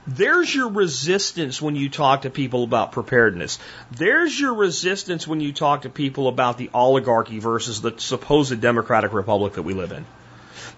There's 0.07 0.53
your 0.53 0.69
resistance 0.69 1.61
when 1.61 1.76
you 1.76 1.90
talk 1.90 2.23
to 2.23 2.30
people 2.30 2.64
about 2.64 2.94
preparedness. 2.94 3.60
There's 3.91 4.40
your 4.40 4.56
resistance 4.56 5.27
when 5.27 5.40
you 5.40 5.53
talk 5.53 5.84
to 5.84 5.90
people 5.90 6.27
about 6.27 6.57
the 6.57 6.69
oligarchy 6.73 7.40
versus 7.40 7.81
the 7.81 7.94
supposed 7.98 8.60
democratic 8.60 9.14
republic 9.14 9.53
that 9.53 9.64
we 9.64 9.73
live 9.73 9.91
in. 9.91 10.06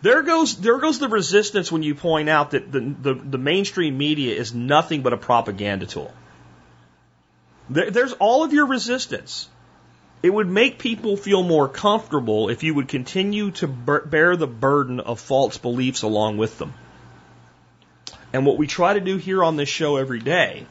There 0.01 0.23
goes 0.23 0.57
there 0.57 0.79
goes 0.79 0.99
the 0.99 1.07
resistance 1.07 1.71
when 1.71 1.83
you 1.83 1.95
point 1.95 2.27
out 2.27 2.51
that 2.51 2.71
the, 2.71 2.79
the, 2.79 3.13
the 3.13 3.37
mainstream 3.37 3.97
media 3.97 4.35
is 4.35 4.53
nothing 4.53 5.01
but 5.01 5.13
a 5.13 5.17
propaganda 5.17 5.85
tool. 5.85 6.11
There, 7.69 7.89
there's 7.89 8.13
all 8.13 8.43
of 8.43 8.51
your 8.51 8.65
resistance. 8.65 9.47
It 10.23 10.29
would 10.29 10.47
make 10.47 10.77
people 10.77 11.17
feel 11.17 11.41
more 11.41 11.67
comfortable 11.67 12.49
if 12.49 12.63
you 12.63 12.75
would 12.75 12.87
continue 12.87 13.51
to 13.51 13.67
bear 13.67 14.35
the 14.35 14.47
burden 14.47 14.99
of 14.99 15.19
false 15.19 15.57
beliefs 15.57 16.03
along 16.03 16.37
with 16.37 16.57
them. 16.59 16.73
And 18.33 18.45
what 18.45 18.57
we 18.57 18.67
try 18.67 18.93
to 18.93 18.99
do 18.99 19.17
here 19.17 19.43
on 19.43 19.55
this 19.55 19.69
show 19.69 19.97
every 19.97 20.19
day 20.19 20.65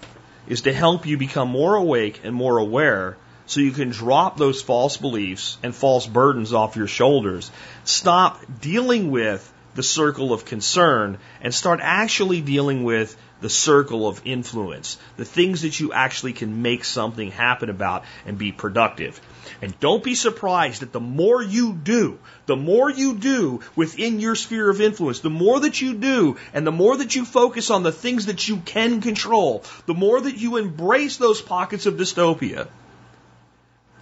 is 0.46 0.62
to 0.62 0.72
help 0.72 1.06
you 1.06 1.18
become 1.18 1.48
more 1.48 1.74
awake 1.74 2.20
and 2.24 2.34
more 2.34 2.58
aware 2.58 3.16
so 3.46 3.60
you 3.60 3.72
can 3.72 3.90
drop 3.90 4.36
those 4.36 4.62
false 4.62 4.96
beliefs 4.96 5.58
and 5.62 5.74
false 5.74 6.06
burdens 6.06 6.52
off 6.52 6.76
your 6.76 6.86
shoulders. 6.86 7.50
Stop 7.84 8.40
dealing 8.60 9.10
with 9.10 9.52
the 9.74 9.82
circle 9.82 10.32
of 10.32 10.44
concern 10.44 11.18
and 11.40 11.52
start 11.52 11.80
actually 11.82 12.40
dealing 12.40 12.84
with 12.84 13.16
the 13.40 13.50
circle 13.50 14.06
of 14.06 14.20
influence, 14.24 14.98
the 15.16 15.24
things 15.24 15.62
that 15.62 15.80
you 15.80 15.92
actually 15.92 16.32
can 16.32 16.62
make 16.62 16.84
something 16.84 17.30
happen 17.30 17.70
about 17.70 18.04
and 18.26 18.38
be 18.38 18.52
productive. 18.52 19.20
And 19.62 19.78
don't 19.80 20.04
be 20.04 20.14
surprised 20.14 20.82
that 20.82 20.92
the 20.92 21.00
more 21.00 21.42
you 21.42 21.72
do, 21.72 22.18
the 22.46 22.56
more 22.56 22.90
you 22.90 23.14
do 23.14 23.60
within 23.76 24.20
your 24.20 24.34
sphere 24.34 24.68
of 24.70 24.80
influence, 24.80 25.20
the 25.20 25.30
more 25.30 25.60
that 25.60 25.80
you 25.80 25.94
do, 25.94 26.36
and 26.52 26.66
the 26.66 26.72
more 26.72 26.96
that 26.96 27.14
you 27.14 27.24
focus 27.24 27.70
on 27.70 27.82
the 27.82 27.92
things 27.92 28.26
that 28.26 28.48
you 28.48 28.58
can 28.58 29.00
control, 29.00 29.64
the 29.86 29.94
more 29.94 30.20
that 30.20 30.36
you 30.36 30.56
embrace 30.56 31.16
those 31.16 31.40
pockets 31.40 31.86
of 31.86 31.94
dystopia, 31.94 32.68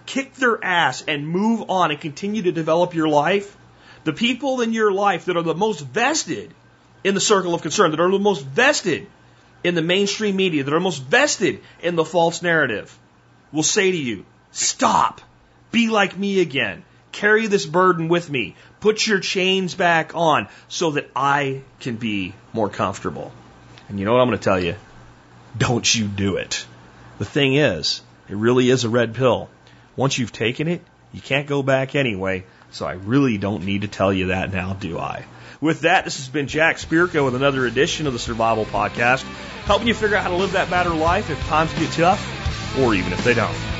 kick 0.05 0.33
their 0.35 0.63
ass 0.63 1.03
and 1.07 1.27
move 1.27 1.69
on 1.69 1.91
and 1.91 2.01
continue 2.01 2.41
to 2.43 2.51
develop 2.51 2.93
your 2.93 3.07
life, 3.07 3.55
the 4.03 4.13
people 4.13 4.61
in 4.61 4.73
your 4.73 4.91
life 4.91 5.25
that 5.25 5.37
are 5.37 5.43
the 5.43 5.53
most 5.53 5.81
vested 5.81 6.53
in 7.03 7.13
the 7.13 7.21
circle 7.21 7.53
of 7.53 7.61
concern, 7.61 7.91
that 7.91 7.99
are 7.99 8.11
the 8.11 8.19
most 8.19 8.43
vested 8.43 9.07
in 9.63 9.75
the 9.75 9.81
mainstream 9.81 10.35
media, 10.35 10.63
that 10.63 10.73
are 10.73 10.79
most 10.79 11.03
vested 11.03 11.61
in 11.81 11.95
the 11.95 12.05
false 12.05 12.41
narrative, 12.41 12.97
will 13.51 13.63
say 13.63 13.91
to 13.91 13.97
you, 13.97 14.25
stop, 14.51 15.21
be 15.71 15.89
like 15.89 16.17
me 16.17 16.39
again, 16.39 16.83
carry 17.11 17.47
this 17.47 17.65
burden 17.65 18.07
with 18.07 18.29
me, 18.29 18.55
put 18.79 19.05
your 19.05 19.19
chains 19.19 19.75
back 19.75 20.15
on 20.15 20.47
so 20.67 20.91
that 20.91 21.09
I 21.15 21.61
can 21.79 21.97
be 21.97 22.33
more 22.53 22.69
comfortable. 22.69 23.31
And 23.87 23.99
you 23.99 24.05
know 24.05 24.13
what 24.13 24.21
I'm 24.21 24.27
going 24.27 24.39
to 24.39 24.43
tell 24.43 24.59
you? 24.59 24.75
Don't 25.57 25.93
you 25.93 26.07
do 26.07 26.37
it. 26.37 26.65
The 27.17 27.25
thing 27.25 27.55
is, 27.55 28.01
it 28.29 28.35
really 28.35 28.69
is 28.69 28.83
a 28.83 28.89
red 28.89 29.15
pill. 29.15 29.49
Once 29.95 30.17
you've 30.17 30.31
taken 30.31 30.67
it, 30.67 30.81
you 31.11 31.21
can't 31.21 31.47
go 31.47 31.63
back 31.63 31.95
anyway. 31.95 32.45
So 32.71 32.85
I 32.85 32.93
really 32.93 33.37
don't 33.37 33.65
need 33.65 33.81
to 33.81 33.87
tell 33.87 34.13
you 34.13 34.27
that 34.27 34.53
now, 34.53 34.73
do 34.73 34.99
I? 34.99 35.25
With 35.61 35.81
that, 35.81 36.05
this 36.05 36.17
has 36.17 36.29
been 36.29 36.47
Jack 36.47 36.77
Spirko 36.77 37.25
with 37.25 37.35
another 37.35 37.65
edition 37.65 38.07
of 38.07 38.13
the 38.13 38.19
Survival 38.19 38.65
Podcast, 38.65 39.23
helping 39.65 39.89
you 39.89 39.93
figure 39.93 40.15
out 40.15 40.23
how 40.23 40.29
to 40.29 40.37
live 40.37 40.53
that 40.53 40.69
better 40.69 40.91
life 40.91 41.29
if 41.29 41.39
times 41.47 41.73
get 41.73 41.91
tough, 41.91 42.79
or 42.79 42.95
even 42.95 43.11
if 43.11 43.23
they 43.25 43.33
don't. 43.33 43.78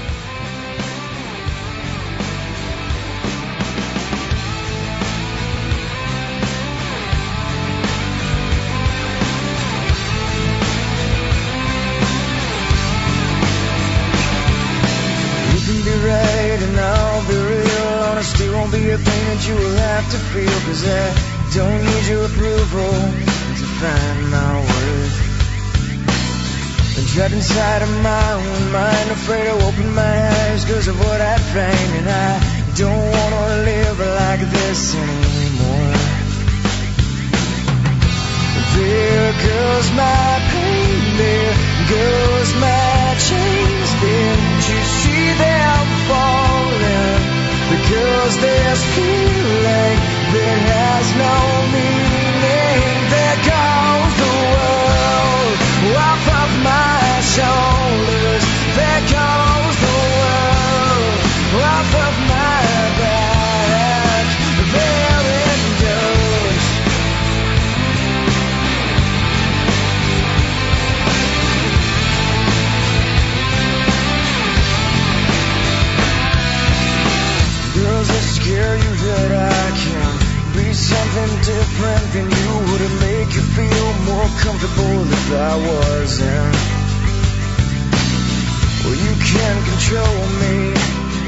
Trapped 27.29 27.33
inside 27.33 27.81
of 27.81 28.03
my 28.03 28.33
own 28.33 28.71
mind 28.71 29.11
Afraid 29.11 29.45
to 29.45 29.65
open 29.65 29.93
my 29.93 30.29
eyes 30.29 30.65
cause 30.65 30.87
of 30.87 30.99
what 30.99 31.21
I 31.21 31.37
find 31.37 31.91
And 31.99 32.09
I 32.09 32.73
don't 32.75 33.11
wanna 33.11 33.63
live 33.63 33.99
like 33.99 34.39
this 34.39 34.95
anymore 34.95 35.95
There 38.75 39.33
goes 39.33 39.87
my 39.91 40.31
pain, 40.51 41.17
there 41.17 41.55
goes 41.89 42.49
my 42.55 43.15
chains 43.27 43.89
Didn't 44.01 44.63
you 44.69 44.81
see 45.01 45.25
them 45.43 45.85
falling? 46.09 47.21
Because 47.69 48.33
there's 48.41 48.83
feeling 48.95 49.97
that 50.33 50.59
has 50.73 51.07
no 51.23 51.35
meaning. 51.73 52.88
Shoulders. 57.39 58.43
There 58.75 59.01
goes 59.15 59.75
the 59.85 59.97
world 60.19 61.19
off 61.71 61.91
of 62.05 62.15
my 62.31 62.63
back. 62.99 64.27
There 64.75 65.23
it 65.47 65.61
goes. 65.83 66.65
Girls 77.75 78.07
that 78.13 78.25
scare 78.35 78.75
you 78.83 78.93
that 79.07 79.31
I 79.31 79.65
can 79.83 80.11
be 80.57 80.67
something 80.73 81.31
different 81.47 82.05
than 82.13 82.27
you. 82.39 82.51
Would 82.69 82.83
make 82.99 83.31
you 83.37 83.43
feel 83.55 83.89
more 84.11 84.29
comfortable 84.43 84.97
if 85.07 85.31
I 85.31 85.55
wasn't? 85.55 86.78
Well, 88.83 88.95
you 88.95 89.13
can't 89.31 89.65
control 89.65 90.19
me, 90.43 90.73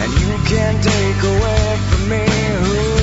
and 0.02 0.11
you 0.22 0.32
can't 0.48 0.82
take 0.84 1.23
away 1.23 1.78
from 1.90 2.10
me. 2.10 2.26
Who 2.26 3.01